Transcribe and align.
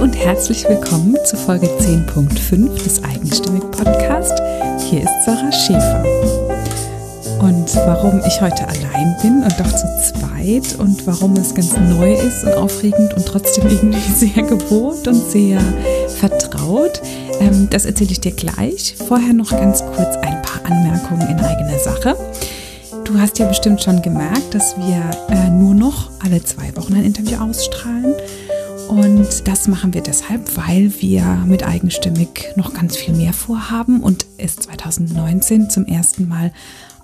Und 0.00 0.16
herzlich 0.16 0.66
willkommen 0.66 1.14
zu 1.26 1.36
Folge 1.36 1.66
10.5 1.66 2.82
des 2.82 3.04
Eigenstimmig 3.04 3.60
Podcast. 3.70 4.32
Hier 4.88 5.02
ist 5.02 5.24
Sarah 5.26 5.52
Schäfer. 5.52 6.02
Und 7.38 7.76
warum 7.76 8.22
ich 8.26 8.40
heute 8.40 8.66
allein 8.66 9.14
bin 9.20 9.42
und 9.42 9.60
doch 9.60 9.70
zu 9.70 9.86
zweit 10.02 10.78
und 10.78 11.06
warum 11.06 11.36
es 11.36 11.54
ganz 11.54 11.76
neu 11.76 12.14
ist 12.14 12.44
und 12.44 12.54
aufregend 12.54 13.12
und 13.12 13.26
trotzdem 13.26 13.68
irgendwie 13.68 14.12
sehr 14.14 14.42
gewohnt 14.42 15.06
und 15.06 15.30
sehr 15.30 15.60
vertraut, 16.18 17.02
ähm, 17.38 17.68
das 17.68 17.84
erzähle 17.84 18.12
ich 18.12 18.20
dir 18.20 18.32
gleich. 18.32 18.94
Vorher 19.06 19.34
noch 19.34 19.50
ganz 19.50 19.84
kurz 19.84 20.16
ein 20.22 20.40
paar 20.40 20.64
Anmerkungen 20.64 21.28
in 21.28 21.38
eigener 21.40 21.78
Sache. 21.78 22.16
Du 23.04 23.18
hast 23.20 23.38
ja 23.38 23.46
bestimmt 23.46 23.82
schon 23.82 24.00
gemerkt, 24.00 24.54
dass 24.54 24.78
wir 24.78 25.10
äh, 25.28 25.50
nur 25.50 25.74
noch 25.74 26.10
alle 26.24 26.42
zwei 26.42 26.74
Wochen 26.76 26.94
ein 26.94 27.04
Interview 27.04 27.36
ausstrahlen. 27.38 28.14
Und 28.90 29.46
das 29.46 29.68
machen 29.68 29.94
wir 29.94 30.00
deshalb, 30.00 30.56
weil 30.56 30.92
wir 30.98 31.44
mit 31.46 31.62
Eigenstimmig 31.62 32.46
noch 32.56 32.74
ganz 32.74 32.96
viel 32.96 33.14
mehr 33.14 33.32
vorhaben 33.32 34.00
und 34.00 34.26
es 34.36 34.56
2019 34.56 35.70
zum 35.70 35.86
ersten 35.86 36.26
Mal 36.26 36.52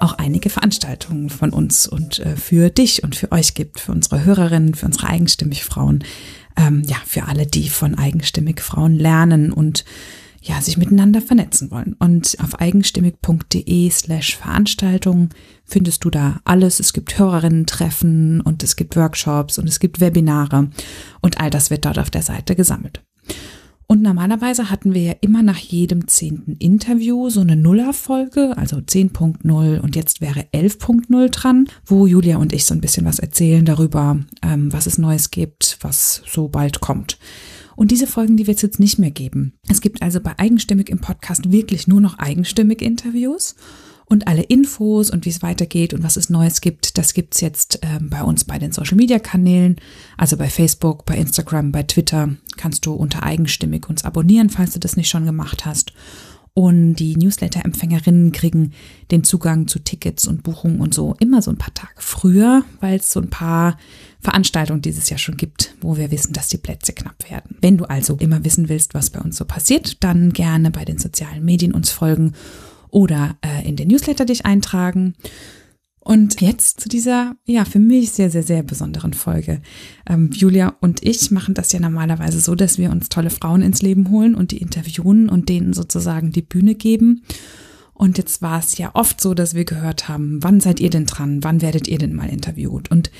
auch 0.00 0.14
einige 0.14 0.50
Veranstaltungen 0.50 1.30
von 1.30 1.50
uns 1.50 1.86
und 1.86 2.18
äh, 2.18 2.34
für 2.34 2.70
dich 2.70 3.04
und 3.04 3.14
für 3.14 3.30
euch 3.30 3.54
gibt, 3.54 3.78
für 3.78 3.92
unsere 3.92 4.24
Hörerinnen, 4.24 4.74
für 4.74 4.86
unsere 4.86 5.06
eigenstimmig 5.06 5.62
Frauen, 5.62 6.02
ähm, 6.56 6.82
ja, 6.88 6.96
für 7.06 7.28
alle, 7.28 7.46
die 7.46 7.68
von 7.68 7.96
eigenstimmig 7.96 8.62
Frauen 8.62 8.96
lernen 8.96 9.52
und 9.52 9.84
ja, 10.46 10.60
sich 10.60 10.76
miteinander 10.76 11.20
vernetzen 11.20 11.70
wollen. 11.70 11.94
Und 11.98 12.36
auf 12.40 12.60
eigenstimmig.de 12.60 13.90
slash 13.90 14.36
Veranstaltungen 14.36 15.30
findest 15.64 16.04
du 16.04 16.10
da 16.10 16.40
alles. 16.44 16.78
Es 16.78 16.92
gibt 16.92 17.18
Hörerinnen-Treffen 17.18 18.40
und 18.40 18.62
es 18.62 18.76
gibt 18.76 18.96
Workshops 18.96 19.58
und 19.58 19.68
es 19.68 19.80
gibt 19.80 20.00
Webinare 20.00 20.70
und 21.20 21.40
all 21.40 21.50
das 21.50 21.70
wird 21.70 21.84
dort 21.84 21.98
auf 21.98 22.10
der 22.10 22.22
Seite 22.22 22.54
gesammelt. 22.54 23.02
Und 23.88 24.02
normalerweise 24.02 24.68
hatten 24.68 24.94
wir 24.94 25.02
ja 25.02 25.14
immer 25.20 25.42
nach 25.42 25.58
jedem 25.58 26.08
zehnten 26.08 26.56
Interview 26.56 27.30
so 27.30 27.40
eine 27.40 27.54
Nullerfolge, 27.54 28.56
also 28.56 28.78
10.0 28.78 29.80
und 29.80 29.94
jetzt 29.94 30.20
wäre 30.20 30.40
11.0 30.52 31.30
dran, 31.30 31.68
wo 31.84 32.06
Julia 32.06 32.38
und 32.38 32.52
ich 32.52 32.64
so 32.64 32.74
ein 32.74 32.80
bisschen 32.80 33.06
was 33.06 33.20
erzählen 33.20 33.64
darüber, 33.64 34.18
ähm, 34.42 34.72
was 34.72 34.86
es 34.86 34.98
Neues 34.98 35.30
gibt, 35.30 35.78
was 35.82 36.22
so 36.28 36.48
bald 36.48 36.80
kommt. 36.80 37.18
Und 37.76 37.90
diese 37.90 38.06
Folgen, 38.06 38.36
die 38.36 38.46
wird 38.46 38.56
es 38.56 38.62
jetzt 38.62 38.80
nicht 38.80 38.98
mehr 38.98 39.10
geben. 39.10 39.52
Es 39.68 39.80
gibt 39.80 40.02
also 40.02 40.20
bei 40.20 40.38
Eigenstimmig 40.38 40.88
im 40.88 40.98
Podcast 40.98 41.52
wirklich 41.52 41.86
nur 41.86 42.00
noch 42.00 42.18
eigenstimmig 42.18 42.82
Interviews. 42.82 43.54
Und 44.08 44.28
alle 44.28 44.42
Infos 44.42 45.10
und 45.10 45.24
wie 45.24 45.30
es 45.30 45.42
weitergeht 45.42 45.92
und 45.92 46.04
was 46.04 46.16
es 46.16 46.30
Neues 46.30 46.60
gibt, 46.60 46.96
das 46.96 47.12
gibt's 47.12 47.40
jetzt 47.40 47.80
ähm, 47.82 48.08
bei 48.08 48.22
uns 48.22 48.44
bei 48.44 48.56
den 48.56 48.70
Social-Media-Kanälen, 48.70 49.80
also 50.16 50.36
bei 50.36 50.48
Facebook, 50.48 51.04
bei 51.06 51.16
Instagram, 51.16 51.72
bei 51.72 51.82
Twitter. 51.82 52.36
Kannst 52.56 52.86
du 52.86 52.92
unter 52.92 53.24
eigenstimmig 53.24 53.88
uns 53.88 54.04
abonnieren, 54.04 54.48
falls 54.48 54.74
du 54.74 54.78
das 54.78 54.96
nicht 54.96 55.08
schon 55.08 55.26
gemacht 55.26 55.66
hast. 55.66 55.92
Und 56.54 56.94
die 56.94 57.16
Newsletter-Empfängerinnen 57.16 58.32
kriegen 58.32 58.72
den 59.10 59.24
Zugang 59.24 59.66
zu 59.66 59.78
Tickets 59.80 60.26
und 60.26 60.42
Buchungen 60.42 60.80
und 60.80 60.94
so 60.94 61.14
immer 61.18 61.42
so 61.42 61.50
ein 61.50 61.58
paar 61.58 61.74
Tage 61.74 61.96
früher, 61.96 62.64
weil 62.80 62.98
es 62.98 63.10
so 63.10 63.20
ein 63.20 63.28
paar 63.28 63.76
Veranstaltungen 64.26 64.82
dieses 64.82 65.08
Jahr 65.08 65.18
schon 65.18 65.36
gibt, 65.36 65.76
wo 65.80 65.96
wir 65.96 66.10
wissen, 66.10 66.32
dass 66.32 66.48
die 66.48 66.58
Plätze 66.58 66.92
knapp 66.92 67.30
werden. 67.30 67.56
Wenn 67.60 67.76
du 67.76 67.84
also 67.84 68.16
immer 68.16 68.44
wissen 68.44 68.68
willst, 68.68 68.92
was 68.92 69.10
bei 69.10 69.20
uns 69.20 69.36
so 69.36 69.44
passiert, 69.44 70.02
dann 70.02 70.32
gerne 70.32 70.72
bei 70.72 70.84
den 70.84 70.98
sozialen 70.98 71.44
Medien 71.44 71.72
uns 71.72 71.92
folgen 71.92 72.32
oder 72.90 73.36
äh, 73.40 73.68
in 73.68 73.76
den 73.76 73.86
Newsletter 73.86 74.24
dich 74.24 74.44
eintragen. 74.44 75.14
Und 76.00 76.40
jetzt 76.40 76.80
zu 76.80 76.88
dieser, 76.88 77.36
ja, 77.44 77.64
für 77.64 77.78
mich 77.78 78.10
sehr, 78.10 78.28
sehr, 78.28 78.42
sehr 78.42 78.64
besonderen 78.64 79.12
Folge. 79.12 79.62
Ähm, 80.08 80.30
Julia 80.32 80.74
und 80.80 81.04
ich 81.04 81.30
machen 81.30 81.54
das 81.54 81.70
ja 81.70 81.78
normalerweise 81.78 82.40
so, 82.40 82.56
dass 82.56 82.78
wir 82.78 82.90
uns 82.90 83.08
tolle 83.08 83.30
Frauen 83.30 83.62
ins 83.62 83.80
Leben 83.80 84.10
holen 84.10 84.34
und 84.34 84.50
die 84.50 84.58
interviewen 84.58 85.28
und 85.28 85.48
denen 85.48 85.72
sozusagen 85.72 86.32
die 86.32 86.42
Bühne 86.42 86.74
geben. 86.74 87.22
Und 87.94 88.18
jetzt 88.18 88.42
war 88.42 88.58
es 88.58 88.76
ja 88.76 88.90
oft 88.94 89.20
so, 89.20 89.34
dass 89.34 89.54
wir 89.54 89.64
gehört 89.64 90.08
haben, 90.08 90.42
wann 90.42 90.58
seid 90.58 90.80
ihr 90.80 90.90
denn 90.90 91.06
dran? 91.06 91.44
Wann 91.44 91.62
werdet 91.62 91.86
ihr 91.86 91.98
denn 91.98 92.12
mal 92.12 92.28
interviewt? 92.28 92.90
Und 92.90 93.12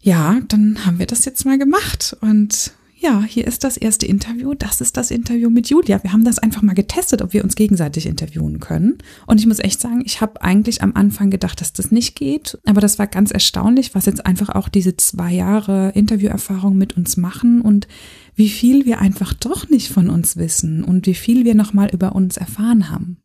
ja, 0.00 0.40
dann 0.48 0.84
haben 0.86 0.98
wir 0.98 1.06
das 1.06 1.24
jetzt 1.24 1.44
mal 1.44 1.58
gemacht. 1.58 2.16
Und 2.20 2.72
ja, 3.00 3.22
hier 3.22 3.46
ist 3.46 3.62
das 3.62 3.76
erste 3.76 4.06
Interview. 4.06 4.54
Das 4.54 4.80
ist 4.80 4.96
das 4.96 5.12
Interview 5.12 5.50
mit 5.50 5.70
Julia. 5.70 6.02
Wir 6.02 6.12
haben 6.12 6.24
das 6.24 6.40
einfach 6.40 6.62
mal 6.62 6.74
getestet, 6.74 7.22
ob 7.22 7.32
wir 7.32 7.44
uns 7.44 7.54
gegenseitig 7.54 8.06
interviewen 8.06 8.58
können. 8.58 8.98
Und 9.26 9.38
ich 9.38 9.46
muss 9.46 9.60
echt 9.60 9.80
sagen, 9.80 10.02
ich 10.04 10.20
habe 10.20 10.42
eigentlich 10.42 10.82
am 10.82 10.94
Anfang 10.94 11.30
gedacht, 11.30 11.60
dass 11.60 11.72
das 11.72 11.92
nicht 11.92 12.16
geht. 12.16 12.58
Aber 12.64 12.80
das 12.80 12.98
war 12.98 13.06
ganz 13.06 13.30
erstaunlich, 13.30 13.94
was 13.94 14.06
jetzt 14.06 14.26
einfach 14.26 14.48
auch 14.48 14.68
diese 14.68 14.96
zwei 14.96 15.32
Jahre 15.32 15.92
Interviewerfahrung 15.94 16.76
mit 16.76 16.96
uns 16.96 17.16
machen 17.16 17.60
und 17.60 17.86
wie 18.34 18.48
viel 18.48 18.84
wir 18.84 18.98
einfach 18.98 19.32
doch 19.32 19.68
nicht 19.68 19.90
von 19.90 20.10
uns 20.10 20.36
wissen 20.36 20.82
und 20.82 21.06
wie 21.06 21.14
viel 21.14 21.44
wir 21.44 21.54
nochmal 21.54 21.90
über 21.92 22.16
uns 22.16 22.36
erfahren 22.36 22.90
haben. 22.90 23.18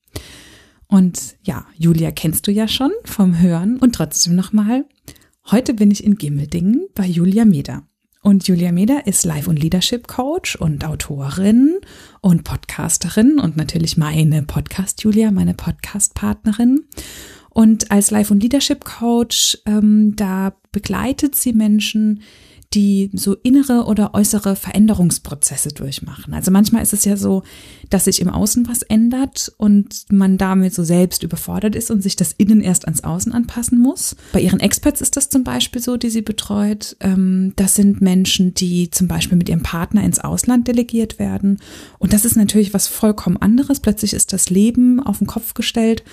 Und 0.88 1.35
ja, 1.41 1.66
Julia 1.75 2.11
kennst 2.11 2.45
du 2.45 2.51
ja 2.51 2.67
schon 2.67 2.91
vom 3.05 3.40
Hören 3.40 3.78
und 3.79 3.95
trotzdem 3.95 4.35
nochmal. 4.35 4.85
Heute 5.51 5.73
bin 5.73 5.91
ich 5.91 6.03
in 6.05 6.15
Gimmeldingen 6.15 6.87
bei 6.95 7.05
Julia 7.05 7.43
Meder. 7.43 7.83
Und 8.21 8.47
Julia 8.47 8.71
Meder 8.71 9.07
ist 9.07 9.25
Life- 9.25 9.49
und 9.49 9.61
Leadership 9.61 10.07
Coach 10.07 10.55
und 10.55 10.85
Autorin 10.85 11.79
und 12.21 12.45
Podcasterin 12.45 13.39
und 13.39 13.57
natürlich 13.57 13.97
meine 13.97 14.43
Podcast-Julia, 14.43 15.31
meine 15.31 15.53
Podcast-Partnerin. 15.53 16.85
Und 17.49 17.91
als 17.91 18.09
Life- 18.09 18.33
und 18.33 18.41
Leadership 18.41 18.85
Coach, 18.85 19.57
ähm, 19.65 20.15
da 20.15 20.55
begleitet 20.71 21.35
sie 21.35 21.51
Menschen, 21.51 22.21
die 22.73 23.11
so 23.13 23.35
innere 23.35 23.83
oder 23.85 24.13
äußere 24.13 24.55
Veränderungsprozesse 24.55 25.69
durchmachen. 25.69 26.33
Also 26.33 26.51
manchmal 26.51 26.81
ist 26.83 26.93
es 26.93 27.03
ja 27.03 27.17
so, 27.17 27.43
dass 27.93 28.05
sich 28.05 28.21
im 28.21 28.29
Außen 28.29 28.67
was 28.67 28.81
ändert 28.81 29.53
und 29.57 30.05
man 30.11 30.39
damit 30.39 30.73
so 30.73 30.83
selbst 30.83 31.21
überfordert 31.21 31.75
ist 31.75 31.91
und 31.91 32.01
sich 32.01 32.15
das 32.15 32.31
Innen 32.31 32.61
erst 32.61 32.85
ans 32.85 33.03
Außen 33.03 33.31
anpassen 33.31 33.77
muss. 33.77 34.15
Bei 34.31 34.41
ihren 34.41 34.59
Experts 34.59 34.99
ist 34.99 35.15
das 35.15 35.29
zum 35.29 35.43
Beispiel 35.43 35.79
so, 35.79 35.95
die 35.95 36.09
sie 36.09 36.23
betreut. 36.23 36.95
Ähm, 37.01 37.53
das 37.55 37.75
sind 37.75 38.01
Menschen, 38.01 38.55
die 38.55 38.89
zum 38.89 39.07
Beispiel 39.07 39.37
mit 39.37 39.47
ihrem 39.47 39.61
Partner 39.61 40.03
ins 40.03 40.17
Ausland 40.17 40.67
delegiert 40.67 41.19
werden. 41.19 41.59
Und 41.99 42.13
das 42.13 42.25
ist 42.25 42.35
natürlich 42.35 42.73
was 42.73 42.87
vollkommen 42.87 43.37
anderes. 43.37 43.79
Plötzlich 43.79 44.13
ist 44.13 44.33
das 44.33 44.49
Leben 44.49 44.99
auf 44.99 45.19
den 45.19 45.27
Kopf 45.27 45.53
gestellt 45.53 46.03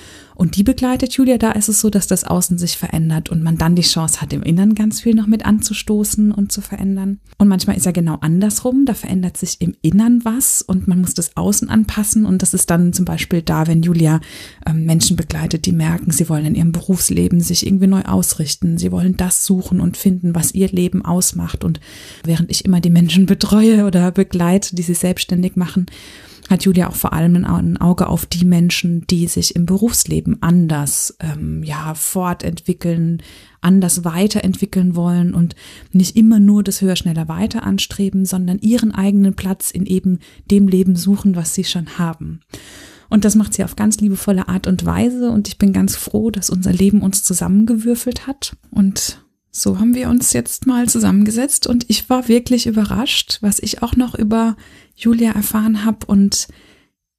und 0.41 0.56
die 0.56 0.62
begleitet 0.62 1.12
Julia. 1.12 1.38
Da 1.38 1.52
ist 1.52 1.68
es 1.68 1.80
so, 1.80 1.91
dass 1.91 2.06
das 2.06 2.24
Außen 2.24 2.58
sich 2.58 2.76
verändert 2.76 3.28
und 3.28 3.42
man 3.42 3.56
dann 3.56 3.74
die 3.74 3.82
Chance 3.82 4.20
hat, 4.20 4.32
im 4.32 4.42
Innern 4.42 4.74
ganz 4.74 5.00
viel 5.00 5.14
noch 5.14 5.26
mit 5.26 5.47
anzustoßen 5.47 6.32
und 6.32 6.50
zu 6.50 6.60
verändern. 6.60 7.20
Und 7.38 7.48
manchmal 7.48 7.76
ist 7.76 7.86
ja 7.86 7.92
genau 7.92 8.16
andersrum. 8.20 8.86
Da 8.86 8.94
verändert 8.94 9.36
sich 9.36 9.60
im 9.60 9.74
Innern 9.82 10.24
was 10.24 10.62
und 10.62 10.88
man 10.88 11.00
muss 11.00 11.14
das 11.14 11.36
Außen 11.36 11.69
anpassen. 11.70 12.26
Und 12.26 12.42
das 12.42 12.54
ist 12.54 12.70
dann 12.70 12.92
zum 12.92 13.04
Beispiel 13.04 13.42
da, 13.42 13.66
wenn 13.66 13.82
Julia 13.82 14.20
ähm, 14.66 14.84
Menschen 14.84 15.16
begleitet, 15.16 15.66
die 15.66 15.72
merken, 15.72 16.10
sie 16.10 16.28
wollen 16.28 16.47
in 16.47 16.54
ihrem 16.54 16.72
Berufsleben 16.72 17.41
sich 17.41 17.66
irgendwie 17.66 17.86
neu 17.86 18.03
ausrichten. 18.03 18.78
Sie 18.78 18.92
wollen 18.92 19.16
das 19.16 19.47
suchen 19.47 19.80
und 19.80 19.97
finden, 19.97 20.34
was 20.34 20.53
ihr 20.53 20.69
Leben 20.69 21.04
ausmacht. 21.04 21.64
Und 21.64 21.80
während 22.25 22.50
ich 22.50 22.64
immer 22.64 22.80
die 22.80 22.91
Menschen 22.91 23.26
betreue 23.26 23.86
oder 23.86 24.10
begleite, 24.10 24.76
die 24.76 24.82
sich 24.82 24.98
selbstständig 24.98 25.56
machen, 25.56 25.86
hat 26.50 26.65
Julia 26.65 26.88
auch 26.88 26.97
vor 26.97 27.12
allem 27.12 27.44
ein 27.44 27.77
Auge 27.77 28.09
auf 28.09 28.27
die 28.27 28.44
Menschen, 28.44 29.06
die 29.06 29.28
sich 29.28 29.55
im 29.55 29.66
Berufsleben 29.66 30.43
anders 30.43 31.16
ähm, 31.21 31.62
ja 31.62 31.94
fortentwickeln, 31.94 33.22
anders 33.61 34.05
weiterentwickeln 34.05 34.97
wollen 34.97 35.33
und 35.33 35.55
nicht 35.93 36.16
immer 36.16 36.41
nur 36.41 36.65
das 36.65 36.81
höher, 36.81 36.97
schneller, 36.97 37.28
weiter 37.28 37.62
anstreben, 37.62 38.25
sondern 38.25 38.59
ihren 38.59 38.93
eigenen 38.93 39.34
Platz 39.34 39.71
in 39.71 39.87
eben 39.87 40.19
dem 40.50 40.66
Leben 40.66 40.97
suchen, 40.97 41.37
was 41.37 41.55
sie 41.55 41.65
schon 41.65 41.99
haben. 41.99 42.41
Und 43.09 43.25
das 43.25 43.37
macht 43.37 43.55
sie 43.55 43.65
auf 43.65 43.77
ganz 43.77 43.99
liebevolle 43.99 44.49
Art 44.49 44.66
und 44.66 44.84
Weise. 44.84 45.31
Und 45.31 45.49
ich 45.49 45.59
bin 45.59 45.72
ganz 45.72 45.97
froh, 45.97 46.31
dass 46.31 46.50
unser 46.50 46.72
Leben 46.72 47.03
uns 47.03 47.22
zusammengewürfelt 47.22 48.27
hat. 48.27 48.56
Und 48.71 49.21
so 49.50 49.78
haben 49.78 49.94
wir 49.94 50.09
uns 50.09 50.33
jetzt 50.33 50.66
mal 50.66 50.89
zusammengesetzt. 50.89 51.66
Und 51.66 51.84
ich 51.89 52.09
war 52.09 52.28
wirklich 52.28 52.66
überrascht, 52.66 53.39
was 53.41 53.59
ich 53.59 53.83
auch 53.83 53.97
noch 53.97 54.15
über 54.15 54.57
Julia 54.95 55.33
erfahren 55.33 55.84
habe. 55.84 56.07
Und 56.07 56.48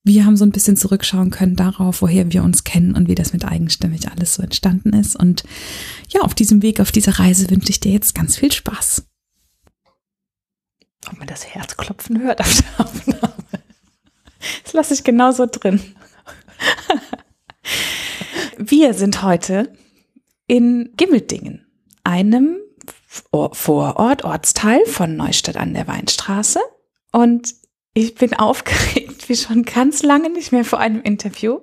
wir 0.04 0.26
haben 0.26 0.38
so 0.38 0.46
ein 0.46 0.52
bisschen 0.52 0.78
zurückschauen 0.78 1.30
können 1.30 1.56
darauf, 1.56 2.02
woher 2.02 2.32
wir 2.32 2.44
uns 2.44 2.64
kennen 2.64 2.96
und 2.96 3.08
wie 3.08 3.16
das 3.16 3.34
mit 3.34 3.46
eigenstimmig 3.46 4.10
alles 4.10 4.36
so 4.36 4.44
entstanden 4.44 4.94
ist. 4.94 5.16
Und 5.16 5.44
ja, 6.10 6.22
auf 6.22 6.34
diesem 6.34 6.62
Weg, 6.62 6.80
auf 6.80 6.92
dieser 6.92 7.20
Reise 7.20 7.50
wünsche 7.50 7.70
ich 7.70 7.80
dir 7.80 7.92
jetzt 7.92 8.16
ganz 8.16 8.38
viel 8.38 8.52
Spaß. 8.52 9.06
Ob 11.08 11.18
man 11.18 11.28
das 11.28 11.46
Herzklopfen 11.46 12.22
hört 12.22 12.40
auf 12.40 12.62
der 12.62 12.86
Aufnahme. 12.86 13.34
Das 14.64 14.74
lasse 14.74 14.94
ich 14.94 15.04
genauso 15.04 15.46
drin. 15.46 15.82
Wir 18.58 18.94
sind 18.94 19.22
heute 19.24 19.74
in 20.48 20.92
Gimmeldingen, 20.98 21.66
einem 22.04 22.58
Vorort, 23.08 24.24
Ortsteil 24.24 24.86
von 24.86 25.16
Neustadt 25.16 25.58
an 25.58 25.74
der 25.74 25.88
Weinstraße. 25.88 26.60
Und 27.12 27.54
ich 27.94 28.16
bin 28.16 28.34
aufgeregt 28.38 29.30
wie 29.30 29.36
schon 29.36 29.64
ganz 29.64 30.04
lange 30.04 30.30
nicht 30.30 30.52
mehr 30.52 30.66
vor 30.66 30.80
einem 30.80 31.02
Interview. 31.02 31.60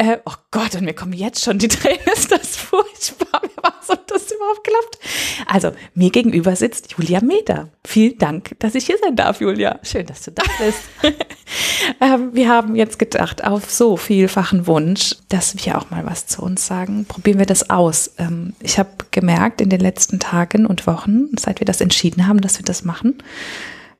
Äh, 0.00 0.16
oh 0.24 0.32
Gott, 0.50 0.74
und 0.76 0.84
mir 0.84 0.94
kommen 0.94 1.12
jetzt 1.12 1.44
schon 1.44 1.58
die 1.58 1.68
Tränen, 1.68 2.00
ist 2.14 2.32
das 2.32 2.56
furchtbar. 2.56 3.42
Wer 3.42 3.62
war 3.62 3.74
so 3.86 3.92
das 4.06 4.32
überhaupt 4.32 4.64
klappt? 4.64 4.98
Also, 5.46 5.72
mir 5.92 6.08
gegenüber 6.08 6.56
sitzt 6.56 6.92
Julia 6.92 7.20
Meder. 7.20 7.68
Vielen 7.86 8.16
Dank, 8.16 8.56
dass 8.60 8.74
ich 8.74 8.86
hier 8.86 8.96
sein 8.96 9.14
darf, 9.14 9.42
Julia. 9.42 9.78
Schön, 9.82 10.06
dass 10.06 10.22
du 10.22 10.30
da 10.30 10.42
bist. 10.58 10.80
ähm, 12.00 12.30
wir 12.32 12.48
haben 12.48 12.76
jetzt 12.76 12.98
gedacht, 12.98 13.44
auf 13.44 13.70
so 13.70 13.98
vielfachen 13.98 14.66
Wunsch, 14.66 15.16
dass 15.28 15.66
wir 15.66 15.76
auch 15.76 15.90
mal 15.90 16.06
was 16.06 16.26
zu 16.26 16.40
uns 16.40 16.66
sagen. 16.66 17.04
Probieren 17.04 17.38
wir 17.38 17.44
das 17.44 17.68
aus. 17.68 18.14
Ähm, 18.16 18.54
ich 18.60 18.78
habe 18.78 18.88
gemerkt 19.10 19.60
in 19.60 19.68
den 19.68 19.80
letzten 19.80 20.18
Tagen 20.18 20.64
und 20.64 20.86
Wochen, 20.86 21.28
seit 21.38 21.60
wir 21.60 21.66
das 21.66 21.82
entschieden 21.82 22.26
haben, 22.26 22.40
dass 22.40 22.58
wir 22.58 22.64
das 22.64 22.84
machen, 22.84 23.18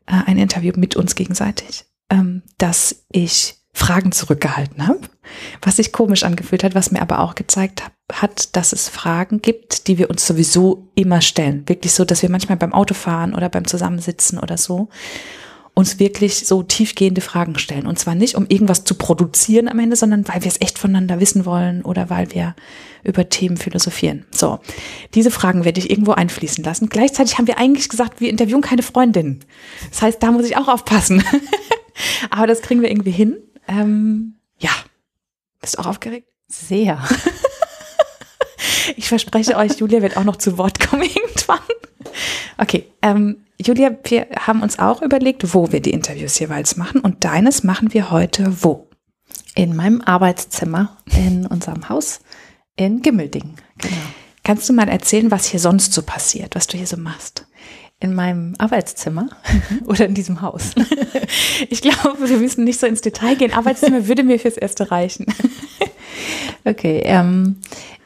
äh, 0.06 0.14
ein 0.25 0.38
Interview 0.38 0.73
mit 0.76 0.97
uns 0.97 1.14
gegenseitig, 1.14 1.85
ähm, 2.08 2.41
dass 2.56 3.05
ich 3.12 3.60
Fragen 3.72 4.12
zurückgehalten 4.12 4.87
habe, 4.87 5.00
was 5.62 5.76
sich 5.76 5.93
komisch 5.93 6.25
angefühlt 6.25 6.64
hat, 6.64 6.75
was 6.75 6.90
mir 6.90 7.02
aber 7.02 7.20
auch 7.20 7.34
gezeigt 7.34 7.84
hat, 8.12 8.56
dass 8.56 8.72
es 8.72 8.88
Fragen 8.88 9.43
gibt, 9.43 9.87
die 9.87 9.99
wir 9.99 10.11
uns 10.11 10.26
sowieso 10.26 10.88
immer 10.94 11.20
stellen. 11.20 11.69
Wirklich 11.69 11.93
so, 11.93 12.05
dass 12.05 12.22
wir 12.22 12.31
manchmal 12.31 12.58
beim 12.58 12.72
Autofahren 12.72 13.34
oder 13.34 13.49
beim 13.49 13.67
Zusammensitzen 13.67 14.38
oder 14.38 14.56
so 14.58 14.88
uns 15.75 15.99
wirklich 15.99 16.46
so 16.46 16.62
tiefgehende 16.62 17.20
Fragen 17.20 17.58
stellen. 17.58 17.87
Und 17.87 17.99
zwar 17.99 18.14
nicht, 18.14 18.34
um 18.34 18.46
irgendwas 18.49 18.84
zu 18.84 18.94
produzieren 18.94 19.69
am 19.69 19.78
Ende, 19.78 19.96
sondern 19.96 20.26
weil 20.28 20.43
wir 20.43 20.49
es 20.49 20.61
echt 20.61 20.78
voneinander 20.78 21.20
wissen 21.20 21.46
wollen 21.46 21.82
oder 21.82 22.11
weil 22.11 22.32
wir 22.32 22.55
über 23.05 23.28
Themen 23.28 23.56
philosophieren. 23.56 24.26
So, 24.31 24.58
diese 25.14 25.31
Fragen 25.31 25.64
werde 25.64 25.81
ich 25.81 25.90
irgendwo 25.90 26.12
einfließen 26.12 26.62
lassen. 26.64 26.88
Gleichzeitig 26.88 27.38
haben 27.38 27.46
wir 27.46 27.58
eigentlich 27.58 27.88
gesagt, 27.88 28.20
wir 28.20 28.31
interviewen 28.31 28.61
keine 28.61 28.82
Freundin. 28.82 29.40
Das 29.90 30.02
heißt, 30.02 30.23
da 30.23 30.32
muss 30.32 30.44
ich 30.44 30.56
auch 30.56 30.69
aufpassen. 30.69 31.25
Aber 32.31 32.46
das 32.46 32.62
kriegen 32.62 32.82
wir 32.82 32.90
irgendwie 32.90 33.11
hin. 33.11 33.37
Ähm, 33.70 34.34
ja. 34.58 34.70
Bist 35.61 35.76
du 35.76 35.81
auch 35.81 35.87
aufgeregt? 35.87 36.28
Sehr. 36.49 37.02
ich 38.96 39.08
verspreche 39.08 39.56
euch, 39.56 39.78
Julia 39.78 40.02
wird 40.02 40.17
auch 40.17 40.25
noch 40.25 40.37
zu 40.37 40.58
Wort 40.58 40.81
kommen 40.81 41.02
irgendwann. 41.14 41.61
Okay, 42.58 42.87
ähm, 43.02 43.44
Julia, 43.58 43.90
wir 44.05 44.26
haben 44.38 44.62
uns 44.62 44.78
auch 44.78 45.02
überlegt, 45.02 45.55
wo 45.55 45.70
wir 45.70 45.81
die 45.81 45.93
Interviews 45.93 46.38
jeweils 46.38 46.76
machen 46.76 47.00
und 47.00 47.25
deines 47.25 47.62
machen 47.62 47.93
wir 47.93 48.11
heute 48.11 48.62
wo? 48.62 48.88
In 49.55 49.76
meinem 49.76 50.00
Arbeitszimmer 50.00 50.96
in 51.06 51.46
unserem 51.46 51.88
Haus 51.88 52.20
in 52.76 53.02
Gimmelding. 53.02 53.56
Genau. 53.78 53.96
Kannst 54.43 54.69
du 54.69 54.73
mal 54.73 54.88
erzählen, 54.88 55.31
was 55.31 55.46
hier 55.46 55.61
sonst 55.61 55.93
so 55.93 56.02
passiert, 56.02 56.55
was 56.55 56.66
du 56.66 56.76
hier 56.76 56.87
so 56.87 56.96
machst? 56.96 57.46
In 58.00 58.14
meinem 58.14 58.55
Arbeitszimmer 58.58 59.23
mhm. 59.23 59.82
oder 59.87 60.06
in 60.06 60.14
diesem 60.14 60.41
Haus? 60.41 60.73
ich 61.69 61.82
glaube, 61.82 62.29
wir 62.29 62.38
müssen 62.38 62.64
nicht 62.64 62.81
so 62.81 62.87
ins 62.87 63.02
Detail 63.02 63.37
gehen. 63.37 63.52
Arbeitszimmer 63.52 64.08
würde 64.08 64.25
mir 64.25 64.41
fürs 64.41 64.56
Erste 64.56 64.91
reichen. 64.91 65.26
okay, 66.64 67.02
ähm, 67.05 67.56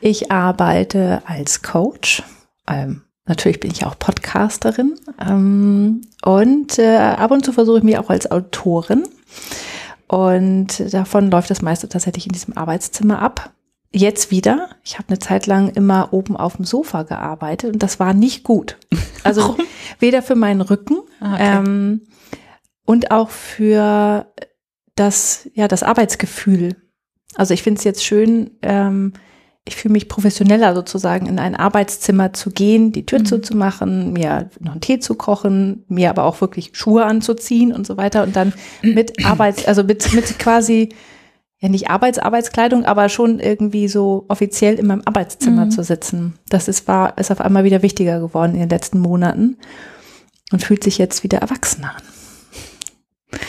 ich 0.00 0.31
arbeite 0.31 1.23
als 1.26 1.62
Coach. 1.62 2.23
Ähm, 2.69 3.02
natürlich 3.26 3.61
bin 3.61 3.70
ich 3.70 3.87
auch 3.87 3.99
Podcasterin 3.99 4.96
ähm, 5.20 6.02
und 6.23 6.79
äh, 6.79 6.96
ab 6.96 7.31
und 7.31 7.44
zu 7.44 7.52
versuche 7.52 7.79
ich 7.79 7.85
mich 7.85 7.99
auch 7.99 8.11
als 8.11 8.31
Autorin. 8.31 9.05
Und 10.06 10.93
davon 10.93 11.31
läuft 11.31 11.50
das 11.50 11.62
meiste 11.62 11.88
tatsächlich 11.88 12.26
in 12.26 12.32
diesem 12.32 12.56
Arbeitszimmer 12.56 13.20
ab 13.23 13.52
jetzt 13.94 14.31
wieder. 14.31 14.70
Ich 14.82 14.99
habe 14.99 15.08
eine 15.08 15.19
Zeit 15.19 15.46
lang 15.46 15.69
immer 15.69 16.12
oben 16.12 16.37
auf 16.37 16.56
dem 16.56 16.64
Sofa 16.64 17.05
gearbeitet 17.05 17.73
und 17.73 17.82
das 17.82 18.00
war 18.00 18.12
nicht 18.12 18.44
gut. 18.44 18.76
Also 19.23 19.41
Warum? 19.41 19.56
weder 20.00 20.20
für 20.20 20.35
meinen 20.35 20.61
Rücken 20.61 20.99
ah, 21.19 21.32
okay. 21.32 21.56
ähm, 21.56 22.02
und 22.85 23.11
auch 23.11 23.31
für 23.31 24.26
das, 24.96 25.49
ja, 25.55 25.67
das 25.67 25.82
Arbeitsgefühl. 25.82 26.76
Also 27.35 27.55
ich 27.55 27.62
finde 27.62 27.79
es 27.79 27.85
jetzt 27.85 28.05
schön, 28.05 28.50
ähm, 28.61 29.14
ich 29.67 29.76
fühle 29.76 29.93
mich 29.93 30.11
professioneller 30.11 30.75
sozusagen 30.75 31.25
in 31.25 31.38
ein 31.38 31.55
Arbeitszimmer 31.55 32.35
zu 32.35 32.50
gehen, 32.50 32.93
die 32.93 33.06
Tür 33.06 33.20
mhm. 33.20 33.25
zuzumachen, 33.25 34.12
mir 34.12 34.50
noch 34.61 34.73
einen 34.73 34.82
Tee 34.82 34.99
zu 34.99 35.14
kochen, 35.14 35.85
mir 35.88 36.11
aber 36.11 36.25
auch 36.25 36.43
wirklich 36.43 36.73
Schuhe 36.75 37.06
anzuziehen 37.06 37.73
und 37.73 37.87
so 37.87 37.96
weiter 37.96 38.25
und 38.25 38.37
dann 38.37 38.52
mit 38.82 39.25
Arbeits, 39.25 39.64
also 39.67 39.82
mit, 39.82 40.12
mit 40.12 40.38
quasi 40.38 40.91
ja 41.64 41.70
nicht 41.70 41.88
Arbeits-Arbeitskleidung, 41.88 42.84
aber 42.84 43.08
schon 43.08 43.40
irgendwie 43.40 43.88
so 43.88 44.26
offiziell 44.28 44.78
in 44.78 44.87
meinem 44.87 45.02
Arbeitszimmer 45.06 45.64
mhm. 45.64 45.70
zu 45.70 45.82
sitzen. 45.82 46.38
Das 46.50 46.69
ist, 46.69 46.87
war, 46.87 47.16
ist 47.16 47.31
auf 47.32 47.40
einmal 47.40 47.64
wieder 47.64 47.81
wichtiger 47.81 48.20
geworden 48.20 48.52
in 48.52 48.61
den 48.61 48.69
letzten 48.69 48.99
Monaten 48.99 49.56
und 50.52 50.62
fühlt 50.62 50.84
sich 50.84 50.99
jetzt 50.99 51.22
wieder 51.22 51.38
erwachsener 51.38 51.96
an. 51.96 53.40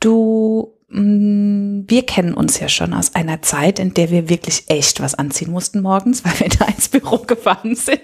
Du 0.00 0.77
wir 0.90 2.06
kennen 2.06 2.32
uns 2.32 2.60
ja 2.60 2.68
schon 2.68 2.94
aus 2.94 3.14
einer 3.14 3.42
Zeit, 3.42 3.78
in 3.78 3.92
der 3.92 4.10
wir 4.10 4.30
wirklich 4.30 4.64
echt 4.68 5.00
was 5.00 5.14
anziehen 5.14 5.50
mussten 5.50 5.82
morgens, 5.82 6.24
weil 6.24 6.40
wir 6.40 6.48
da 6.48 6.66
ins 6.66 6.88
Büro 6.88 7.18
gefahren 7.18 7.74
sind. 7.74 8.00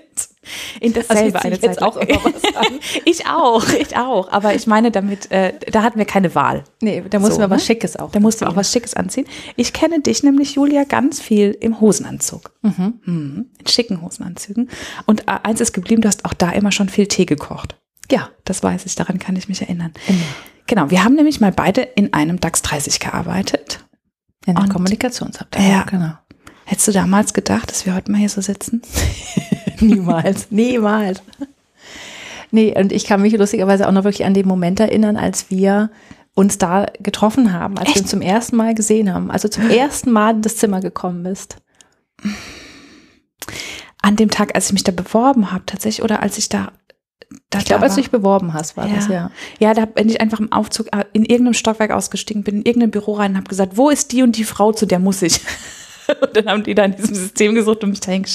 In 0.81 0.93
dasselbe 0.93 1.37
also 1.37 1.49
eine 1.49 1.59
Zeit 1.59 1.81
auch 1.81 1.97
immer 2.07 2.23
was 2.23 2.55
an. 2.55 2.79
ich 3.07 3.27
auch, 3.27 3.67
ich 3.71 3.97
auch. 3.97 4.31
Aber 4.31 4.55
ich 4.55 4.67
meine 4.67 4.91
damit, 4.91 5.31
äh, 5.31 5.55
da 5.73 5.83
hatten 5.83 5.99
wir 5.99 6.05
keine 6.05 6.35
Wahl. 6.35 6.65
Nee, 6.83 7.03
da 7.09 7.19
mussten 7.19 7.37
so, 7.37 7.41
wir 7.41 7.49
ne? 7.49 7.55
was 7.55 7.65
Schickes 7.65 7.97
auch. 7.97 8.11
Da 8.11 8.21
mussten 8.21 8.43
wir 8.43 8.51
auch 8.51 8.57
was 8.57 8.71
Schickes 8.71 8.93
anziehen. 8.93 9.27
Ich 9.57 9.73
kenne 9.73 10.01
dich 10.01 10.23
nämlich, 10.23 10.55
Julia, 10.57 10.85
ganz 10.85 11.23
viel 11.23 11.57
im 11.59 11.81
Hosenanzug. 11.81 12.51
Mhm. 12.61 13.01
Mhm. 13.07 13.47
In 13.59 13.67
schicken 13.67 14.03
Hosenanzügen. 14.03 14.69
Und 15.07 15.23
äh, 15.23 15.39
eins 15.43 15.63
ist 15.63 15.73
geblieben, 15.73 16.03
du 16.03 16.09
hast 16.09 16.27
auch 16.27 16.35
da 16.35 16.51
immer 16.51 16.71
schon 16.71 16.91
viel 16.91 17.07
Tee 17.07 17.25
gekocht. 17.25 17.77
Ja, 18.11 18.31
das 18.45 18.63
weiß 18.63 18.87
ich, 18.87 18.95
daran 18.95 19.19
kann 19.19 19.37
ich 19.37 19.49
mich 19.49 19.63
erinnern. 19.63 19.93
Immer. 20.07 20.19
Genau, 20.67 20.91
wir 20.91 21.05
haben 21.05 21.15
nämlich 21.15 21.41
mal 21.41 21.53
beide 21.53 21.83
in 21.83 22.13
einem 22.13 22.41
DAX 22.41 22.63
30 22.63 23.01
gearbeitet. 23.01 23.81
In 24.47 24.57
der 24.57 24.69
Kommunikationsabteilung, 24.69 25.71
ja. 25.71 25.83
genau. 25.85 26.13
Hättest 26.67 26.89
du 26.89 26.93
damals 26.93 27.35
gedacht, 27.35 27.71
dass 27.71 27.87
wir 27.87 27.95
heute 27.95 28.11
mal 28.11 28.19
hier 28.19 28.29
so 28.29 28.41
sitzen? 28.41 28.83
niemals, 29.81 30.51
niemals. 30.51 31.23
Nee, 32.51 32.75
und 32.79 32.93
ich 32.93 33.05
kann 33.05 33.23
mich 33.23 33.37
lustigerweise 33.37 33.89
auch 33.89 33.93
noch 33.93 34.05
wirklich 34.05 34.25
an 34.25 34.35
den 34.35 34.47
Moment 34.47 34.81
erinnern, 34.81 35.17
als 35.17 35.51
wir 35.51 35.91
uns 36.35 36.59
da 36.59 36.87
getroffen 37.01 37.53
haben, 37.53 37.79
als 37.79 37.89
Echt? 37.89 37.97
wir 37.97 38.03
uns 38.03 38.11
zum 38.11 38.23
ersten 38.23 38.57
Mal 38.57 38.75
gesehen 38.75 39.13
haben, 39.13 39.31
also 39.31 39.49
zum 39.49 39.69
ersten 39.69 40.11
Mal 40.11 40.37
in 40.37 40.43
das 40.43 40.57
Zimmer 40.57 40.81
gekommen 40.81 41.23
bist. 41.23 41.57
An 44.03 44.17
dem 44.17 44.31
Tag, 44.31 44.55
als 44.55 44.67
ich 44.67 44.73
mich 44.73 44.85
da 44.85 44.93
beworben 44.93 45.53
habe, 45.53 45.65
tatsächlich, 45.67 46.03
oder 46.05 46.23
als 46.23 46.39
ich 46.39 46.49
da 46.49 46.73
ich 47.57 47.65
glaube, 47.65 47.85
als 47.85 47.95
du 47.95 48.01
dich 48.01 48.11
beworben 48.11 48.53
hast, 48.53 48.77
war 48.77 48.87
ja. 48.87 48.95
das 48.95 49.09
ja. 49.09 49.31
Ja, 49.59 49.75
da 49.75 49.85
bin 49.85 50.09
ich 50.09 50.21
einfach 50.21 50.41
im 50.41 50.53
Aufzug 50.53 50.89
äh, 50.93 51.05
in 51.13 51.25
irgendeinem 51.25 51.55
Stockwerk 51.55 51.91
ausgestiegen, 51.91 52.43
bin 52.43 52.57
in 52.57 52.63
irgendein 52.63 52.91
Büro 52.91 53.15
rein 53.15 53.33
und 53.33 53.37
habe 53.37 53.49
gesagt, 53.49 53.77
wo 53.77 53.91
ist 53.91 54.13
die 54.13 54.23
und 54.23 54.37
die 54.37 54.45
Frau, 54.45 54.73
zu 54.73 54.87
der 54.87 54.99
muss 54.99 55.23
ich. 55.23 55.41
und 56.21 56.37
dann 56.37 56.47
haben 56.47 56.63
die 56.65 56.75
da 56.75 56.85
in 56.85 56.97
diesem 56.97 57.15
System 57.15 57.55
gesucht 57.55 57.83
und 57.85 57.91
mich 57.91 58.01
denke 58.01 58.31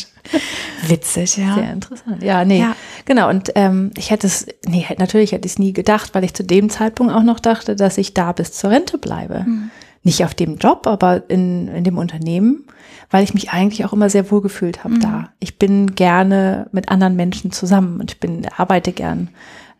Witzig, 0.88 1.38
ja. 1.38 1.56
Sehr 1.56 1.72
interessant. 1.72 2.24
Ja, 2.24 2.46
nee, 2.46 2.60
ja. 2.60 2.76
genau. 3.06 3.30
Und 3.30 3.52
ähm, 3.56 3.92
ich 3.98 4.12
hätte 4.12 4.28
es, 4.28 4.48
nee, 4.68 4.86
natürlich 4.98 5.32
hätte 5.32 5.46
ich 5.46 5.54
es 5.54 5.60
nie 5.60 5.74
gedacht, 5.74 6.14
weil 6.14 6.24
ich 6.24 6.34
zu 6.34 6.44
dem 6.44 6.70
Zeitpunkt 6.70 7.14
auch 7.14 7.24
noch 7.24 7.40
dachte, 7.40 7.76
dass 7.76 7.98
ich 7.98 8.14
da 8.14 8.32
bis 8.32 8.52
zur 8.52 8.70
Rente 8.70 8.98
bleibe. 8.98 9.46
Mhm. 9.46 9.72
Nicht 10.04 10.24
auf 10.24 10.34
dem 10.34 10.58
Job, 10.58 10.88
aber 10.88 11.30
in, 11.30 11.68
in 11.68 11.84
dem 11.84 11.98
Unternehmen 11.98 12.66
weil 13.10 13.24
ich 13.24 13.34
mich 13.34 13.52
eigentlich 13.52 13.86
auch 13.86 13.94
immer 13.94 14.10
sehr 14.10 14.30
wohl 14.32 14.42
gefühlt 14.42 14.84
habe 14.84 14.96
mhm. 14.96 15.00
da. 15.00 15.30
Ich 15.40 15.58
bin 15.58 15.96
gerne 15.96 16.68
mit 16.72 16.90
anderen 16.90 17.16
Menschen 17.16 17.52
zusammen 17.52 18.00
und 18.00 18.12
ich 18.12 18.20
bin 18.20 18.48
arbeite 18.56 18.92
gern 18.92 19.30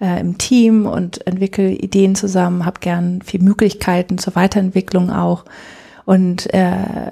äh, 0.02 0.20
im 0.20 0.38
Team 0.38 0.86
und 0.86 1.26
entwickle 1.28 1.72
Ideen 1.72 2.16
zusammen, 2.16 2.66
habe 2.66 2.80
gern 2.80 3.22
viel 3.22 3.42
Möglichkeiten 3.42 4.18
zur 4.18 4.36
Weiterentwicklung 4.36 5.12
auch 5.12 5.46
und 6.06 6.52
äh, 6.54 7.12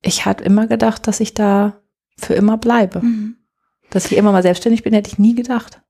ich 0.00 0.26
hatte 0.26 0.44
immer 0.44 0.66
gedacht, 0.66 1.06
dass 1.06 1.20
ich 1.20 1.34
da 1.34 1.74
für 2.16 2.34
immer 2.34 2.58
bleibe. 2.58 3.00
Mhm. 3.00 3.36
Dass 3.90 4.06
ich 4.06 4.16
immer 4.16 4.32
mal 4.32 4.42
selbstständig 4.42 4.82
bin, 4.82 4.92
hätte 4.92 5.10
ich 5.10 5.18
nie 5.18 5.34
gedacht. 5.34 5.80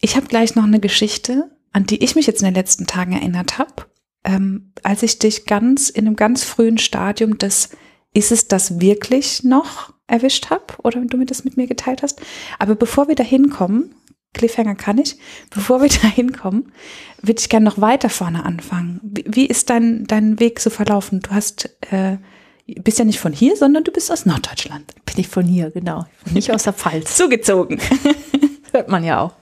Ich 0.00 0.16
habe 0.16 0.26
gleich 0.26 0.54
noch 0.54 0.64
eine 0.64 0.80
Geschichte, 0.80 1.50
an 1.72 1.84
die 1.84 2.02
ich 2.02 2.14
mich 2.14 2.26
jetzt 2.26 2.42
in 2.42 2.46
den 2.46 2.54
letzten 2.54 2.86
Tagen 2.86 3.12
erinnert 3.12 3.58
habe, 3.58 3.86
ähm, 4.24 4.72
als 4.82 5.02
ich 5.02 5.18
dich 5.18 5.46
ganz 5.46 5.88
in 5.88 6.06
einem 6.06 6.16
ganz 6.16 6.44
frühen 6.44 6.78
Stadium 6.78 7.38
des 7.38 7.70
ist 8.14 8.32
es 8.32 8.46
das 8.46 8.80
wirklich 8.80 9.42
noch 9.42 9.92
erwischt 10.06 10.50
habe 10.50 10.74
oder 10.82 11.00
du 11.00 11.16
mir 11.16 11.26
das 11.26 11.44
mit 11.44 11.56
mir 11.56 11.66
geteilt 11.66 12.02
hast. 12.02 12.20
Aber 12.58 12.74
bevor 12.74 13.08
wir 13.08 13.14
da 13.14 13.24
hinkommen, 13.24 13.94
Cliffhanger 14.34 14.74
kann 14.74 14.98
ich, 14.98 15.16
bevor 15.50 15.80
wir 15.80 15.88
da 16.02 16.08
hinkommen, 16.08 16.72
würde 17.22 17.40
ich 17.40 17.48
gerne 17.48 17.64
noch 17.64 17.80
weiter 17.80 18.10
vorne 18.10 18.44
anfangen. 18.44 19.00
Wie, 19.02 19.24
wie, 19.26 19.46
ist 19.46 19.70
dein, 19.70 20.04
dein 20.06 20.40
Weg 20.40 20.60
so 20.60 20.70
verlaufen? 20.70 21.20
Du 21.20 21.30
hast, 21.30 21.70
äh, 21.90 22.18
bist 22.66 22.98
ja 22.98 23.04
nicht 23.04 23.20
von 23.20 23.32
hier, 23.32 23.56
sondern 23.56 23.84
du 23.84 23.92
bist 23.92 24.10
aus 24.10 24.26
Norddeutschland. 24.26 24.92
Bin 25.06 25.18
ich 25.18 25.28
von 25.28 25.44
hier, 25.44 25.70
genau. 25.70 26.06
Nicht 26.32 26.50
aus 26.52 26.64
der 26.64 26.72
Pfalz. 26.72 27.16
Zugezogen. 27.16 27.78
Hört 28.72 28.88
man 28.88 29.04
ja 29.04 29.20
auch. 29.20 29.34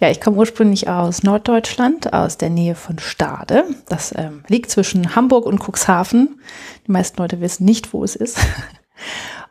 Ja, 0.00 0.10
ich 0.10 0.20
komme 0.20 0.36
ursprünglich 0.36 0.88
aus 0.88 1.22
Norddeutschland, 1.22 2.12
aus 2.12 2.38
der 2.38 2.50
Nähe 2.50 2.74
von 2.74 2.98
Stade. 2.98 3.64
Das 3.88 4.14
ähm, 4.16 4.44
liegt 4.48 4.70
zwischen 4.70 5.16
Hamburg 5.16 5.46
und 5.46 5.60
Cuxhaven. 5.60 6.40
Die 6.86 6.92
meisten 6.92 7.18
Leute 7.18 7.40
wissen 7.40 7.64
nicht, 7.64 7.92
wo 7.92 8.04
es 8.04 8.16
ist. 8.16 8.38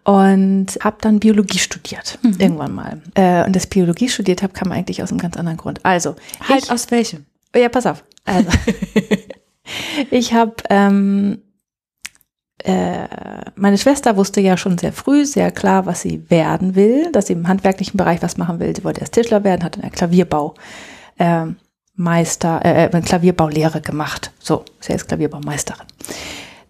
Und 0.04 0.68
habe 0.82 0.98
dann 1.02 1.20
Biologie 1.20 1.58
studiert, 1.58 2.20
mhm. 2.22 2.36
irgendwann 2.38 2.76
mal. 2.76 3.02
Äh, 3.16 3.44
und 3.44 3.56
das 3.56 3.66
Biologie 3.66 4.08
studiert 4.08 4.44
habe, 4.44 4.54
kam 4.54 4.72
eigentlich 4.72 5.02
aus 5.02 5.10
einem 5.10 5.20
ganz 5.20 5.36
anderen 5.36 5.58
Grund. 5.58 5.80
Also, 5.82 6.16
halt 6.48 6.66
ich, 6.66 6.72
aus 6.72 6.92
welchem? 6.92 7.26
Ja, 7.56 7.70
pass 7.70 7.88
auf. 7.88 8.04
Also, 8.24 8.50
ich 10.12 10.34
habe 10.36 10.54
ähm, 10.70 11.42
äh, 12.66 13.08
meine 13.56 13.78
Schwester 13.78 14.18
wusste 14.18 14.42
ja 14.42 14.58
schon 14.58 14.78
sehr 14.78 14.92
früh 14.92 15.26
sehr 15.26 15.52
klar, 15.52 15.86
was 15.86 16.02
sie 16.02 16.30
werden 16.30 16.76
will, 16.76 17.12
dass 17.12 17.28
sie 17.28 17.34
im 17.34 17.48
handwerklichen 17.48 17.98
Bereich 17.98 18.22
was 18.22 18.38
machen 18.38 18.60
will. 18.60 18.76
Sie 18.76 18.84
wollte 18.84 19.02
erst 19.02 19.14
Tischler 19.14 19.44
werden, 19.44 19.64
hat 19.64 19.78
dann 19.82 19.92
Klavierbau. 19.92 20.56
Äh, 21.18 21.48
Meister, 21.96 22.60
äh, 22.66 22.86
äh, 22.86 23.02
Klavierbaulehre 23.02 23.82
gemacht. 23.82 24.32
So, 24.40 24.66
sie 24.82 24.94
ist 24.94 25.08
Klavierbaumeisterin. 25.08 25.86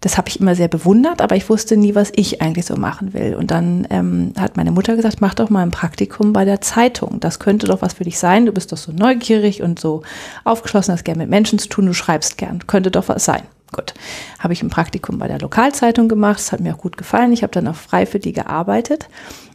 Das 0.00 0.18
habe 0.18 0.28
ich 0.28 0.38
immer 0.38 0.54
sehr 0.54 0.68
bewundert, 0.68 1.20
aber 1.20 1.34
ich 1.34 1.48
wusste 1.48 1.76
nie, 1.76 1.96
was 1.96 2.12
ich 2.14 2.40
eigentlich 2.40 2.66
so 2.66 2.76
machen 2.76 3.12
will. 3.12 3.34
Und 3.34 3.50
dann 3.50 3.86
ähm, 3.90 4.34
hat 4.38 4.56
meine 4.56 4.70
Mutter 4.70 4.94
gesagt, 4.94 5.20
mach 5.20 5.34
doch 5.34 5.50
mal 5.50 5.62
ein 5.62 5.72
Praktikum 5.72 6.32
bei 6.32 6.44
der 6.44 6.60
Zeitung. 6.60 7.18
Das 7.18 7.40
könnte 7.40 7.66
doch 7.66 7.82
was 7.82 7.94
für 7.94 8.04
dich 8.04 8.18
sein. 8.18 8.46
Du 8.46 8.52
bist 8.52 8.70
doch 8.70 8.76
so 8.76 8.92
neugierig 8.92 9.62
und 9.62 9.80
so 9.80 10.02
aufgeschlossen, 10.44 10.92
hast 10.92 11.04
gern 11.04 11.18
mit 11.18 11.30
Menschen 11.30 11.58
zu 11.58 11.68
tun, 11.68 11.86
du 11.86 11.94
schreibst 11.94 12.38
gern. 12.38 12.66
Könnte 12.66 12.92
doch 12.92 13.08
was 13.08 13.24
sein. 13.24 13.42
Gut, 13.72 13.94
habe 14.38 14.52
ich 14.52 14.62
ein 14.62 14.70
Praktikum 14.70 15.18
bei 15.18 15.28
der 15.28 15.40
Lokalzeitung 15.40 16.08
gemacht. 16.08 16.38
Das 16.38 16.52
hat 16.52 16.60
mir 16.60 16.74
auch 16.74 16.78
gut 16.78 16.96
gefallen. 16.96 17.32
Ich 17.32 17.42
habe 17.42 17.52
dann 17.52 17.66
auch 17.68 17.74
frei 17.74 18.06
für 18.06 18.18
die 18.18 18.32
gearbeitet 18.32 19.08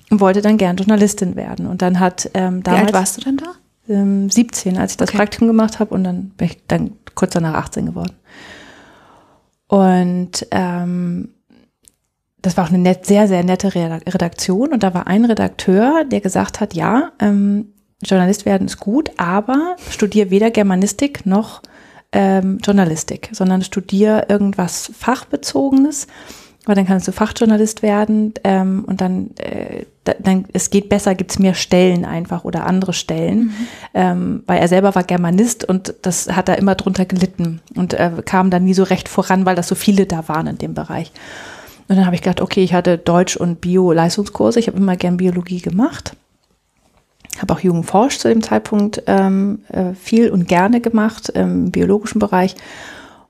und 0.09 0.19
wollte 0.19 0.41
dann 0.41 0.57
gern 0.57 0.75
Journalistin 0.75 1.35
werden. 1.35 1.67
Und 1.67 1.81
dann 1.81 1.99
hat 1.99 2.29
ähm, 2.33 2.61
damals. 2.63 2.81
Wie 2.81 2.85
alt 2.87 2.93
warst 2.93 3.17
du 3.17 3.21
denn 3.21 3.37
da? 3.37 3.53
Ähm, 3.89 4.29
17, 4.29 4.77
als 4.77 4.91
ich 4.91 4.97
das 4.97 5.09
okay. 5.09 5.17
Praktikum 5.17 5.47
gemacht 5.47 5.79
habe 5.79 5.93
und 5.95 6.03
dann 6.03 6.29
bin 6.31 6.47
ich 6.47 6.57
dann 6.67 6.91
kurz 7.15 7.33
danach 7.33 7.55
18 7.55 7.87
geworden. 7.87 8.13
Und 9.67 10.45
ähm, 10.51 11.29
das 12.41 12.57
war 12.57 12.65
auch 12.65 12.69
eine 12.69 12.79
net, 12.79 13.05
sehr, 13.05 13.27
sehr 13.27 13.43
nette 13.43 13.73
Redaktion. 13.73 14.73
Und 14.73 14.83
da 14.83 14.93
war 14.93 15.07
ein 15.07 15.25
Redakteur, 15.25 16.03
der 16.05 16.21
gesagt 16.21 16.59
hat, 16.59 16.73
ja, 16.73 17.11
ähm, 17.19 17.73
Journalist 18.03 18.45
werden 18.45 18.67
ist 18.67 18.79
gut, 18.79 19.11
aber 19.17 19.75
studiere 19.89 20.31
weder 20.31 20.49
Germanistik 20.49 21.25
noch 21.25 21.61
ähm, 22.11 22.59
Journalistik, 22.63 23.29
sondern 23.31 23.61
studiere 23.61 24.25
irgendwas 24.29 24.91
Fachbezogenes, 24.97 26.07
weil 26.65 26.75
dann 26.75 26.85
kannst 26.85 27.07
du 27.07 27.11
Fachjournalist 27.11 27.81
werden 27.81 28.33
ähm, 28.43 28.83
und 28.85 29.01
dann, 29.01 29.31
äh, 29.37 29.85
dann, 30.03 30.45
es 30.53 30.69
geht 30.69 30.89
besser, 30.89 31.15
gibt's 31.15 31.39
mehr 31.39 31.53
Stellen 31.53 32.05
einfach 32.05 32.43
oder 32.43 32.65
andere 32.65 32.93
Stellen, 32.93 33.39
mhm. 33.39 33.53
ähm, 33.93 34.43
weil 34.45 34.59
er 34.59 34.67
selber 34.67 34.93
war 34.93 35.03
Germanist 35.03 35.67
und 35.67 35.95
das 36.01 36.35
hat 36.35 36.49
er 36.49 36.57
immer 36.57 36.75
drunter 36.75 37.05
gelitten 37.05 37.61
und 37.75 37.93
äh, 37.93 38.11
kam 38.25 38.51
dann 38.51 38.65
nie 38.65 38.73
so 38.73 38.83
recht 38.83 39.09
voran, 39.09 39.45
weil 39.45 39.55
das 39.55 39.67
so 39.67 39.75
viele 39.75 40.05
da 40.05 40.27
waren 40.27 40.47
in 40.47 40.57
dem 40.57 40.73
Bereich. 40.73 41.11
Und 41.87 41.97
dann 41.97 42.05
habe 42.05 42.15
ich 42.15 42.21
gedacht, 42.21 42.41
okay, 42.41 42.63
ich 42.63 42.73
hatte 42.73 42.97
Deutsch 42.97 43.35
und 43.35 43.59
Bio-Leistungskurse, 43.59 44.59
ich 44.59 44.67
habe 44.67 44.77
immer 44.77 44.95
gern 44.95 45.17
Biologie 45.17 45.59
gemacht 45.59 46.15
habe 47.41 47.53
auch 47.53 47.59
Jugendforsch 47.59 48.17
zu 48.17 48.29
dem 48.29 48.41
Zeitpunkt 48.41 49.03
ähm, 49.07 49.59
äh, 49.69 49.93
viel 49.93 50.29
und 50.29 50.47
gerne 50.47 50.81
gemacht 50.81 51.29
im 51.29 51.71
biologischen 51.71 52.19
Bereich. 52.19 52.55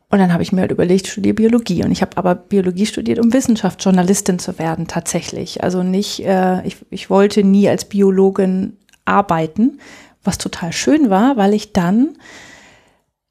Und 0.10 0.20
dann 0.20 0.34
habe 0.34 0.44
ich 0.44 0.52
mir 0.52 0.62
halt 0.62 0.72
überlegt, 0.72 1.06
ich 1.06 1.14
studiere 1.14 1.36
Biologie. 1.36 1.84
Und 1.84 1.92
ich 1.92 2.02
habe 2.02 2.18
aber 2.18 2.36
Biologie 2.36 2.86
studiert, 2.86 3.20
um 3.20 3.32
Wissenschaftsjournalistin 3.32 4.40
zu 4.40 4.60
werden, 4.60 4.88
tatsächlich. 4.88 5.64
Also 5.64 5.84
nicht, 5.84 6.26
äh, 6.26 6.66
ich, 6.68 6.78
ich 6.90 7.10
wollte 7.10 7.44
nie 7.44 7.70
als 7.70 7.86
Biologin 7.86 8.78
arbeiten, 9.06 9.80
was 10.24 10.38
total 10.38 10.74
schön 10.74 11.10
war, 11.10 11.38
weil 11.38 11.54
ich 11.54 11.72
dann 11.72 12.18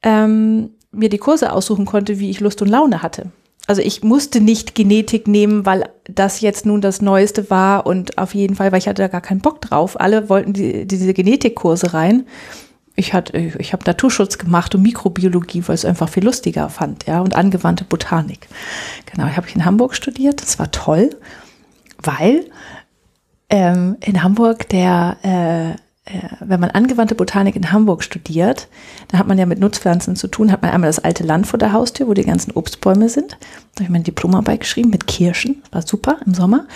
ähm, 0.02 0.70
mir 0.90 1.10
die 1.10 1.18
Kurse 1.18 1.52
aussuchen 1.52 1.84
konnte, 1.84 2.18
wie 2.18 2.30
ich 2.30 2.40
Lust 2.40 2.62
und 2.62 2.68
Laune 2.68 3.02
hatte 3.02 3.30
also 3.70 3.82
ich 3.82 4.02
musste 4.02 4.40
nicht 4.40 4.74
Genetik 4.74 5.28
nehmen, 5.28 5.64
weil 5.64 5.88
das 6.02 6.40
jetzt 6.40 6.66
nun 6.66 6.80
das 6.80 7.00
Neueste 7.00 7.50
war 7.50 7.86
und 7.86 8.18
auf 8.18 8.34
jeden 8.34 8.56
Fall, 8.56 8.72
weil 8.72 8.80
ich 8.80 8.88
hatte 8.88 9.02
da 9.02 9.06
gar 9.06 9.20
keinen 9.20 9.42
Bock 9.42 9.60
drauf. 9.60 10.00
Alle 10.00 10.28
wollten 10.28 10.52
die, 10.52 10.88
diese 10.88 11.14
Genetikkurse 11.14 11.94
rein. 11.94 12.26
Ich 12.96 13.14
hatte, 13.14 13.38
ich 13.38 13.72
habe 13.72 13.84
Naturschutz 13.86 14.38
gemacht 14.38 14.74
und 14.74 14.82
Mikrobiologie, 14.82 15.62
weil 15.68 15.76
ich 15.76 15.82
es 15.82 15.84
einfach 15.84 16.08
viel 16.08 16.24
lustiger 16.24 16.68
fand, 16.68 17.06
ja, 17.06 17.20
und 17.20 17.36
angewandte 17.36 17.84
Botanik. 17.84 18.48
Genau, 19.06 19.28
ich 19.28 19.36
habe 19.36 19.46
in 19.54 19.64
Hamburg 19.64 19.94
studiert. 19.94 20.42
Das 20.42 20.58
war 20.58 20.72
toll, 20.72 21.10
weil 22.02 22.46
ähm, 23.50 23.98
in 24.00 24.24
Hamburg 24.24 24.68
der 24.68 25.76
äh, 25.76 25.80
wenn 26.40 26.60
man 26.60 26.70
angewandte 26.70 27.14
Botanik 27.14 27.56
in 27.56 27.72
Hamburg 27.72 28.02
studiert, 28.02 28.68
dann 29.08 29.20
hat 29.20 29.26
man 29.26 29.38
ja 29.38 29.46
mit 29.46 29.60
Nutzpflanzen 29.60 30.16
zu 30.16 30.28
tun, 30.28 30.50
hat 30.50 30.62
man 30.62 30.70
einmal 30.70 30.88
das 30.88 30.98
alte 30.98 31.24
Land 31.24 31.46
vor 31.46 31.58
der 31.58 31.72
Haustür, 31.72 32.08
wo 32.08 32.14
die 32.14 32.24
ganzen 32.24 32.52
Obstbäume 32.52 33.08
sind. 33.08 33.32
Da 33.74 33.76
habe 33.76 33.84
ich 33.84 33.90
meine 33.90 34.04
Diplomarbeit 34.04 34.60
geschrieben 34.60 34.90
mit 34.90 35.06
Kirschen, 35.06 35.62
war 35.70 35.82
super 35.82 36.18
im 36.26 36.34
Sommer. 36.34 36.66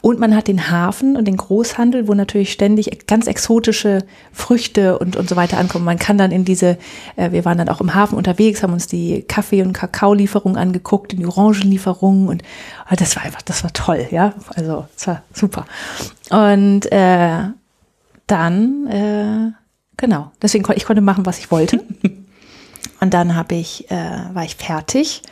Und 0.00 0.18
man 0.18 0.34
hat 0.34 0.48
den 0.48 0.70
Hafen 0.70 1.16
und 1.16 1.26
den 1.26 1.36
Großhandel, 1.36 2.08
wo 2.08 2.14
natürlich 2.14 2.52
ständig 2.52 3.06
ganz 3.06 3.26
exotische 3.26 4.04
Früchte 4.32 4.98
und, 4.98 5.16
und 5.16 5.28
so 5.28 5.36
weiter 5.36 5.58
ankommen. 5.58 5.84
Man 5.84 5.98
kann 5.98 6.18
dann 6.18 6.32
in 6.32 6.44
diese, 6.44 6.76
äh, 7.16 7.30
wir 7.32 7.44
waren 7.44 7.58
dann 7.58 7.68
auch 7.68 7.80
im 7.80 7.94
Hafen 7.94 8.16
unterwegs, 8.16 8.62
haben 8.62 8.72
uns 8.72 8.86
die 8.86 9.22
Kaffee- 9.22 9.62
und 9.62 9.72
Kakaolieferungen 9.72 10.58
angeguckt, 10.58 11.12
die 11.12 11.26
Orangenlieferungen 11.26 12.28
und 12.28 12.42
oh, 12.90 12.94
das 12.96 13.16
war 13.16 13.24
einfach, 13.24 13.42
das 13.42 13.62
war 13.62 13.72
toll, 13.72 14.06
ja. 14.10 14.34
Also, 14.54 14.86
es 14.96 15.06
war 15.06 15.22
super. 15.32 15.66
Und 16.30 16.90
äh, 16.92 17.50
dann, 18.30 18.86
äh, 18.86 19.52
genau, 19.96 20.32
deswegen 20.40 20.64
konnte 20.64 20.78
ich 20.78 20.86
konnte 20.86 21.02
machen, 21.02 21.26
was 21.26 21.38
ich 21.38 21.50
wollte. 21.50 21.84
und 23.00 23.14
dann 23.14 23.34
habe 23.34 23.54
ich, 23.54 23.90
äh, 23.90 24.24
war 24.32 24.44
ich 24.44 24.56
fertig. 24.56 25.22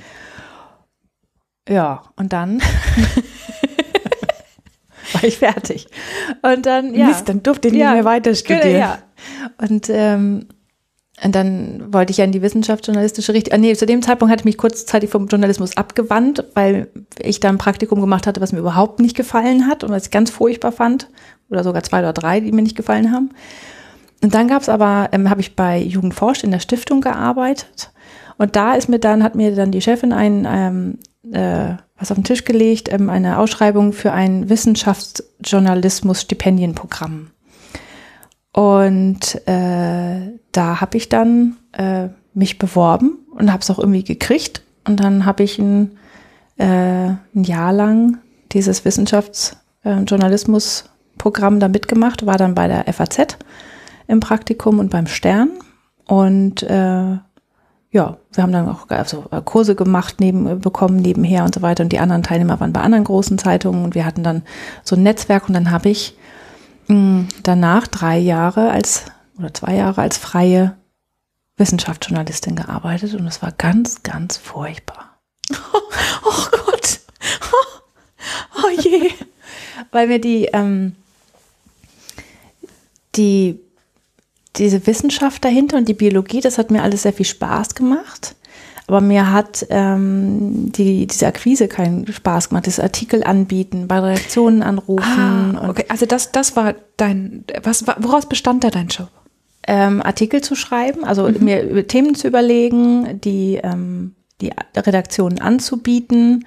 Ja, 1.69 2.03
und 2.17 2.33
dann 2.33 2.61
war 5.13 5.25
ich 5.25 5.39
fertig. 5.39 5.87
Und 6.43 6.67
dann, 6.67 6.95
ja. 6.95 7.07
Mist, 7.07 7.29
dann 7.29 7.43
durfte 7.43 7.69
ich 7.69 7.75
ja, 7.75 7.93
nicht 7.93 7.97
mehr 7.97 8.05
weiter 8.05 8.35
studieren. 8.35 8.79
Ja. 8.79 8.99
Und 9.59 9.89
ähm, 9.91 10.49
und 11.25 11.35
dann 11.35 11.93
wollte 11.93 12.11
ich 12.11 12.19
ja 12.19 12.25
in 12.25 12.33
die 12.33 12.43
wissenschaftsjournalistische 12.43 13.35
Richtung. 13.35 13.55
Ah, 13.55 13.59
nee, 13.59 13.75
zu 13.75 13.87
dem 13.87 14.03
Zeitpunkt 14.03 14.31
hatte 14.31 14.43
ich 14.43 14.47
mich 14.47 14.59
kurzzeitig 14.59 15.11
vom 15.11 15.27
Journalismus 15.27 15.77
abgewandt, 15.77 16.45
weil 16.55 16.89
ich 17.21 17.41
da 17.41 17.49
ein 17.49 17.59
Praktikum 17.59 18.01
gemacht 18.01 18.27
hatte, 18.27 18.41
was 18.41 18.53
mir 18.53 18.61
überhaupt 18.61 19.01
nicht 19.01 19.17
gefallen 19.17 19.67
hat 19.67 19.85
und 19.85 19.91
was 19.91 20.05
ich 20.05 20.11
ganz 20.11 20.31
furchtbar 20.31 20.73
fand. 20.73 21.09
Oder 21.51 21.65
sogar 21.65 21.83
zwei 21.83 22.01
oder 22.01 22.13
drei, 22.13 22.41
die 22.41 22.53
mir 22.53 22.63
nicht 22.63 22.77
gefallen 22.77 23.13
haben. 23.13 23.31
Und 24.23 24.35
dann 24.35 24.49
gab 24.49 24.63
es 24.63 24.69
aber, 24.69 25.09
ähm, 25.13 25.31
habe 25.31 25.41
ich 25.41 25.57
bei 25.57 25.79
Jugendforscht 25.79 26.45
in 26.45 26.51
der 26.51 26.61
Stiftung 26.61 27.01
gearbeitet. 27.01 27.91
Und 28.37 28.55
da 28.55 28.75
ist 28.75 28.89
mir 28.89 28.99
dann, 28.99 29.23
hat 29.23 29.35
mir 29.35 29.55
dann 29.55 29.73
die 29.73 29.81
Chefin 29.81 30.13
ein 30.13 30.47
ähm, 30.49 30.99
äh, 31.33 31.77
was 31.99 32.11
auf 32.11 32.17
den 32.17 32.25
Tisch 32.25 32.45
gelegt, 32.45 32.93
ähm, 32.93 33.09
eine 33.11 33.39
Ausschreibung 33.39 33.93
für 33.93 34.13
ein 34.13 34.49
Wissenschaftsjournalismus-Stipendienprogramm. 34.49 37.33
Und 38.53 39.47
äh, 39.47 40.39
da 40.53 40.81
habe 40.81 40.97
ich 40.97 41.09
dann 41.09 41.57
äh, 41.73 42.09
mich 42.35 42.59
beworben 42.59 43.19
und 43.35 43.53
habe 43.53 43.63
es 43.63 43.71
auch 43.71 43.79
irgendwie 43.79 44.05
gekriegt. 44.05 44.63
Und 44.87 45.01
dann 45.01 45.27
habe 45.27 45.43
ich 45.43 45.59
ein, 45.59 45.99
äh, 46.57 46.65
ein 46.65 47.45
Jahr 47.45 47.73
lang 47.73 48.19
dieses 48.53 48.85
Wissenschaftsjournalismusprogramm 48.85 51.57
äh, 51.57 51.61
da 51.61 51.69
mitgemacht, 51.69 52.27
war 52.27 52.39
dann 52.39 52.55
bei 52.55 52.69
der 52.69 52.93
FAZ 52.93 53.39
im 54.07 54.21
Praktikum 54.21 54.79
und 54.79 54.91
beim 54.91 55.07
Stern. 55.07 55.51
Und 56.07 56.63
äh, 56.63 57.19
ja, 57.91 58.19
wir 58.33 58.43
haben 58.43 58.53
dann 58.53 58.69
auch 58.69 58.89
also 58.89 59.25
Kurse 59.45 59.75
gemacht, 59.75 60.17
neben, 60.21 60.61
bekommen 60.61 60.97
nebenher 60.97 61.45
und 61.45 61.55
so 61.55 61.63
weiter. 61.63 61.85
Und 61.85 61.93
die 61.93 61.99
anderen 61.99 62.23
Teilnehmer 62.23 62.61
waren 62.61 62.73
bei 62.73 62.81
anderen 62.81 63.05
großen 63.05 63.39
Zeitungen 63.39 63.85
und 63.85 63.95
wir 63.95 64.05
hatten 64.05 64.23
dann 64.23 64.43
so 64.85 64.97
ein 64.97 65.03
Netzwerk 65.03 65.49
und 65.49 65.55
dann 65.55 65.71
habe 65.71 65.89
ich 65.89 66.17
danach 66.89 67.87
drei 67.87 68.19
Jahre 68.19 68.71
als 68.71 69.05
oder 69.39 69.53
zwei 69.55 69.75
Jahre 69.75 70.03
als 70.03 70.19
freie 70.19 70.77
Wissenschaftsjournalistin 71.57 72.57
gearbeitet 72.57 73.15
und 73.15 73.27
es 73.27 73.43
war 73.43 73.53
ganz, 73.53 74.03
ganz 74.03 74.37
furchtbar. 74.37 75.19
Oh, 75.51 75.81
oh 76.25 76.47
Gott. 76.67 77.01
Oh, 77.53 78.63
oh, 78.65 78.81
je. 78.81 79.11
Weil 79.91 80.07
mir 80.09 80.21
die, 80.21 80.47
ähm, 80.53 80.97
die, 83.17 83.61
diese 84.57 84.87
Wissenschaft 84.87 85.45
dahinter 85.45 85.77
und 85.77 85.89
die 85.89 85.95
Biologie, 85.95 86.41
das 86.41 86.59
hat 86.59 86.71
mir 86.71 86.83
alles 86.83 87.03
sehr 87.03 87.13
viel 87.13 87.27
Spaß 87.27 87.75
gemacht. 87.75 88.35
Aber 88.89 89.03
mir 89.03 89.31
hat 89.31 89.67
ähm, 89.69 90.73
die, 90.73 91.07
diese 91.07 91.27
Akquise 91.27 91.69
keinen 91.69 92.11
Spaß 92.11 92.49
gemacht, 92.49 92.67
das 92.67 92.81
Artikel 92.81 93.23
anbieten, 93.23 93.87
bei 93.87 93.99
Redaktionen 94.01 94.63
anrufen. 94.63 95.59
Ah, 95.59 95.69
okay, 95.69 95.85
also 95.89 96.07
das, 96.07 96.33
das 96.33 96.57
war 96.57 96.75
dein, 96.97 97.45
was, 97.63 97.87
woraus 97.87 98.27
bestand 98.27 98.65
da 98.65 98.71
dein 98.71 98.89
Job? 98.89 99.11
Ähm, 99.67 100.01
Artikel 100.03 100.41
zu 100.41 100.55
schreiben, 100.55 101.05
also 101.05 101.29
mhm. 101.29 101.45
mir 101.45 101.87
Themen 101.87 102.15
zu 102.15 102.27
überlegen, 102.27 103.21
die, 103.21 103.61
ähm, 103.63 104.15
die 104.41 104.53
Redaktionen 104.75 105.39
anzubieten. 105.39 106.47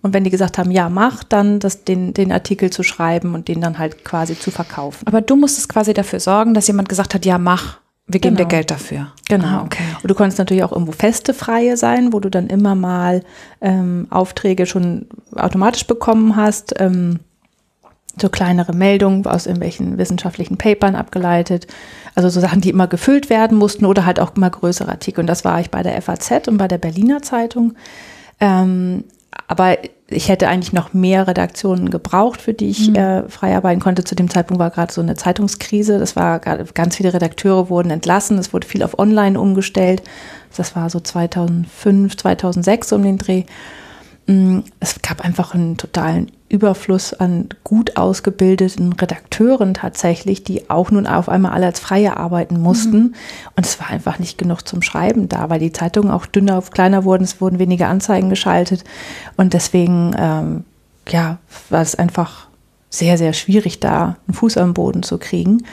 Und 0.00 0.14
wenn 0.14 0.22
die 0.22 0.30
gesagt 0.30 0.58
haben, 0.58 0.70
ja, 0.70 0.88
mach, 0.88 1.24
dann 1.24 1.58
das, 1.58 1.82
den, 1.82 2.14
den 2.14 2.30
Artikel 2.30 2.70
zu 2.70 2.84
schreiben 2.84 3.34
und 3.34 3.48
den 3.48 3.60
dann 3.60 3.80
halt 3.80 4.04
quasi 4.04 4.38
zu 4.38 4.52
verkaufen. 4.52 5.08
Aber 5.08 5.20
du 5.22 5.34
musstest 5.34 5.68
quasi 5.68 5.92
dafür 5.92 6.20
sorgen, 6.20 6.54
dass 6.54 6.68
jemand 6.68 6.88
gesagt 6.88 7.14
hat, 7.14 7.26
ja, 7.26 7.36
mach. 7.36 7.80
Wir 8.12 8.20
geben 8.20 8.36
genau. 8.36 8.48
dir 8.48 8.56
Geld 8.56 8.70
dafür. 8.70 9.12
Genau. 9.28 9.46
Ah, 9.46 9.62
okay. 9.64 9.82
Und 10.02 10.10
du 10.10 10.14
konntest 10.14 10.38
natürlich 10.38 10.64
auch 10.64 10.72
irgendwo 10.72 10.92
feste 10.92 11.34
freie 11.34 11.76
sein, 11.76 12.12
wo 12.12 12.20
du 12.20 12.30
dann 12.30 12.48
immer 12.48 12.74
mal 12.74 13.22
ähm, 13.60 14.06
Aufträge 14.10 14.66
schon 14.66 15.06
automatisch 15.36 15.86
bekommen 15.86 16.36
hast. 16.36 16.74
Ähm, 16.78 17.20
so 18.20 18.28
kleinere 18.28 18.72
Meldungen 18.72 19.24
aus 19.26 19.46
irgendwelchen 19.46 19.96
wissenschaftlichen 19.96 20.56
Papern 20.56 20.96
abgeleitet. 20.96 21.66
Also 22.14 22.28
so 22.28 22.40
Sachen, 22.40 22.60
die 22.60 22.70
immer 22.70 22.88
gefüllt 22.88 23.30
werden 23.30 23.56
mussten 23.56 23.86
oder 23.86 24.04
halt 24.04 24.18
auch 24.18 24.34
immer 24.36 24.50
größere 24.50 24.90
Artikel. 24.90 25.20
Und 25.20 25.26
das 25.26 25.44
war 25.44 25.60
ich 25.60 25.70
bei 25.70 25.82
der 25.82 26.00
FAZ 26.02 26.48
und 26.48 26.58
bei 26.58 26.68
der 26.68 26.78
Berliner 26.78 27.22
Zeitung. 27.22 27.74
Ähm, 28.40 29.04
aber 29.50 29.78
ich 30.06 30.28
hätte 30.28 30.46
eigentlich 30.46 30.72
noch 30.72 30.94
mehr 30.94 31.26
Redaktionen 31.26 31.90
gebraucht, 31.90 32.40
für 32.40 32.54
die 32.54 32.68
ich 32.68 32.90
mhm. 32.90 32.94
äh, 32.94 33.28
frei 33.28 33.56
arbeiten 33.56 33.80
konnte. 33.80 34.04
Zu 34.04 34.14
dem 34.14 34.30
Zeitpunkt 34.30 34.60
war 34.60 34.70
gerade 34.70 34.92
so 34.92 35.00
eine 35.00 35.16
Zeitungskrise. 35.16 35.98
Das 35.98 36.14
war 36.14 36.38
ganz 36.38 36.94
viele 36.94 37.12
Redakteure 37.12 37.68
wurden 37.68 37.90
entlassen. 37.90 38.38
Es 38.38 38.52
wurde 38.52 38.68
viel 38.68 38.84
auf 38.84 39.00
Online 39.00 39.40
umgestellt. 39.40 40.04
Das 40.56 40.76
war 40.76 40.88
so 40.88 41.00
2005, 41.00 42.16
2006 42.16 42.92
um 42.92 43.02
den 43.02 43.18
Dreh. 43.18 43.42
Mm, 44.26 44.60
es 44.80 45.00
gab 45.02 45.24
einfach 45.24 45.54
einen 45.54 45.76
totalen 45.76 46.30
Überfluss 46.48 47.14
an 47.14 47.48
gut 47.62 47.96
ausgebildeten 47.96 48.92
Redakteuren 48.92 49.74
tatsächlich, 49.74 50.42
die 50.42 50.68
auch 50.68 50.90
nun 50.90 51.06
auf 51.06 51.28
einmal 51.28 51.52
alle 51.52 51.66
als 51.66 51.78
Freie 51.78 52.16
arbeiten 52.16 52.60
mussten. 52.60 52.98
Mhm. 52.98 53.14
Und 53.56 53.66
es 53.66 53.78
war 53.78 53.88
einfach 53.88 54.18
nicht 54.18 54.36
genug 54.36 54.66
zum 54.66 54.82
Schreiben 54.82 55.28
da, 55.28 55.48
weil 55.48 55.60
die 55.60 55.72
Zeitungen 55.72 56.10
auch 56.10 56.26
dünner, 56.26 56.60
kleiner 56.62 57.04
wurden, 57.04 57.22
es 57.22 57.40
wurden 57.40 57.58
weniger 57.60 57.88
Anzeigen 57.88 58.30
geschaltet. 58.30 58.84
Und 59.36 59.54
deswegen, 59.54 60.14
ähm, 60.18 60.64
ja, 61.08 61.38
war 61.70 61.82
es 61.82 61.94
einfach 61.94 62.48
sehr, 62.90 63.16
sehr 63.16 63.32
schwierig, 63.32 63.78
da 63.78 64.16
einen 64.26 64.34
Fuß 64.34 64.56
am 64.56 64.74
Boden 64.74 65.04
zu 65.04 65.18
kriegen. 65.18 65.64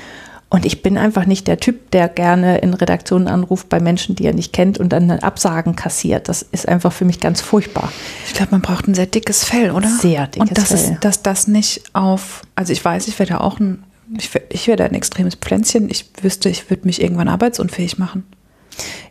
Und 0.50 0.66
ich 0.66 0.82
bin 0.82 0.98
einfach 0.98 1.26
nicht 1.26 1.46
der 1.48 1.60
Typ, 1.60 1.92
der 1.92 2.08
gerne 2.08 2.60
in 2.60 2.74
Redaktionen 2.74 3.28
anruft 3.28 3.68
bei 3.68 3.82
Menschen, 3.82 4.16
die 4.16 4.26
er 4.26 4.34
nicht 4.34 4.54
kennt 4.54 4.80
und 4.80 4.90
dann 4.90 5.12
Absagen 5.12 5.76
kassiert. 5.76 6.30
Das 6.30 6.42
ist 6.42 6.70
einfach 6.70 6.94
für 6.94 7.04
mich 7.04 7.20
ganz 7.20 7.42
furchtbar. 7.42 7.92
Ich 8.26 8.34
glaube, 8.34 8.52
man 8.52 8.62
braucht 8.62 8.88
ein 8.88 8.96
sehr 8.96 9.08
dickes 9.08 9.44
Fell, 9.44 9.72
oder? 9.72 9.90
Sehr 9.90 10.28
dickes 10.28 10.50
und 10.50 10.58
das 10.58 10.68
Fell. 10.68 10.94
Ist, 10.94 11.04
dass 11.04 11.22
das 11.22 11.48
nicht 11.48 11.84
auf, 11.92 12.44
also 12.56 12.72
ich 12.72 12.84
weiß, 12.84 13.10
ich 13.10 13.20
werde 13.20 13.42
auch 13.42 13.60
ein, 13.60 13.84
ich, 14.18 14.30
ich 14.50 14.68
werde 14.70 14.86
ein 14.86 14.94
extremes 14.94 15.36
Pflänzchen. 15.36 15.90
Ich 15.90 16.10
wüsste, 16.22 16.48
ich 16.48 16.70
würde 16.70 16.86
mich 16.86 17.02
irgendwann 17.02 17.28
arbeitsunfähig 17.28 17.98
machen. 17.98 18.24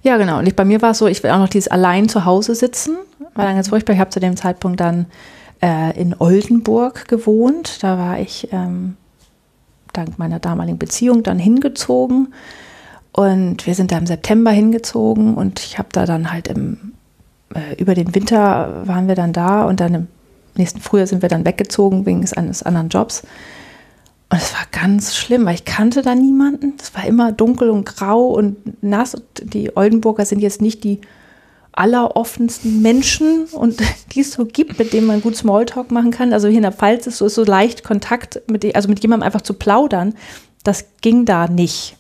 Ja, 0.02 0.16
genau. 0.16 0.38
Und 0.38 0.46
ich, 0.46 0.56
bei 0.56 0.64
mir 0.64 0.80
war 0.80 0.92
es 0.92 0.98
so, 0.98 1.06
ich 1.06 1.22
will 1.22 1.32
auch 1.32 1.38
noch 1.38 1.50
dieses 1.50 1.68
allein 1.68 2.08
zu 2.08 2.24
Hause 2.24 2.54
sitzen, 2.54 2.96
war 3.34 3.44
dann 3.44 3.56
ganz 3.56 3.68
furchtbar. 3.68 3.92
Ich 3.92 4.00
habe 4.00 4.08
zu 4.08 4.20
dem 4.20 4.38
Zeitpunkt 4.38 4.80
dann 4.80 5.04
äh, 5.60 6.00
in 6.00 6.14
Oldenburg 6.18 7.08
gewohnt. 7.08 7.82
Da 7.82 7.98
war 7.98 8.18
ich 8.20 8.48
ähm, 8.52 8.96
dank 9.96 10.18
meiner 10.18 10.38
damaligen 10.38 10.78
Beziehung 10.78 11.22
dann 11.22 11.38
hingezogen. 11.38 12.32
Und 13.12 13.66
wir 13.66 13.74
sind 13.74 13.92
da 13.92 13.98
im 13.98 14.06
September 14.06 14.50
hingezogen 14.50 15.34
und 15.34 15.60
ich 15.60 15.78
habe 15.78 15.88
da 15.92 16.04
dann 16.04 16.32
halt 16.32 16.48
im, 16.48 16.92
äh, 17.54 17.80
über 17.80 17.94
den 17.94 18.14
Winter 18.14 18.82
waren 18.86 19.08
wir 19.08 19.14
dann 19.14 19.32
da 19.32 19.64
und 19.64 19.80
dann 19.80 19.94
im 19.94 20.08
nächsten 20.56 20.80
Frühjahr 20.80 21.06
sind 21.06 21.22
wir 21.22 21.30
dann 21.30 21.46
weggezogen 21.46 22.04
wegen 22.04 22.26
eines 22.36 22.62
anderen 22.62 22.90
Jobs. 22.90 23.22
Und 24.28 24.38
es 24.38 24.52
war 24.52 24.66
ganz 24.72 25.14
schlimm, 25.14 25.46
weil 25.46 25.54
ich 25.54 25.64
kannte 25.64 26.02
da 26.02 26.14
niemanden. 26.14 26.74
Es 26.80 26.94
war 26.94 27.06
immer 27.06 27.32
dunkel 27.32 27.70
und 27.70 27.86
grau 27.86 28.26
und 28.26 28.82
nass. 28.82 29.16
Die 29.42 29.76
Oldenburger 29.76 30.24
sind 30.26 30.40
jetzt 30.40 30.60
nicht 30.60 30.82
die 30.84 31.00
alleroffensten 31.76 32.82
Menschen 32.82 33.44
und 33.52 33.80
die 34.12 34.20
es 34.20 34.32
so 34.32 34.44
gibt, 34.44 34.78
mit 34.78 34.92
denen 34.92 35.06
man 35.06 35.22
gut 35.22 35.36
Smalltalk 35.36 35.92
machen 35.92 36.10
kann. 36.10 36.32
Also 36.32 36.48
hier 36.48 36.56
in 36.56 36.62
der 36.62 36.72
Pfalz 36.72 37.06
ist 37.06 37.18
so, 37.18 37.26
ist 37.26 37.34
so 37.34 37.44
leicht 37.44 37.84
Kontakt 37.84 38.42
mit, 38.50 38.74
also 38.74 38.88
mit 38.88 39.00
jemandem 39.00 39.26
einfach 39.26 39.42
zu 39.42 39.54
plaudern. 39.54 40.14
Das 40.64 40.86
ging 41.00 41.24
da 41.24 41.46
nicht 41.46 41.96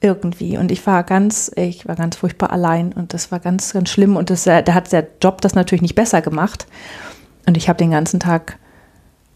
irgendwie. 0.00 0.58
Und 0.58 0.70
ich 0.70 0.86
war 0.86 1.04
ganz, 1.04 1.50
ich 1.56 1.86
war 1.86 1.96
ganz 1.96 2.16
furchtbar 2.16 2.50
allein 2.50 2.92
und 2.92 3.14
das 3.14 3.32
war 3.32 3.38
ganz, 3.38 3.72
ganz 3.72 3.88
schlimm. 3.88 4.16
Und 4.16 4.30
das, 4.30 4.44
da 4.44 4.64
hat 4.74 4.92
der 4.92 5.06
Job 5.22 5.40
das 5.40 5.54
natürlich 5.54 5.82
nicht 5.82 5.94
besser 5.94 6.20
gemacht. 6.20 6.66
Und 7.46 7.56
ich 7.56 7.68
habe 7.68 7.78
den 7.78 7.90
ganzen 7.90 8.20
Tag 8.20 8.58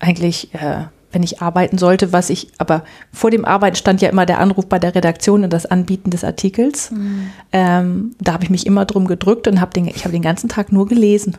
eigentlich 0.01 0.53
äh, 0.55 0.85
wenn 1.15 1.23
ich 1.23 1.41
arbeiten 1.41 1.79
sollte, 1.79 2.13
was 2.13 2.29
ich, 2.29 2.49
aber 2.59 2.85
vor 3.13 3.31
dem 3.31 3.45
Arbeiten 3.45 3.77
stand 3.77 4.03
ja 4.03 4.09
immer 4.09 4.27
der 4.27 4.41
Anruf 4.41 4.67
bei 4.67 4.79
der 4.79 4.95
Redaktion 4.95 5.45
und 5.45 5.53
das 5.53 5.67
Anbieten 5.67 6.11
des 6.11 6.25
Artikels. 6.25 6.91
Mhm. 6.91 7.31
Ähm, 7.53 8.17
da 8.21 8.33
habe 8.35 8.45
ich 8.45 8.51
mich 8.51 8.67
immer 8.67 8.85
drum 8.85 9.07
gedrückt 9.07 9.49
und 9.49 9.61
habe 9.61 9.73
den, 9.73 9.87
ich 9.87 10.05
habe 10.05 10.13
den 10.13 10.23
ganzen 10.23 10.49
Tag 10.49 10.73
nur 10.73 10.87
gelesen. 10.87 11.39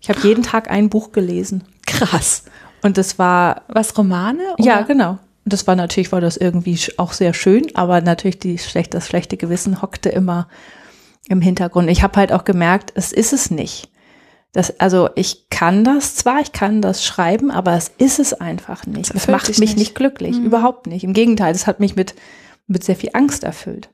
Ich 0.00 0.08
habe 0.08 0.20
jeden 0.22 0.42
Tag 0.42 0.70
ein 0.70 0.88
Buch 0.88 1.12
gelesen. 1.12 1.64
Krass. 1.86 2.44
Und 2.82 2.98
das 2.98 3.18
war. 3.18 3.62
Was, 3.68 3.96
Romane? 3.96 4.42
Oder? 4.58 4.64
Ja, 4.64 4.80
genau. 4.82 5.18
Und 5.44 5.52
das 5.52 5.66
war 5.66 5.76
natürlich, 5.76 6.10
war 6.10 6.20
das 6.20 6.36
irgendwie 6.36 6.78
auch 6.96 7.12
sehr 7.12 7.34
schön, 7.34 7.66
aber 7.74 8.00
natürlich 8.00 8.38
die 8.38 8.58
schlecht, 8.58 8.94
das 8.94 9.06
schlechte 9.06 9.36
Gewissen 9.36 9.82
hockte 9.82 10.08
immer 10.08 10.48
im 11.28 11.40
Hintergrund. 11.40 11.88
Ich 11.90 12.02
habe 12.02 12.16
halt 12.16 12.32
auch 12.32 12.44
gemerkt, 12.44 12.92
es 12.94 13.12
ist 13.12 13.32
es 13.32 13.50
nicht. 13.50 13.88
Das, 14.52 14.78
also 14.80 15.08
ich 15.14 15.48
kann 15.48 15.82
das 15.82 16.14
zwar, 16.14 16.40
ich 16.40 16.52
kann 16.52 16.82
das 16.82 17.04
schreiben, 17.04 17.50
aber 17.50 17.72
es 17.72 17.90
ist 17.96 18.18
es 18.18 18.34
einfach 18.34 18.86
nicht. 18.86 19.14
Das, 19.14 19.22
das 19.22 19.28
macht 19.28 19.48
mich 19.48 19.58
nicht, 19.58 19.78
nicht 19.78 19.94
glücklich, 19.94 20.36
mhm. 20.36 20.44
überhaupt 20.44 20.86
nicht. 20.86 21.04
Im 21.04 21.14
Gegenteil, 21.14 21.54
es 21.54 21.66
hat 21.66 21.80
mich 21.80 21.96
mit, 21.96 22.14
mit 22.66 22.84
sehr 22.84 22.96
viel 22.96 23.10
Angst 23.14 23.44
erfüllt. 23.44 23.88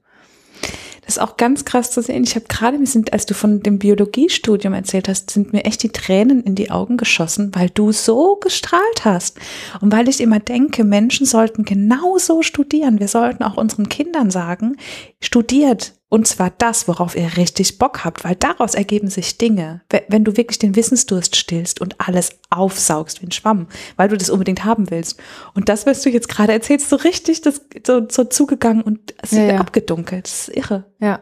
Das 1.08 1.16
ist 1.16 1.22
auch 1.22 1.38
ganz 1.38 1.64
krass 1.64 1.90
zu 1.90 2.02
sehen. 2.02 2.24
Ich 2.24 2.34
habe 2.34 2.44
gerade, 2.48 2.76
mir 2.76 2.86
sind, 2.86 3.14
als 3.14 3.24
du 3.24 3.32
von 3.32 3.62
dem 3.62 3.78
Biologiestudium 3.78 4.74
erzählt 4.74 5.08
hast, 5.08 5.30
sind 5.30 5.54
mir 5.54 5.64
echt 5.64 5.82
die 5.82 5.88
Tränen 5.88 6.42
in 6.42 6.54
die 6.54 6.70
Augen 6.70 6.98
geschossen, 6.98 7.50
weil 7.54 7.70
du 7.70 7.92
so 7.92 8.36
gestrahlt 8.36 9.04
hast. 9.04 9.38
Und 9.80 9.90
weil 9.90 10.06
ich 10.08 10.20
immer 10.20 10.38
denke, 10.38 10.84
Menschen 10.84 11.24
sollten 11.24 11.64
genauso 11.64 12.42
studieren. 12.42 13.00
Wir 13.00 13.08
sollten 13.08 13.42
auch 13.42 13.56
unseren 13.56 13.88
Kindern 13.88 14.30
sagen, 14.30 14.76
studiert, 15.18 15.94
und 16.10 16.26
zwar 16.26 16.50
das, 16.56 16.88
worauf 16.88 17.16
ihr 17.16 17.36
richtig 17.36 17.76
Bock 17.76 18.04
habt, 18.04 18.24
weil 18.24 18.34
daraus 18.34 18.74
ergeben 18.74 19.08
sich 19.08 19.36
Dinge. 19.36 19.82
Wenn 20.08 20.24
du 20.24 20.38
wirklich 20.38 20.58
den 20.58 20.74
Wissensdurst 20.74 21.36
stillst 21.36 21.82
und 21.82 21.96
alles 22.00 22.30
aufsaugst 22.48 23.20
wie 23.20 23.26
ein 23.26 23.32
Schwamm, 23.32 23.66
weil 23.96 24.08
du 24.08 24.16
das 24.16 24.30
unbedingt 24.30 24.64
haben 24.64 24.90
willst. 24.90 25.20
Und 25.54 25.68
das, 25.68 25.84
was 25.84 26.00
du 26.00 26.08
jetzt 26.08 26.28
gerade 26.28 26.52
erzählst, 26.52 26.88
so 26.88 26.96
richtig 26.96 27.42
das, 27.42 27.60
so, 27.86 28.06
so 28.10 28.24
zugegangen 28.24 28.82
und 28.82 29.14
es 29.20 29.32
ja, 29.32 29.42
ja. 29.42 29.58
abgedunkelt. 29.58 30.24
Das 30.24 30.48
ist 30.48 30.56
irre. 30.56 30.84
Ja. 30.98 31.20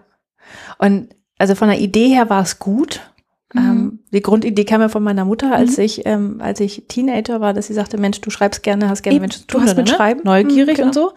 Und 0.79 1.09
also 1.38 1.57
von 1.57 1.68
der 1.68 1.81
Idee 1.81 2.09
her 2.09 2.31
war 2.31 2.42
es 2.42 2.61
gut. 2.61 3.01
Mhm. 3.55 3.61
Ähm, 3.61 3.99
die 4.12 4.22
Grundidee 4.22 4.64
kam 4.64 4.81
ja 4.83 4.88
von 4.88 5.03
meiner 5.03 5.25
Mutter, 5.25 5.53
als 5.53 5.79
mhm. 5.79 5.83
ich, 5.83 6.07
ähm, 6.07 6.40
als 6.40 6.61
ich 6.61 6.85
Teenager 6.87 7.40
war, 7.40 7.55
dass 7.55 7.66
sie 7.66 7.75
sagte, 7.75 7.99
Mensch, 7.99 8.20
du 8.20 8.31
schreibst 8.31 8.62
gerne, 8.62 8.88
hast 8.88 9.03
gerne 9.03 9.18
Menschen 9.18 9.40
zu 9.40 9.46
tun. 9.49 9.62
Du 9.62 9.66
hast 9.66 9.77
mit 9.77 9.88
ne? 9.88 9.94
Schreiben. 9.94 10.20
Neugierig 10.22 10.79
mhm, 10.79 10.83
genau. 10.83 10.87
und 10.87 10.94
so. 10.94 11.12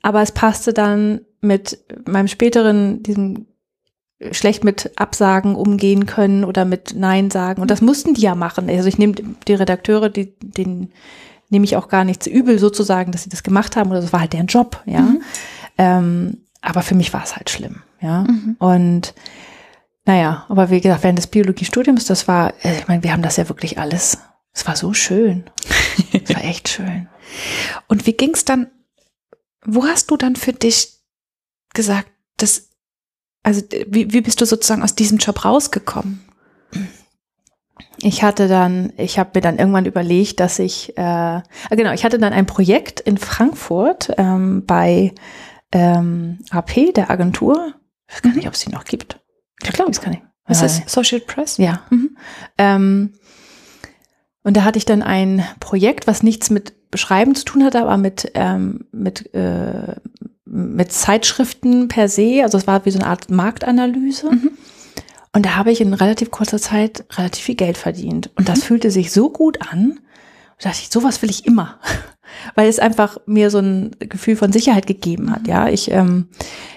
Aber 0.00 0.22
es 0.22 0.32
passte 0.32 0.72
dann 0.72 1.20
mit 1.40 1.78
meinem 2.06 2.28
späteren, 2.28 3.02
diesem 3.02 3.46
schlecht 4.32 4.64
mit 4.64 4.92
Absagen 4.96 5.54
umgehen 5.54 6.04
können 6.04 6.44
oder 6.44 6.66
mit 6.66 6.94
Nein 6.94 7.30
sagen. 7.30 7.62
Und 7.62 7.70
das 7.70 7.80
mussten 7.80 8.12
die 8.12 8.20
ja 8.20 8.34
machen. 8.34 8.68
Also 8.68 8.88
ich 8.88 8.98
nehme 8.98 9.14
die 9.48 9.54
Redakteure, 9.54 10.10
die, 10.10 10.34
den 10.40 10.92
nehme 11.48 11.64
ich 11.64 11.76
auch 11.76 11.88
gar 11.88 12.04
nichts 12.04 12.26
übel 12.26 12.58
sozusagen, 12.58 13.12
dass 13.12 13.22
sie 13.22 13.30
das 13.30 13.42
gemacht 13.42 13.76
haben 13.76 13.90
oder 13.90 14.02
das 14.02 14.12
war 14.12 14.20
halt 14.20 14.34
deren 14.34 14.46
Job, 14.46 14.82
ja. 14.84 15.00
Mhm. 15.00 15.22
Ähm, 15.78 16.38
aber 16.60 16.82
für 16.82 16.94
mich 16.94 17.12
war 17.14 17.24
es 17.24 17.34
halt 17.34 17.48
schlimm, 17.48 17.82
ja. 18.00 18.24
Mhm. 18.24 18.56
Und 18.58 19.14
naja, 20.04 20.44
aber 20.48 20.70
wie 20.70 20.80
gesagt, 20.80 21.02
während 21.02 21.18
des 21.18 21.26
Biologiestudiums, 21.26 22.04
das 22.04 22.28
war, 22.28 22.52
äh, 22.62 22.78
ich 22.78 22.88
meine, 22.88 23.02
wir 23.02 23.12
haben 23.12 23.22
das 23.22 23.36
ja 23.36 23.48
wirklich 23.48 23.78
alles. 23.78 24.18
Es 24.52 24.66
war 24.66 24.76
so 24.76 24.92
schön. 24.92 25.44
Es 26.12 26.34
war 26.34 26.44
echt 26.44 26.68
schön. 26.68 27.08
Und 27.88 28.06
wie 28.06 28.12
ging 28.12 28.34
es 28.34 28.44
dann 28.44 28.66
wo 29.64 29.84
hast 29.84 30.10
du 30.10 30.16
dann 30.16 30.36
für 30.36 30.52
dich 30.52 30.99
gesagt, 31.74 32.10
dass, 32.36 32.70
also 33.42 33.62
wie, 33.86 34.12
wie 34.12 34.20
bist 34.20 34.40
du 34.40 34.46
sozusagen 34.46 34.82
aus 34.82 34.94
diesem 34.94 35.18
Job 35.18 35.44
rausgekommen? 35.44 36.24
Ich 38.02 38.22
hatte 38.22 38.48
dann, 38.48 38.92
ich 38.96 39.18
habe 39.18 39.30
mir 39.34 39.40
dann 39.40 39.58
irgendwann 39.58 39.84
überlegt, 39.84 40.40
dass 40.40 40.58
ich, 40.58 40.96
äh, 40.96 41.42
genau, 41.70 41.92
ich 41.92 42.04
hatte 42.04 42.18
dann 42.18 42.32
ein 42.32 42.46
Projekt 42.46 43.00
in 43.00 43.18
Frankfurt 43.18 44.12
ähm, 44.16 44.64
bei 44.66 45.12
ähm, 45.72 46.38
AP, 46.50 46.94
der 46.94 47.10
Agentur. 47.10 47.74
Ich 48.08 48.14
weiß 48.14 48.22
gar 48.22 48.32
nicht, 48.32 48.48
ob 48.48 48.54
es 48.54 48.60
die 48.60 48.70
noch 48.70 48.84
gibt. 48.84 49.20
Ich 49.62 49.72
glaube, 49.72 49.90
es 49.90 50.00
kann 50.00 50.12
nicht. 50.12 50.22
Was 50.46 50.62
ist 50.62 50.88
Social 50.88 51.20
Press? 51.20 51.58
Ja. 51.58 51.82
Mhm. 51.90 52.16
Ähm, 52.58 53.12
und 54.42 54.56
da 54.56 54.64
hatte 54.64 54.78
ich 54.78 54.84
dann 54.84 55.02
ein 55.02 55.44
Projekt, 55.60 56.06
was 56.06 56.22
nichts 56.22 56.50
mit 56.50 56.90
Beschreiben 56.90 57.34
zu 57.34 57.44
tun 57.44 57.64
hatte, 57.64 57.80
aber 57.80 57.96
mit, 57.96 58.32
ähm, 58.34 58.86
mit, 58.90 59.32
äh, 59.32 59.94
mit 60.50 60.92
Zeitschriften 60.92 61.88
per 61.88 62.08
se. 62.08 62.40
Also 62.42 62.58
es 62.58 62.66
war 62.66 62.84
wie 62.84 62.90
so 62.90 62.98
eine 62.98 63.08
Art 63.08 63.30
Marktanalyse. 63.30 64.30
Mhm. 64.30 64.50
Und 65.32 65.46
da 65.46 65.54
habe 65.54 65.70
ich 65.70 65.80
in 65.80 65.94
relativ 65.94 66.30
kurzer 66.30 66.58
Zeit 66.58 67.04
relativ 67.16 67.44
viel 67.44 67.54
Geld 67.54 67.78
verdient. 67.78 68.30
Und 68.34 68.48
mhm. 68.48 68.52
das 68.52 68.64
fühlte 68.64 68.90
sich 68.90 69.12
so 69.12 69.30
gut 69.30 69.58
an. 69.72 70.00
Da 70.58 70.70
dachte 70.70 70.82
ich, 70.82 70.90
sowas 70.90 71.22
will 71.22 71.30
ich 71.30 71.46
immer. 71.46 71.78
Weil 72.54 72.68
es 72.68 72.78
einfach 72.78 73.18
mir 73.26 73.50
so 73.50 73.58
ein 73.58 73.96
Gefühl 74.00 74.36
von 74.36 74.52
Sicherheit 74.52 74.86
gegeben 74.86 75.30
hat. 75.30 75.46
Ja, 75.46 75.68
ich, 75.68 75.90
ähm, 75.90 76.28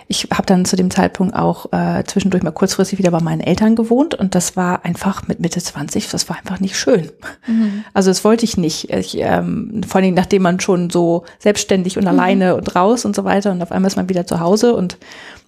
ich 0.07 0.27
habe 0.31 0.45
dann 0.45 0.65
zu 0.65 0.75
dem 0.75 0.91
Zeitpunkt 0.91 1.35
auch 1.35 1.71
äh, 1.71 2.03
zwischendurch 2.05 2.43
mal 2.43 2.51
kurzfristig 2.51 2.99
wieder 2.99 3.11
bei 3.11 3.21
meinen 3.21 3.41
Eltern 3.41 3.75
gewohnt 3.75 4.15
und 4.15 4.35
das 4.35 4.55
war 4.55 4.85
einfach 4.85 5.27
mit 5.27 5.39
Mitte 5.39 5.61
20, 5.61 6.09
das 6.09 6.29
war 6.29 6.37
einfach 6.37 6.59
nicht 6.59 6.77
schön. 6.77 7.11
Mhm. 7.47 7.83
Also 7.93 8.09
das 8.09 8.23
wollte 8.23 8.45
ich 8.45 8.57
nicht. 8.57 8.89
Ich, 8.89 9.17
ähm, 9.17 9.81
vor 9.87 10.01
allem 10.01 10.13
nachdem 10.13 10.43
man 10.43 10.59
schon 10.59 10.89
so 10.89 11.23
selbstständig 11.39 11.97
und 11.97 12.03
mhm. 12.03 12.09
alleine 12.09 12.55
und 12.55 12.75
raus 12.75 13.05
und 13.05 13.15
so 13.15 13.23
weiter 13.23 13.51
und 13.51 13.61
auf 13.61 13.71
einmal 13.71 13.87
ist 13.89 13.95
man 13.95 14.09
wieder 14.09 14.27
zu 14.27 14.39
Hause 14.39 14.75
und 14.75 14.97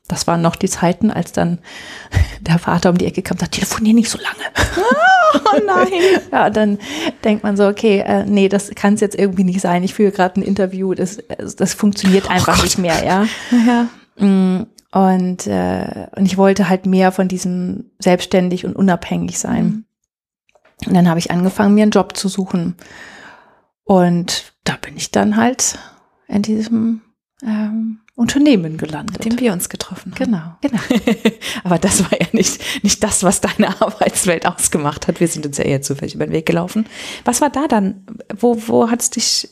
das 0.08 0.28
waren 0.28 0.42
noch 0.42 0.56
die 0.56 0.70
Zeiten, 0.70 1.10
als 1.10 1.32
dann 1.32 1.58
der 2.42 2.60
Vater 2.60 2.92
um 2.92 2.98
die 2.98 3.06
Ecke 3.06 3.22
kam 3.22 3.36
und 3.36 3.40
sagt, 3.40 3.54
telefonier 3.54 3.94
nicht 3.94 4.10
so 4.10 4.20
lange. 4.20 4.84
Oh 5.34 5.60
nein. 5.66 6.22
ja, 6.32 6.50
dann 6.50 6.78
denkt 7.24 7.44
man 7.44 7.58
so, 7.58 7.68
okay, 7.68 8.04
äh, 8.06 8.24
nee, 8.26 8.48
das 8.48 8.70
kann 8.76 8.94
es 8.94 9.02
jetzt 9.02 9.18
irgendwie 9.18 9.44
nicht 9.44 9.62
sein. 9.62 9.84
Ich 9.84 9.94
führe 9.94 10.12
gerade 10.12 10.40
ein 10.40 10.44
Interview, 10.44 10.94
das, 10.94 11.18
das 11.58 11.74
funktioniert 11.74 12.26
oh 12.28 12.32
einfach 12.32 12.60
oh 12.60 12.64
nicht 12.64 12.78
mehr, 12.78 13.04
ja. 13.04 13.26
ja. 13.66 13.88
Mm, 14.18 14.64
und, 14.92 15.48
äh, 15.48 16.08
und 16.16 16.26
ich 16.26 16.38
wollte 16.38 16.70
halt 16.70 16.86
mehr 16.86 17.12
von 17.12 17.28
diesem 17.28 17.92
selbstständig 18.00 18.66
und 18.66 18.76
unabhängig 18.76 19.40
sein. 19.40 19.66
Mhm. 19.66 19.86
Und 20.88 20.94
dann 20.94 21.10
habe 21.10 21.20
ich 21.20 21.32
angefangen, 21.32 21.76
mir 21.76 21.84
einen 21.84 21.92
Job 21.92 22.16
zu 22.16 22.28
suchen. 22.28 22.76
Und 23.84 24.54
da 24.64 24.76
bin 24.82 24.98
ich 24.98 25.12
dann 25.12 25.36
halt 25.38 25.78
in 26.28 26.42
diesem 26.42 27.02
ähm, 27.44 28.00
Unternehmen 28.16 28.78
gelandet. 28.78 29.24
Mit 29.24 29.26
dem 29.26 29.40
wir 29.40 29.52
uns 29.52 29.70
getroffen 29.70 30.14
haben. 30.14 30.18
Genau, 30.18 30.56
genau. 30.62 30.82
Aber 31.64 31.78
das 31.78 32.04
war 32.04 32.20
ja 32.20 32.28
nicht, 32.32 32.84
nicht 32.84 33.04
das, 33.04 33.24
was 33.24 33.42
deine 33.42 33.70
Arbeitswelt 33.82 34.46
ausgemacht 34.46 35.08
hat. 35.08 35.20
Wir 35.20 35.28
sind 35.28 35.46
uns 35.46 35.58
ja 35.58 35.66
eher 35.66 35.82
zufällig 35.82 36.16
über 36.16 36.26
den 36.26 36.34
Weg 36.34 36.46
gelaufen. 36.46 36.86
Was 37.26 37.42
war 37.42 37.50
da 37.50 37.68
dann? 37.68 38.06
Wo, 38.34 38.58
wo 38.68 38.90
hat 38.90 39.02
es 39.02 39.10
dich, 39.10 39.50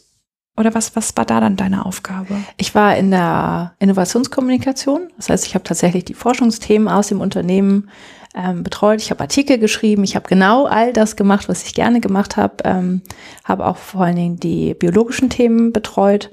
oder 0.56 0.76
was, 0.76 0.96
was 0.96 1.16
war 1.18 1.26
da 1.26 1.40
dann 1.40 1.56
deine 1.56 1.86
Aufgabe? 1.86 2.36
Ich 2.58 2.76
war 2.76 2.96
in 2.96 3.12
der 3.12 3.74
Innovationskommunikation. 3.80 5.10
Das 5.18 5.30
heißt, 5.30 5.48
ich 5.48 5.56
habe 5.56 5.64
tatsächlich 5.64 6.06
die 6.06 6.14
Forschungsthemen 6.14 6.88
aus 6.88 7.08
dem 7.08 7.22
Unternehmen 7.22 7.90
ähm, 8.36 8.64
betreut. 8.64 9.02
Ich 9.02 9.10
habe 9.10 9.22
Artikel 9.22 9.58
geschrieben. 9.58 10.04
Ich 10.04 10.16
habe 10.16 10.28
genau 10.28 10.66
all 10.66 10.94
das 10.94 11.16
gemacht, 11.16 11.50
was 11.50 11.64
ich 11.64 11.74
gerne 11.74 12.02
gemacht 12.02 12.38
habe. 12.38 12.58
Ähm, 12.66 13.02
habe 13.44 13.66
auch 13.66 13.78
vor 13.78 14.04
allen 14.04 14.16
Dingen 14.16 14.40
die 14.40 14.76
biologischen 14.76 15.30
Themen 15.30 15.74
betreut 15.74 16.30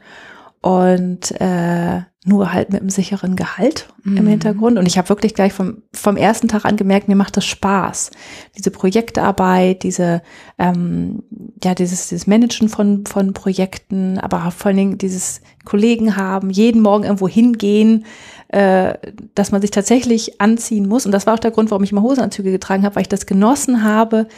und 0.62 1.32
äh, 1.40 2.02
nur 2.26 2.52
halt 2.52 2.70
mit 2.70 2.82
einem 2.82 2.90
sicheren 2.90 3.34
Gehalt 3.34 3.88
mhm. 4.04 4.18
im 4.18 4.26
Hintergrund. 4.26 4.78
Und 4.78 4.84
ich 4.84 4.98
habe 4.98 5.08
wirklich 5.08 5.34
gleich 5.34 5.54
vom, 5.54 5.82
vom 5.94 6.18
ersten 6.18 6.48
Tag 6.48 6.66
an 6.66 6.76
gemerkt, 6.76 7.08
mir 7.08 7.16
macht 7.16 7.38
das 7.38 7.46
Spaß. 7.46 8.10
Diese 8.58 8.70
Projektarbeit, 8.70 9.82
diese, 9.82 10.20
ähm, 10.58 11.22
ja, 11.64 11.74
dieses, 11.74 12.08
dieses 12.08 12.26
Managen 12.26 12.68
von, 12.68 13.06
von 13.06 13.32
Projekten, 13.32 14.18
aber 14.18 14.50
vor 14.50 14.66
allen 14.68 14.76
Dingen 14.76 14.98
dieses 14.98 15.40
Kollegen 15.64 16.16
haben, 16.16 16.50
jeden 16.50 16.82
Morgen 16.82 17.04
irgendwo 17.04 17.26
hingehen, 17.26 18.04
äh, 18.48 18.98
dass 19.34 19.50
man 19.50 19.62
sich 19.62 19.70
tatsächlich 19.70 20.42
anziehen 20.42 20.86
muss. 20.86 21.06
Und 21.06 21.12
das 21.12 21.26
war 21.26 21.34
auch 21.34 21.38
der 21.38 21.52
Grund, 21.52 21.70
warum 21.70 21.84
ich 21.84 21.92
immer 21.92 22.02
Hosenanzüge 22.02 22.50
getragen 22.50 22.84
habe, 22.84 22.96
weil 22.96 23.02
ich 23.02 23.08
das 23.08 23.24
genossen 23.24 23.82
habe, 23.82 24.28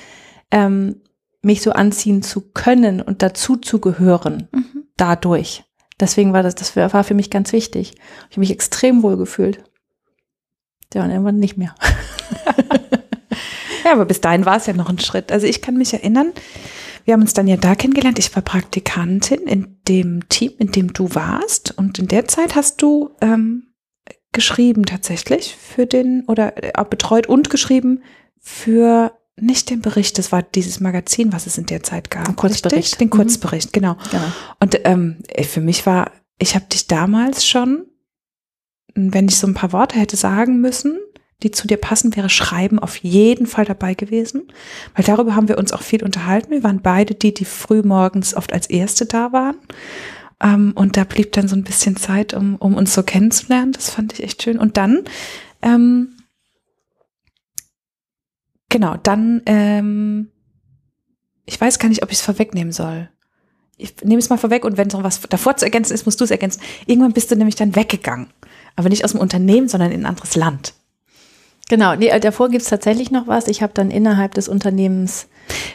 ähm, 0.53 1.01
mich 1.43 1.63
so 1.63 1.73
anziehen 1.73 2.23
zu 2.23 2.43
können 2.53 3.01
und 3.01 3.23
dazu 3.23 3.57
zu 3.57 3.81
gehören. 3.81 4.49
Mhm. 4.53 4.85
Dadurch. 4.97 5.65
Deswegen 6.03 6.33
war 6.33 6.43
das, 6.43 6.57
das 6.57 6.75
war 6.75 7.05
für 7.05 7.15
mich 7.15 7.31
ganz 7.31 7.53
wichtig. 7.53 7.95
Ich 8.29 8.33
habe 8.33 8.41
mich 8.41 8.51
extrem 8.51 9.05
wohl 9.05 9.17
gefühlt. 9.17 9.63
Ja, 10.93 11.05
und 11.05 11.11
irgendwann 11.11 11.39
nicht 11.39 11.57
mehr. 11.57 11.77
ja, 13.85 13.93
aber 13.93 14.05
bis 14.05 14.21
dahin 14.21 14.45
war 14.45 14.57
es 14.57 14.67
ja 14.67 14.73
noch 14.73 14.89
ein 14.89 14.99
Schritt. 14.99 15.31
Also 15.31 15.47
ich 15.47 15.63
kann 15.63 15.77
mich 15.77 15.95
erinnern, 15.95 16.33
wir 17.05 17.15
haben 17.15 17.21
uns 17.21 17.35
dann 17.35 17.47
ja 17.47 17.57
da 17.57 17.77
kennengelernt. 17.77 18.19
Ich 18.19 18.35
war 18.35 18.43
Praktikantin 18.43 19.43
in 19.43 19.79
dem 19.87 20.29
Team, 20.29 20.55
in 20.59 20.73
dem 20.73 20.93
du 20.93 21.15
warst. 21.15 21.79
Und 21.79 22.01
in 22.01 22.09
der 22.09 22.27
Zeit 22.27 22.57
hast 22.57 22.83
du 22.83 23.11
ähm, 23.21 23.69
geschrieben 24.33 24.85
tatsächlich 24.85 25.57
für 25.57 25.87
den, 25.87 26.25
oder 26.27 26.55
äh, 26.57 26.85
betreut 26.85 27.29
und 27.29 27.49
geschrieben 27.49 28.03
für 28.41 29.13
nicht 29.41 29.71
den 29.71 29.81
Bericht, 29.81 30.19
das 30.19 30.31
war 30.31 30.43
dieses 30.43 30.81
Magazin, 30.81 31.33
was 31.33 31.47
es 31.47 31.59
in 31.59 31.67
der 31.67 31.83
Zeit 31.83 32.11
gab. 32.11 32.29
Ein 32.29 32.37
Kurzbericht. 32.37 32.79
Richtig? 32.79 32.99
Den 32.99 33.07
mhm. 33.07 33.13
Kurzbericht, 33.13 33.69
mhm. 33.69 33.73
genau. 33.73 33.97
genau. 34.11 34.33
Und 34.61 34.79
ähm, 34.85 35.19
für 35.43 35.61
mich 35.61 35.87
war, 35.87 36.11
ich 36.39 36.55
habe 36.55 36.67
dich 36.67 36.87
damals 36.87 37.47
schon, 37.47 37.87
wenn 38.95 39.29
ich 39.29 39.37
so 39.37 39.47
ein 39.47 39.55
paar 39.55 39.73
Worte 39.73 39.99
hätte 39.99 40.17
sagen 40.17 40.61
müssen, 40.61 40.99
die 41.43 41.51
zu 41.51 41.67
dir 41.67 41.77
passen, 41.77 42.15
wäre 42.15 42.29
Schreiben 42.29 42.79
auf 42.79 42.97
jeden 42.97 43.47
Fall 43.47 43.65
dabei 43.65 43.95
gewesen. 43.95 44.49
Weil 44.95 45.05
darüber 45.05 45.35
haben 45.35 45.49
wir 45.49 45.59
uns 45.59 45.73
auch 45.73 45.83
viel 45.83 46.05
unterhalten. 46.05 46.51
Wir 46.51 46.63
waren 46.63 46.83
beide 46.83 47.15
die, 47.15 47.35
die 47.35 47.45
früh 47.45 47.83
morgens 47.83 48.35
oft 48.35 48.53
als 48.53 48.69
Erste 48.69 49.07
da 49.07 49.33
waren. 49.33 49.57
Ähm, 50.41 50.73
und 50.75 50.97
da 50.97 51.05
blieb 51.05 51.33
dann 51.33 51.49
so 51.49 51.57
ein 51.57 51.65
bisschen 51.65 51.97
Zeit, 51.97 52.35
um, 52.35 52.57
um 52.57 52.75
uns 52.75 52.95
so 52.95 53.03
kennenzulernen. 53.03 53.73
Das 53.73 53.91
fand 53.91 54.13
ich 54.13 54.23
echt 54.23 54.43
schön. 54.43 54.59
Und 54.59 54.77
dann 54.77 55.05
ähm, 55.63 56.12
Genau, 58.73 58.97
dann, 59.03 59.43
ähm, 59.45 60.29
ich 61.45 61.61
weiß 61.61 61.79
gar 61.79 61.91
nicht, 61.91 62.03
ob 62.03 62.11
ich 62.11 62.19
es 62.19 62.25
vorwegnehmen 62.25 62.73
soll. 62.73 63.11
Ich 63.77 63.97
nehme 64.03 64.19
es 64.19 64.31
mal 64.31 64.39
vorweg 64.39 64.65
und 64.65 64.79
wenn 64.79 64.89
noch 64.89 65.03
was 65.03 65.21
davor 65.21 65.59
zu 65.59 65.67
ergänzen 65.67 65.93
ist, 65.93 66.07
musst 66.07 66.19
du 66.21 66.25
es 66.25 66.31
ergänzen. 66.31 66.63
Irgendwann 66.87 67.13
bist 67.13 67.31
du 67.31 67.37
nämlich 67.37 67.55
dann 67.55 67.77
weggegangen. 67.77 68.29
Aber 68.75 68.89
nicht 68.89 69.05
aus 69.05 69.13
dem 69.13 69.21
Unternehmen, 69.21 69.69
sondern 69.69 69.93
in 69.93 70.01
ein 70.01 70.07
anderes 70.07 70.37
Land. 70.37 70.73
Genau, 71.69 71.95
nee, 71.97 72.19
davor 72.19 72.49
gibt 72.49 72.63
es 72.63 72.71
tatsächlich 72.71 73.11
noch 73.11 73.27
was. 73.27 73.47
Ich 73.47 73.63
habe 73.63 73.75
dann 73.75 73.91
innerhalb 73.91 74.33
des 74.33 74.49
Unternehmens 74.49 75.27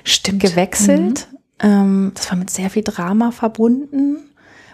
Stimmt. 0.03 0.41
gewechselt. 0.41 1.27
Mhm. 1.31 1.38
Ähm, 1.60 2.12
das 2.15 2.31
war 2.31 2.38
mit 2.39 2.49
sehr 2.49 2.71
viel 2.71 2.83
Drama 2.83 3.29
verbunden 3.29 4.27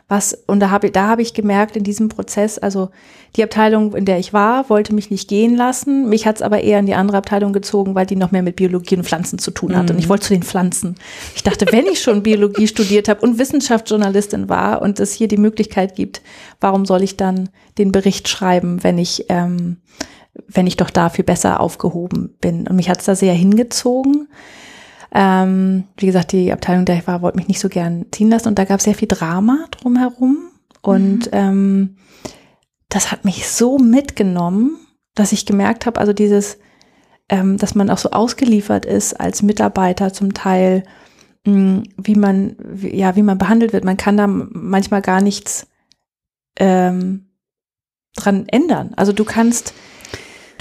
was, 0.08 0.34
und 0.48 0.60
da 0.60 0.70
habe 0.70 0.92
da 0.92 1.08
habe 1.08 1.22
ich 1.22 1.34
gemerkt 1.34 1.76
in 1.76 1.84
diesem 1.84 2.10
Prozess, 2.10 2.58
also 2.58 2.90
die 3.36 3.44
Abteilung, 3.44 3.96
in 3.96 4.06
der 4.06 4.20
ich 4.20 4.34
war, 4.34 4.70
wollte 4.70 4.94
mich 4.94 5.10
nicht 5.10 5.28
gehen 5.28 5.56
lassen. 5.56 6.10
Mich 6.10 6.28
hat 6.28 6.36
es 6.36 6.42
aber 6.42 6.62
eher 6.62 6.80
in 6.80 6.86
die 6.86 6.94
andere 6.94 7.18
Abteilung 7.18 7.52
gezogen, 7.52 7.96
weil 7.96 8.06
die 8.06 8.16
noch 8.16 8.32
mehr 8.32 8.44
mit 8.44 8.56
Biologie 8.56 8.98
und 8.98 9.06
Pflanzen 9.06 9.40
zu 9.40 9.50
tun 9.52 9.76
hatte. 9.76 9.94
Mhm. 9.94 9.98
Und 9.98 10.00
ich 10.00 10.06
mhm. 10.06 10.10
wollte 10.10 10.28
zu 10.28 10.34
den 10.34 10.44
Pflanzen. 10.44 10.96
Ich 11.36 11.42
dachte, 11.42 11.66
wenn 11.72 11.88
ich 11.88 12.02
schon 12.02 12.22
Biologie 12.22 12.68
studiert 12.68 13.08
habe 13.08 13.22
und 13.22 13.40
Wissenschaftsjournalistin 13.40 14.50
war 14.50 14.82
und 14.82 15.00
es 15.00 15.14
hier 15.14 15.28
die 15.28 15.38
Möglichkeit 15.38 15.96
gibt, 15.96 16.22
warum 16.60 16.86
soll 16.86 17.02
ich 17.02 17.18
dann 17.18 17.50
den 17.78 17.92
Bericht 17.92 18.28
schreiben, 18.28 18.84
wenn 18.84 19.00
ich, 19.00 19.26
ähm, 19.30 19.78
wenn 20.48 20.68
ich 20.68 20.78
doch 20.78 20.92
dafür 20.92 21.24
besser 21.24 21.60
aufgehoben 21.60 22.36
bin? 22.40 22.68
Und 22.68 22.76
mich 22.76 22.90
hat 22.90 23.00
es 23.00 23.06
da 23.06 23.16
sehr 23.16 23.34
hingezogen. 23.34 24.28
Ähm, 25.14 25.84
wie 25.98 26.08
gesagt, 26.08 26.32
die 26.32 26.52
Abteilung, 26.52 26.86
der 26.86 26.98
ich 26.98 27.08
war, 27.08 27.22
wollte 27.22 27.38
mich 27.38 27.48
nicht 27.48 27.60
so 27.60 27.70
gern 27.70 28.08
ziehen 28.12 28.30
lassen 28.30 28.48
und 28.48 28.58
da 28.58 28.66
gab 28.66 28.80
es 28.80 28.86
sehr 28.86 28.96
viel 28.96 29.08
Drama 29.08 29.66
drumherum. 29.72 30.50
Und 30.82 31.28
mhm. 31.28 31.32
ähm, 31.32 31.96
das 32.90 33.12
hat 33.12 33.24
mich 33.24 33.48
so 33.48 33.78
mitgenommen, 33.78 34.78
dass 35.16 35.32
ich 35.32 35.46
gemerkt 35.46 35.86
habe, 35.86 36.00
also 36.00 36.14
dieses, 36.14 36.58
ähm, 37.30 37.58
dass 37.58 37.76
man 37.76 37.90
auch 37.90 38.00
so 38.00 38.12
ausgeliefert 38.12 38.86
ist 38.86 39.20
als 39.20 39.44
Mitarbeiter 39.44 40.14
zum 40.14 40.34
Teil, 40.34 40.84
mh, 41.46 41.54
hm, 41.54 41.84
wie 41.98 42.16
man, 42.16 42.56
wie, 42.60 42.96
ja, 42.96 43.16
wie 43.16 43.22
man 43.22 43.38
behandelt 43.38 43.72
wird. 43.72 43.86
Man 43.86 43.98
kann 43.98 44.18
da 44.18 44.26
manchmal 44.28 45.02
gar 45.02 45.22
nichts 45.22 45.68
ähm, 46.58 47.30
dran 48.16 48.48
ändern. 48.48 48.94
Also 48.96 49.14
du 49.14 49.26
kannst 49.26 49.74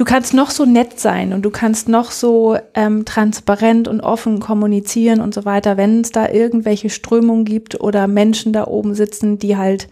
du 0.03 0.07
kannst 0.07 0.35
noch 0.35 0.51
so 0.51 0.65
nett 0.65 0.99
sein 0.99 1.33
und 1.33 1.43
du 1.43 1.51
kannst 1.51 1.89
noch 1.89 2.11
so 2.11 2.59
ähm, 2.75 3.05
transparent 3.05 3.87
und 3.87 4.01
offen 4.01 4.41
kommunizieren 4.41 5.21
und 5.21 5.33
so 5.33 5.45
weiter, 5.45 5.77
wenn 5.77 6.01
es 6.01 6.11
da 6.11 6.29
irgendwelche 6.29 6.91
Strömungen 6.91 7.45
gibt 7.45 7.81
oder 7.81 8.09
Menschen 8.09 8.53
da 8.53 8.67
oben 8.67 8.97
sitzen, 8.97 9.39
die 9.39 9.57
halt 9.57 9.89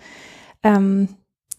ähm, 0.65 1.11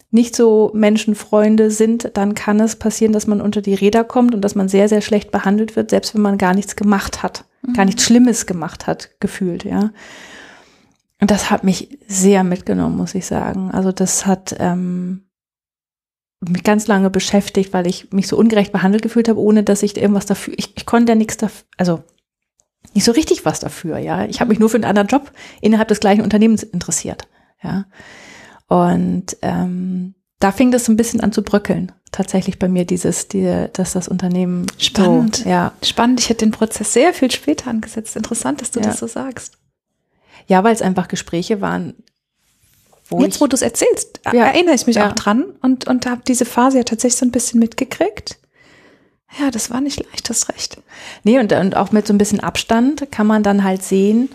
nicht 0.09 0.35
so 0.35 0.69
Menschenfreunde 0.73 1.71
sind, 1.71 2.11
dann 2.17 2.35
kann 2.35 2.59
es 2.59 2.75
passieren, 2.75 3.13
dass 3.13 3.25
man 3.25 3.39
unter 3.39 3.61
die 3.61 3.73
Räder 3.73 4.03
kommt 4.03 4.35
und 4.35 4.41
dass 4.41 4.53
man 4.53 4.67
sehr, 4.67 4.89
sehr 4.89 4.99
schlecht 4.99 5.31
behandelt 5.31 5.77
wird, 5.77 5.89
selbst 5.89 6.13
wenn 6.13 6.21
man 6.21 6.37
gar 6.37 6.53
nichts 6.53 6.75
gemacht 6.75 7.23
hat, 7.23 7.45
mhm. 7.61 7.71
gar 7.71 7.85
nichts 7.85 8.03
Schlimmes 8.03 8.47
gemacht 8.47 8.85
hat, 8.85 9.11
gefühlt, 9.21 9.63
ja. 9.63 9.91
Und 11.21 11.31
das 11.31 11.49
hat 11.49 11.63
mich 11.63 11.99
sehr 12.05 12.43
mitgenommen, 12.43 12.97
muss 12.97 13.15
ich 13.15 13.25
sagen. 13.25 13.71
Also 13.71 13.93
das 13.93 14.25
hat, 14.25 14.53
ähm, 14.59 15.23
mich 16.41 16.63
ganz 16.63 16.87
lange 16.87 17.09
beschäftigt, 17.09 17.71
weil 17.73 17.87
ich 17.87 18.11
mich 18.11 18.27
so 18.27 18.37
ungerecht 18.37 18.71
behandelt 18.71 19.03
gefühlt 19.03 19.29
habe, 19.29 19.39
ohne 19.39 19.63
dass 19.63 19.83
ich 19.83 19.95
irgendwas 19.95 20.25
dafür, 20.25 20.53
ich, 20.57 20.75
ich 20.75 20.85
konnte 20.85 21.11
ja 21.11 21.15
nichts 21.15 21.37
dafür, 21.37 21.65
also 21.77 22.03
nicht 22.93 23.03
so 23.03 23.11
richtig 23.11 23.45
was 23.45 23.59
dafür, 23.59 23.99
ja. 23.99 24.25
Ich 24.25 24.41
habe 24.41 24.49
mich 24.49 24.59
nur 24.59 24.69
für 24.69 24.77
einen 24.77 24.85
anderen 24.85 25.07
Job 25.07 25.31
innerhalb 25.61 25.87
des 25.87 25.99
gleichen 25.99 26.21
Unternehmens 26.23 26.63
interessiert, 26.63 27.27
ja. 27.63 27.85
Und 28.67 29.37
ähm, 29.41 30.15
da 30.39 30.51
fing 30.51 30.71
das 30.71 30.85
so 30.85 30.91
ein 30.91 30.97
bisschen 30.97 31.21
an 31.21 31.31
zu 31.31 31.43
bröckeln, 31.43 31.91
tatsächlich 32.11 32.57
bei 32.57 32.67
mir 32.67 32.85
dieses, 32.85 33.27
die, 33.27 33.67
dass 33.73 33.93
das 33.93 34.07
Unternehmen 34.07 34.65
spannend, 34.79 35.37
so, 35.37 35.49
ja. 35.49 35.73
Spannend. 35.83 36.19
Ich 36.19 36.29
hätte 36.29 36.45
den 36.45 36.51
Prozess 36.51 36.93
sehr 36.93 37.13
viel 37.13 37.29
später 37.29 37.69
angesetzt. 37.69 38.15
Interessant, 38.15 38.61
dass 38.61 38.71
du 38.71 38.79
ja. 38.79 38.87
das 38.87 38.99
so 38.99 39.05
sagst. 39.07 39.57
Ja, 40.47 40.63
weil 40.63 40.73
es 40.73 40.81
einfach 40.81 41.07
Gespräche 41.07 41.61
waren, 41.61 41.93
wo 43.11 43.21
Jetzt, 43.21 43.41
wo 43.41 43.47
du 43.47 43.55
es 43.55 43.61
erzählst, 43.61 44.21
ja. 44.25 44.45
erinnere 44.45 44.75
ich 44.75 44.87
mich 44.87 44.95
ja. 44.95 45.09
auch 45.09 45.13
dran 45.13 45.45
und, 45.61 45.87
und 45.87 46.05
habe 46.05 46.21
diese 46.27 46.45
Phase 46.45 46.77
ja 46.77 46.83
tatsächlich 46.83 47.19
so 47.19 47.25
ein 47.25 47.31
bisschen 47.31 47.59
mitgekriegt. 47.59 48.37
Ja, 49.39 49.49
das 49.51 49.69
war 49.69 49.79
nicht 49.79 50.03
leicht, 50.03 50.29
das 50.29 50.49
recht. 50.49 50.81
Nee, 51.23 51.39
und, 51.39 51.53
und 51.53 51.75
auch 51.75 51.91
mit 51.91 52.07
so 52.07 52.13
ein 52.13 52.17
bisschen 52.17 52.39
Abstand 52.41 53.11
kann 53.11 53.27
man 53.27 53.43
dann 53.43 53.63
halt 53.63 53.83
sehen, 53.83 54.29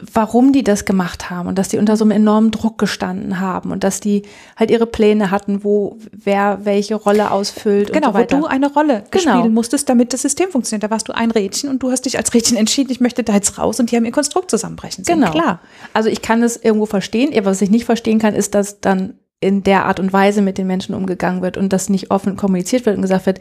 warum 0.00 0.52
die 0.52 0.64
das 0.64 0.84
gemacht 0.84 1.30
haben 1.30 1.48
und 1.48 1.58
dass 1.58 1.68
die 1.68 1.78
unter 1.78 1.96
so 1.96 2.04
einem 2.04 2.12
enormen 2.12 2.50
Druck 2.50 2.78
gestanden 2.78 3.40
haben 3.40 3.70
und 3.70 3.84
dass 3.84 4.00
die 4.00 4.22
halt 4.56 4.70
ihre 4.70 4.86
Pläne 4.86 5.30
hatten, 5.30 5.64
wo 5.64 5.98
wer 6.12 6.60
welche 6.64 6.94
Rolle 6.94 7.30
ausfüllt. 7.30 7.92
Genau, 7.92 8.08
und 8.08 8.12
so 8.14 8.18
weiter. 8.18 8.36
wo 8.38 8.40
du 8.42 8.46
eine 8.46 8.72
Rolle 8.72 9.04
genau. 9.10 9.38
spielen 9.38 9.54
musstest, 9.54 9.88
damit 9.88 10.12
das 10.12 10.22
System 10.22 10.50
funktioniert. 10.50 10.82
Da 10.82 10.90
warst 10.90 11.08
du 11.08 11.12
ein 11.12 11.30
Rädchen 11.30 11.68
und 11.68 11.82
du 11.82 11.90
hast 11.90 12.06
dich 12.06 12.16
als 12.16 12.32
Rädchen 12.32 12.56
entschieden, 12.56 12.90
ich 12.90 13.00
möchte 13.00 13.22
da 13.22 13.34
jetzt 13.34 13.58
raus 13.58 13.78
und 13.80 13.90
die 13.90 13.96
haben 13.96 14.04
ihr 14.04 14.12
Konstrukt 14.12 14.50
zusammenbrechen. 14.50 15.04
Genau. 15.04 15.30
Klar. 15.30 15.60
Also 15.92 16.08
ich 16.08 16.22
kann 16.22 16.42
es 16.42 16.56
irgendwo 16.56 16.86
verstehen. 16.86 17.32
Was 17.44 17.60
ich 17.60 17.70
nicht 17.70 17.84
verstehen 17.84 18.18
kann, 18.18 18.34
ist, 18.34 18.54
dass 18.54 18.80
dann 18.80 19.14
in 19.40 19.62
der 19.64 19.86
Art 19.86 19.98
und 19.98 20.12
Weise 20.12 20.40
mit 20.40 20.56
den 20.56 20.68
Menschen 20.68 20.94
umgegangen 20.94 21.42
wird 21.42 21.56
und 21.56 21.72
das 21.72 21.88
nicht 21.88 22.10
offen 22.10 22.36
kommuniziert 22.36 22.86
wird 22.86 22.96
und 22.96 23.02
gesagt 23.02 23.26
wird, 23.26 23.40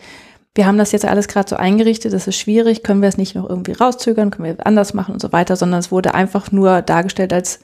wir 0.55 0.65
haben 0.65 0.77
das 0.77 0.91
jetzt 0.91 1.05
alles 1.05 1.27
gerade 1.27 1.49
so 1.49 1.55
eingerichtet, 1.55 2.13
das 2.13 2.27
ist 2.27 2.37
schwierig, 2.37 2.83
können 2.83 3.01
wir 3.01 3.09
es 3.09 3.17
nicht 3.17 3.35
noch 3.35 3.49
irgendwie 3.49 3.71
rauszögern, 3.71 4.31
können 4.31 4.57
wir 4.57 4.67
anders 4.67 4.93
machen 4.93 5.13
und 5.13 5.21
so 5.21 5.31
weiter, 5.31 5.55
sondern 5.55 5.79
es 5.79 5.91
wurde 5.91 6.13
einfach 6.13 6.51
nur 6.51 6.81
dargestellt 6.81 7.31
als 7.31 7.59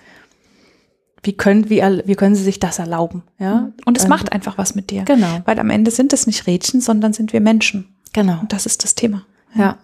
wie 1.24 1.34
können, 1.34 1.70
wie, 1.70 1.82
wie 1.82 2.16
können 2.16 2.36
sie 2.36 2.44
sich 2.44 2.60
das 2.60 2.80
erlauben? 2.80 3.24
Ja? 3.40 3.70
Und 3.86 3.98
es 3.98 4.04
ähm, 4.04 4.10
macht 4.10 4.32
einfach 4.32 4.58
was 4.58 4.76
mit 4.76 4.92
dir. 4.92 5.04
Genau. 5.04 5.42
Weil 5.46 5.60
am 5.60 5.70
Ende 5.70 5.92
sind 5.92 6.14
es 6.14 6.28
nicht 6.28 6.48
Rädchen, 6.48 6.80
sondern 6.80 7.12
sind 7.12 7.34
wir 7.34 7.42
Menschen. 7.42 7.94
Genau. 8.14 8.40
Und 8.40 8.54
das 8.54 8.66
ist 8.66 8.84
das 8.84 8.96
Thema. 8.96 9.24
Ja. 9.54 9.78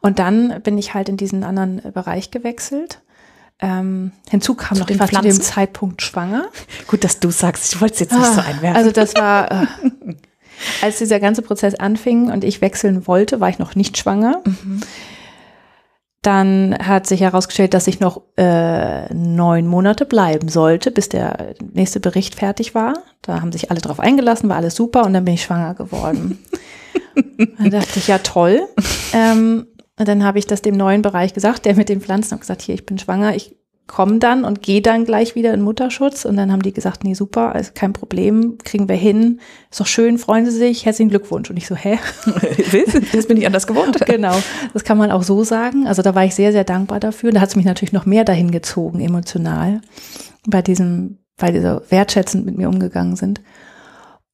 Und 0.00 0.18
dann 0.18 0.60
bin 0.62 0.78
ich 0.78 0.94
halt 0.94 1.08
in 1.08 1.16
diesen 1.16 1.44
anderen 1.44 1.82
Bereich 1.92 2.30
gewechselt. 2.30 3.00
Ähm, 3.60 4.12
hinzu 4.30 4.54
kam 4.54 4.76
Zu 4.76 4.80
noch, 4.80 4.86
den 4.86 4.94
ich 4.94 5.00
war 5.00 5.08
zu 5.08 5.20
dem? 5.20 5.40
Zeitpunkt 5.40 6.02
schwanger. 6.02 6.46
Gut, 6.86 7.04
dass 7.04 7.20
du 7.20 7.30
sagst, 7.30 7.72
ich 7.72 7.80
wollte 7.80 7.94
es 7.94 8.00
jetzt 8.00 8.12
nicht 8.12 8.32
so 8.32 8.40
einwerfen. 8.40 8.76
Also 8.76 8.90
das 8.90 9.14
war, 9.14 9.50
äh, 9.50 9.66
als 10.82 10.98
dieser 10.98 11.20
ganze 11.20 11.42
Prozess 11.42 11.74
anfing 11.74 12.30
und 12.30 12.44
ich 12.44 12.60
wechseln 12.60 13.06
wollte, 13.06 13.40
war 13.40 13.48
ich 13.48 13.58
noch 13.58 13.74
nicht 13.74 13.98
schwanger. 13.98 14.42
Dann 16.22 16.76
hat 16.78 17.06
sich 17.06 17.20
herausgestellt, 17.20 17.74
dass 17.74 17.86
ich 17.86 18.00
noch 18.00 18.22
äh, 18.36 19.12
neun 19.14 19.66
Monate 19.66 20.04
bleiben 20.04 20.48
sollte, 20.48 20.90
bis 20.90 21.08
der 21.08 21.54
nächste 21.72 22.00
Bericht 22.00 22.34
fertig 22.34 22.74
war. 22.74 22.94
Da 23.22 23.40
haben 23.40 23.52
sich 23.52 23.70
alle 23.70 23.80
drauf 23.80 24.00
eingelassen, 24.00 24.48
war 24.48 24.56
alles 24.56 24.74
super 24.74 25.04
und 25.04 25.12
dann 25.12 25.24
bin 25.24 25.34
ich 25.34 25.42
schwanger 25.42 25.74
geworden. 25.74 26.38
dann 27.58 27.70
dachte 27.70 27.98
ich, 27.98 28.08
ja 28.08 28.18
toll. 28.18 28.66
Ähm, 29.12 29.68
und 29.98 30.08
dann 30.08 30.24
habe 30.24 30.38
ich 30.38 30.46
das 30.46 30.62
dem 30.62 30.76
neuen 30.76 31.02
Bereich 31.02 31.34
gesagt, 31.34 31.64
der 31.64 31.74
mit 31.76 31.88
den 31.88 32.00
Pflanzen, 32.00 32.32
habe 32.32 32.40
gesagt, 32.40 32.62
hier, 32.62 32.74
ich 32.74 32.86
bin 32.86 32.98
schwanger, 32.98 33.34
ich 33.34 33.56
komme 33.88 34.18
dann 34.18 34.44
und 34.44 34.62
gehe 34.62 34.82
dann 34.82 35.04
gleich 35.04 35.34
wieder 35.34 35.52
in 35.52 35.62
Mutterschutz. 35.62 36.24
Und 36.24 36.36
dann 36.36 36.52
haben 36.52 36.62
die 36.62 36.72
gesagt, 36.72 37.02
nee, 37.02 37.14
super, 37.14 37.54
ist 37.56 37.74
kein 37.74 37.92
Problem, 37.92 38.58
kriegen 38.62 38.88
wir 38.88 38.94
hin. 38.94 39.40
Ist 39.70 39.80
doch 39.80 39.86
schön, 39.86 40.18
freuen 40.18 40.44
Sie 40.44 40.52
sich, 40.52 40.84
herzlichen 40.84 41.08
Glückwunsch. 41.08 41.50
Und 41.50 41.56
ich 41.56 41.66
so, 41.66 41.74
hä? 41.74 41.98
das 43.12 43.26
bin 43.26 43.38
ich 43.38 43.46
anders 43.46 43.66
gewohnt. 43.66 43.98
genau, 44.06 44.36
das 44.74 44.84
kann 44.84 44.98
man 44.98 45.10
auch 45.10 45.24
so 45.24 45.42
sagen. 45.42 45.88
Also 45.88 46.02
da 46.02 46.14
war 46.14 46.24
ich 46.24 46.34
sehr, 46.34 46.52
sehr 46.52 46.64
dankbar 46.64 47.00
dafür. 47.00 47.32
Da 47.32 47.40
hat 47.40 47.48
es 47.48 47.56
mich 47.56 47.64
natürlich 47.64 47.92
noch 47.92 48.06
mehr 48.06 48.24
dahin 48.24 48.52
gezogen, 48.52 49.00
emotional, 49.00 49.80
bei 50.46 50.62
diesem, 50.62 51.18
weil 51.38 51.54
die 51.54 51.60
so 51.60 51.80
wertschätzend 51.88 52.46
mit 52.46 52.56
mir 52.56 52.68
umgegangen 52.68 53.16
sind. 53.16 53.40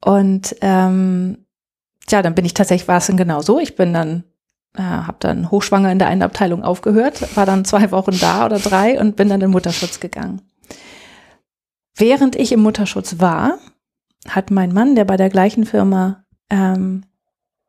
Und 0.05 0.55
ähm, 0.61 1.39
ja, 2.11 2.23
dann 2.23 2.35
bin 2.35 2.45
ich 2.45 2.55
tatsächlich, 2.55 2.89
war 2.89 2.99
es 2.99 3.07
dann 3.07 3.17
genau 3.17 3.41
so. 3.41 3.59
Ich 3.59 3.77
bin 3.77 3.95
dann, 3.95 4.25
äh, 4.77 4.83
habe 4.83 5.17
dann 5.21 5.51
hochschwanger 5.51 5.93
in 5.93 5.99
der 5.99 6.09
einen 6.09 6.23
Abteilung 6.23 6.63
aufgehört, 6.63 7.37
war 7.37 7.47
dann 7.47 7.65
zwei 7.65 7.91
Wochen 7.91 8.19
da 8.19 8.47
oder 8.47 8.59
drei 8.59 8.99
und 9.01 9.17
bin 9.17 9.29
dann 9.29 9.41
in 9.41 9.51
Mutterschutz 9.51 10.01
gegangen. 10.01 10.43
Während 11.97 12.37
ich 12.37 12.53
im 12.53 12.61
Mutterschutz 12.61 13.21
war, 13.21 13.59
hat 14.29 14.51
mein 14.51 14.73
Mann, 14.73 14.95
der 14.95 15.05
bei 15.05 15.17
der 15.17 15.29
gleichen 15.29 15.65
Firma 15.65 16.25
ähm, 16.51 17.05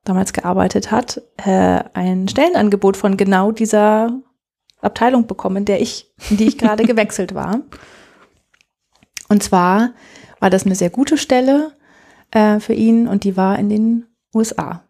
damals 0.03 0.33
gearbeitet 0.33 0.91
hat, 0.91 1.21
äh, 1.37 1.83
ein 1.93 2.27
Stellenangebot 2.27 2.97
von 2.97 3.17
genau 3.17 3.51
dieser 3.51 4.11
Abteilung 4.81 5.27
bekommen, 5.27 5.57
in 5.57 5.65
der 5.65 5.81
ich, 5.81 6.11
in 6.29 6.37
die 6.37 6.47
ich 6.47 6.57
gerade 6.57 6.83
gewechselt 6.87 7.35
war. 7.35 7.61
Und 9.27 9.43
zwar 9.43 9.93
war 10.39 10.49
das 10.49 10.65
eine 10.65 10.75
sehr 10.75 10.89
gute 10.89 11.17
Stelle 11.17 11.73
äh, 12.31 12.59
für 12.59 12.73
ihn 12.73 13.07
und 13.07 13.23
die 13.23 13.37
war 13.37 13.59
in 13.59 13.69
den 13.69 14.05
USA. 14.33 14.84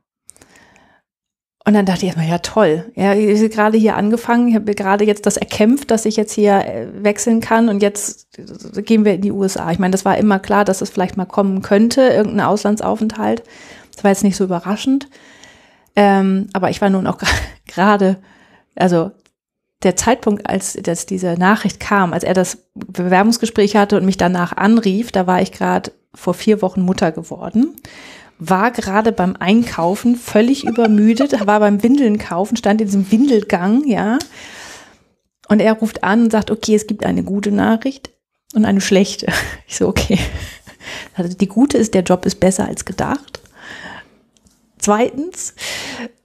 Und 1.67 1.73
dann 1.73 1.87
dachte 1.87 2.01
ich 2.01 2.05
erstmal, 2.05 2.27
ja 2.27 2.37
toll, 2.37 2.91
ja, 2.93 3.15
ich 3.15 3.39
habe 3.39 3.49
gerade 3.49 3.77
hier 3.77 3.95
angefangen, 3.95 4.47
ich 4.49 4.55
habe 4.55 4.75
gerade 4.75 5.03
jetzt 5.03 5.25
das 5.25 5.35
erkämpft, 5.35 5.89
dass 5.89 6.05
ich 6.05 6.15
jetzt 6.15 6.33
hier 6.33 6.63
äh, 6.63 6.87
wechseln 7.03 7.41
kann 7.41 7.69
und 7.69 7.81
jetzt 7.81 8.27
gehen 8.85 9.03
wir 9.03 9.15
in 9.15 9.21
die 9.21 9.31
USA. 9.31 9.71
Ich 9.71 9.79
meine, 9.79 9.91
das 9.91 10.05
war 10.05 10.15
immer 10.15 10.37
klar, 10.37 10.63
dass 10.63 10.81
es 10.81 10.91
vielleicht 10.91 11.17
mal 11.17 11.25
kommen 11.25 11.63
könnte, 11.63 12.01
irgendein 12.01 12.45
Auslandsaufenthalt. 12.45 13.41
Das 13.95 14.03
war 14.03 14.11
jetzt 14.11 14.23
nicht 14.23 14.35
so 14.35 14.43
überraschend. 14.43 15.09
Ähm, 15.95 16.49
aber 16.53 16.69
ich 16.69 16.81
war 16.81 16.91
nun 16.91 17.07
auch 17.07 17.17
gerade, 17.67 18.17
also 18.75 19.09
der 19.81 19.95
Zeitpunkt, 19.95 20.47
als 20.47 20.73
dass 20.73 21.07
diese 21.07 21.33
Nachricht 21.33 21.79
kam, 21.79 22.13
als 22.13 22.23
er 22.23 22.35
das 22.35 22.67
Bewerbungsgespräch 22.75 23.75
hatte 23.75 23.97
und 23.97 24.05
mich 24.05 24.17
danach 24.17 24.55
anrief, 24.55 25.11
da 25.11 25.25
war 25.25 25.41
ich 25.41 25.51
gerade 25.51 25.91
vor 26.13 26.35
vier 26.35 26.61
Wochen 26.61 26.81
Mutter 26.81 27.11
geworden, 27.11 27.75
war 28.37 28.71
gerade 28.71 29.11
beim 29.11 29.35
Einkaufen 29.37 30.15
völlig 30.15 30.65
übermüdet, 30.65 31.45
war 31.45 31.59
beim 31.59 31.83
Windeln 31.83 32.17
kaufen, 32.17 32.57
stand 32.57 32.81
in 32.81 32.87
diesem 32.87 33.11
Windelgang, 33.11 33.87
ja. 33.87 34.19
Und 35.47 35.61
er 35.61 35.73
ruft 35.73 36.03
an 36.03 36.23
und 36.23 36.31
sagt, 36.31 36.51
okay, 36.51 36.75
es 36.75 36.87
gibt 36.87 37.05
eine 37.05 37.23
gute 37.23 37.51
Nachricht 37.51 38.09
und 38.53 38.65
eine 38.65 38.81
schlechte. 38.81 39.27
Ich 39.67 39.77
so, 39.77 39.87
okay. 39.87 40.19
Also 41.15 41.35
die 41.35 41.47
gute 41.47 41.77
ist, 41.77 41.93
der 41.93 42.03
Job 42.03 42.25
ist 42.25 42.39
besser 42.39 42.67
als 42.67 42.85
gedacht. 42.85 43.39
Zweitens, 44.77 45.55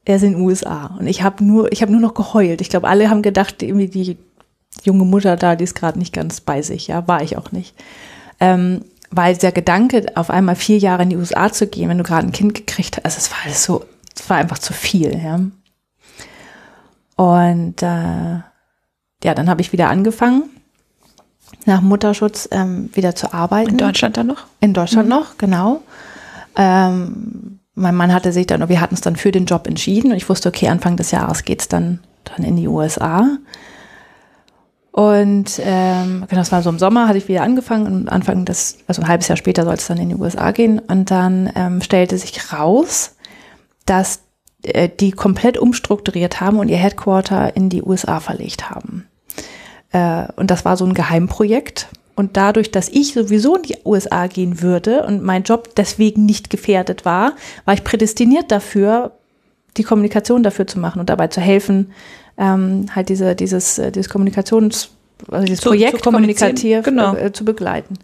er 0.05 0.17
ist 0.17 0.23
in 0.23 0.33
den 0.33 0.43
USA 0.43 0.97
und 0.99 1.07
ich 1.07 1.23
habe 1.23 1.43
nur, 1.45 1.73
ich 1.73 1.87
nur 1.87 2.01
noch 2.01 2.15
geheult. 2.15 2.61
Ich 2.61 2.69
glaube, 2.69 2.89
alle 2.89 3.09
haben 3.09 3.23
gedacht, 3.23 3.63
irgendwie 3.63 3.89
die 3.89 4.19
junge 4.83 5.05
Mutter 5.05 5.37
da, 5.37 5.57
die 5.57 5.65
ist 5.65 5.75
gerade 5.75 5.99
nicht 5.99 6.13
ganz 6.13 6.41
bei 6.41 6.61
sich. 6.61 6.89
Ja, 6.89 7.07
war 7.09 7.23
ich 7.23 7.39
auch 7.39 7.53
nicht. 7.53 7.75
Ähm, 8.39 8.85
weil 9.11 9.37
der 9.37 9.53
Gedanke, 9.53 10.07
auf 10.15 10.31
einmal 10.31 10.57
vier 10.57 10.79
Jahre 10.79 11.03
in 11.03 11.11
die 11.11 11.17
USA 11.17 11.53
zu 11.53 11.67
gehen, 11.67 11.89
wenn 11.89 11.99
du 11.99 12.05
gerade 12.05 12.27
ein 12.27 12.33
Kind 12.33 12.55
gekriegt 12.55 12.97
hast, 12.97 13.05
also 13.05 13.19
es 13.19 13.31
war 13.31 13.39
alles 13.45 13.65
so, 13.65 13.85
es 14.15 14.29
war 14.31 14.37
einfach 14.37 14.59
zu 14.59 14.73
viel. 14.73 15.21
Ja. 15.21 15.41
Und 17.17 17.83
äh, 17.83 18.41
ja, 19.23 19.35
dann 19.35 19.51
habe 19.51 19.61
ich 19.61 19.73
wieder 19.73 19.91
angefangen, 19.91 20.45
nach 21.67 21.83
Mutterschutz 21.83 22.49
ähm, 22.53 22.91
wieder 22.95 23.15
zu 23.15 23.35
arbeiten. 23.35 23.71
In 23.71 23.79
Deutschland 23.79 24.17
dann 24.17 24.29
noch? 24.29 24.47
In 24.61 24.73
Deutschland 24.73 25.09
noch, 25.09 25.37
genau. 25.37 25.83
Ähm, 26.57 27.59
mein 27.75 27.95
Mann 27.95 28.13
hatte 28.13 28.33
sich 28.33 28.47
dann, 28.47 28.69
wir 28.69 28.81
hatten 28.81 28.95
es 28.95 29.01
dann 29.01 29.17
für 29.17 29.33
den 29.33 29.47
Job 29.47 29.67
entschieden 29.67 30.13
und 30.13 30.17
ich 30.17 30.29
wusste, 30.29 30.49
okay, 30.49 30.69
Anfang 30.69 30.97
des 30.97 31.11
Jahres 31.11 31.45
geht's 31.45 31.69
dann, 31.69 32.01
dann 32.25 32.45
in 32.45 32.57
die 32.57 32.69
USA. 32.69 33.27
Und 34.93 35.61
ähm, 35.63 36.25
genau, 36.29 36.41
das 36.41 36.51
war 36.51 36.63
so 36.63 36.71
im 36.71 36.79
Sommer, 36.79 37.07
hatte 37.07 37.19
ich 37.19 37.29
wieder 37.29 37.43
angefangen 37.43 37.87
und 37.87 38.09
Anfang 38.09 38.45
des, 38.45 38.79
also 38.89 39.03
ein 39.03 39.09
halbes 39.09 39.29
Jahr 39.29 39.37
später 39.37 39.65
soll 39.65 39.75
es 39.75 39.87
dann 39.87 39.99
in 39.99 40.09
die 40.09 40.17
USA 40.17 40.51
gehen. 40.51 40.81
Und 40.81 41.11
dann 41.11 41.51
ähm, 41.55 41.81
stellte 41.81 42.19
sich 42.19 42.53
raus, 42.53 43.17
dass 43.87 44.21
äh, 44.63 44.89
die 44.89 45.13
komplett 45.13 45.59
umstrukturiert 45.59 46.41
haben 46.41 46.59
und 46.59 46.69
ihr 46.69 46.77
Headquarter 46.77 47.57
in 47.57 47.69
die 47.69 47.83
USA 47.83 48.21
verlegt 48.21 48.71
haben. 48.71 49.07
Äh, 49.93 50.27
und 50.37 50.51
das 50.51 50.65
war 50.65 50.77
so 50.77 50.85
ein 50.85 50.95
Geheimprojekt. 50.95 51.89
Und 52.17 52.37
dadurch, 52.37 52.71
dass 52.71 52.89
ich 52.89 53.15
sowieso 53.15 53.57
in 53.57 53.63
die 53.63 53.79
USA 53.85 54.27
gehen 54.27 54.61
würde 54.61 55.07
und 55.07 55.23
mein 55.23 55.45
Job 55.45 55.75
deswegen 55.77 56.27
nicht 56.27 56.51
gefährdet 56.51 57.05
war, 57.05 57.33
war 57.65 57.75
ich 57.75 57.85
prädestiniert 57.85 58.51
dafür, 58.51 59.13
die 59.77 59.83
Kommunikation 59.83 60.43
dafür 60.43 60.67
zu 60.67 60.79
machen 60.79 61.01
und 61.01 61.09
dabei 61.11 61.29
zu 61.29 61.41
helfen, 61.41 61.93
ähm, 62.39 62.87
halt 62.95 63.09
diese, 63.09 63.35
dieses, 63.35 63.79
äh, 63.79 63.93
dieses 63.93 64.09
Kommunikations, 64.09 64.91
also 65.31 65.45
dieses 65.47 65.61
Zu- 65.61 65.69
Projekt 65.71 65.99
zu 65.99 66.03
kommunikativ 66.11 66.83
genau. 66.85 67.15
äh, 67.15 67.33
zu 67.33 67.45
begleiten. 67.45 67.95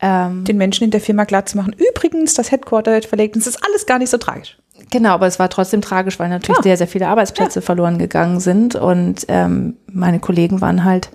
Ähm, 0.00 0.44
Den 0.44 0.58
Menschen 0.58 0.84
in 0.84 0.90
der 0.90 1.00
Firma 1.00 1.24
klar 1.24 1.46
zu 1.46 1.56
machen. 1.56 1.74
Übrigens, 1.90 2.34
das 2.34 2.50
Headquarter 2.50 2.92
wird 2.92 3.06
verlegt. 3.06 3.34
und 3.34 3.40
Es 3.40 3.46
ist 3.46 3.58
alles 3.66 3.86
gar 3.86 3.98
nicht 3.98 4.10
so 4.10 4.18
tragisch. 4.18 4.58
Genau, 4.90 5.10
aber 5.10 5.26
es 5.26 5.38
war 5.38 5.48
trotzdem 5.48 5.80
tragisch, 5.80 6.18
weil 6.18 6.28
natürlich 6.28 6.58
Ja. 6.58 6.62
sehr, 6.62 6.76
sehr 6.76 6.86
viele 6.86 7.08
Arbeitsplätze 7.08 7.62
verloren 7.62 7.98
gegangen 7.98 8.38
sind. 8.40 8.74
Und 8.74 9.24
ähm, 9.28 9.76
meine 9.90 10.20
Kollegen 10.20 10.60
waren 10.60 10.84
halt 10.84 11.08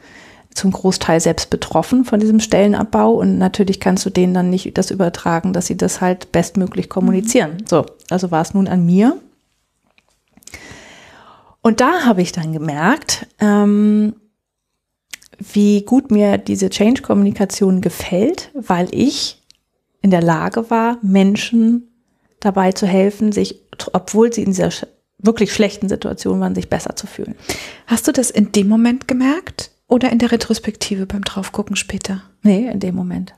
zum 0.55 0.71
Großteil 0.71 1.19
selbst 1.21 1.51
betroffen 1.51 2.05
von 2.05 2.19
diesem 2.19 2.39
Stellenabbau. 2.39 3.11
Und 3.11 3.37
natürlich 3.37 3.79
kannst 3.79 4.03
du 4.05 4.09
denen 4.09 4.33
dann 4.33 4.49
nicht 4.49 4.75
das 4.79 4.89
übertragen, 4.89 5.53
dass 5.53 5.67
sie 5.67 5.77
das 5.77 6.01
halt 6.01 6.31
bestmöglich 6.31 6.89
kommunizieren. 6.89 7.57
So, 7.69 7.85
also 8.09 8.31
war 8.31 8.41
es 8.41 8.55
nun 8.55 8.67
an 8.67 8.83
mir. 8.83 9.15
Und 11.61 11.79
da 11.79 12.05
habe 12.05 12.21
ich 12.21 12.31
dann 12.31 12.53
gemerkt, 12.53 13.27
ähm, 13.39 14.15
wie 15.37 15.83
gut 15.83 16.11
mir 16.11 16.37
diese 16.37 16.69
Change-Kommunikation 16.69 17.81
gefällt, 17.81 18.51
weil 18.53 18.87
ich 18.91 19.41
in 20.01 20.11
der 20.11 20.21
Lage 20.21 20.69
war, 20.69 20.97
Menschen 21.01 21.87
dabei 22.39 22.71
zu 22.71 22.87
helfen, 22.87 23.31
sich, 23.31 23.59
obwohl 23.93 24.33
sie 24.33 24.41
in 24.43 24.51
dieser 24.51 24.71
wirklich 25.19 25.53
schlechten 25.53 25.87
Situation 25.87 26.39
waren, 26.39 26.55
sich 26.55 26.69
besser 26.69 26.95
zu 26.95 27.05
fühlen. 27.05 27.35
Hast 27.85 28.07
du 28.07 28.11
das 28.11 28.31
in 28.31 28.51
dem 28.51 28.67
Moment 28.67 29.07
gemerkt 29.07 29.71
oder 29.87 30.11
in 30.11 30.19
der 30.19 30.31
Retrospektive 30.31 31.05
beim 31.05 31.23
Draufgucken 31.23 31.75
später? 31.75 32.23
Nee, 32.41 32.67
in 32.71 32.79
dem 32.79 32.95
Moment. 32.95 33.33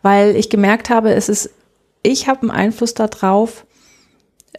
Weil 0.00 0.36
ich 0.36 0.48
gemerkt 0.48 0.88
habe, 0.88 1.12
es 1.12 1.28
ist, 1.28 1.50
ich 2.02 2.28
habe 2.28 2.42
einen 2.42 2.50
Einfluss 2.50 2.94
darauf, 2.94 3.66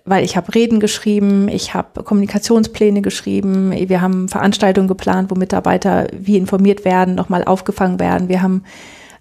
weil 0.06 0.24
ich 0.24 0.36
habe 0.36 0.54
Reden 0.56 0.80
geschrieben, 0.80 1.48
ich 1.50 1.74
habe 1.74 2.04
Kommunikationspläne 2.04 3.02
geschrieben, 3.02 3.72
wir 3.72 4.02
haben 4.02 4.28
Veranstaltungen 4.28 4.88
geplant, 4.88 5.30
wo 5.30 5.36
Mitarbeiter 5.36 6.08
wie 6.12 6.38
informiert 6.38 6.86
werden, 6.86 7.16
nochmal 7.16 7.44
aufgefangen 7.44 8.00
werden. 8.00 8.30
Wir 8.30 8.42
haben 8.42 8.64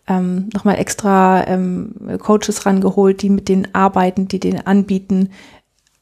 ähm, 0.08 0.48
nochmal 0.54 0.78
extra 0.78 1.46
ähm, 1.46 1.94
Coaches 2.18 2.64
rangeholt, 2.64 3.22
die 3.22 3.30
mit 3.30 3.48
denen 3.48 3.68
arbeiten, 3.74 4.28
die 4.28 4.40
denen 4.40 4.66
anbieten, 4.66 5.30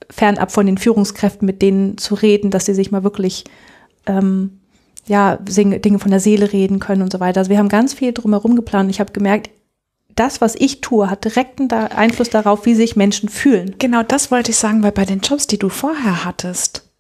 fernab 0.09 0.53
von 0.53 0.67
den 0.67 0.79
Führungskräften 0.79 1.47
mit 1.47 1.63
denen 1.63 1.99
zu 1.99 2.15
reden, 2.15 2.51
dass 2.51 2.67
sie 2.67 2.75
sich 2.75 2.93
mal 2.93 3.03
wirklich 3.03 3.45
ähm, 4.07 4.61
ja, 5.07 5.37
Dinge 5.37 5.99
von 5.99 6.11
der 6.11 6.21
Seele 6.21 6.53
reden 6.53 6.79
können 6.79 7.03
und 7.03 7.13
so 7.13 7.21
weiter. 7.21 7.41
Also 7.41 7.51
wir 7.51 7.59
haben 7.59 7.69
ganz 7.69 7.95
viel 7.95 8.13
drumherum 8.13 8.57
geplant. 8.57 8.91
Ich 8.91 9.01
habe 9.01 9.13
gemerkt, 9.13 9.51
das, 10.17 10.41
was 10.41 10.55
ich 10.57 10.81
tue, 10.81 11.09
hat 11.09 11.25
direkten 11.25 11.71
Einfluss 11.71 12.31
darauf, 12.31 12.67
wie 12.67 12.75
sich 12.75 12.97
Menschen 12.97 13.29
fühlen. 13.29 13.77
Genau 13.79 14.03
das 14.03 14.31
wollte 14.31 14.51
ich 14.51 14.57
sagen, 14.57 14.83
weil 14.83 14.93
bei 14.93 15.05
den 15.05 15.21
Jobs, 15.21 15.47
die 15.47 15.59
du 15.59 15.69
vorher 15.69 16.25
hattest, 16.25 16.91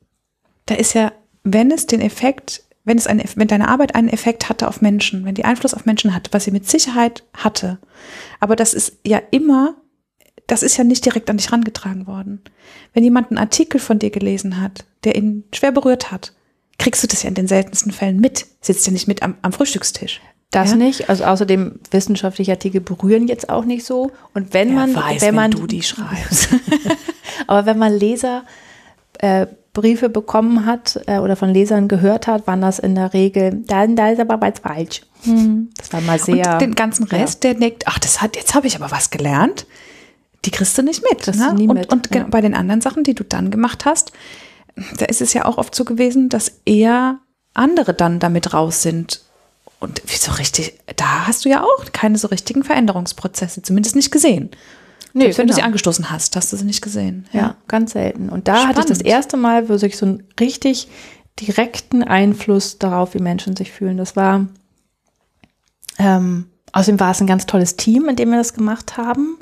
da 0.66 0.74
ist 0.74 0.94
ja, 0.94 1.12
wenn 1.42 1.70
es 1.70 1.86
den 1.86 2.00
Effekt, 2.00 2.62
wenn 2.84 2.98
es 2.98 3.06
ein, 3.06 3.22
wenn 3.34 3.48
deine 3.48 3.68
Arbeit 3.68 3.94
einen 3.94 4.08
Effekt 4.08 4.48
hatte 4.48 4.68
auf 4.68 4.80
Menschen, 4.80 5.24
wenn 5.24 5.34
die 5.34 5.44
Einfluss 5.44 5.74
auf 5.74 5.86
Menschen 5.86 6.14
hatte, 6.14 6.32
was 6.32 6.44
sie 6.44 6.50
mit 6.50 6.68
Sicherheit 6.68 7.24
hatte, 7.34 7.78
aber 8.38 8.54
das 8.54 8.74
ist 8.74 8.98
ja 9.04 9.20
immer 9.30 9.76
das 10.46 10.62
ist 10.62 10.76
ja 10.76 10.84
nicht 10.84 11.04
direkt 11.04 11.28
an 11.28 11.36
dich 11.36 11.52
rangetragen 11.52 12.06
worden. 12.06 12.40
Wenn 12.92 13.04
jemand 13.04 13.30
einen 13.30 13.38
Artikel 13.38 13.80
von 13.80 13.98
dir 13.98 14.10
gelesen 14.10 14.60
hat, 14.60 14.84
der 15.04 15.16
ihn 15.16 15.44
schwer 15.52 15.72
berührt 15.72 16.10
hat, 16.10 16.34
kriegst 16.78 17.02
du 17.02 17.06
das 17.06 17.22
ja 17.22 17.28
in 17.28 17.34
den 17.34 17.48
seltensten 17.48 17.92
Fällen 17.92 18.20
mit. 18.20 18.46
Sitzt 18.60 18.86
ja 18.86 18.92
nicht 18.92 19.08
mit 19.08 19.22
am, 19.22 19.36
am 19.42 19.52
Frühstückstisch. 19.52 20.20
Das 20.50 20.70
ja? 20.70 20.76
nicht. 20.76 21.08
Also 21.08 21.24
außerdem 21.24 21.80
wissenschaftliche 21.90 22.52
Artikel 22.52 22.80
berühren 22.80 23.28
jetzt 23.28 23.48
auch 23.48 23.64
nicht 23.64 23.84
so. 23.84 24.12
Und 24.34 24.54
wenn 24.54 24.74
man, 24.74 24.94
weiß, 24.94 25.20
wenn 25.20 25.28
wenn 25.28 25.34
man, 25.34 25.50
du 25.50 25.66
die 25.66 25.82
schreibst. 25.82 26.48
aber 27.46 27.66
wenn 27.66 27.78
man 27.78 27.92
Leser 27.92 28.44
äh, 29.18 29.46
Briefe 29.72 30.08
bekommen 30.08 30.64
hat 30.64 31.00
äh, 31.06 31.18
oder 31.18 31.36
von 31.36 31.52
Lesern 31.52 31.88
gehört 31.88 32.26
hat, 32.26 32.46
waren 32.46 32.62
das 32.62 32.78
in 32.78 32.94
der 32.94 33.12
Regel, 33.12 33.62
dann 33.66 33.94
da 33.94 34.08
ist 34.10 34.20
aber 34.20 34.40
was 34.40 34.60
falsch. 34.60 35.02
Das 35.76 35.92
war 35.92 36.00
mal 36.00 36.18
sehr. 36.18 36.54
Und 36.54 36.60
den 36.60 36.74
ganzen 36.74 37.04
Rest, 37.04 37.44
der 37.44 37.54
denkt, 37.54 37.84
ach, 37.86 37.98
das 37.98 38.22
hat, 38.22 38.36
jetzt 38.36 38.54
habe 38.54 38.66
ich 38.66 38.76
aber 38.76 38.90
was 38.90 39.10
gelernt. 39.10 39.66
Die 40.44 40.50
kriegst 40.50 40.78
du 40.78 40.82
nicht 40.82 41.02
mit. 41.02 41.22
Kriegst 41.22 41.40
ne? 41.40 41.48
du 41.50 41.54
nie 41.56 41.68
und 41.68 41.74
mit, 41.74 41.92
und 41.92 42.06
ja. 42.06 42.20
genau 42.20 42.30
bei 42.30 42.40
den 42.40 42.54
anderen 42.54 42.80
Sachen, 42.80 43.04
die 43.04 43.14
du 43.14 43.24
dann 43.24 43.50
gemacht 43.50 43.84
hast, 43.84 44.12
da 44.98 45.06
ist 45.06 45.20
es 45.20 45.32
ja 45.32 45.44
auch 45.44 45.58
oft 45.58 45.74
so 45.74 45.84
gewesen, 45.84 46.28
dass 46.28 46.60
eher 46.64 47.18
andere 47.54 47.94
dann 47.94 48.20
damit 48.20 48.54
raus 48.54 48.82
sind. 48.82 49.22
Und 49.78 50.02
wie 50.06 50.16
so 50.16 50.32
richtig, 50.32 50.78
da 50.96 51.26
hast 51.26 51.44
du 51.44 51.48
ja 51.48 51.62
auch 51.62 51.92
keine 51.92 52.16
so 52.18 52.28
richtigen 52.28 52.64
Veränderungsprozesse, 52.64 53.62
zumindest 53.62 53.94
nicht 53.94 54.10
gesehen. 54.10 54.50
Nee, 55.12 55.24
Selbst 55.24 55.38
wenn 55.38 55.46
du 55.46 55.54
sie 55.54 55.60
genau. 55.60 55.68
angestoßen 55.68 56.10
hast, 56.10 56.36
hast 56.36 56.52
du 56.52 56.56
sie 56.56 56.64
nicht 56.64 56.82
gesehen. 56.82 57.26
Ja, 57.32 57.56
ganz 57.68 57.92
selten. 57.92 58.28
Und 58.28 58.48
da 58.48 58.66
hatte 58.66 58.80
ich 58.80 58.86
das 58.86 58.98
Spannend. 58.98 59.06
erste 59.06 59.36
Mal 59.36 59.68
wirklich 59.68 59.96
so 59.96 60.06
einen 60.06 60.24
richtig 60.38 60.88
direkten 61.40 62.02
Einfluss 62.02 62.78
darauf, 62.78 63.14
wie 63.14 63.18
Menschen 63.18 63.56
sich 63.56 63.72
fühlen. 63.72 63.96
Das 63.96 64.16
war, 64.16 64.46
ähm, 65.98 66.46
außerdem 66.72 67.00
war 67.00 67.10
es 67.12 67.20
ein 67.20 67.26
ganz 67.26 67.46
tolles 67.46 67.76
Team, 67.76 68.08
in 68.08 68.16
dem 68.16 68.30
wir 68.30 68.38
das 68.38 68.54
gemacht 68.54 68.96
haben, 68.96 69.38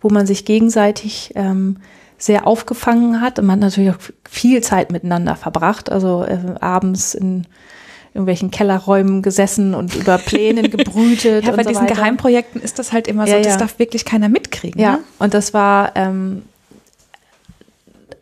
wo 0.00 0.08
man 0.08 0.26
sich 0.26 0.44
gegenseitig 0.44 1.32
ähm, 1.34 1.78
sehr 2.16 2.46
aufgefangen 2.46 3.20
hat. 3.20 3.38
Und 3.38 3.46
man 3.46 3.56
hat 3.56 3.70
natürlich 3.70 3.90
auch 3.90 4.00
viel 4.28 4.62
Zeit 4.62 4.90
miteinander 4.92 5.36
verbracht, 5.36 5.90
also 5.90 6.24
äh, 6.24 6.54
abends 6.60 7.14
in 7.14 7.46
irgendwelchen 8.18 8.50
Kellerräumen 8.50 9.22
gesessen 9.22 9.74
und 9.74 9.94
über 9.94 10.18
Plänen 10.18 10.70
gebrütet. 10.70 11.44
Ja, 11.44 11.52
bei 11.52 11.62
so 11.62 11.68
diesen 11.70 11.84
weiter. 11.84 11.94
Geheimprojekten 11.94 12.60
ist 12.60 12.78
das 12.78 12.92
halt 12.92 13.06
immer 13.08 13.26
so, 13.26 13.32
Ja, 13.32 13.38
das 13.38 13.52
ja. 13.54 13.56
darf 13.58 13.78
wirklich 13.78 14.04
keiner 14.04 14.28
mitkriegen. 14.28 14.80
Ja, 14.80 14.92
Ne? 14.94 14.98
und 15.20 15.34
das 15.34 15.54
war, 15.54 15.92
ähm, 15.94 16.42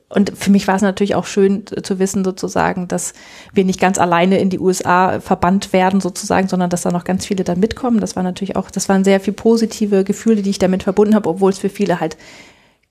und 0.08 0.32
für 0.36 0.50
mich 0.50 0.68
war 0.68 0.76
es 0.76 0.82
natürlich 0.82 1.14
auch 1.16 1.26
schön 1.26 1.64
zu 1.82 1.98
wissen, 1.98 2.24
sozusagen, 2.24 2.86
dass 2.88 3.12
wir 3.52 3.64
nicht 3.64 3.80
ganz 3.80 3.98
alleine 3.98 4.38
in 4.38 4.50
die 4.50 4.58
USA 4.60 5.18
verbannt 5.20 5.72
werden, 5.72 6.00
sozusagen, 6.00 6.46
sondern 6.48 6.70
dass 6.70 6.82
da 6.82 6.92
noch 6.92 7.04
ganz 7.04 7.26
viele 7.26 7.42
dann 7.42 7.58
mitkommen. 7.58 8.00
Das 8.00 8.14
war 8.14 8.22
natürlich 8.22 8.54
auch, 8.54 8.70
das 8.70 8.88
waren 8.88 9.02
sehr 9.02 9.18
viel 9.20 9.32
positive 9.32 10.04
Gefühle, 10.04 10.42
die 10.42 10.50
ich 10.50 10.58
damit 10.60 10.84
verbunden 10.84 11.14
habe, 11.16 11.28
obwohl 11.28 11.50
es 11.50 11.58
für 11.58 11.68
viele 11.68 11.98
halt 12.00 12.16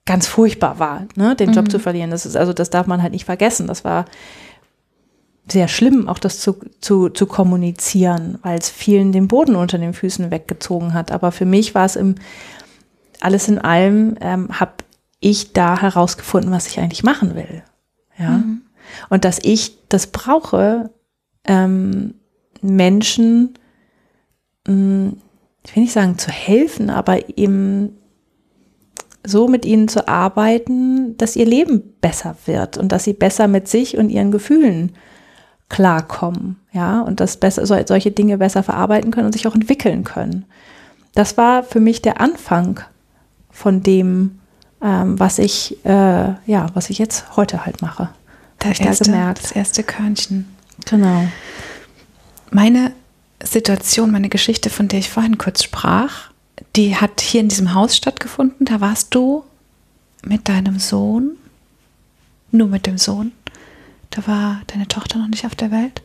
ganz 0.06 0.28
furchtbar 0.28 0.78
war, 0.78 1.06
ne, 1.16 1.36
den 1.36 1.54
Job 1.54 1.72
zu 1.72 1.80
verlieren. 1.80 2.12
Das 2.12 2.26
ist, 2.26 2.36
also 2.36 2.54
das 2.54 2.70
darf 2.70 2.86
man 2.86 3.02
halt 3.02 3.14
nicht 3.14 3.26
vergessen. 3.26 3.66
Das 3.66 3.84
war 3.84 4.06
sehr 5.48 5.68
schlimm, 5.68 6.08
auch 6.08 6.20
das 6.20 6.40
zu, 6.40 6.58
zu, 6.82 7.10
zu 7.10 7.28
kommunizieren, 7.28 8.40
weil 8.42 8.58
es 8.58 8.70
vielen 8.70 9.12
den 9.12 9.28
Boden 9.28 9.56
unter 9.56 9.78
den 9.78 9.94
Füßen 9.94 10.32
weggezogen 10.32 10.94
hat. 10.94 11.12
Aber 11.12 11.32
für 11.32 11.46
mich 11.46 11.76
war 11.76 11.86
es 11.86 11.96
im, 11.96 12.16
alles 13.22 13.48
in 13.48 13.60
allem, 13.60 14.18
ähm, 14.22 14.60
habe 14.60 14.74
ich 15.20 15.54
da 15.54 15.80
herausgefunden, 15.80 16.52
was 16.52 16.68
ich 16.68 16.80
eigentlich 16.80 17.04
machen 17.04 17.36
will. 17.36 17.64
Ja. 18.18 18.44
Und 19.10 19.26
dass 19.26 19.40
ich 19.42 19.88
das 19.90 20.08
brauche, 20.08 20.92
ähm, 21.46 22.16
Menschen, 22.62 23.56
mh, 24.68 25.14
ich 25.66 25.76
will 25.76 25.84
nicht 25.84 25.94
sagen 25.94 26.18
zu 26.18 26.32
helfen, 26.32 26.90
aber 26.90 27.38
eben 27.38 27.98
so 29.24 29.48
mit 29.48 29.66
ihnen 29.66 29.88
zu 29.88 30.08
arbeiten, 30.08 31.18
dass 31.18 31.36
ihr 31.36 31.46
Leben 31.46 31.96
besser 32.02 32.36
wird 32.46 32.78
und 32.78 32.92
dass 32.92 33.04
sie 33.04 33.14
besser 33.14 33.48
mit 33.48 33.68
sich 33.68 33.98
und 33.98 34.10
ihren 34.10 34.32
Gefühlen 34.32 34.96
klarkommen, 35.70 36.58
ja, 36.72 37.02
und 37.02 37.20
das 37.20 37.38
besser, 37.38 37.66
so, 37.66 37.76
solche 37.86 38.12
Dinge 38.12 38.38
besser 38.38 38.64
verarbeiten 38.64 39.12
können 39.12 39.28
und 39.28 39.34
sich 39.34 39.48
auch 39.48 39.56
entwickeln 39.56 40.04
können. 40.04 40.46
Das 41.14 41.38
war 41.38 41.64
für 41.64 41.80
mich 41.80 42.02
der 42.02 42.22
Anfang 42.22 42.82
von 43.50 43.82
dem, 43.82 44.40
ähm, 44.82 45.20
was 45.20 45.40
ich, 45.40 45.84
äh, 45.86 45.90
ja, 46.46 46.68
was 46.74 46.90
ich 46.90 47.00
jetzt 47.00 47.36
heute 47.36 47.66
halt 47.66 47.82
mache. 47.82 48.10
Hab 48.64 48.72
ich 48.72 48.80
da 48.80 48.86
erste, 48.86 49.06
gemerkt. 49.06 49.44
das 49.44 49.52
erste 49.52 49.84
Körnchen. 49.84 50.48
Genau. 50.86 51.28
Meine 52.52 52.92
Situation, 53.44 54.12
meine 54.12 54.30
Geschichte, 54.30 54.70
von 54.70 54.88
der 54.88 55.00
ich 55.00 55.10
vorhin 55.10 55.38
kurz 55.38 55.64
sprach, 55.64 56.32
die 56.76 56.96
hat 56.96 57.22
hier 57.22 57.42
in 57.42 57.50
diesem 57.50 57.74
Haus 57.74 57.96
stattgefunden. 57.96 58.66
Da 58.66 58.82
warst 58.82 59.14
du 59.14 59.44
mit 60.24 60.50
deinem 60.50 60.80
Sohn, 60.80 61.38
nur 62.52 62.68
mit 62.68 62.86
dem 62.88 62.98
Sohn. 62.98 63.32
Da 64.16 64.26
war 64.28 64.62
deine 64.68 64.88
Tochter 64.88 65.20
noch 65.20 65.28
nicht 65.28 65.46
auf 65.46 65.56
der 65.56 65.72
Welt. 65.72 66.02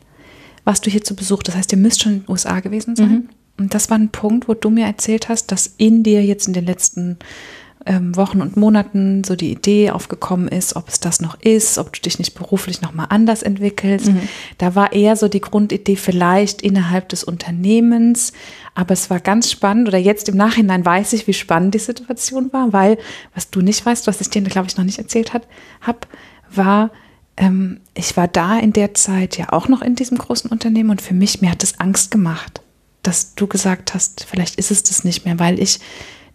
Warst 0.64 0.85
du 0.85 0.90
hier 0.90 1.03
zu 1.03 1.14
Besuch? 1.14 1.42
Das 1.42 1.57
heißt, 1.57 1.73
ihr 1.73 1.79
müsst 1.79 2.03
schon 2.03 2.12
in 2.12 2.20
den 2.23 2.31
USA 2.31 2.61
gewesen 2.61 2.96
sein. 2.96 3.29
Und 3.57 3.73
das 3.75 3.88
war 3.88 3.99
ein 3.99 4.09
Punkt, 4.09 4.49
wo 4.49 4.55
du 4.55 4.68
mir 4.68 4.85
erzählt 4.85 5.29
hast, 5.29 5.53
dass 5.53 5.75
in 5.77 6.03
dir 6.03 6.25
jetzt 6.25 6.49
in 6.49 6.53
den 6.55 6.66
letzten 6.66 7.18
ähm, 7.87 8.16
Wochen 8.16 8.42
und 8.42 8.57
Monaten 8.57 9.23
so 9.23 9.37
die 9.37 9.53
Idee 9.53 9.90
aufgekommen 9.90 10.49
ist, 10.49 10.77
ob 10.77 10.88
es 10.88 10.99
das 10.99 11.20
noch 11.20 11.40
ist, 11.40 11.79
ob 11.79 11.92
du 11.92 12.01
dich 12.01 12.18
nicht 12.18 12.35
beruflich 12.35 12.83
nochmal 12.83 13.07
anders 13.11 13.42
entwickelst. 13.42 14.09
Da 14.59 14.75
war 14.75 14.92
eher 14.92 15.14
so 15.16 15.29
die 15.29 15.40
Grundidee 15.40 15.96
vielleicht 15.96 16.62
innerhalb 16.62 17.09
des 17.11 17.23
Unternehmens. 17.23 18.33
Aber 18.75 18.92
es 18.92 19.09
war 19.09 19.20
ganz 19.20 19.51
spannend 19.51 19.88
oder 19.88 19.99
jetzt 19.99 20.29
im 20.29 20.37
Nachhinein 20.37 20.85
weiß 20.85 21.12
ich, 21.12 21.27
wie 21.27 21.33
spannend 21.33 21.75
die 21.75 21.79
Situation 21.79 22.53
war, 22.53 22.73
weil 22.73 22.99
was 23.35 23.51
du 23.51 23.61
nicht 23.61 23.85
weißt, 23.87 24.07
was 24.07 24.20
ich 24.20 24.31
dir, 24.31 24.42
glaube 24.42 24.68
ich, 24.68 24.77
noch 24.77 24.85
nicht 24.85 24.99
erzählt 24.99 25.33
hat, 25.33 25.46
hab, 25.81 26.07
war, 26.53 26.90
ähm, 27.40 27.81
ich 27.94 28.16
war 28.16 28.29
da 28.29 28.59
in 28.59 28.72
der 28.72 28.94
Zeit 28.94 29.38
ja 29.38 29.50
auch 29.50 29.66
noch 29.66 29.81
in 29.81 29.96
diesem 29.96 30.18
großen 30.18 30.50
Unternehmen 30.50 30.90
und 30.90 31.00
für 31.00 31.14
mich, 31.14 31.40
mir 31.40 31.50
hat 31.50 31.62
es 31.62 31.81
Angst 31.81 32.11
gemacht, 32.11 32.61
dass 33.03 33.35
du 33.35 33.46
gesagt 33.46 33.94
hast, 33.94 34.24
vielleicht 34.29 34.57
ist 34.57 34.70
es 34.70 34.83
das 34.83 35.05
nicht 35.05 35.24
mehr, 35.24 35.38
weil 35.38 35.59
ich 35.59 35.81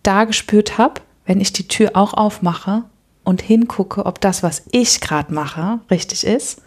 da 0.02 0.26
gespürt 0.26 0.80
habe, 0.80 1.02
wenn 1.26 1.40
ich 1.40 1.54
die 1.54 1.68
Tür 1.68 1.92
auch 1.94 2.16
aufmache 2.16 2.84
und 3.24 3.42
hingucke, 3.42 4.06
ob 4.06 4.20
das, 4.20 4.42
was 4.42 4.64
ich 4.72 5.00
gerade 5.00 5.32
mache, 5.32 5.80
richtig 5.92 6.26
ist. 6.26 6.62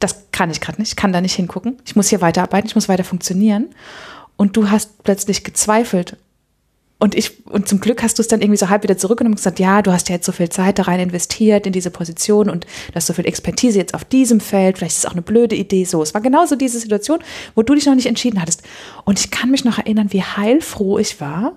Das 0.00 0.26
kann 0.32 0.50
ich 0.50 0.60
gerade 0.60 0.80
nicht, 0.80 0.90
ich 0.90 0.96
kann 0.96 1.12
da 1.12 1.20
nicht 1.20 1.34
hingucken. 1.34 1.76
Ich 1.84 1.96
muss 1.96 2.08
hier 2.08 2.20
weiterarbeiten, 2.20 2.68
ich 2.68 2.74
muss 2.74 2.88
weiter 2.88 3.04
funktionieren. 3.04 3.66
Und 4.36 4.56
du 4.56 4.70
hast 4.70 5.02
plötzlich 5.02 5.42
gezweifelt. 5.42 6.16
Und 7.00 7.14
ich, 7.14 7.46
und 7.46 7.68
zum 7.68 7.78
Glück 7.78 8.02
hast 8.02 8.18
du 8.18 8.22
es 8.22 8.28
dann 8.28 8.40
irgendwie 8.40 8.58
so 8.58 8.68
halb 8.68 8.82
wieder 8.82 8.98
zurückgenommen 8.98 9.34
und 9.34 9.36
gesagt, 9.36 9.60
ja, 9.60 9.82
du 9.82 9.92
hast 9.92 10.08
ja 10.08 10.16
jetzt 10.16 10.26
so 10.26 10.32
viel 10.32 10.48
Zeit 10.48 10.80
da 10.80 10.82
rein 10.82 10.98
investiert 10.98 11.64
in 11.64 11.72
diese 11.72 11.90
Position 11.90 12.50
und 12.50 12.64
du 12.64 12.94
hast 12.96 13.06
so 13.06 13.12
viel 13.12 13.26
Expertise 13.26 13.78
jetzt 13.78 13.94
auf 13.94 14.04
diesem 14.04 14.40
Feld, 14.40 14.78
vielleicht 14.78 14.96
ist 14.96 15.04
es 15.04 15.06
auch 15.06 15.12
eine 15.12 15.22
blöde 15.22 15.54
Idee 15.54 15.84
so. 15.84 16.02
Es 16.02 16.12
war 16.12 16.20
genauso 16.20 16.56
diese 16.56 16.80
Situation, 16.80 17.20
wo 17.54 17.62
du 17.62 17.74
dich 17.74 17.86
noch 17.86 17.94
nicht 17.94 18.06
entschieden 18.06 18.42
hattest. 18.42 18.62
Und 19.04 19.20
ich 19.20 19.30
kann 19.30 19.50
mich 19.50 19.64
noch 19.64 19.78
erinnern, 19.78 20.12
wie 20.12 20.22
heilfroh 20.22 20.98
ich 20.98 21.20
war, 21.20 21.56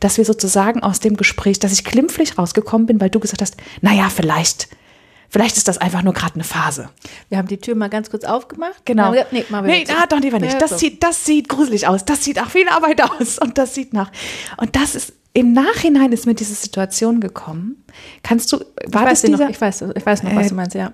dass 0.00 0.18
wir 0.18 0.24
sozusagen 0.24 0.82
aus 0.82 0.98
dem 0.98 1.16
Gespräch, 1.16 1.60
dass 1.60 1.72
ich 1.72 1.84
glimpflich 1.84 2.36
rausgekommen 2.36 2.86
bin, 2.86 3.00
weil 3.00 3.10
du 3.10 3.20
gesagt 3.20 3.40
hast, 3.40 3.56
naja, 3.82 4.10
vielleicht, 4.10 4.68
vielleicht 5.32 5.56
ist 5.56 5.66
das 5.66 5.78
einfach 5.78 6.02
nur 6.02 6.12
gerade 6.12 6.34
eine 6.34 6.44
Phase. 6.44 6.90
Wir 7.30 7.38
haben 7.38 7.48
die 7.48 7.56
Tür 7.56 7.74
mal 7.74 7.88
ganz 7.88 8.10
kurz 8.10 8.24
aufgemacht. 8.24 8.84
Genau. 8.84 9.12
Gesagt, 9.12 9.32
Nee, 9.32 9.44
mal 9.48 9.62
nee 9.62 9.84
ah, 9.88 10.06
doch 10.06 10.20
lieber 10.20 10.38
nicht. 10.38 10.60
Das 10.60 10.78
sieht, 10.78 11.02
das 11.02 11.24
sieht 11.24 11.48
gruselig 11.48 11.88
aus. 11.88 12.04
Das 12.04 12.22
sieht 12.22 12.36
nach 12.36 12.50
viel 12.50 12.68
Arbeit 12.68 13.02
aus. 13.02 13.38
Und 13.38 13.56
das 13.56 13.74
sieht 13.74 13.94
nach. 13.94 14.12
Und 14.58 14.76
das 14.76 14.94
ist, 14.94 15.14
im 15.32 15.54
Nachhinein 15.54 16.12
ist 16.12 16.26
mir 16.26 16.34
diese 16.34 16.54
Situation 16.54 17.20
gekommen. 17.20 17.82
Kannst 18.22 18.52
du, 18.52 18.58
ich 18.58 18.92
war 18.92 19.06
weiß, 19.06 19.22
das 19.22 19.30
dieser, 19.30 19.44
noch, 19.44 19.50
ich 19.50 19.60
weiß, 19.60 19.82
ich 19.96 20.06
weiß 20.06 20.22
noch, 20.22 20.34
was 20.36 20.46
Äh, 20.46 20.48
du 20.50 20.54
meinst, 20.54 20.74
ja. 20.74 20.92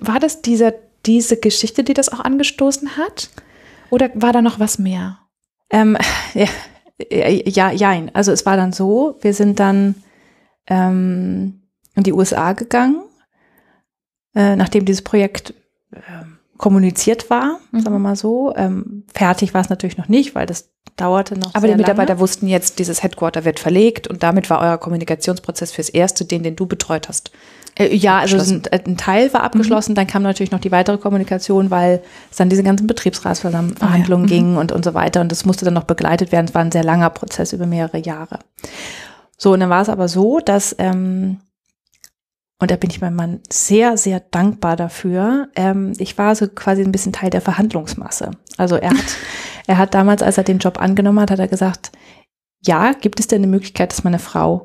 war 0.00 0.20
das 0.20 0.42
dieser, 0.42 0.72
diese 1.04 1.36
Geschichte, 1.36 1.82
die 1.82 1.94
das 1.94 2.08
auch 2.08 2.20
angestoßen 2.20 2.96
hat? 2.96 3.30
Oder 3.90 4.10
war 4.14 4.32
da 4.32 4.40
noch 4.40 4.60
was 4.60 4.78
mehr? 4.78 5.18
Ähm, 5.70 5.98
ja, 6.34 6.46
ja, 7.42 7.72
jein. 7.72 8.14
Also 8.14 8.30
es 8.30 8.46
war 8.46 8.56
dann 8.56 8.72
so, 8.72 9.18
wir 9.22 9.34
sind 9.34 9.58
dann 9.58 9.96
ähm, 10.68 11.62
in 11.96 12.04
die 12.04 12.12
USA 12.12 12.52
gegangen, 12.52 13.02
äh, 14.34 14.56
nachdem 14.56 14.84
dieses 14.84 15.02
Projekt 15.02 15.54
ähm, 15.94 16.38
kommuniziert 16.58 17.28
war, 17.28 17.58
sagen 17.72 17.92
wir 17.94 17.98
mal 17.98 18.16
so. 18.16 18.54
Ähm, 18.56 19.04
fertig 19.12 19.52
war 19.52 19.60
es 19.60 19.68
natürlich 19.68 19.98
noch 19.98 20.08
nicht, 20.08 20.34
weil 20.34 20.46
das 20.46 20.70
dauerte 20.96 21.38
noch 21.38 21.54
Aber 21.54 21.66
die 21.66 21.74
Mitarbeiter 21.74 22.10
lange. 22.14 22.20
wussten 22.20 22.46
jetzt, 22.46 22.78
dieses 22.78 23.02
Headquarter 23.02 23.44
wird 23.44 23.58
verlegt 23.58 24.06
und 24.08 24.22
damit 24.22 24.48
war 24.50 24.60
euer 24.60 24.78
Kommunikationsprozess 24.78 25.72
fürs 25.72 25.88
Erste, 25.88 26.24
den, 26.24 26.42
den 26.42 26.54
du 26.56 26.66
betreut 26.66 27.08
hast. 27.08 27.32
Äh, 27.78 27.94
ja, 27.96 28.18
also 28.18 28.36
ein, 28.36 28.62
ein 28.70 28.96
Teil 28.96 29.32
war 29.32 29.42
abgeschlossen, 29.42 29.94
dann 29.94 30.06
kam 30.06 30.22
natürlich 30.22 30.52
noch 30.52 30.60
die 30.60 30.70
weitere 30.72 30.98
Kommunikation, 30.98 31.70
weil 31.70 32.02
es 32.30 32.36
dann 32.36 32.50
diese 32.50 32.62
ganzen 32.62 32.86
Betriebsratsverhandlungen 32.86 33.80
Ah, 33.80 33.96
ja. 33.96 34.26
ging 34.26 34.56
und, 34.56 34.72
und 34.72 34.84
so 34.84 34.94
weiter. 34.94 35.20
Und 35.22 35.32
das 35.32 35.44
musste 35.46 35.64
dann 35.64 35.74
noch 35.74 35.84
begleitet 35.84 36.30
werden. 36.32 36.46
Es 36.46 36.54
war 36.54 36.62
ein 36.62 36.70
sehr 36.72 36.84
langer 36.84 37.10
Prozess 37.10 37.52
über 37.52 37.66
mehrere 37.66 37.98
Jahre. 37.98 38.40
So, 39.38 39.52
und 39.54 39.60
dann 39.60 39.70
war 39.70 39.82
es 39.82 39.88
aber 39.88 40.06
so, 40.08 40.38
dass, 40.40 40.76
ähm, 40.78 41.38
und 42.58 42.70
da 42.70 42.76
bin 42.76 42.90
ich 42.90 43.00
meinem 43.00 43.16
Mann 43.16 43.40
sehr, 43.50 43.96
sehr 43.96 44.20
dankbar 44.20 44.76
dafür. 44.76 45.48
Ähm, 45.56 45.94
ich 45.98 46.16
war 46.16 46.34
so 46.36 46.46
quasi 46.46 46.82
ein 46.82 46.92
bisschen 46.92 47.12
Teil 47.12 47.30
der 47.30 47.40
Verhandlungsmasse. 47.40 48.30
Also 48.56 48.76
er 48.76 48.90
hat, 48.90 49.16
er 49.66 49.78
hat 49.78 49.94
damals, 49.94 50.22
als 50.22 50.38
er 50.38 50.44
den 50.44 50.58
Job 50.58 50.80
angenommen 50.80 51.20
hat, 51.20 51.30
hat 51.30 51.40
er 51.40 51.48
gesagt, 51.48 51.90
ja, 52.64 52.92
gibt 52.92 53.18
es 53.18 53.26
denn 53.26 53.42
eine 53.42 53.50
Möglichkeit, 53.50 53.90
dass 53.90 54.04
meine 54.04 54.20
Frau 54.20 54.64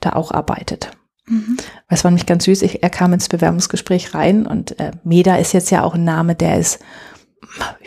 da 0.00 0.10
auch 0.12 0.30
arbeitet. 0.32 0.90
Mhm. 1.26 1.56
Das 1.88 2.04
war 2.04 2.10
nämlich 2.10 2.26
ganz 2.26 2.44
süß. 2.44 2.62
Ich, 2.62 2.82
er 2.82 2.90
kam 2.90 3.12
ins 3.12 3.28
Bewerbungsgespräch 3.28 4.14
rein 4.14 4.46
und 4.46 4.78
äh, 4.78 4.90
Meda 5.04 5.36
ist 5.36 5.52
jetzt 5.52 5.70
ja 5.70 5.84
auch 5.84 5.94
ein 5.94 6.04
Name, 6.04 6.34
der 6.34 6.58
ist, 6.58 6.80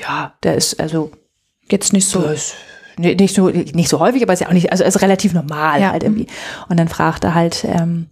ja, 0.02 0.34
der 0.44 0.56
ist 0.56 0.80
also 0.80 1.12
jetzt 1.70 1.94
nicht 1.94 2.08
so. 2.08 2.24
Ist, 2.24 2.56
nicht 2.98 3.36
so 3.36 3.50
nicht 3.50 3.90
so 3.90 4.00
häufig, 4.00 4.24
aber 4.24 4.34
ist 4.34 4.40
ja 4.40 4.48
auch 4.48 4.54
nicht, 4.54 4.72
also 4.72 4.84
ist 4.84 5.02
relativ 5.02 5.34
normal 5.34 5.82
ja. 5.82 5.92
halt 5.92 6.04
irgendwie. 6.04 6.28
Und 6.70 6.80
dann 6.80 6.88
fragte 6.88 7.34
halt 7.36 7.66
ähm, 7.66 8.08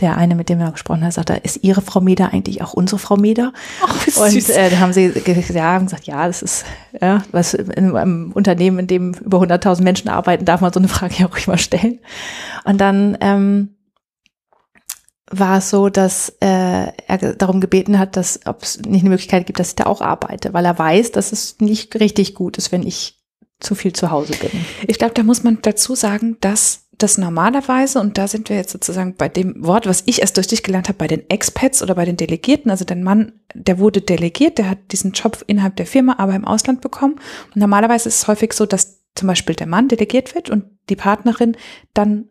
der 0.00 0.16
eine, 0.16 0.34
mit 0.34 0.48
dem 0.48 0.58
wir 0.58 0.70
gesprochen 0.70 1.02
haben, 1.02 1.10
sagte, 1.10 1.34
ist 1.42 1.62
Ihre 1.62 1.80
Frau 1.80 2.00
Meder 2.00 2.32
eigentlich 2.32 2.62
auch 2.62 2.72
unsere 2.72 2.98
Frau 2.98 3.16
Meder? 3.16 3.52
Oh, 3.82 4.22
und 4.22 4.48
äh, 4.50 4.70
da 4.70 4.78
haben 4.80 4.92
sie 4.92 5.12
ja, 5.54 5.64
haben 5.64 5.86
gesagt, 5.86 6.06
ja, 6.06 6.26
das 6.26 6.42
ist 6.42 6.64
ja, 7.00 7.22
was 7.30 7.54
in 7.54 7.94
einem 7.96 8.32
Unternehmen, 8.32 8.80
in 8.80 8.86
dem 8.86 9.14
über 9.14 9.38
100.000 9.38 9.82
Menschen 9.82 10.08
arbeiten, 10.08 10.44
darf 10.44 10.60
man 10.60 10.72
so 10.72 10.80
eine 10.80 10.88
Frage 10.88 11.14
ja 11.18 11.26
ruhig 11.26 11.46
mal 11.46 11.58
stellen. 11.58 12.00
Und 12.64 12.80
dann 12.80 13.16
ähm, 13.20 13.76
war 15.30 15.58
es 15.58 15.70
so, 15.70 15.88
dass 15.88 16.30
äh, 16.40 16.88
er 17.06 17.18
darum 17.38 17.60
gebeten 17.60 17.98
hat, 17.98 18.16
dass 18.16 18.40
ob 18.44 18.62
es 18.62 18.78
nicht 18.80 19.00
eine 19.00 19.10
Möglichkeit 19.10 19.46
gibt, 19.46 19.58
dass 19.58 19.70
ich 19.70 19.76
da 19.76 19.86
auch 19.86 20.00
arbeite, 20.00 20.52
weil 20.52 20.64
er 20.64 20.78
weiß, 20.78 21.12
dass 21.12 21.32
es 21.32 21.58
nicht 21.60 21.98
richtig 21.98 22.34
gut 22.34 22.58
ist, 22.58 22.70
wenn 22.70 22.86
ich 22.86 23.21
zu 23.62 23.74
viel 23.74 23.92
zu 23.92 24.10
Hause 24.10 24.34
bin. 24.36 24.50
Ich 24.86 24.98
glaube, 24.98 25.14
da 25.14 25.22
muss 25.22 25.42
man 25.42 25.58
dazu 25.62 25.94
sagen, 25.94 26.36
dass 26.40 26.82
das 26.98 27.18
normalerweise, 27.18 28.00
und 28.00 28.18
da 28.18 28.28
sind 28.28 28.48
wir 28.48 28.56
jetzt 28.56 28.70
sozusagen 28.70 29.16
bei 29.16 29.28
dem 29.28 29.64
Wort, 29.64 29.86
was 29.86 30.02
ich 30.06 30.20
erst 30.20 30.36
durch 30.36 30.46
dich 30.46 30.62
gelernt 30.62 30.88
habe, 30.88 30.98
bei 30.98 31.08
den 31.08 31.28
Expats 31.30 31.82
oder 31.82 31.94
bei 31.94 32.04
den 32.04 32.16
Delegierten, 32.16 32.70
also 32.70 32.84
der 32.84 32.96
Mann, 32.96 33.32
der 33.54 33.78
wurde 33.78 34.00
delegiert, 34.00 34.58
der 34.58 34.70
hat 34.70 34.78
diesen 34.92 35.12
Job 35.12 35.42
innerhalb 35.46 35.76
der 35.76 35.86
Firma, 35.86 36.16
aber 36.18 36.34
im 36.34 36.44
Ausland 36.44 36.80
bekommen. 36.80 37.14
Und 37.46 37.56
normalerweise 37.56 38.08
ist 38.08 38.22
es 38.22 38.28
häufig 38.28 38.52
so, 38.52 38.66
dass 38.66 39.00
zum 39.14 39.26
Beispiel 39.26 39.54
der 39.54 39.66
Mann 39.66 39.88
delegiert 39.88 40.34
wird 40.34 40.48
und 40.50 40.64
die 40.88 40.96
Partnerin 40.96 41.56
dann 41.92 42.28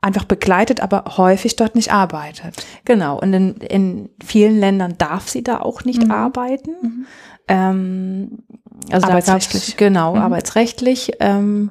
einfach 0.00 0.24
begleitet, 0.24 0.80
aber 0.80 1.04
häufig 1.16 1.56
dort 1.56 1.74
nicht 1.74 1.92
arbeitet. 1.92 2.54
Genau. 2.84 3.18
Und 3.18 3.32
in, 3.32 3.54
in 3.56 4.08
vielen 4.24 4.58
Ländern 4.58 4.96
darf 4.98 5.28
sie 5.28 5.42
da 5.42 5.60
auch 5.60 5.84
nicht 5.84 6.04
mhm. 6.04 6.10
arbeiten. 6.10 6.70
Mhm. 6.80 7.06
Ähm, 7.48 8.38
also 8.90 9.06
arbeitsrechtlich. 9.08 9.76
genau, 9.76 10.14
mhm. 10.14 10.22
arbeitsrechtlich. 10.22 11.12
Ähm, 11.20 11.70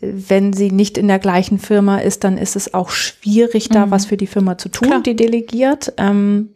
wenn 0.00 0.52
sie 0.52 0.70
nicht 0.70 0.98
in 0.98 1.08
der 1.08 1.18
gleichen 1.18 1.58
Firma 1.58 1.98
ist, 1.98 2.24
dann 2.24 2.36
ist 2.36 2.56
es 2.56 2.74
auch 2.74 2.90
schwierig, 2.90 3.68
da 3.68 3.86
mhm. 3.86 3.90
was 3.90 4.06
für 4.06 4.16
die 4.16 4.26
Firma 4.26 4.58
zu 4.58 4.68
tun, 4.68 4.88
Klar. 4.88 5.02
die 5.02 5.16
delegiert. 5.16 5.94
Ähm, 5.96 6.50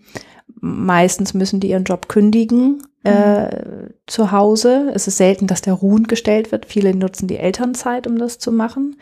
meistens 0.60 1.34
müssen 1.34 1.60
die 1.60 1.70
ihren 1.70 1.84
Job 1.84 2.08
kündigen 2.08 2.82
äh, 3.04 3.44
mhm. 3.44 3.94
zu 4.06 4.32
Hause. 4.32 4.90
Es 4.94 5.06
ist 5.06 5.16
selten, 5.16 5.46
dass 5.46 5.62
der 5.62 5.74
ruhend 5.74 6.08
gestellt 6.08 6.52
wird. 6.52 6.66
Viele 6.66 6.94
nutzen 6.94 7.26
die 7.26 7.38
Elternzeit, 7.38 8.06
um 8.06 8.18
das 8.18 8.38
zu 8.38 8.52
machen 8.52 8.96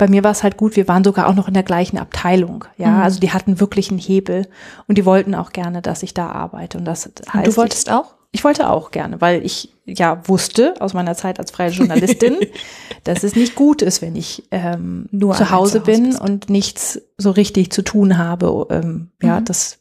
bei 0.00 0.08
mir 0.08 0.24
war 0.24 0.30
es 0.30 0.42
halt 0.42 0.56
gut, 0.56 0.76
wir 0.76 0.88
waren 0.88 1.04
sogar 1.04 1.28
auch 1.28 1.34
noch 1.34 1.46
in 1.46 1.52
der 1.52 1.62
gleichen 1.62 1.98
Abteilung. 1.98 2.64
Ja, 2.78 2.88
mhm. 2.88 3.02
also 3.02 3.20
die 3.20 3.32
hatten 3.32 3.60
wirklich 3.60 3.90
einen 3.90 3.98
Hebel 3.98 4.48
und 4.88 4.96
die 4.96 5.04
wollten 5.04 5.34
auch 5.34 5.52
gerne, 5.52 5.82
dass 5.82 6.02
ich 6.02 6.14
da 6.14 6.30
arbeite. 6.30 6.78
Und 6.78 6.86
das 6.86 7.04
heißt, 7.04 7.34
und 7.34 7.46
du 7.46 7.56
wolltest 7.58 7.88
ich, 7.88 7.92
auch? 7.92 8.14
Ich 8.32 8.44
wollte 8.44 8.70
auch 8.70 8.90
gerne, 8.90 9.20
weil 9.20 9.44
ich 9.44 9.74
ja 9.86 10.26
wusste 10.28 10.74
aus 10.80 10.94
meiner 10.94 11.16
Zeit 11.16 11.38
als 11.38 11.50
freie 11.50 11.70
Journalistin, 11.70 12.36
dass 13.04 13.24
es 13.24 13.34
nicht 13.34 13.56
gut 13.56 13.82
ist, 13.82 14.02
wenn 14.02 14.14
ich 14.14 14.44
ähm, 14.52 15.06
nur 15.10 15.34
zu 15.34 15.50
Hause, 15.50 15.80
bin 15.80 16.10
bist. 16.10 16.20
und 16.20 16.48
nichts 16.48 17.00
so 17.18 17.32
richtig 17.32 17.72
zu 17.72 17.82
tun 17.82 18.18
habe. 18.18 18.66
Ähm, 18.70 19.10
ja, 19.20 19.40
mhm. 19.40 19.44
das 19.46 19.80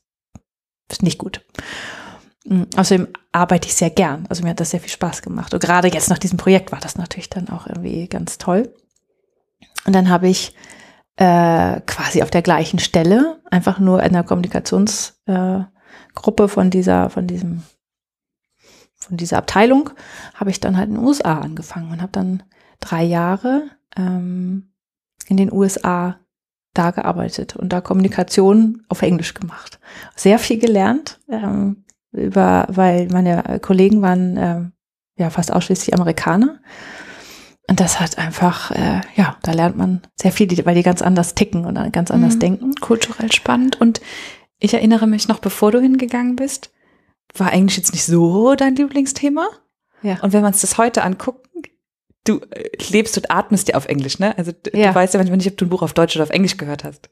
ist 0.89 1.03
nicht 1.03 1.19
gut. 1.19 1.45
Mhm. 2.45 2.65
Außerdem 2.75 3.07
arbeite 3.31 3.67
ich 3.67 3.75
sehr 3.75 3.91
gern. 3.91 4.25
Also 4.29 4.43
mir 4.43 4.49
hat 4.49 4.59
das 4.59 4.71
sehr 4.71 4.79
viel 4.79 4.89
Spaß 4.89 5.21
gemacht. 5.21 5.53
Und 5.53 5.61
gerade 5.61 5.87
jetzt 5.87 6.09
nach 6.09 6.17
diesem 6.17 6.37
Projekt 6.37 6.71
war 6.71 6.79
das 6.79 6.97
natürlich 6.97 7.29
dann 7.29 7.49
auch 7.49 7.67
irgendwie 7.67 8.07
ganz 8.07 8.39
toll. 8.39 8.73
Und 9.85 9.93
dann 9.93 10.09
habe 10.09 10.27
ich 10.27 10.55
äh, 11.17 11.81
quasi 11.81 12.23
auf 12.23 12.31
der 12.31 12.41
gleichen 12.41 12.79
Stelle, 12.79 13.39
einfach 13.51 13.79
nur 13.79 14.01
in 14.03 14.13
der 14.13 14.23
Kommunikationsgruppe 14.23 16.43
äh, 16.43 16.47
von 16.47 16.69
dieser, 16.69 17.09
von 17.09 17.27
diesem, 17.27 17.63
von 19.09 19.17
dieser 19.17 19.37
Abteilung, 19.37 19.89
habe 20.33 20.49
ich 20.49 20.59
dann 20.59 20.77
halt 20.77 20.89
in 20.89 20.95
den 20.95 21.03
USA 21.03 21.39
angefangen 21.39 21.91
und 21.91 22.01
habe 22.01 22.11
dann 22.11 22.43
drei 22.79 23.03
Jahre 23.03 23.63
ähm, 23.97 24.71
in 25.27 25.37
den 25.37 25.51
USA 25.51 26.17
da 26.73 26.91
gearbeitet 26.91 27.55
und 27.55 27.73
da 27.73 27.81
Kommunikation 27.81 28.83
auf 28.87 29.01
Englisch 29.01 29.33
gemacht. 29.33 29.79
Sehr 30.15 30.39
viel 30.39 30.59
gelernt, 30.59 31.19
ähm, 31.29 31.83
über, 32.11 32.65
weil 32.69 33.07
meine 33.09 33.59
Kollegen 33.61 34.01
waren 34.01 34.37
äh, 34.37 34.61
ja 35.17 35.29
fast 35.29 35.51
ausschließlich 35.51 35.93
Amerikaner 35.93 36.59
und 37.69 37.79
das 37.79 37.99
hat 37.99 38.17
einfach, 38.17 38.71
äh, 38.71 39.01
ja, 39.15 39.37
da 39.43 39.51
lernt 39.51 39.77
man 39.77 40.01
sehr 40.15 40.31
viel, 40.31 40.49
weil 40.65 40.73
die 40.73 40.81
ganz 40.81 41.03
anders 41.03 41.35
ticken 41.35 41.65
und 41.65 41.93
ganz 41.93 42.09
anders 42.09 42.35
mhm. 42.35 42.39
denken. 42.39 42.75
Kulturell 42.81 43.31
spannend. 43.31 43.79
Und 43.79 44.01
ich 44.57 44.73
erinnere 44.73 45.05
mich 45.05 45.27
noch, 45.27 45.37
bevor 45.37 45.71
du 45.71 45.79
hingegangen 45.79 46.35
bist, 46.35 46.71
war 47.35 47.53
Englisch 47.53 47.77
jetzt 47.77 47.93
nicht 47.93 48.05
so 48.05 48.55
dein 48.55 48.75
Lieblingsthema. 48.75 49.47
Ja. 50.01 50.19
Und 50.21 50.33
wenn 50.33 50.41
wir 50.41 50.47
uns 50.47 50.61
das 50.61 50.77
heute 50.77 51.03
angucken, 51.03 51.63
du 52.23 52.39
äh, 52.51 52.69
lebst 52.89 53.17
und 53.17 53.31
atmest 53.31 53.69
ja 53.69 53.75
auf 53.75 53.85
Englisch, 53.85 54.19
ne? 54.19 54.37
Also 54.37 54.51
ja. 54.73 54.89
du 54.89 54.95
weißt 54.95 55.13
ja 55.13 55.19
manchmal 55.19 55.37
nicht, 55.37 55.51
ob 55.51 55.57
du 55.57 55.65
ein 55.65 55.69
Buch 55.69 55.81
auf 55.81 55.93
Deutsch 55.93 56.15
oder 56.15 56.23
auf 56.23 56.29
Englisch 56.29 56.57
gehört 56.57 56.83
hast. 56.83 57.09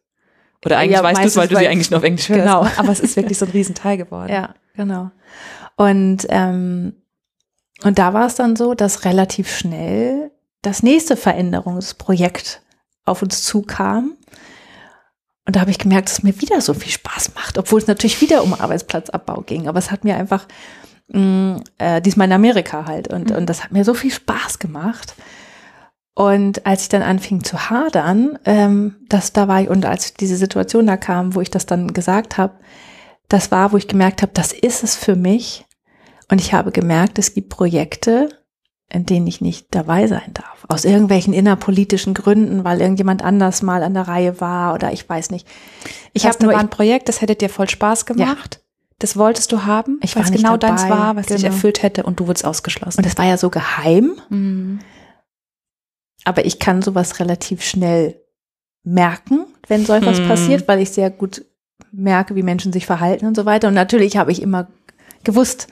Oder 0.66 0.78
eigentlich 0.78 0.98
ja, 0.98 1.04
weißt 1.04 1.22
du 1.22 1.28
es, 1.28 1.36
weil 1.36 1.48
du 1.48 1.56
sie 1.56 1.68
eigentlich 1.68 1.92
nur 1.92 2.00
auf 2.00 2.04
Englisch 2.04 2.30
hörst. 2.30 2.42
Genau. 2.42 2.68
Aber 2.78 2.92
es 2.92 3.00
ist 3.00 3.16
wirklich 3.16 3.38
so 3.38 3.46
ein 3.46 3.52
Riesenteil 3.52 3.98
geworden. 3.98 4.32
Ja, 4.32 4.56
genau. 4.76 5.12
Und, 5.76 6.26
ähm, 6.30 6.96
und 7.84 8.00
da 8.00 8.14
war 8.14 8.26
es 8.26 8.36
dann 8.36 8.56
so, 8.56 8.74
dass 8.74 9.06
relativ 9.06 9.56
schnell 9.56 10.32
das 10.64 10.82
nächste 10.82 11.16
Veränderungsprojekt 11.16 12.62
auf 13.06 13.22
uns 13.22 13.44
zukam. 13.44 14.18
Und 15.48 15.56
da 15.56 15.62
habe 15.62 15.72
ich 15.72 15.80
gemerkt, 15.80 16.10
dass 16.10 16.18
es 16.18 16.24
mir 16.24 16.40
wieder 16.42 16.60
so 16.60 16.74
viel 16.74 16.92
Spaß 16.92 17.34
macht, 17.34 17.58
obwohl 17.58 17.80
es 17.80 17.88
natürlich 17.88 18.20
wieder 18.20 18.44
um 18.44 18.54
Arbeitsplatzabbau 18.54 19.42
ging. 19.46 19.70
Aber 19.70 19.80
es 19.80 19.92
hat 19.92 20.04
mir 20.04 20.18
einfach, 20.18 20.46
mh, 21.08 21.20
mm, 21.20 21.64
äh, 21.78 22.02
diesmal 22.02 22.28
in 22.28 22.34
Amerika 22.34 22.86
halt, 22.86 23.08
und, 23.08 23.30
mhm. 23.30 23.38
und 23.38 23.46
das 23.48 23.64
hat 23.64 23.72
mir 23.72 23.86
so 23.86 23.94
viel 23.94 24.12
Spaß 24.12 24.60
gemacht. 24.60 25.16
Und 26.14 26.66
als 26.66 26.82
ich 26.84 26.90
dann 26.90 27.02
anfing 27.02 27.46
zu 27.46 27.70
hadern, 27.70 28.38
ähm, 28.44 28.98
das 29.08 29.32
da 29.32 29.48
war 29.48 29.62
ich, 29.62 29.70
und 29.70 29.86
als 29.86 30.16
diese 30.16 30.36
Situation 30.36 30.86
da 30.86 30.98
kam, 30.98 31.34
wo 31.34 31.40
ich 31.40 31.50
das 31.50 31.66
dann 31.66 31.94
gesagt 31.94 32.38
habe, 32.38 32.56
das 33.30 33.50
war, 33.50 33.72
wo 33.72 33.78
ich 33.78 33.88
gemerkt 33.88 34.22
habe, 34.24 34.34
das 34.34 34.52
ist 34.52 34.84
es 34.84 34.98
für 34.98 35.16
mich. 35.16 35.66
Und 36.30 36.42
ich 36.42 36.54
habe 36.54 36.72
gemerkt, 36.72 37.20
es 37.20 37.34
gibt 37.34 37.48
Projekte, 37.48 38.30
in 38.90 39.06
denen 39.06 39.28
ich 39.28 39.42
nicht 39.42 39.68
dabei 39.72 40.08
sein 40.08 40.34
darf. 40.34 40.66
Aus 40.70 40.86
irgendwelchen 40.86 41.34
innerpolitischen 41.34 42.14
Gründen, 42.14 42.64
weil 42.64 42.80
irgendjemand 42.80 43.24
anders 43.24 43.62
mal 43.62 43.84
an 43.84 43.94
der 43.94 44.08
Reihe 44.08 44.40
war 44.40 44.74
oder 44.74 44.94
ich 44.94 45.08
weiß 45.08 45.30
nicht. 45.30 45.48
Ich 46.14 46.26
habe 46.26 46.44
nur 46.44 46.58
ein 46.58 46.70
Projekt, 46.70 47.10
das 47.10 47.22
hätte 47.22 47.36
dir 47.36 47.50
voll 47.50 47.70
Spaß 47.70 48.06
gemacht. 48.06 48.56
Ja. 48.56 48.62
Das 49.00 49.16
wolltest 49.16 49.52
du 49.52 49.66
haben, 49.66 50.00
ich 50.02 50.16
weil 50.16 50.24
es 50.24 50.32
genau 50.32 50.58
dabei. 50.58 50.76
deins 50.76 50.90
war, 50.90 51.16
was 51.16 51.28
genau. 51.28 51.38
dich 51.38 51.46
erfüllt 51.46 51.84
hätte 51.84 52.04
und 52.04 52.20
du 52.20 52.28
wurdest 52.28 52.46
ausgeschlossen. 52.46 53.00
Und 53.00 53.06
es 53.06 53.18
war 53.18 53.26
ja 53.26 53.38
so 53.38 53.50
geheim. 53.50 54.16
Mhm. 54.30 54.80
Aber 56.24 56.46
ich 56.46 56.58
kann 56.58 56.82
sowas 56.82 57.20
relativ 57.20 57.64
schnell 57.64 58.20
merken, 58.84 59.46
wenn 59.68 59.86
so 59.86 59.94
etwas 59.94 60.20
mhm. 60.20 60.28
passiert, 60.28 60.68
weil 60.68 60.80
ich 60.80 60.90
sehr 60.90 61.12
gut 61.12 61.46
merke, 61.92 62.36
wie 62.36 62.44
Menschen 62.44 62.74
sich 62.74 62.86
verhalten 62.86 63.28
und 63.28 63.36
so 63.36 63.46
weiter. 63.46 63.68
Und 63.68 63.76
natürlich 63.76 64.18
habe 64.18 64.32
ich 64.32 64.42
immer 64.42 64.68
gewusst, 65.24 65.68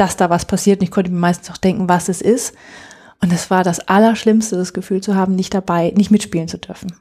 dass 0.00 0.16
da 0.16 0.30
was 0.30 0.44
passiert. 0.44 0.80
Und 0.80 0.84
ich 0.84 0.90
konnte 0.90 1.10
mir 1.10 1.18
meistens 1.18 1.50
auch 1.50 1.56
denken, 1.56 1.88
was 1.88 2.08
es 2.08 2.20
ist. 2.20 2.54
Und 3.20 3.32
es 3.32 3.50
war 3.50 3.64
das 3.64 3.80
Allerschlimmste, 3.80 4.56
das 4.56 4.72
Gefühl 4.72 5.00
zu 5.00 5.14
haben, 5.14 5.34
nicht 5.34 5.52
dabei, 5.54 5.92
nicht 5.96 6.10
mitspielen 6.10 6.48
zu 6.48 6.58
dürfen. 6.58 6.94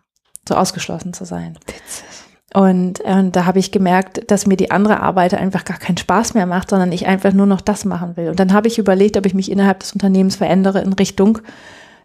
So 0.48 0.56
ausgeschlossen 0.56 1.14
zu 1.14 1.26
sein. 1.26 1.58
Witzig. 1.68 2.06
Und, 2.54 3.04
äh, 3.06 3.30
da 3.30 3.45
habe 3.45 3.60
ich 3.60 3.72
gemerkt, 3.72 4.32
dass 4.32 4.48
mir 4.48 4.56
die 4.56 4.72
andere 4.72 5.02
Arbeit 5.02 5.34
einfach 5.34 5.66
gar 5.66 5.78
keinen 5.78 5.98
Spaß 5.98 6.34
mehr 6.34 6.45
macht, 6.45 6.70
sondern 6.70 6.91
ich 6.91 7.06
einfach 7.06 7.34
nur 7.34 7.45
noch 7.45 7.62
das 7.62 7.86
machen 7.86 8.16
will. 8.18 8.30
Und 8.30 8.39
dann 8.39 8.54
habe 8.54 8.68
ich 8.68 8.80
überlegt, 8.80 9.18
ob 9.18 9.26
ich 9.26 9.34
mich 9.34 9.52
innerhalb 9.52 9.82
des 9.82 9.91
Unternehmens 9.91 10.38
verändere 10.38 10.82
in 10.82 10.93
Richtung, 10.93 11.39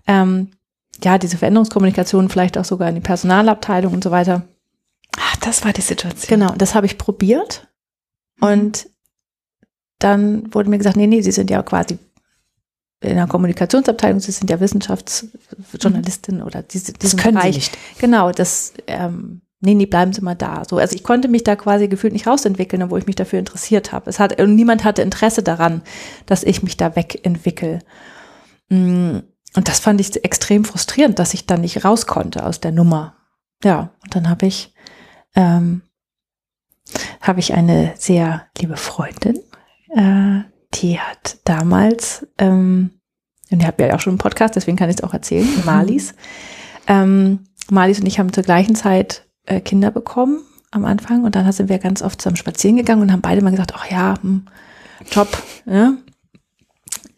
ähm, 0.06 0.50
ja, 1.02 1.16
diese 1.16 1.38
Veränderungskommunikation, 1.38 2.28
vielleicht 2.28 2.58
auch 2.58 2.64
sogar 2.64 2.88
in 2.88 2.96
die 2.96 3.00
Personalabteilung 3.00 3.94
und 3.94 4.04
so 4.04 4.10
weiter. 4.10 4.42
Ach, 5.18 5.36
das 5.36 5.64
war 5.64 5.72
die 5.72 5.80
Situation. 5.80 6.28
Genau, 6.28 6.54
das 6.56 6.74
habe 6.74 6.86
ich 6.86 6.98
probiert. 6.98 7.68
Mhm. 8.40 8.48
Und 8.48 8.86
dann 10.02 10.52
wurde 10.54 10.70
mir 10.70 10.78
gesagt, 10.78 10.96
nee, 10.96 11.06
nee, 11.06 11.22
Sie 11.22 11.32
sind 11.32 11.50
ja 11.50 11.62
quasi 11.62 11.98
in 13.02 13.16
der 13.16 13.26
Kommunikationsabteilung, 13.26 14.20
Sie 14.20 14.32
sind 14.32 14.48
ja 14.50 14.60
Wissenschaftsjournalistin 14.60 16.36
mhm. 16.36 16.42
oder 16.42 16.62
diese, 16.62 16.92
das 16.92 17.16
können 17.16 17.34
Bereich. 17.34 17.54
Sie 17.54 17.58
nicht. 17.58 17.78
Genau, 17.98 18.30
das, 18.30 18.72
ähm, 18.86 19.42
nee, 19.60 19.74
nee, 19.74 19.86
bleiben 19.86 20.12
Sie 20.12 20.20
mal 20.20 20.34
da. 20.34 20.64
So, 20.64 20.78
also 20.78 20.94
ich 20.94 21.02
konnte 21.02 21.28
mich 21.28 21.44
da 21.44 21.56
quasi 21.56 21.88
gefühlt 21.88 22.12
nicht 22.12 22.26
rausentwickeln, 22.26 22.82
obwohl 22.82 23.00
ich 23.00 23.06
mich 23.06 23.16
dafür 23.16 23.38
interessiert 23.38 23.92
habe. 23.92 24.08
Es 24.08 24.18
hat, 24.18 24.38
niemand 24.38 24.84
hatte 24.84 25.02
Interesse 25.02 25.42
daran, 25.42 25.82
dass 26.26 26.44
ich 26.44 26.62
mich 26.62 26.76
da 26.76 26.94
wegentwickle. 26.94 27.80
Mm, 28.68 29.18
und 29.54 29.68
das 29.68 29.80
fand 29.80 30.00
ich 30.00 30.24
extrem 30.24 30.64
frustrierend, 30.64 31.18
dass 31.18 31.34
ich 31.34 31.46
da 31.46 31.56
nicht 31.56 31.84
raus 31.84 32.06
konnte 32.06 32.46
aus 32.46 32.60
der 32.60 32.72
Nummer. 32.72 33.16
Ja, 33.64 33.90
und 34.02 34.14
dann 34.14 34.28
habe 34.28 34.46
ich, 34.46 34.74
ähm, 35.34 35.82
habe 37.20 37.40
ich 37.40 37.52
eine 37.54 37.94
sehr 37.96 38.46
liebe 38.58 38.76
Freundin, 38.76 39.40
äh, 39.94 40.40
die 40.74 40.98
hat 40.98 41.38
damals, 41.44 42.26
ähm, 42.38 42.90
und 43.50 43.60
ihr 43.60 43.66
habt 43.66 43.80
ja 43.80 43.94
auch 43.94 44.00
schon 44.00 44.12
einen 44.12 44.18
Podcast, 44.18 44.56
deswegen 44.56 44.76
kann 44.76 44.90
ich 44.90 44.96
es 44.96 45.02
auch 45.02 45.12
erzählen, 45.12 45.48
Malis, 45.64 46.14
ähm, 46.86 47.40
Marlies 47.70 48.00
und 48.00 48.06
ich 48.06 48.18
haben 48.18 48.32
zur 48.32 48.42
gleichen 48.42 48.74
Zeit 48.74 49.26
äh, 49.46 49.60
Kinder 49.60 49.90
bekommen 49.90 50.40
am 50.70 50.84
Anfang 50.84 51.24
und 51.24 51.36
dann 51.36 51.50
sind 51.52 51.68
wir 51.68 51.78
ganz 51.78 52.02
oft 52.02 52.20
zusammen 52.20 52.36
spazieren 52.36 52.76
gegangen 52.76 53.02
und 53.02 53.12
haben 53.12 53.20
beide 53.20 53.42
mal 53.42 53.50
gesagt, 53.50 53.74
ach 53.76 53.90
ja, 53.90 54.14
hm, 54.20 54.46
Job, 55.10 55.28
ja, 55.66 55.96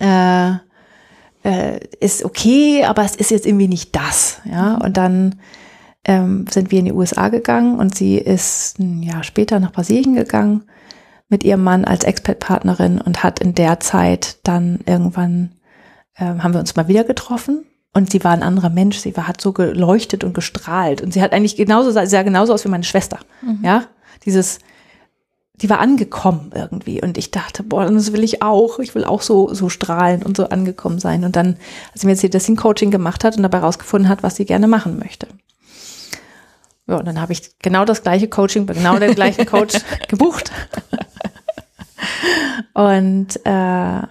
äh, 0.00 0.56
äh, 1.44 1.80
ist 2.00 2.24
okay, 2.24 2.84
aber 2.84 3.04
es 3.04 3.14
ist 3.16 3.30
jetzt 3.30 3.46
irgendwie 3.46 3.68
nicht 3.68 3.94
das, 3.94 4.40
ja. 4.44 4.76
Und 4.76 4.96
dann 4.96 5.36
ähm, 6.04 6.46
sind 6.50 6.70
wir 6.70 6.78
in 6.78 6.86
die 6.86 6.92
USA 6.92 7.28
gegangen 7.28 7.78
und 7.78 7.94
sie 7.94 8.16
ist 8.16 8.78
ein 8.78 9.02
Jahr 9.02 9.22
später 9.22 9.60
nach 9.60 9.72
Brasilien 9.72 10.14
gegangen 10.14 10.64
mit 11.34 11.42
ihrem 11.42 11.64
Mann 11.64 11.84
als 11.84 12.04
Expat-Partnerin 12.04 13.00
und 13.00 13.24
hat 13.24 13.40
in 13.40 13.56
der 13.56 13.80
Zeit 13.80 14.38
dann 14.44 14.78
irgendwann 14.86 15.50
ähm, 16.16 16.44
haben 16.44 16.52
wir 16.52 16.60
uns 16.60 16.76
mal 16.76 16.86
wieder 16.86 17.02
getroffen 17.02 17.64
und 17.92 18.08
sie 18.08 18.22
war 18.22 18.30
ein 18.30 18.44
anderer 18.44 18.70
Mensch. 18.70 18.98
Sie 18.98 19.16
war, 19.16 19.26
hat 19.26 19.40
so 19.40 19.52
geleuchtet 19.52 20.22
und 20.22 20.32
gestrahlt. 20.32 21.02
Und 21.02 21.12
sie 21.12 21.20
hat 21.20 21.32
eigentlich 21.32 21.56
genauso, 21.56 21.90
sah 21.90 22.22
genauso 22.22 22.54
aus 22.54 22.64
wie 22.64 22.68
meine 22.68 22.84
Schwester. 22.84 23.18
Mhm. 23.42 23.64
Ja, 23.64 23.84
dieses, 24.24 24.60
die 25.56 25.68
war 25.68 25.80
angekommen 25.80 26.52
irgendwie. 26.54 27.02
Und 27.02 27.18
ich 27.18 27.32
dachte, 27.32 27.64
boah, 27.64 27.84
das 27.90 28.12
will 28.12 28.22
ich 28.22 28.40
auch. 28.40 28.78
Ich 28.78 28.94
will 28.94 29.04
auch 29.04 29.22
so, 29.22 29.52
so 29.52 29.68
strahlen 29.68 30.22
und 30.22 30.36
so 30.36 30.48
angekommen 30.50 31.00
sein. 31.00 31.24
Und 31.24 31.34
dann, 31.34 31.56
als 31.92 32.02
sie 32.02 32.06
mir 32.06 32.14
jetzt 32.14 32.32
das 32.32 32.56
Coaching 32.56 32.92
gemacht 32.92 33.24
hat 33.24 33.36
und 33.36 33.42
dabei 33.42 33.58
rausgefunden 33.58 34.08
hat, 34.08 34.22
was 34.22 34.36
sie 34.36 34.44
gerne 34.44 34.68
machen 34.68 35.00
möchte. 35.00 35.26
Ja, 36.86 36.98
und 36.98 37.06
dann 37.06 37.20
habe 37.20 37.32
ich 37.32 37.58
genau 37.60 37.84
das 37.84 38.02
gleiche 38.02 38.28
Coaching 38.28 38.66
bei 38.66 38.74
genau 38.74 38.98
dem 38.98 39.16
gleichen 39.16 39.46
Coach 39.46 39.74
gebucht. 40.08 40.52
Und 42.74 43.28
äh, 43.44 44.02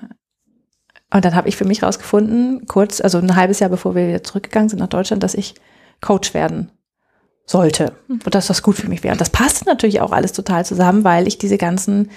und 1.13 1.23
dann 1.23 1.35
habe 1.35 1.47
ich 1.47 1.55
für 1.55 1.65
mich 1.65 1.83
rausgefunden, 1.83 2.65
kurz, 2.65 2.99
also 2.99 3.19
ein 3.19 3.35
halbes 3.35 3.59
Jahr 3.59 3.69
bevor 3.69 3.93
wir 3.93 4.07
wieder 4.07 4.23
zurückgegangen 4.23 4.69
sind 4.69 4.79
nach 4.79 4.87
Deutschland, 4.87 5.21
dass 5.21 5.35
ich 5.35 5.53
Coach 6.01 6.33
werden 6.33 6.71
sollte 7.45 7.93
hm. 8.07 8.19
und 8.25 8.33
dass 8.33 8.47
das 8.47 8.63
gut 8.63 8.77
für 8.77 8.89
mich 8.89 9.03
wäre. 9.03 9.11
Und 9.11 9.21
das 9.21 9.29
passt 9.29 9.67
natürlich 9.67 10.01
auch 10.01 10.11
alles 10.11 10.33
total 10.33 10.65
zusammen, 10.65 11.03
weil 11.03 11.27
ich 11.27 11.37
diese 11.37 11.57
ganzen 11.57 12.09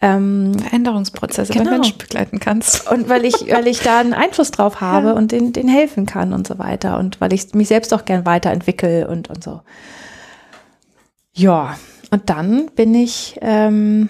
ähm, 0.00 0.58
Veränderungsprozesse 0.58 1.52
genau. 1.52 1.64
bei 1.64 1.70
Menschen 1.72 1.98
begleiten 1.98 2.38
kannst. 2.38 2.90
Und 2.90 3.08
weil 3.08 3.24
ich, 3.24 3.34
weil 3.34 3.66
ich 3.66 3.80
da 3.80 3.98
einen 3.98 4.14
Einfluss 4.14 4.50
drauf 4.50 4.80
habe 4.80 5.08
ja. 5.08 5.12
und 5.12 5.32
den, 5.32 5.52
den 5.52 5.68
helfen 5.68 6.06
kann 6.06 6.32
und 6.32 6.46
so 6.46 6.58
weiter. 6.58 6.98
Und 6.98 7.20
weil 7.20 7.32
ich 7.32 7.52
mich 7.54 7.68
selbst 7.68 7.92
auch 7.92 8.04
gern 8.04 8.24
weiterentwickle 8.24 9.08
und, 9.08 9.28
und 9.28 9.42
so. 9.42 9.60
Ja, 11.34 11.76
und 12.10 12.30
dann 12.30 12.70
bin 12.74 12.94
ich, 12.94 13.36
ähm, 13.42 14.08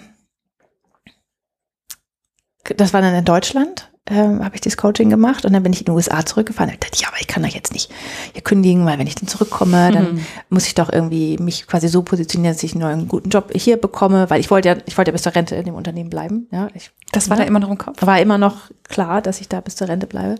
das 2.77 2.93
war 2.93 3.01
dann 3.01 3.15
in 3.15 3.25
Deutschland 3.25 3.89
ähm, 4.09 4.43
habe 4.43 4.55
ich 4.55 4.61
das 4.61 4.75
Coaching 4.75 5.09
gemacht 5.09 5.45
und 5.45 5.53
dann 5.53 5.61
bin 5.61 5.71
ich 5.71 5.81
in 5.81 5.85
die 5.85 5.91
USA 5.91 6.25
zurückgefahren. 6.25 6.71
Da 6.71 6.77
dachte 6.77 6.95
ich, 6.95 7.07
aber 7.07 7.17
ich 7.19 7.27
kann 7.27 7.43
doch 7.43 7.49
jetzt 7.49 7.73
nicht 7.73 7.91
hier 8.33 8.41
kündigen, 8.41 8.85
weil 8.85 8.97
wenn 8.97 9.07
ich 9.07 9.15
dann 9.15 9.27
zurückkomme, 9.27 9.91
dann 9.91 10.15
mhm. 10.15 10.25
muss 10.49 10.65
ich 10.65 10.75
doch 10.75 10.91
irgendwie 10.91 11.37
mich 11.37 11.67
quasi 11.67 11.87
so 11.87 12.01
positionieren, 12.01 12.55
dass 12.55 12.63
ich 12.63 12.73
einen 12.73 12.81
neuen 12.81 13.07
guten 13.07 13.29
Job 13.29 13.51
hier 13.53 13.77
bekomme, 13.77 14.29
weil 14.29 14.39
ich 14.39 14.49
wollte 14.49 14.69
ja, 14.69 14.77
ich 14.85 14.97
wollte 14.97 15.09
ja 15.09 15.13
bis 15.13 15.21
zur 15.21 15.35
Rente 15.35 15.55
in 15.55 15.65
dem 15.65 15.75
Unternehmen 15.75 16.09
bleiben. 16.09 16.47
Ja, 16.51 16.69
ich, 16.73 16.91
das 17.11 17.29
war 17.29 17.37
ja, 17.37 17.43
da 17.43 17.47
immer 17.47 17.59
noch 17.59 17.69
im 17.69 17.77
Kopf. 17.77 18.01
War 18.01 18.19
immer 18.19 18.37
noch 18.37 18.71
klar, 18.83 19.21
dass 19.21 19.41
ich 19.41 19.49
da 19.49 19.61
bis 19.61 19.75
zur 19.75 19.87
Rente 19.87 20.07
bleibe. 20.07 20.35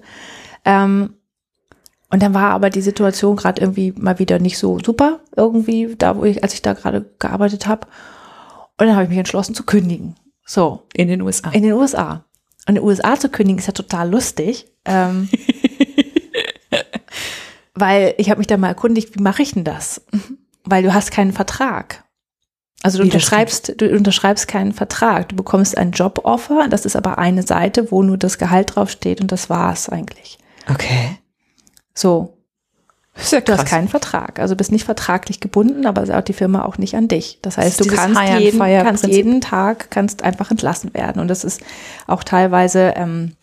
Ähm, 0.66 1.14
und 2.12 2.24
dann 2.24 2.34
war 2.34 2.52
aber 2.52 2.72
die 2.72 2.82
Situation 2.82 3.36
gerade 3.36 3.62
irgendwie 3.62 3.94
mal 3.96 4.18
wieder 4.18 4.40
nicht 4.40 4.58
so 4.58 4.80
super, 4.84 5.20
irgendwie, 5.36 5.94
da 5.96 6.18
wo 6.18 6.24
ich, 6.24 6.42
als 6.42 6.56
ich 6.56 6.64
da 6.64 6.74
gerade 6.74 7.06
gearbeitet 7.20 7.68
habe. 7.68 7.88
Und 8.80 8.88
dann 8.88 8.96
habe 8.96 9.04
ich 9.04 9.10
mich 9.10 9.20
entschlossen 9.20 9.54
zu 9.54 9.64
kündigen. 9.64 10.16
So. 10.50 10.88
In 10.96 11.08
den 11.08 11.22
USA. 11.22 11.52
In 11.52 11.62
den 11.62 11.74
USA. 11.74 12.26
Und 12.68 12.70
in 12.70 12.76
den 12.76 12.84
USA 12.84 13.20
zu 13.20 13.30
kündigen 13.30 13.60
ist 13.60 13.68
ja 13.68 13.74
total 13.74 14.10
lustig. 14.10 14.66
Ähm, 14.84 15.30
weil 17.76 18.16
ich 18.18 18.32
habe 18.32 18.40
mich 18.40 18.48
da 18.48 18.58
mal 18.58 18.70
erkundigt, 18.70 19.16
wie 19.16 19.22
mache 19.22 19.44
ich 19.44 19.54
denn 19.54 19.64
das? 19.64 20.02
Weil 20.64 20.82
du 20.82 20.92
hast 20.92 21.12
keinen 21.12 21.34
Vertrag. 21.34 22.04
Also 22.82 22.98
du 22.98 23.04
unterschreibst, 23.04 23.80
du 23.80 23.96
unterschreibst 23.96 24.48
keinen 24.48 24.74
Vertrag. 24.74 25.30
Du 25.30 25.36
bekommst 25.36 25.78
ein 25.78 25.92
Joboffer, 25.92 26.68
das 26.68 26.86
ist 26.86 26.96
aber 26.96 27.20
eine 27.20 27.44
Seite, 27.44 27.92
wo 27.92 28.02
nur 28.02 28.18
das 28.18 28.40
Gehalt 28.40 28.76
draufsteht 28.76 29.22
und 29.22 29.32
das 29.32 29.52
war's 29.52 29.88
eigentlich. 29.88 30.40
Okay. 30.68 31.20
So. 31.94 32.39
Ja 33.32 33.42
du 33.42 33.54
hast 33.54 33.66
keinen 33.66 33.88
Vertrag, 33.88 34.40
also 34.40 34.56
bist 34.56 34.72
nicht 34.72 34.86
vertraglich 34.86 35.40
gebunden, 35.40 35.86
aber 35.86 36.06
sagt 36.06 36.30
die 36.30 36.34
Firma 36.34 36.64
auch 36.64 36.78
nicht 36.78 36.96
an 36.96 37.08
dich. 37.08 37.40
Das 37.42 37.58
heißt, 37.58 37.80
das 37.80 37.88
du 37.88 37.96
kannst 37.96 38.22
jeden, 38.40 38.60
kannst 38.60 39.06
jeden 39.06 39.42
Tag 39.42 39.92
kannst 39.92 40.24
einfach 40.24 40.52
entlassen 40.52 40.94
werden. 40.94 41.22
Und 41.22 41.28
das 41.28 41.44
ist 41.44 41.62
auch 42.08 42.24
teilweise 42.24 42.94
ähm, 42.96 43.34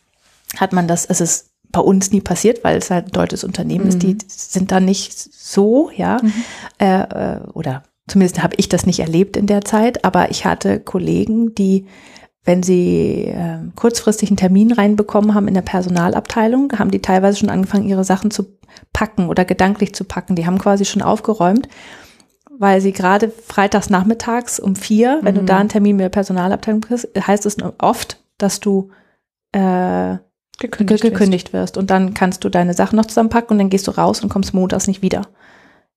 hat 0.56 0.72
man 0.72 0.88
das, 0.88 1.04
es 1.06 1.20
ist 1.20 1.50
bei 1.70 1.80
uns 1.80 2.10
nie 2.10 2.20
passiert, 2.20 2.64
weil 2.64 2.78
es 2.78 2.90
halt 2.90 3.06
ein 3.06 3.12
deutsches 3.12 3.44
Unternehmen 3.44 3.84
mhm. 3.84 3.88
ist. 3.90 4.02
Die 4.02 4.18
sind 4.28 4.72
da 4.72 4.80
nicht 4.80 5.12
so, 5.12 5.90
ja, 5.94 6.18
mhm. 6.22 6.32
äh, 6.78 7.00
äh, 7.02 7.40
oder 7.52 7.82
zumindest 8.08 8.42
habe 8.42 8.54
ich 8.56 8.68
das 8.68 8.86
nicht 8.86 9.00
erlebt 9.00 9.36
in 9.36 9.46
der 9.46 9.64
Zeit. 9.64 10.04
Aber 10.04 10.30
ich 10.30 10.44
hatte 10.44 10.80
Kollegen, 10.80 11.54
die 11.54 11.86
wenn 12.47 12.62
sie 12.62 13.24
äh, 13.24 13.59
kurzfristig 13.74 14.30
einen 14.30 14.36
Termin 14.36 14.72
reinbekommen 14.72 15.34
haben 15.34 15.49
in 15.49 15.55
der 15.55 15.62
Personalabteilung, 15.62 16.72
haben 16.78 16.92
die 16.92 17.03
teilweise 17.03 17.38
schon 17.38 17.51
angefangen, 17.51 17.88
ihre 17.88 18.05
Sachen 18.05 18.30
zu 18.30 18.47
packen 18.92 19.28
oder 19.28 19.44
gedanklich 19.44 19.94
zu 19.94 20.05
packen. 20.05 20.36
Die 20.36 20.47
haben 20.47 20.59
quasi 20.59 20.84
schon 20.84 21.03
aufgeräumt, 21.03 21.68
weil 22.57 22.80
sie 22.80 22.92
gerade 22.92 23.30
freitags 23.30 23.90
nachmittags 23.90 24.61
um 24.61 24.76
vier, 24.76 25.18
wenn 25.22 25.34
mhm. 25.34 25.40
du 25.40 25.44
da 25.44 25.59
einen 25.59 25.68
Termin 25.68 25.97
mit 25.97 26.05
der 26.05 26.11
Personalabteilung 26.11 26.82
kriegst, 26.82 27.09
heißt 27.18 27.47
es 27.47 27.57
oft, 27.78 28.22
dass 28.38 28.61
du 28.61 28.90
äh, 29.51 30.16
gekündigt, 30.61 31.03
gekündigt 31.03 31.53
wirst. 31.53 31.76
Und 31.76 31.90
dann 31.90 32.14
kannst 32.14 32.44
du 32.44 32.49
deine 32.49 32.74
Sachen 32.74 32.94
noch 32.94 33.07
zusammenpacken 33.07 33.51
und 33.55 33.59
dann 33.59 33.70
gehst 33.70 33.88
du 33.88 33.90
raus 33.90 34.22
und 34.22 34.28
kommst 34.28 34.55
montags 34.55 34.86
nicht 34.86 35.03
wieder. 35.03 35.22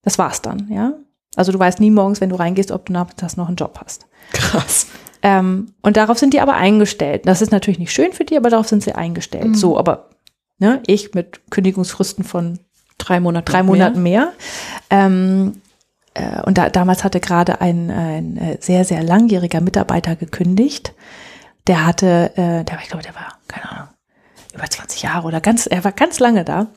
Das 0.02 0.18
war's 0.18 0.41
dann, 0.41 0.68
ja. 0.72 0.93
Also 1.36 1.52
du 1.52 1.60
weißt 1.60 1.80
nie 1.80 1.91
morgens, 1.91 2.22
wenn 2.22 2.30
du 2.30 2.38
reingehst, 2.38 2.72
ob 2.72 2.88
du 2.88 2.93
nachmittags 2.93 3.38
noch 3.38 3.47
einen 3.47 3.56
Job 3.56 3.80
hast. 3.80 4.08
Krass. 4.34 4.88
Ähm, 5.22 5.74
und 5.82 5.97
darauf 5.97 6.17
sind 6.17 6.34
die 6.34 6.41
aber 6.41 6.55
eingestellt. 6.55 7.24
Das 7.26 7.41
ist 7.41 7.51
natürlich 7.51 7.80
nicht 7.80 7.91
schön 7.91 8.13
für 8.13 8.24
die, 8.24 8.38
aber 8.38 8.49
darauf 8.49 8.67
sind 8.67 8.84
sie 8.84 8.93
eingestellt. 8.93 9.49
Mhm. 9.49 9.55
So, 9.55 9.78
aber 9.78 10.09
ne, 10.59 10.82
ich 10.88 11.13
mit 11.13 11.41
Kündigungsfristen 11.49 12.24
von 12.24 12.59
drei 12.97 13.20
Monaten, 13.20 13.45
drei 13.45 13.63
Monaten 13.63 14.01
mehr. 14.01 14.32
mehr. 14.89 15.05
Ähm, 15.05 15.61
äh, 16.13 16.41
und 16.43 16.57
da, 16.57 16.70
damals 16.70 17.03
hatte 17.03 17.20
gerade 17.20 17.61
ein, 17.61 17.89
ein 17.89 18.38
äh, 18.38 18.57
sehr, 18.61 18.86
sehr 18.86 19.03
langjähriger 19.03 19.61
Mitarbeiter 19.61 20.15
gekündigt. 20.15 20.93
Der 21.67 21.86
hatte, 21.86 22.32
äh, 22.36 22.63
der, 22.63 22.80
ich 22.82 22.89
glaube, 22.89 23.03
der 23.03 23.15
war, 23.15 23.38
keine 23.47 23.70
Ahnung, 23.70 23.89
über 24.53 24.65
20 24.65 25.03
Jahre 25.03 25.28
oder 25.28 25.41
ganz, 25.41 25.67
er 25.67 25.84
war 25.84 25.91
ganz 25.91 26.20
lange 26.20 26.43
da. 26.43 26.67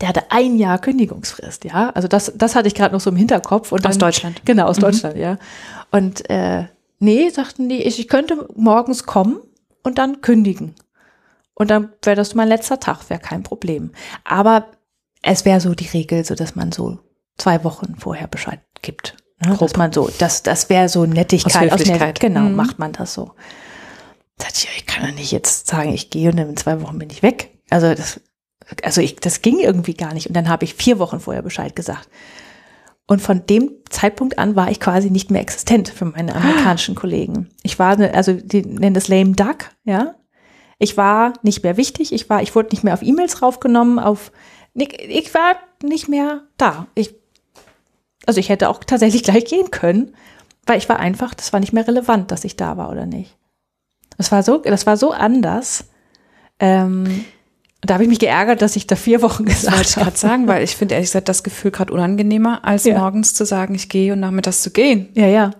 Der 0.00 0.08
hatte 0.08 0.30
ein 0.30 0.56
Jahr 0.56 0.78
Kündigungsfrist, 0.78 1.64
ja. 1.64 1.90
Also 1.90 2.08
das, 2.08 2.32
das 2.36 2.54
hatte 2.54 2.68
ich 2.68 2.74
gerade 2.74 2.94
noch 2.94 3.00
so 3.00 3.10
im 3.10 3.16
Hinterkopf. 3.16 3.72
Und 3.72 3.86
aus 3.86 3.96
dann, 3.96 4.08
Deutschland. 4.08 4.42
Genau, 4.44 4.66
aus 4.66 4.76
mhm. 4.76 4.82
Deutschland, 4.82 5.16
ja. 5.16 5.38
Und 5.90 6.28
äh, 6.28 6.64
nee, 6.98 7.28
sagten 7.28 7.68
die, 7.68 7.82
ich, 7.82 7.98
ich 7.98 8.08
könnte 8.08 8.48
morgens 8.54 9.04
kommen 9.04 9.40
und 9.82 9.98
dann 9.98 10.20
kündigen. 10.20 10.74
Und 11.54 11.70
dann 11.70 11.92
wäre 12.02 12.16
das 12.16 12.34
mein 12.34 12.48
letzter 12.48 12.78
Tag, 12.78 13.10
wäre 13.10 13.20
kein 13.20 13.42
Problem. 13.42 13.92
Aber 14.24 14.68
es 15.22 15.44
wäre 15.44 15.60
so 15.60 15.74
die 15.74 15.88
Regel, 15.88 16.24
so 16.24 16.34
dass 16.34 16.54
man 16.54 16.70
so 16.72 16.98
zwei 17.36 17.64
Wochen 17.64 17.96
vorher 17.98 18.28
Bescheid 18.28 18.60
gibt. 18.82 19.16
Ne? 19.44 19.56
Dass 19.58 19.76
man 19.76 19.92
so, 19.92 20.10
das, 20.18 20.42
das 20.42 20.68
wäre 20.68 20.88
so 20.88 21.06
Nettigkeit. 21.06 21.72
Aus 21.72 21.80
Höflichkeit. 21.80 22.16
Aus 22.16 22.20
genau, 22.20 22.42
mhm. 22.42 22.54
macht 22.54 22.78
man 22.78 22.92
das 22.92 23.14
so. 23.14 23.32
Da 24.36 24.44
dachte 24.44 24.58
ich, 24.58 24.68
ich 24.76 24.86
kann 24.86 25.04
ja 25.04 25.12
nicht 25.12 25.32
jetzt 25.32 25.66
sagen, 25.66 25.92
ich 25.92 26.10
gehe 26.10 26.30
und 26.30 26.38
in 26.38 26.56
zwei 26.56 26.80
Wochen 26.80 26.98
bin 26.98 27.10
ich 27.10 27.22
weg. 27.22 27.58
Also 27.70 27.92
das, 27.92 28.20
also 28.82 29.00
ich, 29.00 29.16
das 29.16 29.42
ging 29.42 29.58
irgendwie 29.58 29.94
gar 29.94 30.14
nicht. 30.14 30.28
Und 30.28 30.34
dann 30.34 30.48
habe 30.48 30.64
ich 30.64 30.74
vier 30.74 30.98
Wochen 30.98 31.20
vorher 31.20 31.42
Bescheid 31.42 31.74
gesagt. 31.74 32.08
Und 33.08 33.22
von 33.22 33.46
dem 33.46 33.70
Zeitpunkt 33.88 34.38
an 34.38 34.54
war 34.54 34.70
ich 34.70 34.80
quasi 34.80 35.10
nicht 35.10 35.30
mehr 35.30 35.40
existent 35.40 35.88
für 35.88 36.04
meine 36.04 36.36
amerikanischen 36.36 36.94
Kollegen. 36.94 37.48
Ich 37.62 37.78
war, 37.78 37.98
also 37.98 38.34
die 38.34 38.60
nennen 38.62 38.94
das 38.94 39.08
lame 39.08 39.32
duck, 39.32 39.70
ja. 39.84 40.14
Ich 40.78 40.96
war 40.96 41.32
nicht 41.42 41.64
mehr 41.64 41.76
wichtig. 41.78 42.12
Ich 42.12 42.28
war, 42.30 42.42
ich 42.42 42.54
wurde 42.54 42.68
nicht 42.70 42.84
mehr 42.84 42.92
auf 42.92 43.02
E-Mails 43.02 43.42
raufgenommen, 43.42 43.98
auf, 43.98 44.30
ich 44.74 45.34
war 45.34 45.56
nicht 45.82 46.08
mehr 46.08 46.42
da. 46.58 46.86
Ich, 46.94 47.14
also 48.26 48.40
ich 48.40 48.50
hätte 48.50 48.68
auch 48.68 48.84
tatsächlich 48.84 49.22
gleich 49.24 49.46
gehen 49.46 49.70
können, 49.70 50.14
weil 50.66 50.76
ich 50.76 50.88
war 50.90 51.00
einfach, 51.00 51.32
das 51.32 51.52
war 51.54 51.60
nicht 51.60 51.72
mehr 51.72 51.88
relevant, 51.88 52.30
dass 52.30 52.44
ich 52.44 52.56
da 52.56 52.76
war 52.76 52.90
oder 52.90 53.06
nicht. 53.06 53.38
Das 54.18 54.30
war 54.30 54.42
so, 54.42 54.58
das 54.58 54.86
war 54.86 54.98
so 54.98 55.12
anders. 55.12 55.88
Ähm, 56.60 57.24
da 57.80 57.94
habe 57.94 58.02
ich 58.02 58.08
mich 58.08 58.18
geärgert, 58.18 58.60
dass 58.60 58.76
ich 58.76 58.86
da 58.86 58.96
vier 58.96 59.22
Wochen 59.22 59.44
gesagt 59.44 59.66
habe. 59.66 59.82
Das 59.82 59.96
wollte 59.96 60.00
ich 60.00 60.04
gerade 60.04 60.16
sagen, 60.16 60.48
weil 60.48 60.64
ich 60.64 60.76
finde 60.76 60.94
ehrlich 60.94 61.08
gesagt 61.08 61.28
das 61.28 61.42
Gefühl 61.42 61.70
gerade 61.70 61.92
unangenehmer, 61.92 62.64
als 62.64 62.84
ja. 62.84 62.98
morgens 62.98 63.34
zu 63.34 63.44
sagen, 63.44 63.74
ich 63.74 63.88
gehe 63.88 64.12
und 64.12 64.20
nachmittags 64.20 64.62
zu 64.62 64.70
gehen. 64.70 65.08
Ja, 65.14 65.26
ja. 65.26 65.50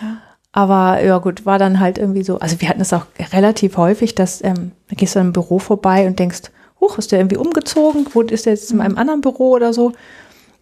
ja. 0.00 0.16
Aber 0.52 1.02
ja 1.02 1.18
gut, 1.18 1.46
war 1.46 1.58
dann 1.58 1.80
halt 1.80 1.98
irgendwie 1.98 2.22
so, 2.22 2.38
also 2.38 2.60
wir 2.60 2.68
hatten 2.68 2.80
es 2.80 2.92
auch 2.92 3.06
relativ 3.32 3.76
häufig, 3.76 4.14
dass 4.14 4.42
ähm, 4.42 4.72
da 4.88 4.96
gehst 4.96 5.14
du 5.14 5.20
im 5.20 5.32
Büro 5.32 5.58
vorbei 5.58 6.06
und 6.06 6.18
denkst, 6.18 6.50
huch, 6.80 6.98
ist 6.98 7.12
der 7.12 7.20
irgendwie 7.20 7.36
umgezogen? 7.36 8.06
Wo 8.12 8.22
ist 8.22 8.46
der 8.46 8.54
jetzt 8.54 8.72
in 8.72 8.80
einem 8.80 8.96
anderen 8.96 9.20
Büro 9.20 9.50
oder 9.50 9.72
so? 9.72 9.92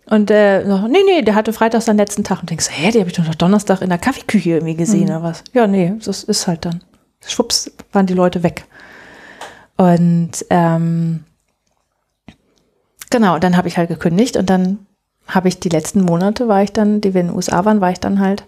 Und 0.07 0.31
äh, 0.31 0.65
nee, 0.65 0.99
nee, 1.07 1.23
der 1.23 1.35
hatte 1.35 1.53
freitags 1.53 1.85
seinen 1.85 1.99
letzten 1.99 2.25
Tag 2.25 2.41
und 2.41 2.51
denkst, 2.51 2.69
hä, 2.71 2.91
die 2.91 2.99
habe 2.99 3.11
ich 3.11 3.17
doch 3.17 3.35
Donnerstag 3.35 3.83
in 3.83 3.91
der 3.91 3.99
Kaffeeküche 3.99 4.51
irgendwie 4.51 4.75
gesehen 4.75 5.05
mhm. 5.05 5.11
oder 5.11 5.23
was? 5.23 5.45
Ja, 5.53 5.67
nee, 5.67 5.95
das 6.05 6.25
ist 6.25 6.47
halt 6.47 6.65
dann. 6.65 6.83
Schwupps, 7.27 7.71
waren 7.93 8.07
die 8.07 8.15
Leute 8.15 8.43
weg. 8.43 8.65
Und 9.79 10.45
ähm, 10.51 11.25
genau, 13.11 13.39
dann 13.39 13.57
habe 13.57 13.69
ich 13.69 13.79
halt 13.79 13.89
gekündigt 13.89 14.37
und 14.37 14.51
dann 14.51 14.87
habe 15.29 15.49
ich 15.49 15.61
die 15.61 15.69
letzten 15.69 16.03
Monate, 16.03 16.49
war 16.49 16.63
ich 16.63 16.73
dann, 16.73 17.01
die 17.01 17.15
wir 17.15 17.21
in 17.21 17.29
den 17.29 17.37
USA 17.37 17.65
waren, 17.65 17.81
war 17.81 17.91
ich 17.91 18.01
dann 18.01 18.19
halt 18.19 18.45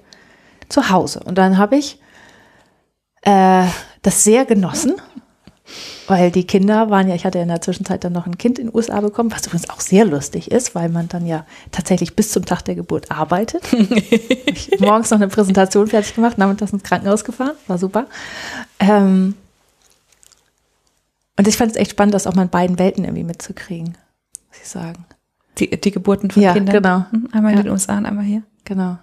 zu 0.68 0.90
Hause. 0.90 1.20
Und 1.24 1.38
dann 1.38 1.56
habe 1.56 1.76
ich 1.76 2.00
äh, 3.22 3.66
das 4.02 4.24
sehr 4.24 4.44
genossen, 4.44 4.94
weil 6.08 6.32
die 6.32 6.46
Kinder 6.46 6.90
waren 6.90 7.06
ja, 7.06 7.14
ich 7.14 7.24
hatte 7.24 7.38
ja 7.38 7.42
in 7.42 7.48
der 7.48 7.60
Zwischenzeit 7.60 8.02
dann 8.02 8.12
noch 8.12 8.26
ein 8.26 8.38
Kind 8.38 8.58
in 8.58 8.66
den 8.66 8.74
USA 8.74 9.00
bekommen, 9.00 9.30
was 9.30 9.46
übrigens 9.46 9.70
auch 9.70 9.80
sehr 9.80 10.04
lustig 10.04 10.50
ist, 10.50 10.74
weil 10.74 10.88
man 10.88 11.06
dann 11.06 11.26
ja 11.26 11.46
tatsächlich 11.70 12.16
bis 12.16 12.32
zum 12.32 12.44
Tag 12.44 12.62
der 12.62 12.74
Geburt 12.74 13.12
arbeitet. 13.12 13.62
ich 14.46 14.70
morgens 14.80 15.10
noch 15.10 15.18
eine 15.18 15.28
Präsentation 15.28 15.86
fertig 15.86 16.16
gemacht, 16.16 16.38
nachmittags 16.38 16.72
ins 16.72 16.82
Krankenhaus 16.82 17.24
gefahren, 17.24 17.54
war 17.68 17.78
super. 17.78 18.06
Ähm, 18.80 19.36
und 21.40 21.48
ich 21.48 21.56
fand 21.56 21.70
es 21.70 21.76
echt 21.78 21.92
spannend, 21.92 22.12
das 22.14 22.26
auch 22.26 22.34
mal 22.34 22.42
in 22.42 22.48
beiden 22.50 22.78
Welten 22.78 23.04
irgendwie 23.04 23.24
mitzukriegen, 23.24 23.96
muss 24.48 24.60
ich 24.62 24.68
sagen. 24.68 25.06
Die, 25.56 25.70
die 25.80 25.90
Geburten 25.90 26.30
von 26.30 26.42
Ja, 26.42 26.52
Kindern. 26.52 26.74
genau. 26.74 26.98
Mhm, 27.12 27.28
Einmal 27.32 27.52
in 27.52 27.58
Ja. 27.58 27.62
den 27.64 27.72
USA 27.72 27.96
und 27.96 28.04
einmal 28.04 28.24
hier. 28.24 28.42
Genau. 28.66 28.82
War 28.90 28.98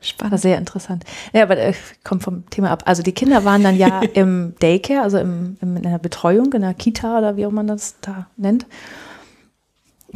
Spannend. 0.00 0.40
sehr 0.40 0.58
interessant. 0.58 1.04
Ja, 1.32 1.44
aber 1.44 1.56
äh, 1.58 1.72
kommt 2.02 2.24
vom 2.24 2.50
Thema 2.50 2.72
ab. 2.72 2.82
Also 2.86 3.04
die 3.04 3.12
Kinder 3.12 3.44
waren 3.44 3.62
dann 3.62 3.76
ja 3.76 4.00
im 4.14 4.54
Daycare, 4.60 5.02
also 5.02 5.18
im, 5.18 5.56
im, 5.60 5.76
in 5.76 5.84
der 5.84 5.98
Betreuung, 5.98 6.52
in 6.52 6.62
der 6.62 6.74
Kita 6.74 7.18
oder 7.18 7.36
wie 7.36 7.46
auch 7.46 7.52
man 7.52 7.68
das 7.68 7.94
da 8.00 8.26
nennt. 8.36 8.66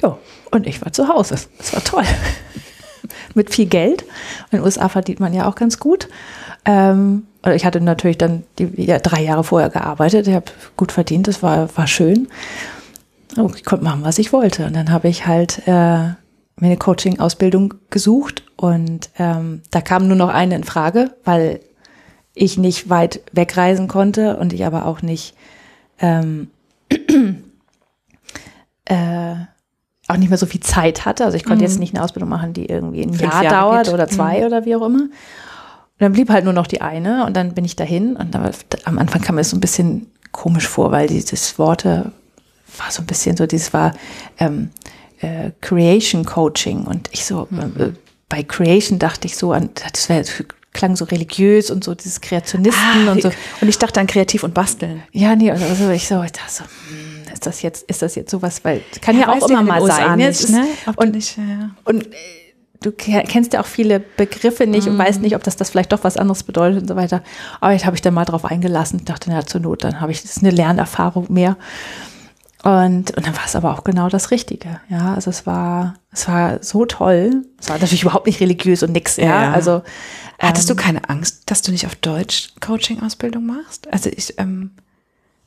Ja, 0.03 0.19
und 0.51 0.67
ich 0.67 0.83
war 0.85 0.93
zu 0.93 1.07
Hause. 1.09 1.37
Das 1.59 1.73
war 1.73 1.85
toll. 1.85 2.05
Mit 3.35 3.55
viel 3.55 3.67
Geld. 3.67 4.03
In 4.51 4.59
den 4.59 4.63
USA 4.65 4.89
verdient 4.89 5.21
man 5.21 5.33
ja 5.33 5.49
auch 5.49 5.55
ganz 5.55 5.79
gut. 5.79 6.09
Ähm, 6.67 7.27
und 7.43 7.53
ich 7.53 7.65
hatte 7.65 7.81
natürlich 7.81 8.19
dann 8.19 8.43
die, 8.59 8.69
ja, 8.77 8.99
drei 8.99 9.23
Jahre 9.23 9.45
vorher 9.45 9.71
gearbeitet. 9.71 10.27
Ich 10.27 10.35
habe 10.35 10.47
gut 10.77 10.93
verdient, 10.93 11.29
das 11.29 11.43
war, 11.43 11.75
war 11.77 11.87
schön. 11.87 12.29
Oh, 13.39 13.51
ich 13.55 13.65
konnte 13.65 13.85
machen, 13.85 14.03
was 14.03 14.19
ich 14.19 14.33
wollte. 14.33 14.67
Und 14.67 14.75
dann 14.75 14.91
habe 14.91 15.09
ich 15.09 15.27
halt 15.27 15.63
äh, 15.67 15.71
mir 15.71 16.17
eine 16.61 16.77
Coaching-Ausbildung 16.77 17.75
gesucht 17.91 18.43
und 18.57 19.11
ähm, 19.19 19.63
da 19.71 19.81
kam 19.81 20.09
nur 20.09 20.17
noch 20.17 20.31
eine 20.31 20.57
in 20.57 20.65
Frage, 20.65 21.13
weil 21.25 21.61
ich 22.35 22.59
nicht 22.59 22.89
weit 22.91 23.21
wegreisen 23.33 23.89
konnte 23.89 24.37
und 24.37 24.53
ich 24.53 24.65
aber 24.65 24.87
auch 24.87 25.03
nicht 25.03 25.35
ähm, 26.01 26.49
äh, 28.87 29.35
auch 30.09 30.17
nicht 30.17 30.29
mehr 30.29 30.39
so 30.39 30.47
viel 30.47 30.61
Zeit 30.61 31.05
hatte. 31.05 31.25
Also 31.25 31.37
ich 31.37 31.45
konnte 31.45 31.65
jetzt 31.65 31.79
nicht 31.79 31.95
eine 31.95 32.05
Ausbildung 32.05 32.29
machen, 32.29 32.53
die 32.53 32.67
irgendwie 32.67 33.03
ein 33.03 33.13
Jahr 33.13 33.43
Jahre 33.43 33.49
dauert 33.49 33.85
geht. 33.85 33.95
oder 33.95 34.09
zwei 34.09 34.47
oder 34.47 34.65
wie 34.65 34.77
auch 34.77 34.87
immer. 34.87 35.09
Und 35.99 36.05
dann 36.05 36.13
blieb 36.13 36.29
halt 36.29 36.45
nur 36.45 36.53
noch 36.53 36.67
die 36.67 36.83
eine 36.83 37.25
und 37.25 37.35
dann 37.35 37.55
bin 37.55 37.65
ich 37.65 37.75
dahin 37.75 38.17
und 38.17 38.35
da, 38.35 38.51
am 38.85 38.99
Anfang 38.99 39.23
kam 39.23 39.37
mir 39.37 39.41
das 39.41 39.51
so 39.51 39.57
ein 39.57 39.61
bisschen 39.61 40.11
komisch 40.31 40.69
vor, 40.69 40.93
weil 40.93 41.07
dieses 41.09 41.59
Worte 41.59 42.13
war 42.77 42.91
so 42.91 43.03
ein 43.03 43.07
bisschen 43.07 43.37
so, 43.37 43.47
dieses 43.47 43.73
war 43.73 43.95
ähm, 44.39 44.71
äh, 45.21 45.53
Creation 45.63 46.27
Coaching 46.27 46.85
und 46.85 47.09
ich 47.13 47.25
so, 47.25 47.49
äh, 47.79 47.93
bei 48.29 48.43
Creation 48.43 48.99
dachte 48.99 49.27
ich 49.27 49.37
so 49.37 49.53
an, 49.53 49.71
das 49.93 50.11
wär, 50.11 50.23
klang 50.77 50.95
so 50.95 51.07
religiös 51.07 51.71
und 51.71 51.83
so 51.83 51.95
dieses 51.95 52.21
Kreationisten 52.21 53.09
und 53.09 53.23
so. 53.23 53.31
Und 53.63 53.69
ich 53.69 53.79
dachte 53.79 53.99
an 53.99 54.07
kreativ 54.07 54.45
und 54.45 54.53
basteln. 54.53 55.03
Ja, 55.11 55.35
nee, 55.35 55.51
also 55.51 55.65
also 55.65 55.91
ich 55.91 56.07
so, 56.07 56.23
ich 56.23 56.33
dachte 56.33 56.53
so, 56.53 56.65
hm, 56.65 57.33
ist 57.33 57.47
das 57.47 57.63
jetzt, 57.63 57.89
ist 57.89 58.03
das 58.03 58.15
jetzt 58.15 58.31
sowas, 58.31 58.61
weil 58.63 58.83
kann 59.01 59.19
ja, 59.19 59.27
weiß 59.27 59.45
auch 59.45 59.51
ja 59.51 59.61
immer 59.61 59.81
mal 59.81 59.87
sein. 59.87 60.19
Nicht, 60.19 60.51
ne? 60.51 60.67
Du 60.85 60.93
und 60.97 61.15
nicht, 61.15 61.39
ja, 61.39 61.45
ja. 61.45 61.71
und 61.85 62.07
du 62.83 62.93
ke- 62.93 63.25
kennst 63.27 63.53
ja 63.53 63.61
auch 63.61 63.67
viele 63.67 64.01
Begriffe 64.01 64.67
nicht 64.67 64.89
und 64.89 64.99
weißt 64.99 65.21
nicht, 65.21 65.35
ob 65.37 65.43
das 65.43 65.57
das 65.57 65.71
vielleicht 65.71 65.93
doch 65.93 66.05
was 66.05 66.17
anderes 66.17 66.43
bedeutet 66.43 66.83
und 66.83 66.89
so 66.89 66.97
weiter. 66.97 67.23
Aber 67.61 67.73
jetzt 67.73 67.87
habe 67.87 67.97
ich 67.97 68.03
da 68.03 68.11
mal 68.11 68.25
drauf 68.25 68.45
eingelassen. 68.45 68.99
Ich 69.01 69.05
dachte, 69.05 69.31
na, 69.31 69.45
zur 69.47 69.61
Not, 69.61 69.85
dann 69.85 70.01
habe 70.01 70.13
ich, 70.13 70.23
das 70.23 70.33
ist 70.37 70.43
eine 70.43 70.51
Lernerfahrung 70.53 71.27
mehr. 71.33 71.57
Und, 72.63 73.17
und 73.17 73.27
dann 73.27 73.37
war 73.37 73.45
es 73.45 73.55
aber 73.55 73.73
auch 73.73 73.85
genau 73.85 74.09
das 74.09 74.31
Richtige. 74.33 74.81
Ja, 74.89 75.15
also 75.15 75.31
es 75.31 75.47
war, 75.47 75.95
es 76.11 76.27
war 76.27 76.63
so 76.63 76.85
toll. 76.85 77.45
Es 77.61 77.69
war 77.69 77.77
natürlich 77.77 78.03
überhaupt 78.03 78.27
nicht 78.27 78.41
religiös 78.41 78.83
und 78.83 78.93
nix, 78.93 79.17
ja. 79.19 79.45
Ja. 79.45 79.53
Also, 79.53 79.83
Hattest 80.41 80.69
ähm, 80.71 80.77
du 80.77 80.83
keine 80.83 81.09
Angst, 81.09 81.43
dass 81.47 81.63
du 81.63 81.71
nicht 81.71 81.87
auf 81.87 81.95
Deutsch 81.95 82.49
Coaching-Ausbildung 82.61 83.47
machst? 83.47 83.93
Also 83.93 84.11
ich, 84.15 84.35
ähm, 84.39 84.73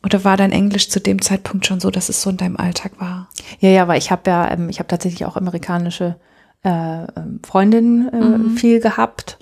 oder 0.02 0.24
war 0.24 0.38
dein 0.38 0.54
Englisch 0.54 0.90
zu 0.90 1.02
dem 1.02 1.22
Zeitpunkt 1.22 1.66
schon 1.66 1.82
so, 1.82 1.92
dass 1.92 2.08
es 2.08 2.22
so 2.22 2.30
in 2.30 2.38
deinem 2.38 2.56
Alltag 2.56 2.94
war? 3.00 3.28
Ja, 3.60 3.70
ja, 3.70 3.88
weil 3.90 3.98
ich 3.98 4.12
habe 4.12 4.22
ja, 4.30 4.50
ähm, 4.52 4.70
ich 4.70 4.80
habe 4.80 4.88
tatsächlich 4.88 5.26
auch 5.26 5.36
amerikanische 5.36 6.16
äh, 6.64 6.70
ähm, 6.70 7.40
Freundinnen 7.46 8.10
äh, 8.14 8.38
Mhm. 8.38 8.58
viel 8.58 8.80
gehabt. 8.80 9.38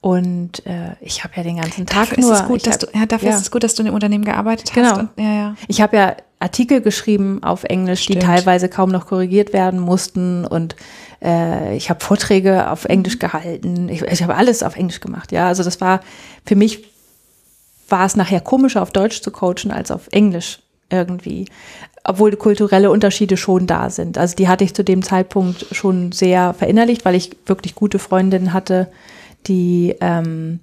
Und 0.00 0.66
äh, 0.66 0.96
ich 1.00 1.22
habe 1.22 1.34
ja 1.36 1.44
den 1.44 1.58
ganzen 1.58 1.86
Tag 1.86 2.08
Dafür 2.10 2.24
nur. 2.24 2.32
ist 2.34 2.40
es 2.40 2.46
gut, 2.48 2.66
dass 2.66 2.74
hab- 2.74 2.80
du, 2.92 2.98
ja, 2.98 3.06
dafür 3.06 3.28
ja. 3.30 3.36
ist 3.36 3.42
es 3.42 3.50
gut, 3.52 3.62
dass 3.62 3.74
du 3.76 3.82
in 3.82 3.86
dem 3.86 3.94
Unternehmen 3.94 4.24
gearbeitet 4.24 4.70
hast. 4.70 4.74
Genau. 4.74 4.98
Und, 4.98 5.10
ja, 5.16 5.32
ja. 5.32 5.54
Ich 5.68 5.80
habe 5.80 5.96
ja 5.96 6.16
Artikel 6.40 6.80
geschrieben 6.80 7.40
auf 7.44 7.62
Englisch, 7.62 8.06
die 8.06 8.14
Stimmt. 8.14 8.24
teilweise 8.24 8.68
kaum 8.68 8.90
noch 8.90 9.06
korrigiert 9.06 9.52
werden 9.52 9.78
mussten. 9.78 10.44
Und 10.44 10.74
äh, 11.22 11.76
ich 11.76 11.88
habe 11.88 12.04
Vorträge 12.04 12.68
auf 12.68 12.84
Englisch 12.86 13.20
gehalten. 13.20 13.88
Ich, 13.88 14.02
ich 14.02 14.22
habe 14.24 14.34
alles 14.34 14.64
auf 14.64 14.74
Englisch 14.76 14.98
gemacht. 14.98 15.30
Ja, 15.30 15.46
also 15.46 15.62
das 15.62 15.80
war 15.80 16.00
für 16.44 16.56
mich 16.56 16.84
war 17.88 18.06
es 18.06 18.16
nachher 18.16 18.40
komischer, 18.40 18.82
auf 18.82 18.90
Deutsch 18.90 19.20
zu 19.22 19.30
coachen 19.30 19.70
als 19.70 19.92
auf 19.92 20.08
Englisch 20.10 20.60
irgendwie. 20.90 21.44
Obwohl 22.04 22.34
kulturelle 22.36 22.90
Unterschiede 22.90 23.36
schon 23.36 23.66
da 23.66 23.88
sind. 23.88 24.18
Also 24.18 24.34
die 24.34 24.48
hatte 24.48 24.64
ich 24.64 24.74
zu 24.74 24.82
dem 24.82 25.02
Zeitpunkt 25.02 25.66
schon 25.70 26.10
sehr 26.12 26.52
verinnerlicht, 26.54 27.04
weil 27.04 27.14
ich 27.14 27.36
wirklich 27.46 27.74
gute 27.74 27.98
Freundinnen 28.00 28.52
hatte, 28.52 28.88
die, 29.46 29.94
ähm, 30.00 30.60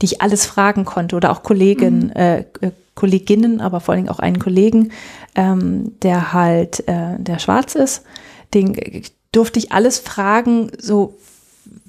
die 0.00 0.06
ich 0.06 0.22
alles 0.22 0.46
fragen 0.46 0.84
konnte 0.84 1.16
oder 1.16 1.30
auch 1.30 1.42
Kolleginnen, 1.42 2.10
äh, 2.12 2.40
äh, 2.60 2.70
Kolleginnen, 2.94 3.60
aber 3.60 3.80
vor 3.80 3.92
allen 3.92 4.04
Dingen 4.04 4.14
auch 4.14 4.18
einen 4.18 4.38
Kollegen, 4.38 4.92
ähm, 5.34 5.92
der 6.02 6.32
halt, 6.32 6.88
äh, 6.88 7.18
der 7.18 7.38
schwarz 7.38 7.74
ist, 7.74 8.02
den 8.54 8.74
äh, 8.74 9.02
durfte 9.32 9.58
ich 9.58 9.72
alles 9.72 9.98
fragen, 9.98 10.70
so 10.78 11.14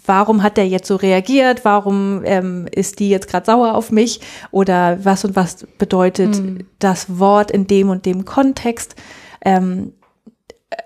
warum 0.09 0.41
hat 0.41 0.57
der 0.57 0.67
jetzt 0.67 0.87
so 0.87 0.95
reagiert, 0.95 1.63
warum 1.63 2.23
ähm, 2.25 2.67
ist 2.71 2.99
die 2.99 3.09
jetzt 3.09 3.29
gerade 3.29 3.45
sauer 3.45 3.75
auf 3.75 3.91
mich 3.91 4.19
oder 4.49 4.97
was 5.05 5.23
und 5.23 5.35
was 5.35 5.67
bedeutet 5.77 6.41
das 6.79 7.19
Wort 7.19 7.51
in 7.51 7.67
dem 7.67 7.89
und 7.89 8.07
dem 8.07 8.25
Kontext. 8.25 8.95
Ähm, 9.45 9.93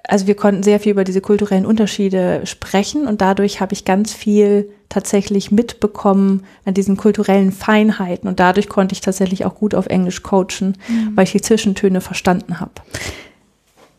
also 0.04 0.28
wir 0.28 0.36
konnten 0.36 0.62
sehr 0.62 0.80
viel 0.80 0.92
über 0.92 1.06
diese 1.06 1.22
kulturellen 1.22 1.66
Unterschiede 1.66 2.46
sprechen 2.46 3.08
und 3.08 3.22
dadurch 3.22 3.62
habe 3.62 3.74
ich 3.74 3.86
ganz 3.86 4.14
viel 4.14 4.70
tatsächlich 4.90 5.52
mitbekommen 5.52 6.44
an 6.66 6.74
diesen 6.74 6.98
kulturellen 6.98 7.52
Feinheiten 7.52 8.28
und 8.28 8.40
dadurch 8.40 8.68
konnte 8.68 8.94
ich 8.94 9.02
tatsächlich 9.02 9.46
auch 9.46 9.56
gut 9.56 9.74
auf 9.74 9.88
Englisch 9.88 10.22
coachen, 10.22 10.78
weil 11.16 11.24
ich 11.24 11.32
die 11.32 11.42
Zwischentöne 11.42 12.02
verstanden 12.02 12.60
habe. 12.60 12.74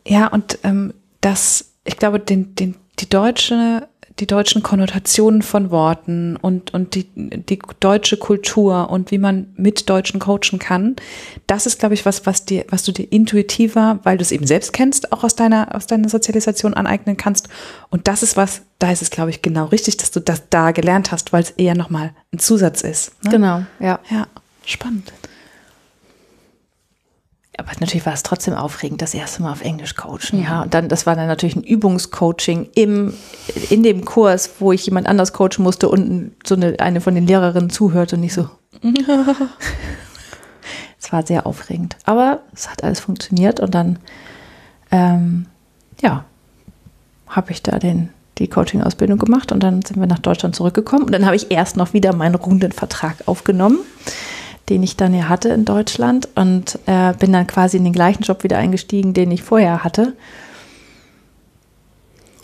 Ja, 0.07 0.27
und 0.27 0.59
ähm, 0.65 0.93
das, 1.23 1.73
ich 1.85 1.97
glaube, 1.97 2.21
den, 2.21 2.55
den, 2.55 2.77
die 2.99 3.09
deutsche, 3.09 3.89
die 4.21 4.27
deutschen 4.29 4.63
Konnotationen 4.63 5.43
von 5.43 5.73
Worten 5.73 6.37
und, 6.37 6.73
und 6.73 6.95
die, 6.95 7.09
die 7.17 7.59
deutsche 7.81 8.17
Kultur 8.17 8.89
und 8.89 9.11
wie 9.11 9.19
man 9.19 9.53
mit 9.57 9.91
Deutschen 9.91 10.21
coachen 10.21 10.61
kann, 10.61 10.95
das 11.49 11.67
ist, 11.67 11.81
glaube 11.81 11.95
ich, 11.95 12.07
was, 12.07 12.25
was 12.25 12.45
dir, 12.45 12.65
was 12.69 12.85
du 12.85 12.93
dir 12.93 13.11
intuitiver, 13.11 13.99
weil 14.05 14.17
du 14.17 14.23
es 14.23 14.31
eben 14.31 14.47
selbst 14.47 14.73
kennst, 14.73 15.13
auch 15.13 15.25
aus 15.25 15.35
deiner, 15.35 15.75
aus 15.75 15.89
deiner 15.89 16.09
Sozialisation 16.09 16.75
aneignen 16.75 17.17
kannst. 17.17 17.49
Und 17.91 18.07
das 18.07 18.23
ist 18.23 18.37
was, 18.37 18.63
da 18.79 18.93
ist 18.93 19.03
es, 19.03 19.11
glaube 19.11 19.31
ich, 19.31 19.43
genau 19.43 19.67
richtig, 19.67 19.97
dass 19.97 20.13
du 20.13 20.21
das 20.21 20.49
da 20.49 20.71
gelernt 20.71 21.11
hast, 21.11 21.33
weil 21.33 21.43
es 21.43 21.51
eher 21.51 21.75
nochmal 21.75 22.13
ein 22.33 22.39
Zusatz 22.39 22.83
ist. 22.83 23.13
Ne? 23.25 23.31
Genau, 23.31 23.63
ja. 23.81 23.99
Ja, 24.11 24.29
spannend. 24.65 25.13
Aber 27.57 27.71
natürlich 27.79 28.05
war 28.05 28.13
es 28.13 28.25
trotzdem 28.25 28.55
aufregend, 28.55 29.01
das 29.01 29.15
erste 29.15 29.43
Mal 29.43 29.53
auf 29.53 29.63
Englisch 29.63 29.95
coachen. 29.95 30.43
Ja, 30.43 30.63
und 30.63 30.75
dann, 30.75 30.89
das 30.89 31.07
war 31.07 31.15
dann 31.15 31.29
natürlich 31.29 31.55
ein 31.55 31.63
Übungscoaching 31.63 32.71
im, 32.75 33.15
in 33.71 33.85
dem 33.85 34.05
Kurs, 34.05 34.51
wo 34.59 34.73
ich 34.73 34.85
jemand 34.87 35.07
anders 35.07 35.33
coachen 35.33 35.63
musste 35.63 35.89
und 35.89 36.33
so 36.45 36.57
eine, 36.57 36.81
eine 36.81 37.01
von 37.01 37.15
den 37.15 37.29
Lehrerinnen 37.29 37.71
zuhörte 37.71 38.17
und 38.17 38.23
nicht 38.23 38.35
so. 38.35 38.49
es 41.01 41.13
war 41.13 41.25
sehr 41.25 41.47
aufregend. 41.47 41.97
Aber 42.05 42.41
es 42.53 42.69
hat 42.69 42.83
alles 42.83 42.99
funktioniert 42.99 43.61
und 43.61 43.73
dann, 43.73 44.01
ähm, 44.91 45.47
ja, 46.03 46.25
habe 47.29 47.53
ich 47.53 47.63
da 47.63 47.79
den, 47.79 48.09
die 48.39 48.49
Coaching-Ausbildung 48.49 49.19
gemacht 49.19 49.53
und 49.53 49.63
dann 49.63 49.83
sind 49.83 50.01
wir 50.01 50.09
nach 50.09 50.19
Deutschland 50.19 50.57
zurückgekommen 50.57 51.05
und 51.05 51.13
dann 51.13 51.25
habe 51.25 51.37
ich 51.37 51.53
erst 51.53 51.77
noch 51.77 51.93
wieder 51.93 52.15
meinen 52.17 52.35
Rundenvertrag 52.35 53.17
aufgenommen 53.27 53.79
den 54.69 54.83
ich 54.83 54.97
dann 54.97 55.15
ja 55.15 55.29
hatte 55.29 55.51
in 55.51 55.65
Deutschland 55.65 56.29
und 56.35 56.79
äh, 56.87 57.13
bin 57.19 57.33
dann 57.33 57.47
quasi 57.47 57.77
in 57.77 57.85
den 57.85 57.93
gleichen 57.93 58.23
Job 58.23 58.45
wieder 58.45 58.59
eingestiegen, 58.59 59.13
den 59.13 59.31
ich 59.31 59.43
vorher 59.43 59.85
hatte. 59.85 60.15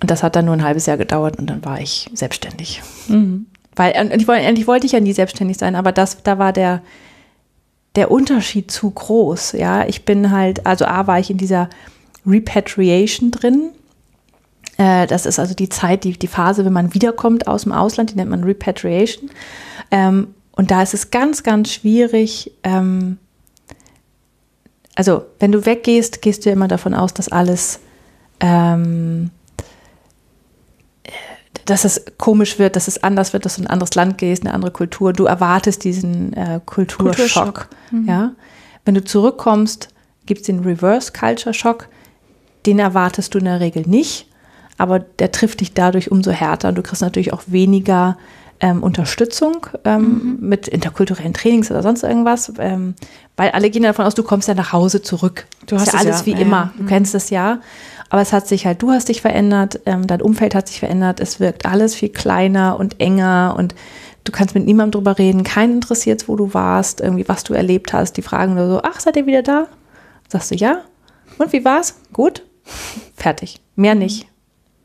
Und 0.00 0.10
das 0.10 0.22
hat 0.22 0.36
dann 0.36 0.46
nur 0.46 0.54
ein 0.54 0.64
halbes 0.64 0.86
Jahr 0.86 0.96
gedauert 0.96 1.38
und 1.38 1.48
dann 1.48 1.64
war 1.64 1.80
ich 1.80 2.10
selbstständig. 2.14 2.82
Weil 3.76 3.94
und 4.00 4.20
ich 4.20 4.28
wollte, 4.28 4.46
eigentlich 4.46 4.66
wollte 4.66 4.86
ich 4.86 4.92
ja 4.92 5.00
nie 5.00 5.12
selbstständig 5.12 5.58
sein, 5.58 5.74
aber 5.74 5.92
das, 5.92 6.22
da 6.22 6.38
war 6.38 6.52
der, 6.52 6.82
der 7.96 8.10
Unterschied 8.10 8.70
zu 8.70 8.90
groß. 8.90 9.52
Ja, 9.52 9.86
ich 9.86 10.04
bin 10.04 10.30
halt, 10.30 10.66
also 10.66 10.84
A 10.86 11.06
war 11.06 11.18
ich 11.18 11.30
in 11.30 11.38
dieser 11.38 11.68
Repatriation 12.26 13.30
drin. 13.30 13.70
Äh, 14.76 15.06
das 15.06 15.26
ist 15.26 15.38
also 15.38 15.54
die 15.54 15.68
Zeit, 15.68 16.04
die, 16.04 16.18
die 16.18 16.26
Phase, 16.26 16.64
wenn 16.64 16.72
man 16.72 16.94
wiederkommt 16.94 17.46
aus 17.46 17.62
dem 17.62 17.72
Ausland, 17.72 18.10
die 18.10 18.16
nennt 18.16 18.30
man 18.30 18.44
Repatriation. 18.44 19.30
Ähm, 19.90 20.34
und 20.52 20.70
da 20.70 20.82
ist 20.82 20.94
es 20.94 21.10
ganz, 21.10 21.42
ganz 21.42 21.72
schwierig. 21.72 22.52
Ähm, 22.62 23.18
also, 24.94 25.24
wenn 25.38 25.52
du 25.52 25.64
weggehst, 25.64 26.20
gehst 26.22 26.44
du 26.44 26.50
ja 26.50 26.54
immer 26.54 26.68
davon 26.68 26.94
aus, 26.94 27.14
dass 27.14 27.28
alles 27.28 27.80
ähm, 28.40 29.30
dass 31.70 31.84
es 31.84 32.04
komisch 32.18 32.58
wird, 32.58 32.76
dass 32.76 32.88
es 32.88 33.02
anders 33.02 33.32
wird, 33.32 33.44
dass 33.44 33.56
du 33.56 33.62
in 33.62 33.68
ein 33.68 33.72
anderes 33.72 33.94
Land 33.94 34.18
gehst, 34.18 34.44
eine 34.44 34.54
andere 34.54 34.72
Kultur. 34.72 35.12
Du 35.12 35.26
erwartest 35.26 35.84
diesen 35.84 36.32
äh, 36.32 36.60
Kulturschock. 36.64 37.14
Kulturschock. 37.16 37.68
Mhm. 37.92 38.08
Ja? 38.08 38.32
Wenn 38.84 38.94
du 38.94 39.04
zurückkommst, 39.04 39.88
gibt 40.26 40.40
es 40.40 40.46
den 40.46 40.60
Reverse 40.60 41.12
Culture 41.12 41.54
Shock. 41.54 41.88
Den 42.66 42.78
erwartest 42.78 43.34
du 43.34 43.38
in 43.38 43.44
der 43.44 43.60
Regel 43.60 43.84
nicht, 43.86 44.26
aber 44.78 44.98
der 44.98 45.32
trifft 45.32 45.60
dich 45.60 45.72
dadurch 45.72 46.10
umso 46.10 46.30
härter. 46.30 46.68
Und 46.68 46.74
du 46.76 46.82
kriegst 46.82 47.02
natürlich 47.02 47.32
auch 47.32 47.42
weniger 47.46 48.18
ähm, 48.60 48.82
Unterstützung 48.82 49.66
ähm, 49.84 50.02
mhm. 50.02 50.48
mit 50.48 50.68
interkulturellen 50.68 51.32
Trainings 51.34 51.70
oder 51.70 51.82
sonst 51.82 52.02
irgendwas, 52.02 52.52
ähm, 52.58 52.94
weil 53.36 53.50
alle 53.50 53.70
gehen 53.70 53.82
davon 53.82 54.04
aus, 54.04 54.14
du 54.14 54.22
kommst 54.22 54.48
ja 54.48 54.54
nach 54.54 54.72
Hause 54.72 55.02
zurück. 55.02 55.46
Du 55.66 55.76
hast 55.76 55.92
ja 55.92 55.98
alles 55.98 56.20
ja. 56.20 56.26
wie 56.26 56.32
ja, 56.32 56.38
immer. 56.38 56.72
Du 56.76 56.84
mhm. 56.84 56.88
kennst 56.88 57.14
das 57.14 57.30
ja. 57.30 57.60
Aber 58.10 58.22
es 58.22 58.32
hat 58.32 58.48
sich 58.48 58.66
halt, 58.66 58.82
du 58.82 58.90
hast 58.90 59.08
dich 59.08 59.22
verändert, 59.22 59.80
ähm, 59.86 60.06
dein 60.06 60.20
Umfeld 60.20 60.54
hat 60.54 60.66
sich 60.66 60.80
verändert, 60.80 61.20
es 61.20 61.38
wirkt 61.38 61.64
alles 61.64 61.94
viel 61.94 62.08
kleiner 62.08 62.78
und 62.78 63.00
enger 63.00 63.54
und 63.56 63.74
du 64.24 64.32
kannst 64.32 64.54
mit 64.54 64.66
niemandem 64.66 65.00
drüber 65.00 65.16
reden, 65.16 65.44
keinen 65.44 65.74
interessiert, 65.74 66.28
wo 66.28 66.34
du 66.34 66.52
warst, 66.52 67.00
irgendwie 67.00 67.28
was 67.28 67.44
du 67.44 67.54
erlebt 67.54 67.92
hast. 67.92 68.16
Die 68.16 68.22
fragen 68.22 68.54
nur 68.54 68.68
so, 68.68 68.80
ach, 68.82 68.98
seid 68.98 69.16
ihr 69.16 69.26
wieder 69.26 69.42
da? 69.42 69.68
Sagst 70.28 70.50
du 70.50 70.56
ja? 70.56 70.82
Und 71.38 71.52
wie 71.52 71.64
war's? 71.64 71.94
Gut? 72.12 72.42
Fertig. 73.16 73.60
Mehr 73.76 73.94
nicht. 73.94 74.26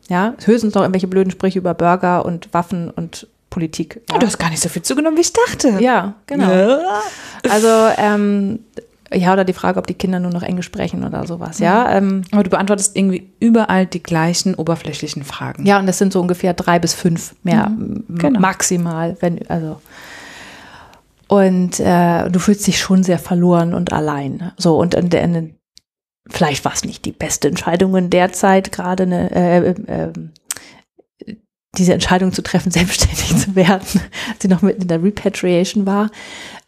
Ja, 0.08 0.36
höchstens 0.46 0.76
noch 0.76 0.84
irgendwelche 0.84 1.08
blöden 1.08 1.32
Sprüche 1.32 1.58
über 1.58 1.74
Burger 1.74 2.26
und 2.26 2.54
Waffen 2.54 2.92
und 2.92 3.28
Politik. 3.56 4.02
Ja. 4.12 4.18
Du 4.18 4.28
hast 4.28 4.38
gar 4.38 4.50
nicht 4.50 4.62
so 4.62 4.68
viel 4.68 4.82
zugenommen, 4.82 5.16
wie 5.16 5.22
ich 5.22 5.32
dachte. 5.32 5.78
Ja, 5.80 6.16
genau. 6.28 6.52
Ja. 6.52 7.02
Also 7.50 7.70
ähm, 7.98 8.60
ja, 9.14 9.32
oder 9.32 9.46
die 9.46 9.54
Frage, 9.54 9.80
ob 9.80 9.88
die 9.88 9.94
Kinder 9.94 10.20
nur 10.20 10.32
noch 10.32 10.44
Englisch 10.44 10.66
sprechen 10.66 11.06
oder 11.06 11.26
sowas, 11.26 11.60
ja. 11.60 11.90
Ähm, 11.90 12.24
Aber 12.32 12.44
du 12.44 12.50
beantwortest 12.50 12.98
irgendwie 12.98 13.32
überall 13.40 13.86
die 13.86 14.04
gleichen 14.04 14.56
oberflächlichen 14.56 15.24
Fragen. 15.24 15.66
Ja, 15.66 15.80
und 15.80 15.86
das 15.86 16.00
sind 16.00 16.12
so 16.12 16.20
ungefähr 16.20 16.54
drei 16.54 16.80
bis 16.80 16.94
fünf 16.94 17.34
mehr 17.44 17.70
mhm, 17.70 18.04
genau. 18.10 18.42
maximal, 18.42 19.16
wenn, 19.22 19.48
also. 19.48 19.80
Und 21.30 21.80
äh, 21.80 22.30
du 22.30 22.40
fühlst 22.40 22.68
dich 22.68 22.78
schon 22.78 23.04
sehr 23.04 23.20
verloren 23.20 23.74
und 23.74 23.94
allein. 23.94 24.52
So, 24.58 24.78
und 24.78 24.96
in, 24.96 25.08
in, 25.08 25.56
vielleicht 26.30 26.66
war 26.66 26.74
es 26.74 26.84
nicht 26.84 27.06
die 27.06 27.14
beste 27.14 27.48
Entscheidung 27.48 27.96
in 27.96 28.10
der 28.10 28.34
Zeit, 28.34 28.74
gerade 28.74 29.04
eine, 29.04 29.32
äh, 29.32 29.70
äh, 29.70 30.14
diese 31.78 31.94
Entscheidung 31.94 32.34
zu 32.34 32.42
treffen, 32.42 32.72
selbstständig 32.72 33.38
zu 33.38 33.56
werden, 33.56 34.02
als 34.30 34.42
sie 34.42 34.48
noch 34.48 34.62
mitten 34.62 34.84
in 34.84 34.88
der 34.88 35.04
Repatriation 35.04 35.86
war. 35.86 36.10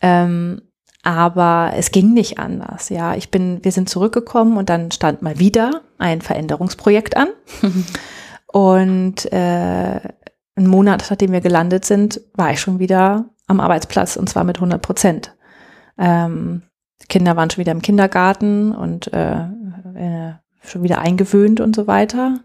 Ähm, 0.01 0.61
aber 1.03 1.71
es 1.75 1.91
ging 1.91 2.13
nicht 2.13 2.37
anders. 2.37 2.89
Ja, 2.89 3.15
ich 3.15 3.31
bin, 3.31 3.63
wir 3.63 3.71
sind 3.71 3.89
zurückgekommen 3.89 4.57
und 4.57 4.69
dann 4.69 4.91
stand 4.91 5.21
mal 5.21 5.39
wieder 5.39 5.81
ein 5.97 6.21
Veränderungsprojekt 6.21 7.15
an. 7.15 7.29
und 8.47 9.31
äh, 9.31 9.99
einen 10.57 10.67
Monat, 10.67 11.05
nachdem 11.09 11.31
wir 11.31 11.41
gelandet 11.41 11.85
sind, 11.85 12.21
war 12.33 12.51
ich 12.51 12.59
schon 12.59 12.79
wieder 12.79 13.25
am 13.47 13.59
Arbeitsplatz 13.59 14.17
und 14.17 14.27
zwar 14.27 14.43
mit 14.43 14.57
100 14.57 14.81
Prozent. 14.81 15.35
Ähm, 15.97 16.63
Kinder 17.09 17.35
waren 17.35 17.49
schon 17.49 17.61
wieder 17.61 17.71
im 17.71 17.81
Kindergarten 17.81 18.75
und 18.75 19.13
äh, 19.13 19.43
äh, 19.95 20.33
schon 20.63 20.83
wieder 20.83 20.99
eingewöhnt 20.99 21.61
und 21.61 21.75
so 21.75 21.87
weiter. 21.87 22.39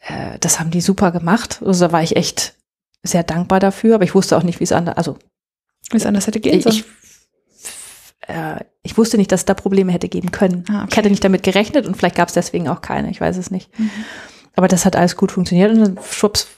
Äh, 0.00 0.38
das 0.40 0.60
haben 0.60 0.70
die 0.70 0.80
super 0.80 1.12
gemacht. 1.12 1.60
Also 1.64 1.86
da 1.86 1.92
war 1.92 2.02
ich 2.02 2.16
echt 2.16 2.54
sehr 3.02 3.22
dankbar 3.22 3.60
dafür, 3.60 3.94
aber 3.94 4.04
ich 4.04 4.14
wusste 4.14 4.36
auch 4.36 4.42
nicht, 4.42 4.60
wie 4.60 4.64
es 4.64 4.72
anders, 4.72 4.96
also 4.96 5.18
wie 5.90 5.96
es 5.96 6.06
anders 6.06 6.26
hätte 6.26 6.40
gehen 6.40 6.60
sollen. 6.60 6.76
Ich 6.76 6.84
äh, 8.28 8.64
ich 8.82 8.96
wusste 8.96 9.16
nicht, 9.16 9.32
dass 9.32 9.40
es 9.40 9.46
da 9.46 9.54
Probleme 9.54 9.92
hätte 9.92 10.08
geben 10.08 10.30
können. 10.30 10.64
Ah, 10.68 10.82
okay. 10.82 10.88
Ich 10.90 10.96
hatte 10.98 11.10
nicht 11.10 11.24
damit 11.24 11.42
gerechnet 11.42 11.86
und 11.86 11.96
vielleicht 11.96 12.16
gab 12.16 12.28
es 12.28 12.34
deswegen 12.34 12.68
auch 12.68 12.80
keine, 12.80 13.10
ich 13.10 13.20
weiß 13.20 13.36
es 13.36 13.50
nicht. 13.50 13.76
Mhm. 13.78 13.90
Aber 14.54 14.68
das 14.68 14.84
hat 14.84 14.96
alles 14.96 15.16
gut 15.16 15.32
funktioniert 15.32 15.72
und 15.72 15.80
dann 15.80 15.98
schwupps 16.10 16.48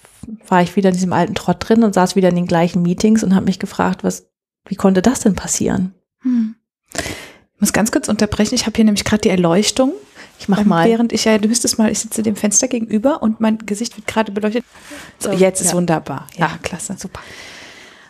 war 0.46 0.62
ich 0.62 0.76
wieder 0.76 0.90
in 0.90 0.94
diesem 0.94 1.12
alten 1.12 1.34
Trott 1.34 1.56
drin 1.60 1.82
und 1.82 1.94
saß 1.94 2.16
wieder 2.16 2.28
in 2.28 2.36
den 2.36 2.46
gleichen 2.46 2.82
Meetings 2.82 3.24
und 3.24 3.34
habe 3.34 3.46
mich 3.46 3.58
gefragt, 3.58 4.04
was, 4.04 4.28
wie 4.66 4.76
konnte 4.76 5.02
das 5.02 5.20
denn 5.20 5.34
passieren? 5.34 5.94
Hm. 6.22 6.56
Ich 6.94 7.60
muss 7.60 7.72
ganz 7.72 7.90
kurz 7.90 8.08
unterbrechen. 8.08 8.54
Ich 8.54 8.66
habe 8.66 8.76
hier 8.76 8.84
nämlich 8.84 9.04
gerade 9.04 9.22
die 9.22 9.28
Erleuchtung. 9.28 9.92
Ich 10.40 10.48
mach 10.48 10.64
mal. 10.64 10.88
Während 10.88 11.12
ich 11.12 11.26
ja, 11.26 11.36
du 11.36 11.48
müsstest 11.48 11.78
mal, 11.78 11.92
ich 11.92 11.98
sitze 11.98 12.22
dem 12.22 12.34
Fenster 12.34 12.66
gegenüber 12.66 13.22
und 13.22 13.40
mein 13.40 13.58
Gesicht 13.58 13.96
wird 13.98 14.06
gerade 14.06 14.32
beleuchtet. 14.32 14.64
So, 15.18 15.32
jetzt 15.32 15.60
ist 15.60 15.74
wunderbar. 15.74 16.26
Ja, 16.36 16.46
ja, 16.46 16.58
klasse. 16.62 16.96
Super. 16.98 17.20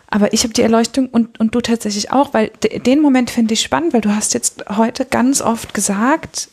Aber 0.07 0.31
ich 0.33 0.43
habe 0.43 0.53
die 0.53 0.61
Erleuchtung 0.61 1.09
und, 1.09 1.39
und 1.39 1.53
du 1.53 1.59
tatsächlich 1.59 2.11
auch, 2.11 2.33
weil 2.33 2.49
den 2.85 3.01
Moment 3.01 3.29
finde 3.29 3.53
ich 3.53 3.61
spannend, 3.61 3.93
weil 3.93 4.01
du 4.01 4.15
hast 4.15 4.33
jetzt 4.33 4.63
heute 4.69 5.05
ganz 5.05 5.41
oft 5.41 5.73
gesagt, 5.73 6.49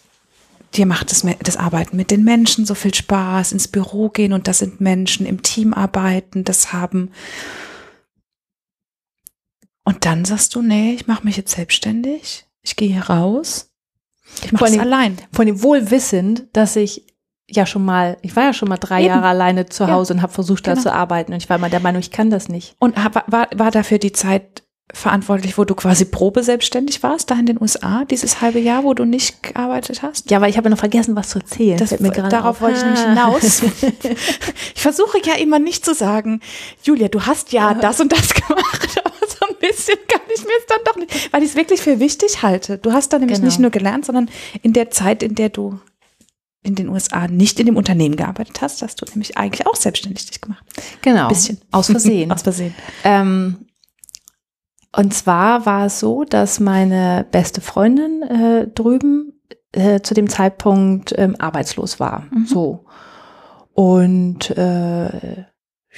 dir 0.74 0.86
macht 0.86 1.12
das, 1.12 1.24
das 1.42 1.56
Arbeiten 1.56 1.96
mit 1.96 2.10
den 2.10 2.24
Menschen 2.24 2.66
so 2.66 2.74
viel 2.74 2.94
Spaß, 2.94 3.52
ins 3.52 3.68
Büro 3.68 4.08
gehen 4.08 4.32
und 4.32 4.48
das 4.48 4.58
sind 4.58 4.80
Menschen, 4.80 5.26
im 5.26 5.42
Team 5.42 5.74
arbeiten, 5.74 6.42
das 6.42 6.72
haben. 6.72 7.12
Und 9.84 10.04
dann 10.04 10.24
sagst 10.24 10.54
du, 10.56 10.62
nee, 10.62 10.92
ich 10.92 11.06
mache 11.06 11.24
mich 11.24 11.36
jetzt 11.36 11.54
selbstständig, 11.54 12.46
ich 12.62 12.76
gehe 12.76 12.92
hier 12.92 13.08
raus, 13.08 13.67
ich 14.44 14.52
mache 14.52 14.66
es 14.66 14.78
allein. 14.78 15.18
Von 15.32 15.46
dem 15.46 15.62
Wohlwissend, 15.62 16.46
dass 16.52 16.76
ich 16.76 17.06
ja 17.50 17.66
schon 17.66 17.84
mal, 17.84 18.18
ich 18.22 18.36
war 18.36 18.44
ja 18.44 18.52
schon 18.52 18.68
mal 18.68 18.76
drei 18.76 19.00
Eben. 19.00 19.08
Jahre 19.08 19.26
alleine 19.26 19.66
zu 19.66 19.88
Hause 19.88 20.12
ja. 20.12 20.16
und 20.16 20.22
habe 20.22 20.32
versucht, 20.32 20.64
genau. 20.64 20.76
da 20.76 20.82
zu 20.82 20.92
arbeiten. 20.92 21.32
Und 21.32 21.42
ich 21.42 21.48
war 21.48 21.58
mal 21.58 21.70
der 21.70 21.80
Meinung, 21.80 22.00
ich 22.00 22.10
kann 22.10 22.30
das 22.30 22.48
nicht. 22.48 22.76
Und 22.78 23.02
hab, 23.02 23.30
war, 23.30 23.48
war 23.54 23.70
dafür 23.70 23.98
die 23.98 24.12
Zeit 24.12 24.62
verantwortlich, 24.92 25.58
wo 25.58 25.64
du 25.64 25.74
quasi 25.74 26.06
Probe 26.06 26.42
selbstständig 26.42 27.02
warst, 27.02 27.30
da 27.30 27.34
in 27.34 27.46
den 27.46 27.60
USA, 27.60 28.04
dieses 28.06 28.40
halbe 28.40 28.58
Jahr, 28.58 28.84
wo 28.84 28.94
du 28.94 29.04
nicht 29.04 29.42
gearbeitet 29.42 30.02
hast? 30.02 30.30
Ja, 30.30 30.40
weil 30.40 30.48
ich 30.48 30.56
habe 30.56 30.70
noch 30.70 30.78
vergessen, 30.78 31.14
was 31.14 31.30
zu 31.30 31.40
erzählen. 31.40 31.76
Das, 31.78 31.90
darauf 31.90 32.56
auf. 32.56 32.60
wollte 32.62 32.78
ich 32.78 32.84
nämlich 32.84 33.02
hinaus. 33.04 33.62
ich 34.74 34.80
versuche 34.80 35.18
ja 35.24 35.34
immer 35.34 35.58
nicht 35.58 35.84
zu 35.84 35.94
sagen, 35.94 36.40
Julia, 36.82 37.08
du 37.08 37.22
hast 37.22 37.52
ja 37.52 37.74
das 37.74 38.00
und 38.00 38.12
das 38.12 38.32
gemacht, 38.34 39.02
bisschen 39.60 39.98
kann 40.08 40.20
ich 40.34 40.42
mir 40.42 40.52
es 40.58 40.66
dann 40.66 40.78
doch 40.84 40.96
nicht, 40.96 41.32
weil 41.32 41.42
ich 41.42 41.50
es 41.50 41.56
wirklich 41.56 41.80
für 41.80 42.00
wichtig 42.00 42.42
halte. 42.42 42.78
Du 42.78 42.92
hast 42.92 43.12
da 43.12 43.18
nämlich 43.18 43.38
genau. 43.38 43.46
nicht 43.46 43.60
nur 43.60 43.70
gelernt, 43.70 44.04
sondern 44.04 44.30
in 44.62 44.72
der 44.72 44.90
Zeit, 44.90 45.22
in 45.22 45.34
der 45.34 45.48
du 45.48 45.78
in 46.62 46.74
den 46.74 46.88
USA 46.88 47.28
nicht 47.28 47.60
in 47.60 47.66
dem 47.66 47.76
Unternehmen 47.76 48.16
gearbeitet 48.16 48.60
hast, 48.60 48.82
hast 48.82 49.00
du 49.00 49.06
nämlich 49.06 49.36
eigentlich 49.36 49.66
auch 49.66 49.76
selbstständig 49.76 50.26
dich 50.26 50.40
gemacht. 50.40 50.64
Genau. 51.02 51.22
Ein 51.22 51.28
bisschen. 51.28 51.60
Aus 51.70 51.86
Versehen. 51.86 52.32
Aus 52.32 52.42
Versehen. 52.42 52.74
Ähm, 53.04 53.66
und 54.94 55.14
zwar 55.14 55.66
war 55.66 55.86
es 55.86 56.00
so, 56.00 56.24
dass 56.24 56.60
meine 56.60 57.26
beste 57.30 57.60
Freundin 57.60 58.22
äh, 58.22 58.66
drüben 58.68 59.40
äh, 59.72 60.00
zu 60.00 60.14
dem 60.14 60.28
Zeitpunkt 60.28 61.14
ähm, 61.16 61.36
arbeitslos 61.38 62.00
war. 62.00 62.26
Mhm. 62.30 62.46
So. 62.46 62.84
Und 63.74 64.50
äh, 64.50 65.44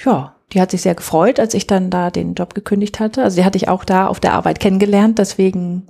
ja, 0.05 0.35
die 0.53 0.61
hat 0.61 0.71
sich 0.71 0.81
sehr 0.81 0.95
gefreut, 0.95 1.39
als 1.39 1.53
ich 1.53 1.67
dann 1.67 1.89
da 1.89 2.11
den 2.11 2.33
Job 2.33 2.53
gekündigt 2.53 2.99
hatte. 2.99 3.23
Also 3.23 3.37
die 3.37 3.45
hatte 3.45 3.57
ich 3.57 3.69
auch 3.69 3.83
da 3.83 4.07
auf 4.07 4.19
der 4.19 4.33
Arbeit 4.33 4.59
kennengelernt, 4.59 5.19
deswegen 5.19 5.87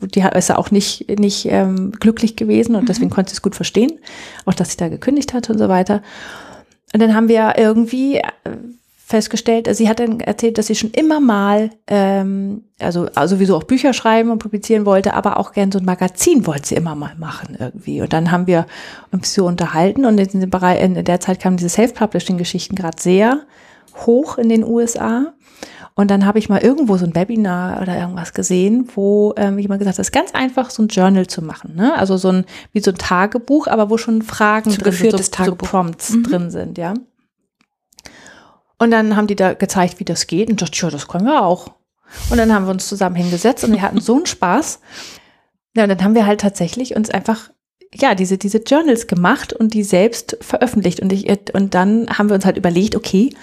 die 0.00 0.20
ist 0.20 0.48
ja 0.48 0.58
auch 0.58 0.70
nicht, 0.70 1.08
nicht 1.18 1.46
ähm, 1.46 1.92
glücklich 1.92 2.36
gewesen 2.36 2.74
und 2.76 2.88
deswegen 2.88 3.08
mhm. 3.08 3.14
konnte 3.14 3.30
sie 3.30 3.36
es 3.36 3.42
gut 3.42 3.54
verstehen, 3.54 3.98
auch 4.44 4.54
dass 4.54 4.70
ich 4.70 4.76
da 4.76 4.88
gekündigt 4.88 5.32
hatte 5.32 5.52
und 5.52 5.58
so 5.58 5.68
weiter. 5.68 6.02
Und 6.92 7.00
dann 7.00 7.14
haben 7.14 7.28
wir 7.28 7.54
irgendwie 7.56 8.18
äh, 8.18 8.22
festgestellt, 9.06 9.68
also 9.68 9.76
sie 9.76 9.88
hat 9.88 10.00
dann 10.00 10.20
erzählt, 10.20 10.56
dass 10.56 10.68
sie 10.68 10.74
schon 10.74 10.90
immer 10.92 11.20
mal, 11.20 11.68
ähm, 11.86 12.62
also, 12.80 13.06
also 13.14 13.36
sowieso 13.36 13.54
auch 13.54 13.64
Bücher 13.64 13.92
schreiben 13.92 14.30
und 14.30 14.38
publizieren 14.38 14.86
wollte, 14.86 15.12
aber 15.12 15.38
auch 15.38 15.52
gern 15.52 15.70
so 15.70 15.78
ein 15.78 15.84
Magazin 15.84 16.46
wollte 16.46 16.68
sie 16.68 16.74
immer 16.74 16.94
mal 16.94 17.14
machen 17.18 17.54
irgendwie. 17.60 18.00
Und 18.00 18.14
dann 18.14 18.30
haben 18.30 18.46
wir 18.46 18.66
uns 19.12 19.34
so 19.34 19.46
unterhalten 19.46 20.06
und 20.06 20.18
in, 20.18 20.40
dem 20.40 20.48
Bereich, 20.48 20.82
in 20.82 21.04
der 21.04 21.20
Zeit 21.20 21.38
kamen 21.38 21.58
diese 21.58 21.68
Self-Publishing-Geschichten 21.68 22.76
gerade 22.76 22.96
sehr 22.98 23.42
hoch 24.06 24.38
in 24.38 24.48
den 24.48 24.64
USA. 24.64 25.34
Und 25.94 26.10
dann 26.10 26.24
habe 26.24 26.38
ich 26.38 26.48
mal 26.48 26.62
irgendwo 26.62 26.96
so 26.96 27.04
ein 27.04 27.14
Webinar 27.14 27.82
oder 27.82 27.98
irgendwas 27.98 28.32
gesehen, 28.32 28.88
wo 28.94 29.34
ähm, 29.36 29.58
jemand 29.58 29.80
gesagt 29.80 29.98
hat, 29.98 30.02
es 30.02 30.08
ist 30.08 30.12
ganz 30.12 30.34
einfach, 30.34 30.70
so 30.70 30.82
ein 30.82 30.88
Journal 30.88 31.26
zu 31.26 31.42
machen. 31.42 31.76
Ne? 31.76 31.94
Also 31.94 32.16
so 32.16 32.30
ein, 32.30 32.46
wie 32.72 32.80
so 32.80 32.90
ein 32.90 32.96
Tagebuch, 32.96 33.66
aber 33.66 33.90
wo 33.90 33.98
schon 33.98 34.22
Fragen 34.22 34.70
drin 34.70 34.92
sind, 34.92 35.22
so, 35.22 35.44
so 35.44 35.54
Prompts 35.54 36.14
mhm. 36.14 36.22
drin 36.22 36.50
sind, 36.50 36.78
ja. 36.78 36.94
Und 38.84 38.90
dann 38.90 39.16
haben 39.16 39.26
die 39.26 39.34
da 39.34 39.54
gezeigt, 39.54 39.98
wie 39.98 40.04
das 40.04 40.26
geht 40.26 40.50
und 40.50 40.60
dachte, 40.60 40.76
ja, 40.76 40.90
das 40.90 41.08
können 41.08 41.24
wir 41.24 41.42
auch. 41.42 41.72
Und 42.28 42.36
dann 42.36 42.52
haben 42.52 42.66
wir 42.66 42.70
uns 42.70 42.86
zusammen 42.86 43.16
hingesetzt 43.16 43.64
und 43.64 43.72
wir 43.72 43.80
hatten 43.80 43.98
so 43.98 44.16
einen 44.16 44.26
Spaß. 44.26 44.80
Ja, 45.74 45.84
und 45.84 45.88
dann 45.88 46.04
haben 46.04 46.14
wir 46.14 46.26
halt 46.26 46.42
tatsächlich 46.42 46.94
uns 46.94 47.08
einfach 47.08 47.50
ja, 47.94 48.14
diese, 48.14 48.36
diese 48.36 48.58
Journals 48.58 49.06
gemacht 49.06 49.54
und 49.54 49.72
die 49.72 49.84
selbst 49.84 50.36
veröffentlicht. 50.42 51.00
Und 51.00 51.14
ich, 51.14 51.26
und 51.54 51.74
dann 51.74 52.08
haben 52.10 52.28
wir 52.28 52.34
uns 52.34 52.44
halt 52.44 52.58
überlegt, 52.58 52.94
okay, 52.94 53.34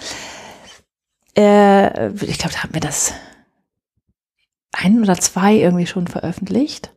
äh, 1.36 2.10
ich 2.12 2.38
glaube, 2.38 2.54
da 2.54 2.62
haben 2.62 2.74
wir 2.74 2.80
das 2.80 3.12
ein 4.70 5.02
oder 5.02 5.18
zwei 5.18 5.56
irgendwie 5.56 5.86
schon 5.86 6.06
veröffentlicht. 6.06 6.94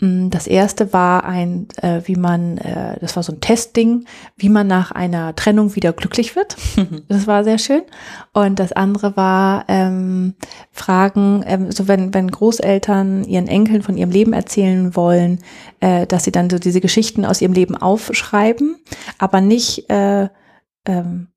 Mm, 0.00 0.28
Das 0.30 0.46
erste 0.46 0.92
war 0.92 1.24
ein, 1.24 1.68
äh, 1.80 2.02
wie 2.04 2.16
man, 2.16 2.58
äh, 2.58 2.98
das 3.00 3.16
war 3.16 3.22
so 3.22 3.32
ein 3.32 3.40
Testding, 3.40 4.04
wie 4.36 4.48
man 4.50 4.66
nach 4.66 4.92
einer 4.92 5.34
Trennung 5.34 5.74
wieder 5.74 5.92
glücklich 5.92 6.36
wird. 6.36 6.56
Das 7.08 7.26
war 7.26 7.44
sehr 7.44 7.58
schön. 7.58 7.82
Und 8.32 8.58
das 8.58 8.72
andere 8.72 9.16
war 9.16 9.64
ähm, 9.68 10.34
Fragen, 10.72 11.42
ähm, 11.46 11.70
so 11.72 11.88
wenn, 11.88 12.12
wenn 12.12 12.30
Großeltern 12.30 13.24
ihren 13.24 13.48
Enkeln 13.48 13.82
von 13.82 13.96
ihrem 13.96 14.10
Leben 14.10 14.32
erzählen 14.32 14.94
wollen, 14.96 15.38
äh, 15.80 16.06
dass 16.06 16.24
sie 16.24 16.32
dann 16.32 16.50
so 16.50 16.58
diese 16.58 16.80
Geschichten 16.80 17.24
aus 17.24 17.40
ihrem 17.40 17.52
Leben 17.54 17.76
aufschreiben, 17.76 18.76
aber 19.18 19.40
nicht 19.40 19.88
äh, 19.90 20.28
ähm, 20.86 21.28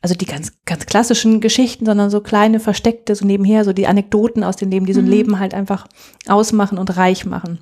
also 0.00 0.14
die 0.14 0.26
ganz, 0.26 0.52
ganz 0.64 0.86
klassischen 0.86 1.40
Geschichten, 1.40 1.84
sondern 1.84 2.08
so 2.08 2.20
kleine, 2.20 2.60
versteckte, 2.60 3.14
so 3.16 3.26
nebenher, 3.26 3.64
so 3.64 3.72
die 3.72 3.88
Anekdoten 3.88 4.44
aus 4.44 4.54
dem 4.56 4.70
Leben, 4.70 4.86
die 4.86 4.92
so 4.94 5.00
ein 5.00 5.06
Mhm. 5.06 5.10
Leben 5.10 5.38
halt 5.40 5.54
einfach 5.54 5.88
ausmachen 6.28 6.78
und 6.78 6.96
reich 6.96 7.26
machen. 7.26 7.58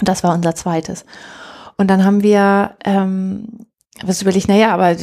Das 0.00 0.24
war 0.24 0.34
unser 0.34 0.54
zweites. 0.54 1.04
Und 1.76 1.88
dann 1.88 2.04
haben 2.04 2.22
wir, 2.22 2.76
ähm, 2.84 3.66
was 4.02 4.22
überlegt, 4.22 4.48
naja, 4.48 4.72
aber 4.72 4.96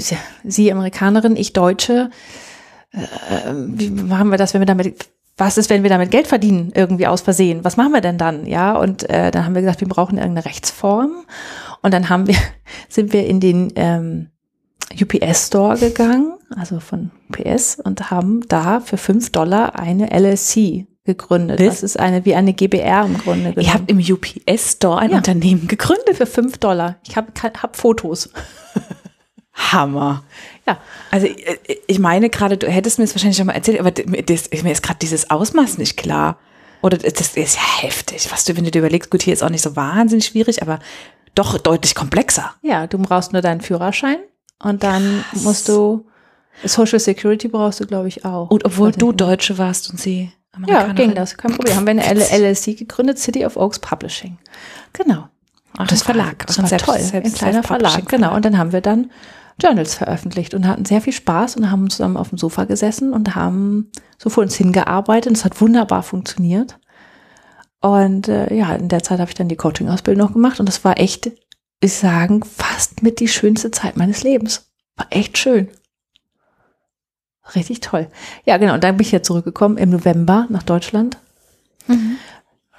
Sie 0.44 0.72
Amerikanerin, 0.72 1.36
ich 1.36 1.54
Deutsche, 1.54 2.10
äh, 2.92 3.00
wie 3.54 3.90
machen 3.90 4.30
wir 4.30 4.38
das, 4.38 4.54
wenn 4.54 4.62
wir 4.62 4.66
damit, 4.66 5.10
was 5.38 5.58
ist, 5.58 5.70
wenn 5.70 5.84
wir 5.84 5.90
damit 5.90 6.12
Geld 6.12 6.28
verdienen, 6.28 6.72
irgendwie 6.76 7.08
aus 7.08 7.22
Versehen? 7.22 7.64
Was 7.64 7.78
machen 7.78 7.94
wir 7.94 8.02
denn 8.02 8.18
dann? 8.18 8.46
Ja, 8.46 8.76
und 8.76 9.10
äh, 9.10 9.32
dann 9.32 9.46
haben 9.46 9.56
wir 9.56 9.62
gesagt, 9.62 9.82
wir 9.82 9.88
brauchen 9.88 10.18
irgendeine 10.18 10.46
Rechtsform. 10.46 11.26
Und 11.82 11.94
dann 11.94 12.10
haben 12.10 12.28
wir, 12.28 12.36
sind 12.90 13.14
wir 13.14 13.26
in 13.26 13.40
den 13.40 13.72
ähm, 13.76 14.30
UPS 15.00 15.48
Store 15.48 15.78
gegangen, 15.78 16.34
also 16.56 16.80
von 16.80 17.12
UPS, 17.30 17.80
und 17.80 18.12
haben 18.12 18.42
da 18.48 18.82
für 18.82 18.98
fünf 18.98 19.32
Dollar 19.32 19.80
eine 19.80 20.12
LLC 20.12 20.86
gegründet. 21.04 21.60
Was? 21.60 21.68
Das 21.68 21.84
ist 21.84 22.00
eine 22.00 22.26
wie 22.26 22.36
eine 22.36 22.54
GBR 22.54 23.06
im 23.06 23.18
Grunde 23.18 23.52
genommen. 23.54 23.66
Ihr 23.66 23.74
habt 23.74 23.90
im 23.90 24.00
UPS-Store 24.00 25.00
ein 25.00 25.12
Ja. 25.12 25.18
Unternehmen 25.18 25.68
gegründet. 25.68 26.18
für 26.18 26.26
fünf 26.26 26.58
Dollar. 26.58 26.98
Ich 27.08 27.16
habe 27.16 27.32
hab 27.42 27.76
Fotos. 27.76 28.30
Hammer. 29.54 30.24
Ja. 30.68 30.78
Also 31.12 31.28
äh, 31.28 31.58
ich 31.88 32.00
meine 32.00 32.30
gerade, 32.30 32.58
du 32.58 32.68
hättest 32.68 33.00
mir 33.00 33.06
das 33.06 33.14
wahrscheinlich 33.16 33.38
schon 33.38 33.48
mal 33.48 33.54
erzählt, 33.54 33.80
aber 33.80 33.92
das, 33.92 34.50
mir 34.64 34.72
ist 34.72 34.84
gerade 34.84 35.00
dieses 35.00 35.30
Ausmaß 35.30 35.78
nicht 35.78 35.98
klar. 35.98 36.38
Oder 36.82 36.98
das 36.98 37.36
ist 37.36 37.56
ja 37.56 37.82
heftig, 37.82 38.32
was 38.32 38.46
du, 38.46 38.56
wenn 38.58 38.64
du 38.64 38.72
dir 38.72 38.80
überlegst, 38.80 39.12
gut, 39.12 39.22
hier 39.22 39.34
ist 39.34 39.44
auch 39.44 39.50
nicht 39.50 39.62
so 39.62 39.76
wahnsinnig 39.76 40.26
schwierig, 40.26 40.64
aber 40.64 40.80
doch 41.36 41.58
deutlich 41.60 41.94
komplexer. 41.94 42.54
Ja, 42.64 42.88
du 42.88 42.98
brauchst 42.98 43.34
nur 43.34 43.42
deinen 43.44 43.62
Führerschein 43.62 44.18
und 44.64 44.82
dann 44.84 45.24
musst 45.34 45.70
du 45.70 46.08
Social 46.64 47.00
Security 47.00 47.48
brauchst 47.48 47.80
du, 47.82 47.86
glaube 47.86 48.08
ich, 48.08 48.26
auch. 48.26 48.50
Und 48.50 48.66
obwohl 48.66 48.90
ich 48.90 48.96
du. 48.98 49.12
Deutsche 49.12 49.58
warst 49.58 49.90
und 49.92 50.00
sie 50.00 50.32
Ja, 50.68 50.92
ging 50.94 51.16
das, 51.16 51.38
kein 51.38 51.52
Problem. 51.54 51.76
Haben 51.76 51.86
wir 51.86 51.92
eine 51.92 52.04
LLC 52.04 52.78
gegründet, 52.78 53.20
City 53.20 53.46
of 53.46 53.56
Oaks 53.56 53.80
Publishing. 53.80 54.38
Genau. 54.94 55.28
Ach, 55.78 55.88
das 55.88 56.04
Verlag. 56.04 56.46
Das 56.48 56.58
war 56.60 56.68
selbst- 56.68 56.86
toll, 56.86 57.00
selbst- 57.00 57.32
ein 57.32 57.38
kleiner 57.38 57.64
Verlag, 57.64 58.06
genau. 58.10 58.36
Und 58.36 58.44
dann 58.44 58.58
haben 58.58 58.74
wir 58.74 58.82
dann 58.82 59.10
Journals 59.62 59.96
veröffentlicht 59.96 60.54
und 60.54 60.68
hatten 60.68 60.84
sehr 60.86 61.02
viel 61.02 61.14
Spaß 61.14 61.56
und 61.56 61.72
haben 61.72 61.90
zusammen 61.90 62.18
auf 62.18 62.30
dem 62.30 62.38
Sofa 62.38 62.66
gesessen 62.66 63.14
und 63.14 63.36
haben 63.36 63.92
so 64.18 64.30
vor 64.30 64.44
uns 64.44 64.56
hingearbeitet. 64.56 65.28
Und 65.30 65.38
es 65.38 65.46
hat 65.46 65.62
wunderbar 65.62 66.04
funktioniert. 66.04 66.78
Und 67.80 68.28
äh, 68.28 68.54
ja, 68.54 68.74
in 68.76 68.90
der 68.90 69.02
Zeit 69.04 69.20
habe 69.20 69.30
ich 69.30 69.36
dann 69.36 69.48
die 69.48 69.56
Coaching-Ausbildung 69.56 70.28
noch 70.28 70.34
gemacht 70.34 70.60
und 70.60 70.68
das 70.68 70.84
war 70.84 71.00
echt, 71.00 71.32
ich 71.80 71.94
sagen, 71.94 72.44
fast 72.44 73.02
mit 73.02 73.20
die 73.20 73.28
schönste 73.28 73.72
Zeit 73.72 73.98
meines 73.98 74.24
Lebens. 74.24 74.70
War 74.98 75.08
echt 75.10 75.38
schön. 75.38 75.70
Richtig 77.56 77.82
toll. 77.82 78.08
Ja, 78.46 78.58
genau. 78.58 78.74
Und 78.76 78.84
dann 78.84 78.98
bin 78.98 79.06
ich 79.06 79.12
ja 79.12 79.22
zurückgekommen 79.22 79.78
im 79.78 79.90
November 79.90 80.46
nach 80.50 80.64
Deutschland. 80.64 81.18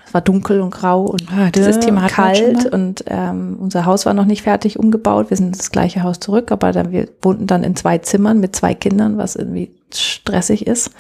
Es 0.07 0.15
war 0.15 0.21
dunkel 0.21 0.61
und 0.61 0.71
grau 0.71 1.05
und 1.05 1.31
Ah, 1.33 1.51
dieses 1.51 1.81
Thema 1.81 2.07
kalt 2.07 2.67
und 2.67 3.05
ähm, 3.07 3.57
unser 3.59 3.87
Haus 3.87 4.05
war 4.07 4.15
noch 4.15 4.27
nicht 4.27 4.43
fertig 4.43 4.79
umgebaut. 4.79 5.31
Wir 5.31 5.37
sind 5.37 5.49
ins 5.49 5.71
gleiche 5.71 6.03
Haus 6.03 6.21
zurück, 6.21 6.53
aber 6.53 6.73
dann, 6.73 6.93
wir 6.93 7.09
wohnten 7.23 7.47
dann 7.47 7.65
in 7.65 7.77
zwei 7.77 7.99
Zimmern 7.99 8.39
mit 8.39 8.55
zwei 8.55 8.75
Kindern, 8.75 9.17
was 9.17 9.37
irgendwie 9.37 9.73
stressig 9.93 10.67
ist. 10.67 10.91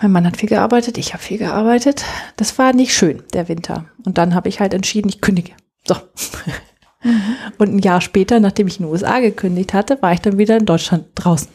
Mein 0.00 0.12
Mann 0.12 0.26
hat 0.26 0.38
viel 0.38 0.48
gearbeitet, 0.48 0.98
ich 0.98 1.12
habe 1.12 1.22
viel 1.22 1.38
gearbeitet. 1.38 2.04
Das 2.36 2.58
war 2.58 2.72
nicht 2.72 2.94
schön, 2.94 3.22
der 3.34 3.48
Winter. 3.48 3.84
Und 4.04 4.18
dann 4.18 4.34
habe 4.34 4.48
ich 4.48 4.58
halt 4.58 4.74
entschieden, 4.74 5.08
ich 5.08 5.20
kündige. 5.20 5.52
So. 5.86 5.94
Und 7.58 7.74
ein 7.74 7.78
Jahr 7.78 8.00
später, 8.00 8.40
nachdem 8.40 8.66
ich 8.66 8.78
in 8.78 8.86
den 8.86 8.92
USA 8.92 9.20
gekündigt 9.20 9.72
hatte, 9.72 10.00
war 10.02 10.12
ich 10.12 10.20
dann 10.20 10.36
wieder 10.38 10.56
in 10.56 10.66
Deutschland 10.66 11.06
draußen. 11.14 11.48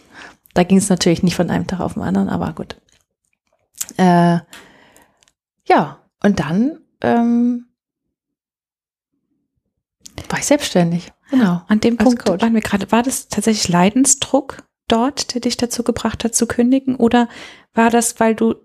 Da 0.56 0.64
ging 0.64 0.78
es 0.80 0.89
natürlich 0.89 1.22
nicht 1.22 1.36
von 1.36 1.51
einem 1.51 1.68
Tag 1.68 1.80
auf 1.82 1.93
den 1.93 2.01
anderen, 2.03 2.30
aber 2.30 2.53
gut. 2.53 2.82
Äh, 3.97 4.39
ja, 5.68 5.99
und 6.24 6.39
dann 6.39 6.80
ähm, 7.01 7.68
war 10.30 10.39
ich 10.39 10.45
selbstständig. 10.45 11.12
Genau. 11.30 11.62
An 11.68 11.80
dem 11.82 11.97
Punkt 11.97 12.24
Coach. 12.26 12.41
waren 12.41 12.53
wir 12.53 12.62
gerade, 12.62 12.91
war 12.91 13.03
das 13.03 13.28
tatsächlich 13.28 13.68
Leidensdruck 13.68 14.64
dort, 14.88 15.34
der 15.34 15.41
dich 15.41 15.58
dazu 15.58 15.84
gebracht 15.84 16.24
hat 16.24 16.36
zu 16.36 16.47
kündigen? 16.47 16.95
Oder 16.95 17.28
war 17.74 17.89
das, 17.89 18.20
weil 18.20 18.34
du, 18.36 18.56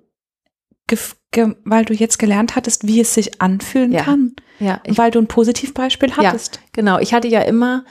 weil 1.65 1.85
du 1.85 1.95
jetzt 1.95 2.19
gelernt 2.19 2.55
hattest, 2.57 2.87
wie 2.87 3.01
es 3.01 3.15
sich 3.15 3.41
anfühlen 3.41 3.93
Ja. 3.93 4.03
kann? 4.05 4.35
Ja, 4.59 4.81
weil 4.89 5.11
du 5.11 5.19
ein 5.19 5.27
Positivbeispiel 5.27 6.17
hattest? 6.17 6.61
genau. 6.73 6.99
Ich 6.99 7.15
hatte 7.15 7.29
ja 7.29 7.41
immer, 7.41 7.85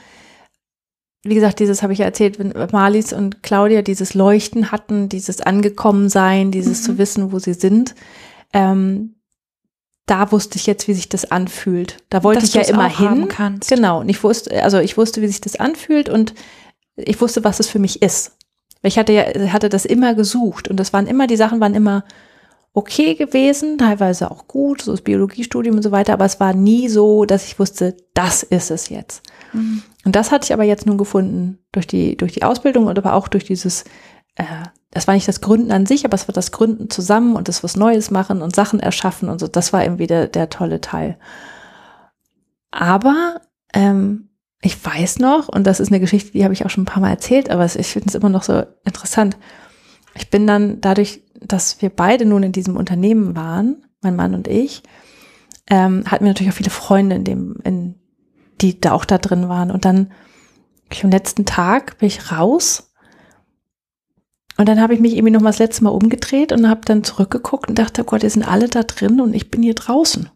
wie 1.22 1.34
gesagt, 1.34 1.60
dieses 1.60 1.82
habe 1.82 1.92
ich 1.92 1.98
ja 1.98 2.06
erzählt, 2.06 2.38
wenn 2.38 2.54
Marlies 2.72 3.12
und 3.12 3.42
Claudia 3.42 3.82
dieses 3.82 4.14
Leuchten 4.14 4.72
hatten, 4.72 5.08
dieses 5.08 5.40
Angekommensein, 5.40 6.50
dieses 6.50 6.80
Mhm. 6.80 6.84
zu 6.84 6.98
wissen, 6.98 7.32
wo 7.32 7.38
sie 7.38 7.54
sind. 7.54 7.94
Ähm, 8.52 9.16
da 10.06 10.32
wusste 10.32 10.56
ich 10.56 10.66
jetzt, 10.66 10.88
wie 10.88 10.94
sich 10.94 11.08
das 11.08 11.30
anfühlt. 11.30 11.98
Da 12.08 12.24
wollte 12.24 12.40
Dass 12.40 12.48
ich 12.48 12.54
ja 12.54 12.62
immer 12.62 12.88
hin. 12.88 13.28
Genau. 13.68 14.00
Und 14.00 14.08
ich 14.08 14.22
wusste, 14.24 14.62
also 14.62 14.78
ich 14.78 14.96
wusste, 14.96 15.22
wie 15.22 15.28
sich 15.28 15.40
das 15.40 15.56
anfühlt 15.56 16.08
und 16.08 16.34
ich 16.96 17.20
wusste, 17.20 17.44
was 17.44 17.60
es 17.60 17.68
für 17.68 17.78
mich 17.78 18.02
ist. 18.02 18.32
Ich 18.82 18.98
hatte 18.98 19.12
ja, 19.12 19.24
hatte 19.52 19.68
das 19.68 19.84
immer 19.84 20.14
gesucht 20.14 20.68
und 20.68 20.78
das 20.78 20.92
waren 20.92 21.06
immer, 21.06 21.26
die 21.26 21.36
Sachen 21.36 21.60
waren 21.60 21.74
immer 21.74 22.04
okay 22.72 23.14
gewesen, 23.14 23.78
teilweise 23.78 24.30
auch 24.30 24.48
gut, 24.48 24.82
so 24.82 24.92
das 24.92 25.02
Biologiestudium 25.02 25.76
und 25.76 25.82
so 25.82 25.90
weiter, 25.92 26.12
aber 26.14 26.24
es 26.24 26.40
war 26.40 26.54
nie 26.54 26.88
so, 26.88 27.24
dass 27.24 27.44
ich 27.44 27.58
wusste, 27.58 27.96
das 28.14 28.42
ist 28.42 28.70
es 28.70 28.88
jetzt. 28.88 29.22
Mhm. 29.52 29.82
Und 30.04 30.16
das 30.16 30.30
hatte 30.30 30.44
ich 30.44 30.52
aber 30.52 30.64
jetzt 30.64 30.86
nun 30.86 30.98
gefunden 30.98 31.58
durch 31.72 31.86
die, 31.86 32.16
durch 32.16 32.32
die 32.32 32.42
Ausbildung 32.42 32.86
und 32.86 32.98
aber 32.98 33.12
auch 33.12 33.28
durch 33.28 33.44
dieses, 33.44 33.84
äh, 34.36 34.44
das 34.90 35.06
war 35.06 35.14
nicht 35.14 35.28
das 35.28 35.40
Gründen 35.40 35.72
an 35.72 35.86
sich, 35.86 36.04
aber 36.04 36.14
es 36.14 36.26
war 36.26 36.32
das 36.32 36.52
Gründen 36.52 36.88
zusammen 36.88 37.36
und 37.36 37.48
das 37.48 37.62
was 37.62 37.76
Neues 37.76 38.10
machen 38.10 38.42
und 38.42 38.54
Sachen 38.54 38.80
erschaffen 38.80 39.28
und 39.28 39.38
so. 39.38 39.46
Das 39.46 39.72
war 39.72 39.82
irgendwie 39.82 40.06
der, 40.06 40.26
der 40.26 40.48
tolle 40.48 40.80
Teil. 40.80 41.18
Aber 42.70 43.40
ähm, 43.74 44.30
ich 44.62 44.84
weiß 44.84 45.18
noch, 45.18 45.48
und 45.48 45.66
das 45.66 45.80
ist 45.80 45.88
eine 45.88 46.00
Geschichte, 46.00 46.32
die 46.32 46.44
habe 46.44 46.54
ich 46.54 46.64
auch 46.64 46.70
schon 46.70 46.82
ein 46.82 46.86
paar 46.86 47.02
Mal 47.02 47.10
erzählt, 47.10 47.50
aber 47.50 47.64
ich 47.64 47.86
finde 47.86 48.08
es 48.08 48.14
immer 48.14 48.28
noch 48.28 48.42
so 48.42 48.62
interessant. 48.84 49.36
Ich 50.14 50.30
bin 50.30 50.46
dann 50.46 50.80
dadurch, 50.80 51.22
dass 51.40 51.80
wir 51.80 51.90
beide 51.90 52.26
nun 52.26 52.42
in 52.42 52.52
diesem 52.52 52.76
Unternehmen 52.76 53.36
waren, 53.36 53.86
mein 54.02 54.16
Mann 54.16 54.34
und 54.34 54.48
ich, 54.48 54.82
ähm, 55.68 56.04
hatten 56.06 56.24
wir 56.24 56.30
natürlich 56.30 56.52
auch 56.52 56.56
viele 56.56 56.70
Freunde, 56.70 57.16
in 57.16 57.24
dem, 57.24 57.56
in, 57.64 57.99
die 58.60 58.80
da 58.80 58.92
auch 58.92 59.04
da 59.04 59.18
drin 59.18 59.48
waren. 59.48 59.70
Und 59.70 59.84
dann 59.84 60.12
ich, 60.90 61.04
am 61.04 61.10
letzten 61.10 61.46
Tag 61.46 61.98
bin 61.98 62.08
ich 62.08 62.32
raus 62.32 62.90
und 64.56 64.68
dann 64.68 64.80
habe 64.80 64.92
ich 64.92 65.00
mich 65.00 65.14
irgendwie 65.14 65.32
noch 65.32 65.40
mal 65.40 65.50
das 65.50 65.58
letzte 65.58 65.84
Mal 65.84 65.90
umgedreht 65.90 66.52
und 66.52 66.68
habe 66.68 66.82
dann 66.84 67.04
zurückgeguckt 67.04 67.70
und 67.70 67.78
dachte, 67.78 68.02
oh 68.02 68.04
Gott, 68.04 68.22
die 68.22 68.28
sind 68.28 68.42
alle 68.42 68.68
da 68.68 68.82
drin 68.82 69.20
und 69.20 69.34
ich 69.34 69.50
bin 69.50 69.62
hier 69.62 69.74
draußen. 69.74 70.24
Und 70.24 70.30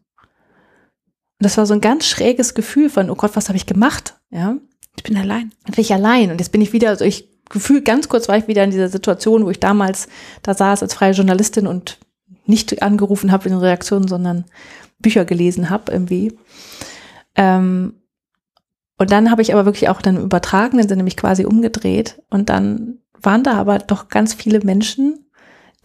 das 1.40 1.58
war 1.58 1.66
so 1.66 1.74
ein 1.74 1.80
ganz 1.80 2.06
schräges 2.06 2.54
Gefühl 2.54 2.88
von, 2.88 3.10
oh 3.10 3.16
Gott, 3.16 3.32
was 3.34 3.48
habe 3.48 3.56
ich 3.56 3.66
gemacht? 3.66 4.14
Ja, 4.30 4.56
Ich 4.96 5.02
bin 5.02 5.16
allein. 5.18 5.52
dann 5.64 5.74
bin 5.74 5.82
ich 5.82 5.92
allein 5.92 6.30
und 6.30 6.38
jetzt 6.38 6.52
bin 6.52 6.62
ich 6.62 6.72
wieder, 6.72 6.88
also 6.88 7.04
ich 7.04 7.28
gefühlt 7.50 7.84
ganz 7.84 8.08
kurz 8.08 8.28
war 8.28 8.38
ich 8.38 8.48
wieder 8.48 8.64
in 8.64 8.70
dieser 8.70 8.88
Situation, 8.88 9.44
wo 9.44 9.50
ich 9.50 9.60
damals 9.60 10.08
da 10.42 10.54
saß 10.54 10.82
als 10.82 10.94
freie 10.94 11.12
Journalistin 11.12 11.66
und 11.66 11.98
nicht 12.46 12.82
angerufen 12.82 13.30
habe 13.30 13.48
in 13.48 13.54
Reaktionen, 13.54 14.08
sondern 14.08 14.44
Bücher 14.98 15.26
gelesen 15.26 15.68
habe 15.68 15.92
irgendwie. 15.92 16.38
Ähm, 17.36 18.00
und 18.98 19.10
dann 19.10 19.30
habe 19.30 19.42
ich 19.42 19.52
aber 19.52 19.64
wirklich 19.64 19.88
auch 19.88 20.00
dann 20.00 20.16
im 20.16 20.24
übertragenen 20.24 20.88
Sinne 20.88 21.02
mich 21.02 21.16
quasi 21.16 21.44
umgedreht 21.44 22.22
und 22.30 22.48
dann 22.48 22.98
waren 23.20 23.42
da 23.42 23.54
aber 23.54 23.78
doch 23.78 24.08
ganz 24.08 24.34
viele 24.34 24.60
Menschen, 24.60 25.26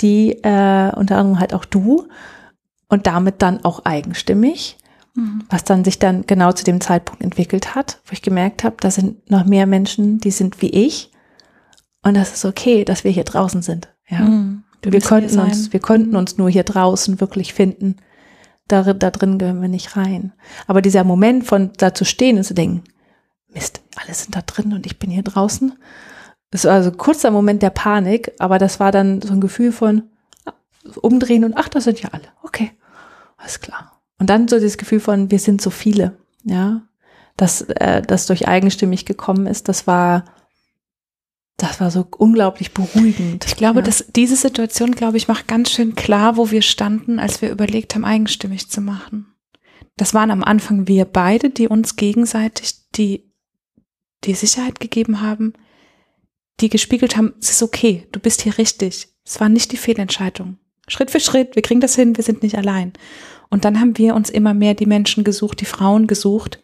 die 0.02 0.32
äh, 0.44 0.92
unter 0.96 1.18
anderem 1.18 1.40
halt 1.40 1.54
auch 1.54 1.66
du 1.66 2.08
und 2.88 3.08
damit 3.08 3.42
dann 3.42 3.64
auch 3.64 3.86
eigenstimmig 3.86 4.78
was 5.50 5.64
dann 5.64 5.84
sich 5.84 6.00
dann 6.00 6.26
genau 6.28 6.52
zu 6.52 6.64
dem 6.64 6.82
Zeitpunkt 6.82 7.24
entwickelt 7.24 7.76
hat, 7.76 8.00
wo 8.06 8.14
ich 8.14 8.22
gemerkt 8.22 8.64
habe, 8.64 8.78
da 8.80 8.92
sind 8.92 9.30
noch 9.30 9.46
mehr 9.46 9.66
Menschen, 9.66 10.20
die 10.20 10.32
sind 10.32 10.62
wie 10.62 10.70
ich 10.70 11.12
und 12.04 12.16
das 12.16 12.34
ist 12.34 12.46
okay, 12.46 12.86
dass 12.86 13.04
wir 13.04 13.12
hier 13.12 13.24
draußen 13.24 13.62
sind. 13.62 13.90
Ja. 14.08 14.20
Mhm. 14.20 14.64
Wir 14.82 15.02
konnten 15.02 15.40
uns, 15.40 15.74
wir 15.74 15.82
konnten 15.82 16.16
uns 16.16 16.38
nur 16.38 16.50
hier 16.50 16.64
draußen 16.64 17.20
wirklich 17.20 17.54
finden. 17.54 17.98
Da, 18.70 18.94
da 18.94 19.10
drin 19.10 19.38
gehören 19.38 19.62
wir 19.62 19.68
nicht 19.68 19.98
rein. 19.98 20.32
Aber 20.68 20.82
dieser 20.82 21.04
Moment 21.04 21.46
von 21.46 21.72
da 21.78 21.94
zu 21.94 22.06
stehen 22.06 22.38
und 22.38 22.44
zu 22.44 22.54
denken, 22.54 22.84
Mist, 23.50 23.82
alle 23.96 24.14
sind 24.14 24.36
da 24.36 24.42
drin 24.42 24.74
und 24.74 24.86
ich 24.86 25.00
bin 25.00 25.10
hier 25.10 25.24
draußen. 25.24 25.74
Das 26.52 26.66
war 26.66 26.74
also 26.74 26.92
ein 26.92 26.98
kurzer 26.98 27.32
Moment 27.32 27.62
der 27.62 27.70
Panik, 27.70 28.34
aber 28.40 28.58
das 28.58 28.80
war 28.80 28.92
dann 28.92 29.22
so 29.22 29.34
ein 29.34 29.42
Gefühl 29.42 29.72
von 29.72 30.04
ah, 30.46 30.54
umdrehen 31.02 31.44
und 31.44 31.56
ach, 31.56 31.70
das 31.70 31.84
sind 31.84 32.02
ja 32.02 32.10
alle. 32.12 32.28
Okay, 32.44 32.72
alles 33.38 33.60
klar. 33.60 34.02
Und 34.18 34.30
dann 34.30 34.48
so 34.48 34.60
das 34.60 34.78
Gefühl 34.78 35.00
von, 35.00 35.32
wir 35.32 35.40
sind 35.40 35.62
so 35.62 35.70
viele, 35.70 36.18
ja, 36.44 36.82
dass 37.38 37.62
äh, 37.62 38.02
das 38.02 38.26
durch 38.26 38.48
eigenstimmig 38.48 39.06
gekommen 39.06 39.48
ist, 39.48 39.70
das 39.70 39.88
war, 39.88 40.26
das 41.58 41.80
war 41.80 41.92
so 41.92 42.06
unglaublich 42.18 42.74
beruhigend. 42.74 43.46
Ich 43.46 43.56
glaube, 43.56 43.80
ja. 43.80 43.86
dass 43.86 44.06
diese 44.16 44.36
Situation, 44.36 44.92
glaube 44.92 45.18
ich, 45.18 45.28
macht 45.28 45.48
ganz 45.48 45.72
schön 45.72 45.96
klar, 45.96 46.36
wo 46.36 46.52
wir 46.52 46.62
standen, 46.62 47.20
als 47.20 47.42
wir 47.42 47.50
überlegt 47.50 47.96
haben, 47.96 48.06
eigenstimmig 48.06 48.70
zu 48.70 48.82
machen. 48.82 49.34
Das 49.96 50.14
waren 50.14 50.32
am 50.32 50.44
Anfang 50.44 50.88
wir 50.88 51.06
beide, 51.06 51.50
die 51.50 51.68
uns 51.68 51.96
gegenseitig 51.96 52.90
die, 52.96 53.29
die 54.24 54.34
Sicherheit 54.34 54.80
gegeben 54.80 55.22
haben, 55.22 55.54
die 56.60 56.70
gespiegelt 56.70 57.16
haben, 57.16 57.34
es 57.40 57.52
ist 57.52 57.64
okay, 57.64 58.08
du 58.12 58.20
bist 58.20 58.42
hier 58.42 58.58
richtig. 58.58 59.08
Es 59.26 59.40
war 59.40 59.50
nicht 59.50 59.72
die 59.72 59.78
Fehlentscheidung. 59.78 60.58
Schritt 60.88 61.12
für 61.12 61.20
Schritt, 61.20 61.56
wir 61.56 61.62
kriegen 61.62 61.82
das 61.82 61.96
hin, 61.96 62.18
wir 62.18 62.24
sind 62.24 62.44
nicht 62.44 62.58
allein. 62.58 62.94
Und 63.50 63.66
dann 63.66 63.80
haben 63.80 63.98
wir 63.98 64.16
uns 64.16 64.30
immer 64.30 64.54
mehr 64.54 64.74
die 64.74 64.86
Menschen 64.86 65.24
gesucht, 65.24 65.62
die 65.62 65.66
Frauen 65.66 66.08
gesucht, 66.08 66.62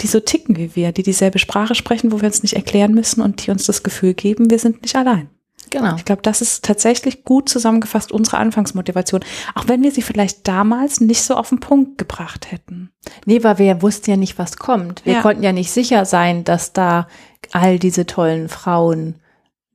die 0.00 0.06
so 0.06 0.20
ticken 0.20 0.56
wie 0.56 0.76
wir, 0.76 0.92
die 0.92 1.02
dieselbe 1.02 1.38
Sprache 1.38 1.74
sprechen, 1.74 2.12
wo 2.12 2.20
wir 2.20 2.26
uns 2.26 2.42
nicht 2.42 2.54
erklären 2.54 2.92
müssen 2.92 3.22
und 3.22 3.44
die 3.44 3.50
uns 3.50 3.64
das 3.64 3.82
Gefühl 3.82 4.14
geben, 4.14 4.50
wir 4.50 4.58
sind 4.58 4.82
nicht 4.82 4.96
allein. 4.96 5.30
Genau. 5.70 5.96
Ich 5.96 6.04
glaube, 6.04 6.22
das 6.22 6.40
ist 6.42 6.64
tatsächlich 6.64 7.24
gut 7.24 7.48
zusammengefasst 7.48 8.12
unsere 8.12 8.38
Anfangsmotivation, 8.38 9.20
auch 9.54 9.66
wenn 9.68 9.82
wir 9.82 9.90
sie 9.90 10.02
vielleicht 10.02 10.46
damals 10.46 11.00
nicht 11.00 11.22
so 11.22 11.34
auf 11.34 11.48
den 11.48 11.60
Punkt 11.60 11.98
gebracht 11.98 12.50
hätten. 12.52 12.90
Nee, 13.24 13.42
weil 13.42 13.58
wir 13.58 13.82
wussten 13.82 14.10
ja 14.10 14.16
nicht, 14.16 14.38
was 14.38 14.56
kommt. 14.56 15.04
Wir 15.04 15.14
Ja. 15.14 15.22
konnten 15.22 15.42
ja 15.42 15.52
nicht 15.52 15.70
sicher 15.70 16.04
sein, 16.04 16.44
dass 16.44 16.72
da 16.72 17.08
all 17.52 17.78
diese 17.78 18.06
tollen 18.06 18.48
Frauen 18.48 19.16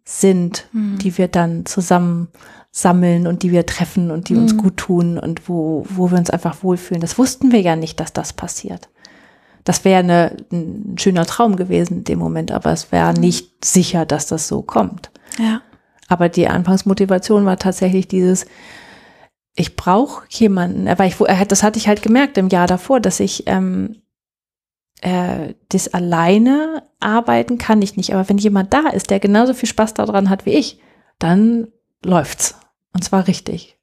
sind, 0.05 0.67
Hm. 0.71 0.97
die 0.99 1.17
wir 1.17 1.27
dann 1.27 1.65
zusammen 1.65 2.29
sammeln 2.71 3.27
und 3.27 3.43
die 3.43 3.51
wir 3.51 3.65
treffen 3.65 4.11
und 4.11 4.29
die 4.29 4.35
uns 4.35 4.53
Mhm. 4.53 4.57
gut 4.57 4.77
tun 4.77 5.17
und 5.19 5.49
wo, 5.49 5.85
wo 5.89 6.09
wir 6.09 6.17
uns 6.17 6.29
einfach 6.29 6.63
wohlfühlen. 6.63 7.01
Das 7.01 7.17
wussten 7.17 7.51
wir 7.51 7.59
ja 7.61 7.75
nicht, 7.75 7.99
dass 7.99 8.13
das 8.13 8.31
passiert. 8.33 8.87
Das 9.65 9.83
wäre 9.85 9.99
eine, 9.99 10.37
ein 10.51 10.95
schöner 10.97 11.25
Traum 11.25 11.55
gewesen 11.57 11.97
in 11.99 12.03
dem 12.05 12.17
Moment, 12.19 12.51
aber 12.51 12.71
es 12.71 12.91
wäre 12.91 13.13
nicht 13.13 13.63
sicher, 13.65 14.05
dass 14.05 14.25
das 14.27 14.47
so 14.47 14.61
kommt. 14.61 15.11
Ja. 15.37 15.61
Aber 16.11 16.27
die 16.27 16.49
Anfangsmotivation 16.49 17.45
war 17.45 17.55
tatsächlich 17.55 18.05
dieses, 18.05 18.45
ich 19.55 19.77
brauche 19.77 20.25
jemanden, 20.29 20.89
aber 20.89 21.05
ich, 21.05 21.15
das 21.47 21.63
hatte 21.63 21.79
ich 21.79 21.87
halt 21.87 22.01
gemerkt 22.01 22.37
im 22.37 22.49
Jahr 22.49 22.67
davor, 22.67 22.99
dass 22.99 23.21
ich 23.21 23.43
ähm, 23.47 24.01
äh, 24.99 25.53
das 25.69 25.93
alleine 25.93 26.83
arbeiten 26.99 27.57
kann 27.57 27.81
ich 27.81 27.95
nicht. 27.95 28.13
Aber 28.13 28.27
wenn 28.27 28.37
jemand 28.37 28.73
da 28.73 28.89
ist, 28.89 29.09
der 29.09 29.21
genauso 29.21 29.53
viel 29.53 29.69
Spaß 29.69 29.93
daran 29.93 30.29
hat 30.29 30.45
wie 30.45 30.51
ich, 30.51 30.81
dann 31.17 31.69
läuft's. 32.03 32.55
Und 32.93 33.05
zwar 33.05 33.27
richtig. 33.27 33.77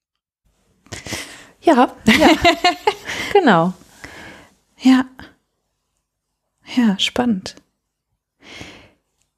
Ja. 1.63 1.93
Ja, 2.05 2.29
genau. 3.33 3.73
Ja. 4.81 5.07
Ja, 6.77 6.99
spannend. 6.99 7.57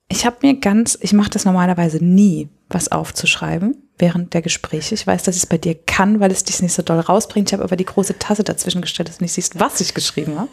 Ich 0.09 0.26
habe 0.26 0.38
mir 0.43 0.59
ganz, 0.59 0.99
ich 1.01 1.12
mache 1.12 1.30
das 1.30 1.45
normalerweise 1.45 2.05
nie, 2.05 2.49
was 2.74 2.90
aufzuschreiben 2.90 3.76
während 3.98 4.32
der 4.32 4.42
Gespräche. 4.42 4.94
Ich 4.94 5.06
weiß, 5.06 5.24
dass 5.24 5.36
ich 5.36 5.42
es 5.42 5.48
bei 5.48 5.58
dir 5.58 5.74
kann, 5.74 6.20
weil 6.20 6.30
es 6.30 6.44
dich 6.44 6.62
nicht 6.62 6.72
so 6.72 6.82
doll 6.82 7.00
rausbringt. 7.00 7.48
Ich 7.48 7.52
habe 7.52 7.64
aber 7.64 7.76
die 7.76 7.84
große 7.84 8.18
Tasse 8.18 8.44
dazwischen 8.44 8.80
gestellt, 8.80 9.08
dass 9.08 9.18
du 9.18 9.24
nicht 9.24 9.32
siehst, 9.32 9.60
was 9.60 9.80
ich 9.80 9.94
geschrieben 9.94 10.38
habe. 10.38 10.50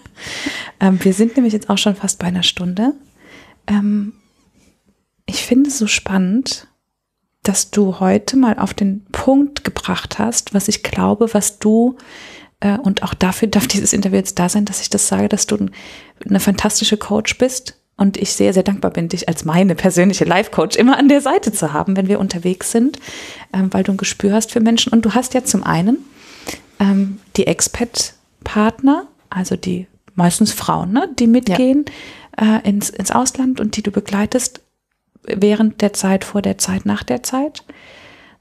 Ähm, 0.80 1.04
wir 1.04 1.14
sind 1.14 1.36
nämlich 1.36 1.54
jetzt 1.54 1.70
auch 1.70 1.78
schon 1.78 1.96
fast 1.96 2.20
bei 2.20 2.28
einer 2.28 2.44
Stunde. 2.44 2.94
Ähm, 3.68 4.14
ich 5.26 5.46
finde 5.46 5.70
es 5.70 5.78
so 5.78 5.88
spannend, 5.88 6.68
dass 7.44 7.72
du 7.72 8.00
heute 8.00 8.36
mal 8.36 8.60
auf 8.60 8.74
den 8.74 9.06
Punkt 9.06 9.64
gebracht 9.64 10.20
hast, 10.20 10.54
was 10.54 10.68
ich 10.68 10.84
glaube, 10.84 11.34
was 11.34 11.60
du 11.60 11.98
äh, 12.60 12.78
und 12.78 13.04
auch 13.04 13.14
dafür 13.14 13.48
darf 13.48 13.68
dieses 13.68 13.94
Interview 13.94 14.18
jetzt 14.18 14.40
da 14.40 14.50
sein, 14.50 14.66
dass 14.66 14.82
ich 14.82 14.90
das 14.90 15.08
sage, 15.08 15.30
dass 15.30 15.48
du 15.48 15.56
ein, 15.56 15.72
eine 16.28 16.40
fantastische 16.40 16.98
Coach 16.98 17.38
bist 17.38 17.80
und 17.98 18.16
ich 18.16 18.34
sehr, 18.34 18.54
sehr 18.54 18.64
dankbar 18.64 18.92
bin, 18.92 19.10
dich 19.10 19.28
als 19.28 19.44
meine 19.44 19.76
persönliche 19.76 20.24
Life-Coach 20.24 20.78
immer 20.78 20.98
an 20.98 21.10
der 21.10 21.20
Seite 21.20 21.52
zu 21.52 21.74
haben, 21.74 21.98
wenn 21.98 22.08
wir 22.08 22.20
unterwegs 22.20 22.72
sind, 22.72 23.00
ähm, 23.54 23.74
weil 23.74 23.84
du 23.84 23.92
ein 23.92 23.98
Gespür 23.98 24.34
hast 24.34 24.52
für 24.52 24.60
Menschen 24.60 24.94
und 24.94 25.04
du 25.04 25.14
hast 25.16 25.34
ja 25.34 25.44
zum 25.44 25.64
einen 25.64 25.98
ähm, 26.80 27.20
die 27.36 27.48
Expat-Partner, 27.48 29.08
also 29.30 29.56
die 29.56 29.88
meistens 30.16 30.54
Frauen, 30.54 30.94
ne, 30.94 31.10
die 31.18 31.28
mitgehen 31.28 31.86
äh, 32.40 32.68
ins, 32.68 32.90
ins 32.90 33.12
Ausland 33.12 33.60
und 33.60 33.76
die 33.76 33.84
du 33.84 33.92
begleitest 33.92 34.62
während 35.24 35.82
der 35.82 35.94
Zeit, 35.94 36.24
vor 36.24 36.42
der 36.42 36.58
Zeit, 36.58 36.86
nach 36.86 37.04
der 37.04 37.24
Zeit. 37.24 37.64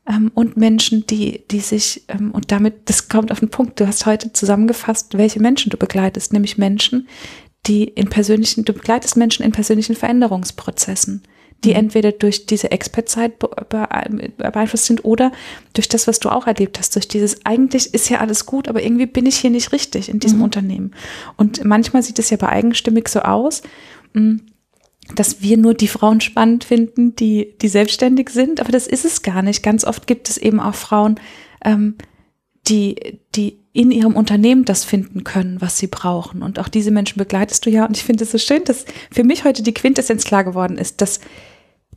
Ähm, 0.09 0.31
und 0.35 0.57
Menschen, 0.57 1.07
die, 1.07 1.43
die 1.51 1.61
sich, 1.61 2.05
und 2.33 2.53
damit, 2.53 2.89
das 2.89 3.09
kommt 3.09 3.33
auf 3.33 3.41
den 3.41 3.49
Punkt, 3.49 3.81
du 3.81 3.87
hast 3.87 4.07
heute 4.07 4.33
zusammengefasst, 4.33 5.17
welche 5.19 5.41
Menschen 5.41 5.71
du 5.71 5.77
begleitest, 5.77 6.33
nämlich 6.33 6.59
Menschen, 6.59 7.09
die 7.67 7.85
in 7.85 8.09
persönlichen, 8.09 8.65
du 8.65 8.73
begleitest 8.73 9.17
Menschen 9.17 9.45
in 9.45 9.53
persönlichen 9.53 9.97
Veränderungsprozessen, 9.97 11.23
die 11.65 11.73
entweder 11.73 12.13
durch 12.13 12.47
diese 12.47 12.71
Expert-Zeit 12.71 13.39
be 13.39 13.49
be 13.69 13.89
beeinflusst 14.37 14.87
sind 14.87 15.05
oder 15.05 15.33
durch 15.73 15.89
das, 15.89 16.07
was 16.07 16.21
du 16.21 16.29
auch 16.29 16.47
erlebt 16.47 16.79
hast, 16.79 16.95
durch 16.95 17.09
dieses, 17.09 17.45
eigentlich 17.45 17.95
ist 17.95 18.09
ja 18.09 18.21
alles 18.21 18.47
gut, 18.47 18.69
aber 18.69 18.83
irgendwie 18.83 19.07
bin 19.07 19.27
ich 19.27 19.39
hier 19.39 19.51
nicht 19.51 19.73
richtig 19.73 20.09
in 20.09 20.21
diesem 20.21 20.43
Unternehmen. 20.43 20.93
Und 21.37 21.65
manchmal 21.65 22.03
sieht 22.03 22.19
es 22.19 22.31
ja 22.31 22.37
bei 22.37 22.49
eigenstimmig 22.49 23.09
so 23.09 23.21
aus, 23.21 23.63
mh, 24.13 24.41
dass 25.15 25.41
wir 25.41 25.57
nur 25.57 25.75
die 25.75 25.89
Frauen 25.89 26.21
spannend 26.21 26.65
finden, 26.65 27.15
die, 27.17 27.55
die 27.63 27.69
selbstständig 27.69 28.31
sind, 28.31 28.61
aber 28.61 28.73
das 28.73 28.87
ist 28.87 29.05
es 29.05 29.23
gar 29.23 29.43
nicht. 29.43 29.63
Ganz 29.63 29.85
oft 29.85 30.07
gibt 30.07 30.29
es 30.29 30.37
eben 30.37 30.61
auch 30.61 30.75
Frauen, 30.75 31.21
ähm, 31.65 31.95
die, 32.69 33.21
die 33.35 33.61
in 33.77 33.91
ihrem 33.91 34.15
Unternehmen 34.17 34.65
das 34.65 34.85
finden 34.85 35.23
können, 35.23 35.61
was 35.61 35.77
sie 35.79 35.87
brauchen. 35.87 36.43
Und 36.43 36.59
auch 36.59 36.69
diese 36.69 36.91
Menschen 36.91 37.19
begleitest 37.19 37.67
du 37.67 37.71
ja. 37.71 37.85
Und 37.85 37.97
ich 37.97 38.05
finde 38.05 38.25
es 38.25 38.33
so 38.33 38.39
schön, 38.39 38.65
dass 38.65 38.87
für 39.13 39.23
mich 39.23 39.45
heute 39.45 39.63
die 39.63 39.75
Quintessenz 39.75 40.25
klar 40.25 40.45
geworden 40.45 40.79
ist, 40.79 41.01
dass 41.03 41.21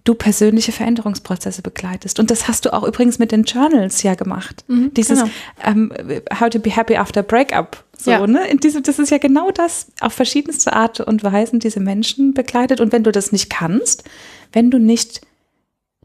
du 0.04 0.14
persönliche 0.14 0.72
Veränderungsprozesse 0.72 1.62
begleitest. 1.62 2.20
Und 2.20 2.32
das 2.32 2.48
hast 2.48 2.66
du 2.66 2.74
auch 2.74 2.84
übrigens 2.84 3.20
mit 3.20 3.32
den 3.32 3.44
Journals 3.44 4.04
ja 4.04 4.16
gemacht. 4.16 4.66
Mhm, 4.68 4.94
Dieses 4.94 5.20
genau. 5.20 5.32
ähm, 5.64 5.94
How 6.40 6.50
to 6.50 6.60
be 6.60 6.70
happy 6.76 6.96
after 6.98 7.24
breakup. 7.24 7.86
So, 7.98 8.12
Ja. 8.12 8.28
ne? 8.28 8.48
In 8.50 8.58
diesem, 8.60 8.84
das 8.84 9.00
ist 9.00 9.10
ja 9.12 9.18
genau 9.18 9.52
das, 9.52 9.88
auf 10.02 10.14
verschiedenste 10.14 10.74
Art 10.74 11.00
und 11.00 11.24
Weisen 11.24 11.60
diese 11.60 11.80
Menschen 11.80 12.34
begleitet. 12.34 12.82
Und 12.82 12.92
wenn 12.92 13.04
du 13.04 13.12
das 13.12 13.32
nicht 13.32 13.50
kannst, 13.50 14.04
wenn 14.52 14.70
du 14.72 14.80
nicht 14.80 15.22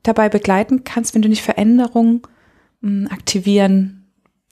dabei 0.05 0.29
begleiten 0.29 0.85
kannst, 0.85 1.15
wenn 1.15 1.23
du 1.23 1.29
nicht 1.29 1.43
Veränderung 1.43 2.27
mh, 2.81 3.11
aktivieren, 3.11 4.04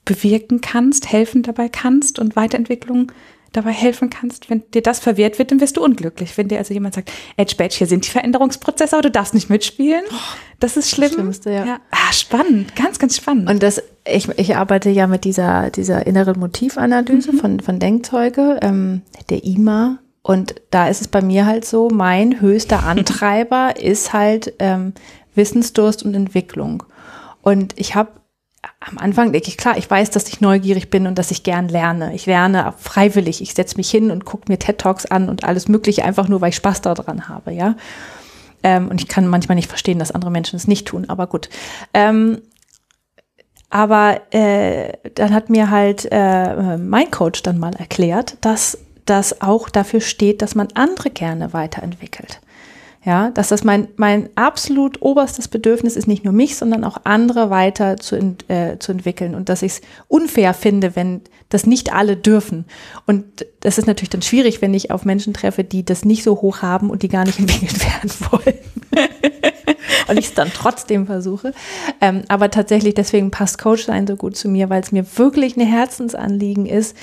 bewirken 0.05 0.61
kannst, 0.61 1.11
helfen 1.11 1.43
dabei 1.43 1.69
kannst 1.69 2.19
und 2.19 2.35
Weiterentwicklung 2.35 3.11
dabei 3.53 3.71
helfen 3.71 4.09
kannst, 4.09 4.49
wenn 4.49 4.63
dir 4.73 4.81
das 4.81 4.99
verwehrt 4.99 5.37
wird, 5.37 5.51
dann 5.51 5.61
wirst 5.61 5.77
du 5.77 5.83
unglücklich. 5.83 6.37
Wenn 6.37 6.47
dir 6.47 6.57
also 6.57 6.73
jemand 6.73 6.95
sagt, 6.95 7.11
Edge 7.37 7.55
Badge, 7.55 7.75
hier 7.77 7.87
sind 7.87 8.05
die 8.05 8.09
Veränderungsprozesse, 8.09 8.95
aber 8.95 9.03
du 9.03 9.11
darfst 9.11 9.35
nicht 9.35 9.49
mitspielen, 9.49 10.03
das 10.59 10.75
ist 10.75 10.89
schlimm. 10.89 11.11
Schlimmste, 11.11 11.51
ja. 11.51 11.79
Ah, 11.91 12.11
spannend, 12.11 12.75
ganz, 12.75 12.97
ganz 12.97 13.15
spannend. 13.15 13.49
Und 13.49 13.61
das, 13.61 13.81
ich, 14.05 14.27
ich 14.37 14.57
arbeite 14.57 14.89
ja 14.89 15.05
mit 15.05 15.23
dieser, 15.23 15.69
dieser 15.69 16.05
inneren 16.07 16.39
Motivanalyse 16.39 17.33
von, 17.33 17.59
von 17.59 17.79
Denkzeuge, 17.79 18.59
ähm, 18.61 19.03
der 19.29 19.43
IMA. 19.43 19.99
Und 20.23 20.55
da 20.71 20.87
ist 20.87 21.01
es 21.01 21.07
bei 21.07 21.21
mir 21.21 21.45
halt 21.45 21.63
so, 21.63 21.89
mein 21.89 22.41
höchster 22.41 22.83
Antreiber 22.83 23.75
ist 23.79 24.13
halt 24.13 24.53
ähm, 24.57 24.93
Wissensdurst 25.35 26.03
und 26.03 26.15
Entwicklung. 26.15 26.83
Und 27.43 27.73
ich 27.77 27.93
habe 27.93 28.09
am 28.89 28.97
Anfang 28.97 29.31
denke 29.31 29.47
ich, 29.47 29.57
klar, 29.57 29.77
ich 29.77 29.89
weiß, 29.89 30.11
dass 30.11 30.27
ich 30.27 30.41
neugierig 30.41 30.89
bin 30.89 31.07
und 31.07 31.17
dass 31.17 31.31
ich 31.31 31.43
gern 31.43 31.67
lerne. 31.67 32.13
Ich 32.13 32.25
lerne 32.25 32.73
freiwillig. 32.77 33.41
Ich 33.41 33.53
setze 33.53 33.77
mich 33.77 33.89
hin 33.89 34.11
und 34.11 34.25
gucke 34.25 34.45
mir 34.51 34.59
TED-Talks 34.59 35.05
an 35.05 35.29
und 35.29 35.43
alles 35.43 35.67
Mögliche, 35.67 36.03
einfach 36.03 36.27
nur, 36.27 36.41
weil 36.41 36.49
ich 36.49 36.55
Spaß 36.55 36.81
daran 36.81 37.29
habe, 37.29 37.53
ja. 37.53 37.75
Ähm, 38.63 38.87
und 38.89 39.01
ich 39.01 39.07
kann 39.07 39.27
manchmal 39.27 39.55
nicht 39.55 39.69
verstehen, 39.69 39.99
dass 39.99 40.11
andere 40.11 40.31
Menschen 40.31 40.55
es 40.55 40.67
nicht 40.67 40.87
tun, 40.87 41.09
aber 41.09 41.27
gut. 41.27 41.49
Ähm, 41.93 42.41
aber 43.69 44.21
äh, 44.31 44.93
dann 45.15 45.33
hat 45.33 45.49
mir 45.49 45.69
halt 45.69 46.07
äh, 46.11 46.77
mein 46.77 47.09
Coach 47.09 47.41
dann 47.41 47.57
mal 47.57 47.73
erklärt, 47.75 48.37
dass 48.41 48.77
das 49.05 49.41
auch 49.41 49.69
dafür 49.69 49.99
steht, 49.99 50.41
dass 50.41 50.55
man 50.55 50.67
andere 50.75 51.09
gerne 51.09 51.53
weiterentwickelt. 51.53 52.39
Ja, 53.05 53.31
dass 53.31 53.49
das 53.49 53.65
mein, 53.65 53.89
mein 53.97 54.29
absolut 54.35 55.01
oberstes 55.01 55.49
Bedürfnis 55.49 55.97
ist, 55.97 56.07
nicht 56.07 56.23
nur 56.23 56.31
mich, 56.31 56.55
sondern 56.55 56.85
auch 56.85 57.01
andere 57.03 57.49
weiter 57.49 57.97
zu, 57.97 58.15
äh, 58.47 58.79
zu 58.79 58.93
entwickeln 58.93 59.35
und 59.35 59.49
dass 59.49 59.61
ich 59.61 59.73
es 59.73 59.81
unfair 60.07 60.53
finde, 60.53 60.95
wenn 60.95 61.19
das 61.49 61.65
nicht 61.65 61.91
alle 61.91 62.15
dürfen. 62.15 62.63
Und 63.05 63.45
das 63.59 63.77
ist 63.77 63.87
natürlich 63.87 64.09
dann 64.09 64.21
schwierig, 64.21 64.61
wenn 64.61 64.73
ich 64.73 64.89
auf 64.89 65.03
Menschen 65.03 65.33
treffe, 65.33 65.65
die 65.65 65.83
das 65.83 66.05
nicht 66.05 66.23
so 66.23 66.41
hoch 66.41 66.61
haben 66.61 66.89
und 66.89 67.03
die 67.03 67.09
gar 67.09 67.25
nicht 67.25 67.39
entwickelt 67.39 67.77
werden 67.81 68.09
wollen. 68.31 68.59
und 70.07 70.17
ich 70.17 70.27
es 70.27 70.33
dann 70.33 70.51
trotzdem 70.53 71.05
versuche. 71.05 71.53
Ähm, 71.99 72.23
aber 72.29 72.51
tatsächlich, 72.51 72.93
deswegen 72.93 73.31
passt 73.31 73.57
Coach 73.57 73.83
sein 73.83 74.07
so 74.07 74.15
gut 74.15 74.37
zu 74.37 74.47
mir, 74.47 74.69
weil 74.69 74.81
es 74.81 74.93
mir 74.93 75.05
wirklich 75.17 75.57
ein 75.57 75.67
Herzensanliegen 75.67 76.65
ist, 76.65 76.95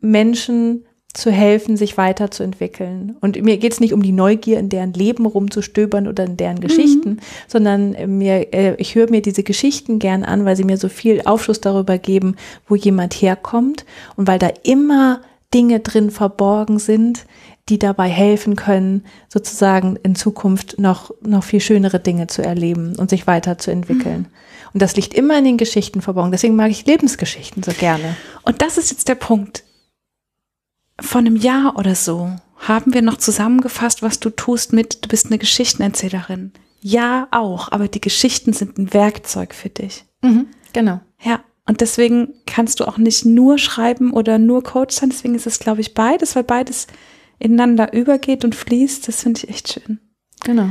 Menschen 0.00 0.86
zu 1.16 1.30
helfen, 1.30 1.76
sich 1.76 1.96
weiterzuentwickeln. 1.96 3.16
Und 3.20 3.40
mir 3.42 3.56
geht 3.56 3.72
es 3.72 3.80
nicht 3.80 3.92
um 3.92 4.02
die 4.02 4.12
Neugier, 4.12 4.58
in 4.58 4.68
deren 4.68 4.92
Leben 4.92 5.26
rumzustöbern 5.26 6.06
oder 6.08 6.24
in 6.24 6.36
deren 6.36 6.60
Geschichten, 6.60 7.10
mhm. 7.10 7.18
sondern 7.48 8.18
mir, 8.18 8.52
äh, 8.52 8.74
ich 8.76 8.94
höre 8.94 9.10
mir 9.10 9.22
diese 9.22 9.42
Geschichten 9.42 9.98
gern 9.98 10.24
an, 10.24 10.44
weil 10.44 10.56
sie 10.56 10.64
mir 10.64 10.76
so 10.76 10.88
viel 10.88 11.22
Aufschluss 11.24 11.60
darüber 11.60 11.98
geben, 11.98 12.36
wo 12.68 12.74
jemand 12.74 13.14
herkommt 13.14 13.84
und 14.16 14.28
weil 14.28 14.38
da 14.38 14.50
immer 14.62 15.20
Dinge 15.54 15.80
drin 15.80 16.10
verborgen 16.10 16.78
sind, 16.78 17.24
die 17.68 17.78
dabei 17.78 18.08
helfen 18.08 18.54
können, 18.54 19.04
sozusagen 19.28 19.96
in 20.02 20.14
Zukunft 20.14 20.78
noch, 20.78 21.12
noch 21.22 21.42
viel 21.42 21.60
schönere 21.60 21.98
Dinge 21.98 22.26
zu 22.26 22.42
erleben 22.42 22.94
und 22.96 23.10
sich 23.10 23.26
weiterzuentwickeln. 23.26 24.20
Mhm. 24.20 24.26
Und 24.72 24.82
das 24.82 24.94
liegt 24.94 25.14
immer 25.14 25.38
in 25.38 25.44
den 25.44 25.56
Geschichten 25.56 26.02
verborgen. 26.02 26.30
Deswegen 26.30 26.54
mag 26.54 26.70
ich 26.70 26.86
Lebensgeschichten 26.86 27.62
so 27.62 27.72
gerne. 27.72 28.16
Und 28.42 28.62
das 28.62 28.76
ist 28.76 28.90
jetzt 28.90 29.08
der 29.08 29.14
Punkt 29.14 29.64
vor 31.00 31.20
einem 31.20 31.36
Jahr 31.36 31.76
oder 31.76 31.94
so 31.94 32.30
haben 32.56 32.94
wir 32.94 33.02
noch 33.02 33.18
zusammengefasst, 33.18 34.02
was 34.02 34.18
du 34.18 34.30
tust 34.30 34.72
mit, 34.72 35.04
du 35.04 35.08
bist 35.08 35.26
eine 35.26 35.38
Geschichtenerzählerin. 35.38 36.52
Ja, 36.80 37.28
auch, 37.30 37.70
aber 37.72 37.88
die 37.88 38.00
Geschichten 38.00 38.52
sind 38.52 38.78
ein 38.78 38.94
Werkzeug 38.94 39.54
für 39.54 39.68
dich. 39.68 40.04
Mhm, 40.22 40.46
genau. 40.72 41.00
Ja, 41.22 41.42
und 41.66 41.80
deswegen 41.80 42.34
kannst 42.46 42.80
du 42.80 42.84
auch 42.84 42.96
nicht 42.96 43.24
nur 43.24 43.58
schreiben 43.58 44.12
oder 44.12 44.38
nur 44.38 44.62
Coach 44.62 44.94
sein. 44.94 45.10
Deswegen 45.10 45.34
ist 45.34 45.46
es, 45.46 45.58
glaube 45.58 45.80
ich, 45.80 45.94
beides, 45.94 46.36
weil 46.36 46.44
beides 46.44 46.86
ineinander 47.38 47.92
übergeht 47.92 48.44
und 48.44 48.54
fließt. 48.54 49.08
Das 49.08 49.22
finde 49.22 49.40
ich 49.42 49.50
echt 49.50 49.72
schön. 49.72 49.98
Genau. 50.44 50.68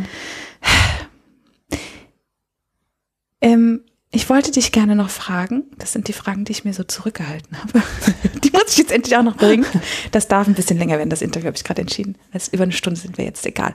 Ähm, 3.41 3.81
ich 4.15 4.29
wollte 4.29 4.51
dich 4.51 4.71
gerne 4.71 4.95
noch 4.95 5.09
fragen, 5.09 5.65
das 5.77 5.91
sind 5.91 6.07
die 6.07 6.13
Fragen, 6.13 6.45
die 6.45 6.53
ich 6.53 6.63
mir 6.63 6.73
so 6.73 6.83
zurückgehalten 6.83 7.57
habe. 7.61 7.83
Die 8.43 8.51
muss 8.51 8.69
ich 8.69 8.77
jetzt 8.77 8.91
endlich 8.91 9.17
auch 9.17 9.23
noch 9.23 9.35
bringen. 9.35 9.65
Das 10.11 10.29
darf 10.29 10.47
ein 10.47 10.53
bisschen 10.53 10.77
länger 10.77 10.97
werden, 10.97 11.09
das 11.09 11.21
Interview 11.21 11.47
habe 11.47 11.57
ich 11.57 11.65
gerade 11.65 11.81
entschieden. 11.81 12.17
Also 12.31 12.51
über 12.53 12.63
eine 12.63 12.71
Stunde 12.71 12.97
sind 12.97 13.17
wir 13.17 13.25
jetzt 13.25 13.45
egal. 13.45 13.73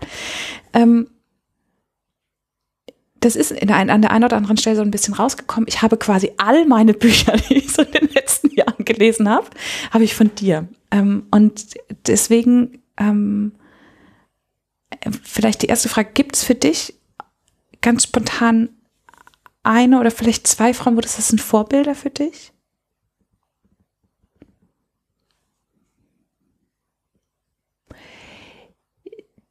Ähm, 0.72 1.10
das 3.20 3.36
ist 3.36 3.50
in 3.50 3.70
ein, 3.70 3.90
an 3.90 4.00
der 4.00 4.12
einen 4.12 4.24
oder 4.24 4.38
anderen 4.38 4.56
Stelle 4.56 4.76
so 4.76 4.82
ein 4.82 4.90
bisschen 4.90 5.12
rausgekommen. 5.12 5.68
Ich 5.68 5.82
habe 5.82 5.98
quasi 5.98 6.32
all 6.38 6.64
meine 6.64 6.94
Bücher, 6.94 7.36
die 7.50 7.58
ich 7.58 7.72
so 7.72 7.82
in 7.82 7.92
den 7.92 8.08
letzten 8.08 8.50
Jahren 8.50 8.86
gelesen 8.86 9.28
habe, 9.28 9.46
habe 9.90 10.04
ich 10.04 10.14
von 10.14 10.34
dir. 10.34 10.68
Ähm, 10.90 11.24
und 11.30 11.66
deswegen 12.06 12.80
ähm, 12.96 13.52
vielleicht 15.22 15.60
die 15.60 15.66
erste 15.66 15.90
Frage, 15.90 16.12
gibt 16.14 16.36
es 16.36 16.44
für 16.44 16.54
dich 16.54 16.94
ganz 17.82 18.04
spontan 18.04 18.70
eine 19.62 20.00
oder 20.00 20.10
vielleicht 20.10 20.46
zwei 20.46 20.74
Frauen, 20.74 20.96
wo 20.96 21.00
das, 21.00 21.16
das 21.16 21.28
sind 21.28 21.40
Vorbilder 21.40 21.94
für 21.94 22.10
dich? 22.10 22.52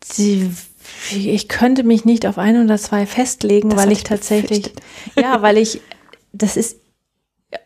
Sie, 0.04 0.52
ich 1.12 1.48
könnte 1.48 1.84
mich 1.84 2.04
nicht 2.04 2.26
auf 2.26 2.38
ein 2.40 2.64
oder 2.64 2.78
zwei 2.78 3.06
festlegen, 3.06 3.70
das 3.70 3.80
weil 3.80 3.92
ich, 3.92 4.00
ich 4.00 4.04
tatsächlich, 4.04 4.74
ja, 5.16 5.42
weil 5.42 5.58
ich, 5.58 5.82
das 6.34 6.58
ist 6.58 6.80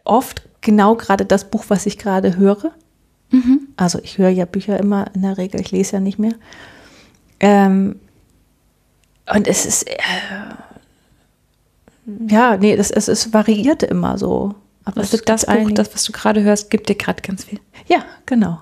oft 0.04 0.48
genau 0.62 0.96
gerade 0.96 1.26
das 1.26 1.50
Buch, 1.50 1.66
was 1.70 1.86
ich 1.86 1.98
gerade 1.98 2.36
höre. 2.36 2.74
Mhm. 3.32 3.70
Also 3.78 4.00
ich 4.04 4.18
höre 4.18 4.30
ja 4.30 4.46
Bücher 4.46 4.78
immer 4.80 5.08
in 5.16 5.22
der 5.22 5.38
Regel, 5.38 5.62
ich 5.62 5.72
lese 5.72 5.94
ja 5.94 6.00
nicht 6.00 6.20
mehr. 6.20 6.34
Ähm, 7.40 8.00
und 9.34 9.48
es 9.48 9.66
ist, 9.66 9.88
äh, 9.88 10.00
ja, 12.30 12.58
nee, 12.58 12.76
das, 12.76 12.92
es, 12.92 13.08
es 13.08 13.34
variierte 13.34 13.86
immer 13.86 14.18
so. 14.18 14.56
Aber 14.86 15.02
das, 15.02 15.12
das 15.12 15.46
Buch, 15.46 15.72
das, 15.72 15.94
was 15.94 16.04
du 16.04 16.12
gerade 16.12 16.44
hörst, 16.44 16.70
gibt 16.70 16.90
dir 16.90 16.96
gerade 16.96 17.22
ganz 17.22 17.46
viel. 17.46 17.60
Ja, 17.88 18.04
genau. 18.26 18.62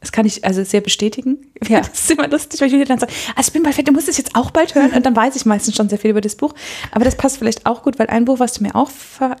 Das 0.00 0.12
kann 0.12 0.24
ich 0.24 0.44
also 0.44 0.64
sehr 0.64 0.80
bestätigen. 0.80 1.38
Ja. 1.68 1.80
Das 1.90 2.00
ist 2.00 2.10
immer 2.10 2.28
lustig, 2.28 2.60
weil 2.60 2.72
ich 2.72 2.88
dann 2.88 2.98
sage, 2.98 3.12
also 3.36 3.48
ich 3.48 3.52
bin 3.52 3.62
bald 3.62 3.74
fertig, 3.74 3.92
du 3.92 3.92
musst 3.92 4.08
es 4.08 4.16
jetzt 4.16 4.34
auch 4.34 4.50
bald 4.50 4.74
hören. 4.74 4.92
Und 4.92 5.04
dann 5.04 5.14
weiß 5.14 5.36
ich 5.36 5.44
meistens 5.44 5.76
schon 5.76 5.88
sehr 5.88 5.98
viel 5.98 6.10
über 6.10 6.20
das 6.20 6.36
Buch. 6.36 6.54
Aber 6.90 7.04
das 7.04 7.16
passt 7.16 7.38
vielleicht 7.38 7.66
auch 7.66 7.82
gut, 7.82 7.98
weil 7.98 8.08
ein 8.08 8.24
Buch, 8.24 8.38
was 8.38 8.54
du 8.54 8.62
mir 8.62 8.74
auch 8.74 8.90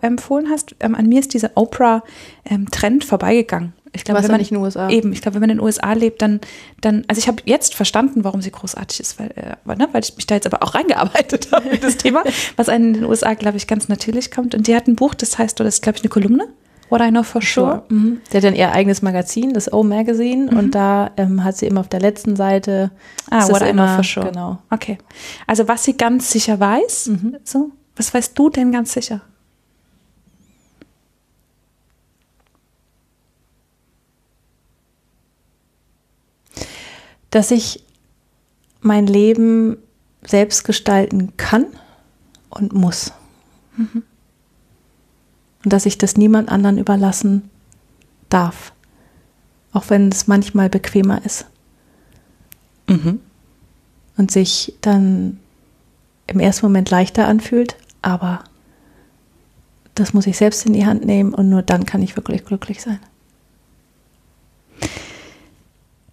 empfohlen 0.02 0.48
hast, 0.50 0.74
ähm, 0.80 0.94
an 0.94 1.06
mir 1.06 1.20
ist 1.20 1.32
dieser 1.32 1.52
Oprah-Trend 1.54 3.02
ähm, 3.02 3.08
vorbeigegangen. 3.08 3.72
Ich 3.92 4.04
glaube, 4.04 4.22
wenn 4.22 4.30
man 4.30 4.40
nicht 4.40 4.52
in 4.52 4.58
den 4.58 4.64
USA. 4.64 4.88
Eben, 4.88 5.12
ich 5.12 5.20
glaube, 5.20 5.34
wenn 5.34 5.40
man 5.40 5.50
in 5.50 5.58
den 5.58 5.64
USA 5.64 5.92
lebt, 5.92 6.22
dann, 6.22 6.40
dann 6.80 7.04
also 7.08 7.18
ich 7.18 7.26
habe 7.26 7.42
jetzt 7.44 7.74
verstanden, 7.74 8.22
warum 8.22 8.40
sie 8.40 8.50
großartig 8.50 9.00
ist, 9.00 9.18
weil, 9.18 9.30
äh, 9.34 9.76
ne, 9.76 9.88
weil 9.92 10.02
ich 10.04 10.14
mich 10.16 10.26
da 10.26 10.36
jetzt 10.36 10.46
aber 10.46 10.62
auch 10.62 10.74
reingearbeitet 10.74 11.48
habe 11.52 11.68
in 11.70 11.80
das 11.80 11.96
Thema, 11.96 12.22
was 12.56 12.68
einen 12.68 12.86
in 12.86 12.92
den 12.94 13.04
USA, 13.04 13.34
glaube 13.34 13.56
ich, 13.56 13.66
ganz 13.66 13.88
natürlich 13.88 14.30
kommt. 14.30 14.54
Und 14.54 14.66
die 14.66 14.76
hat 14.76 14.86
ein 14.86 14.96
Buch, 14.96 15.14
das 15.14 15.38
heißt, 15.38 15.60
oder 15.60 15.66
das 15.66 15.76
ist, 15.76 15.82
glaube 15.82 15.98
ich, 15.98 16.04
eine 16.04 16.10
Kolumne. 16.10 16.48
What 16.90 17.00
I 17.00 17.10
Know 17.10 17.22
for 17.22 17.40
Sure. 17.40 17.66
sure. 17.66 17.82
Mhm. 17.88 18.20
Die 18.32 18.36
hat 18.36 18.44
dann 18.44 18.54
ihr 18.54 18.72
eigenes 18.72 19.00
Magazin, 19.00 19.54
das 19.54 19.72
O 19.72 19.82
Magazine, 19.82 20.50
mhm. 20.50 20.58
und 20.58 20.74
da 20.74 21.10
ähm, 21.16 21.42
hat 21.44 21.56
sie 21.56 21.66
immer 21.66 21.80
auf 21.80 21.88
der 21.88 22.00
letzten 22.00 22.36
Seite. 22.36 22.90
Ah, 23.30 23.48
What 23.48 23.62
I 23.62 23.72
Know 23.72 23.86
for 23.86 24.04
Sure. 24.04 24.26
Genau. 24.26 24.58
Okay. 24.70 24.98
Also 25.46 25.68
was 25.68 25.84
sie 25.84 25.96
ganz 25.96 26.30
sicher 26.30 26.58
weiß, 26.58 27.08
mhm. 27.08 27.36
so, 27.44 27.70
was 27.96 28.12
weißt 28.12 28.36
du 28.38 28.50
denn 28.50 28.72
ganz 28.72 28.92
sicher? 28.92 29.20
Dass 37.30 37.50
ich 37.50 37.84
mein 38.80 39.06
Leben 39.06 39.76
selbst 40.22 40.64
gestalten 40.64 41.36
kann 41.36 41.66
und 42.48 42.72
muss. 42.72 43.12
Mhm. 43.76 44.02
Und 45.64 45.72
dass 45.72 45.86
ich 45.86 45.98
das 45.98 46.16
niemand 46.16 46.48
anderen 46.48 46.78
überlassen 46.78 47.50
darf. 48.28 48.72
Auch 49.72 49.84
wenn 49.88 50.08
es 50.08 50.26
manchmal 50.26 50.68
bequemer 50.68 51.24
ist. 51.24 51.46
Mhm. 52.88 53.20
Und 54.16 54.30
sich 54.30 54.74
dann 54.80 55.38
im 56.26 56.40
ersten 56.40 56.66
Moment 56.66 56.90
leichter 56.90 57.26
anfühlt, 57.26 57.76
aber 58.02 58.44
das 59.94 60.12
muss 60.12 60.26
ich 60.26 60.36
selbst 60.36 60.64
in 60.66 60.72
die 60.72 60.86
Hand 60.86 61.04
nehmen 61.04 61.34
und 61.34 61.50
nur 61.50 61.62
dann 61.62 61.86
kann 61.86 62.02
ich 62.02 62.16
wirklich 62.16 62.44
glücklich 62.44 62.80
sein. 62.80 63.00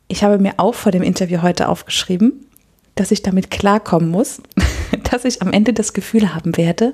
Ich 0.08 0.24
habe 0.24 0.40
mir 0.40 0.54
auch 0.58 0.74
vor 0.74 0.92
dem 0.92 1.04
Interview 1.04 1.42
heute 1.42 1.68
aufgeschrieben, 1.68 2.46
dass 2.96 3.12
ich 3.12 3.24
damit 3.24 3.52
klarkommen 3.52 4.10
muss, 4.10 4.42
dass 5.12 5.26
ich 5.26 5.42
am 5.42 5.52
Ende 5.52 5.74
das 5.74 5.94
Gefühl 5.94 6.34
haben 6.34 6.58
werde, 6.58 6.94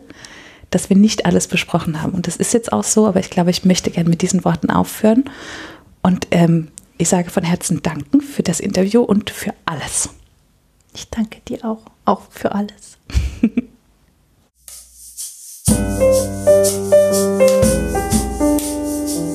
dass 0.71 0.89
wir 0.89 0.97
nicht 0.97 1.25
alles 1.25 1.47
besprochen 1.47 2.01
haben. 2.01 2.13
Und 2.13 2.27
das 2.27 2.37
ist 2.37 2.53
jetzt 2.53 2.73
auch 2.73 2.83
so, 2.83 3.05
aber 3.05 3.19
ich 3.19 3.29
glaube, 3.29 3.51
ich 3.51 3.65
möchte 3.65 3.91
gerne 3.91 4.09
mit 4.09 4.21
diesen 4.21 4.43
Worten 4.43 4.71
aufhören. 4.71 5.25
Und 6.01 6.27
ähm, 6.31 6.69
ich 6.97 7.09
sage 7.09 7.29
von 7.29 7.43
Herzen 7.43 7.83
danken 7.83 8.21
für 8.21 8.43
das 8.43 8.59
Interview 8.59 9.01
und 9.01 9.29
für 9.29 9.53
alles. 9.65 10.09
Ich 10.95 11.09
danke 11.09 11.39
dir 11.47 11.63
auch, 11.63 11.81
auch 12.05 12.21
für 12.29 12.53
alles. 12.53 12.97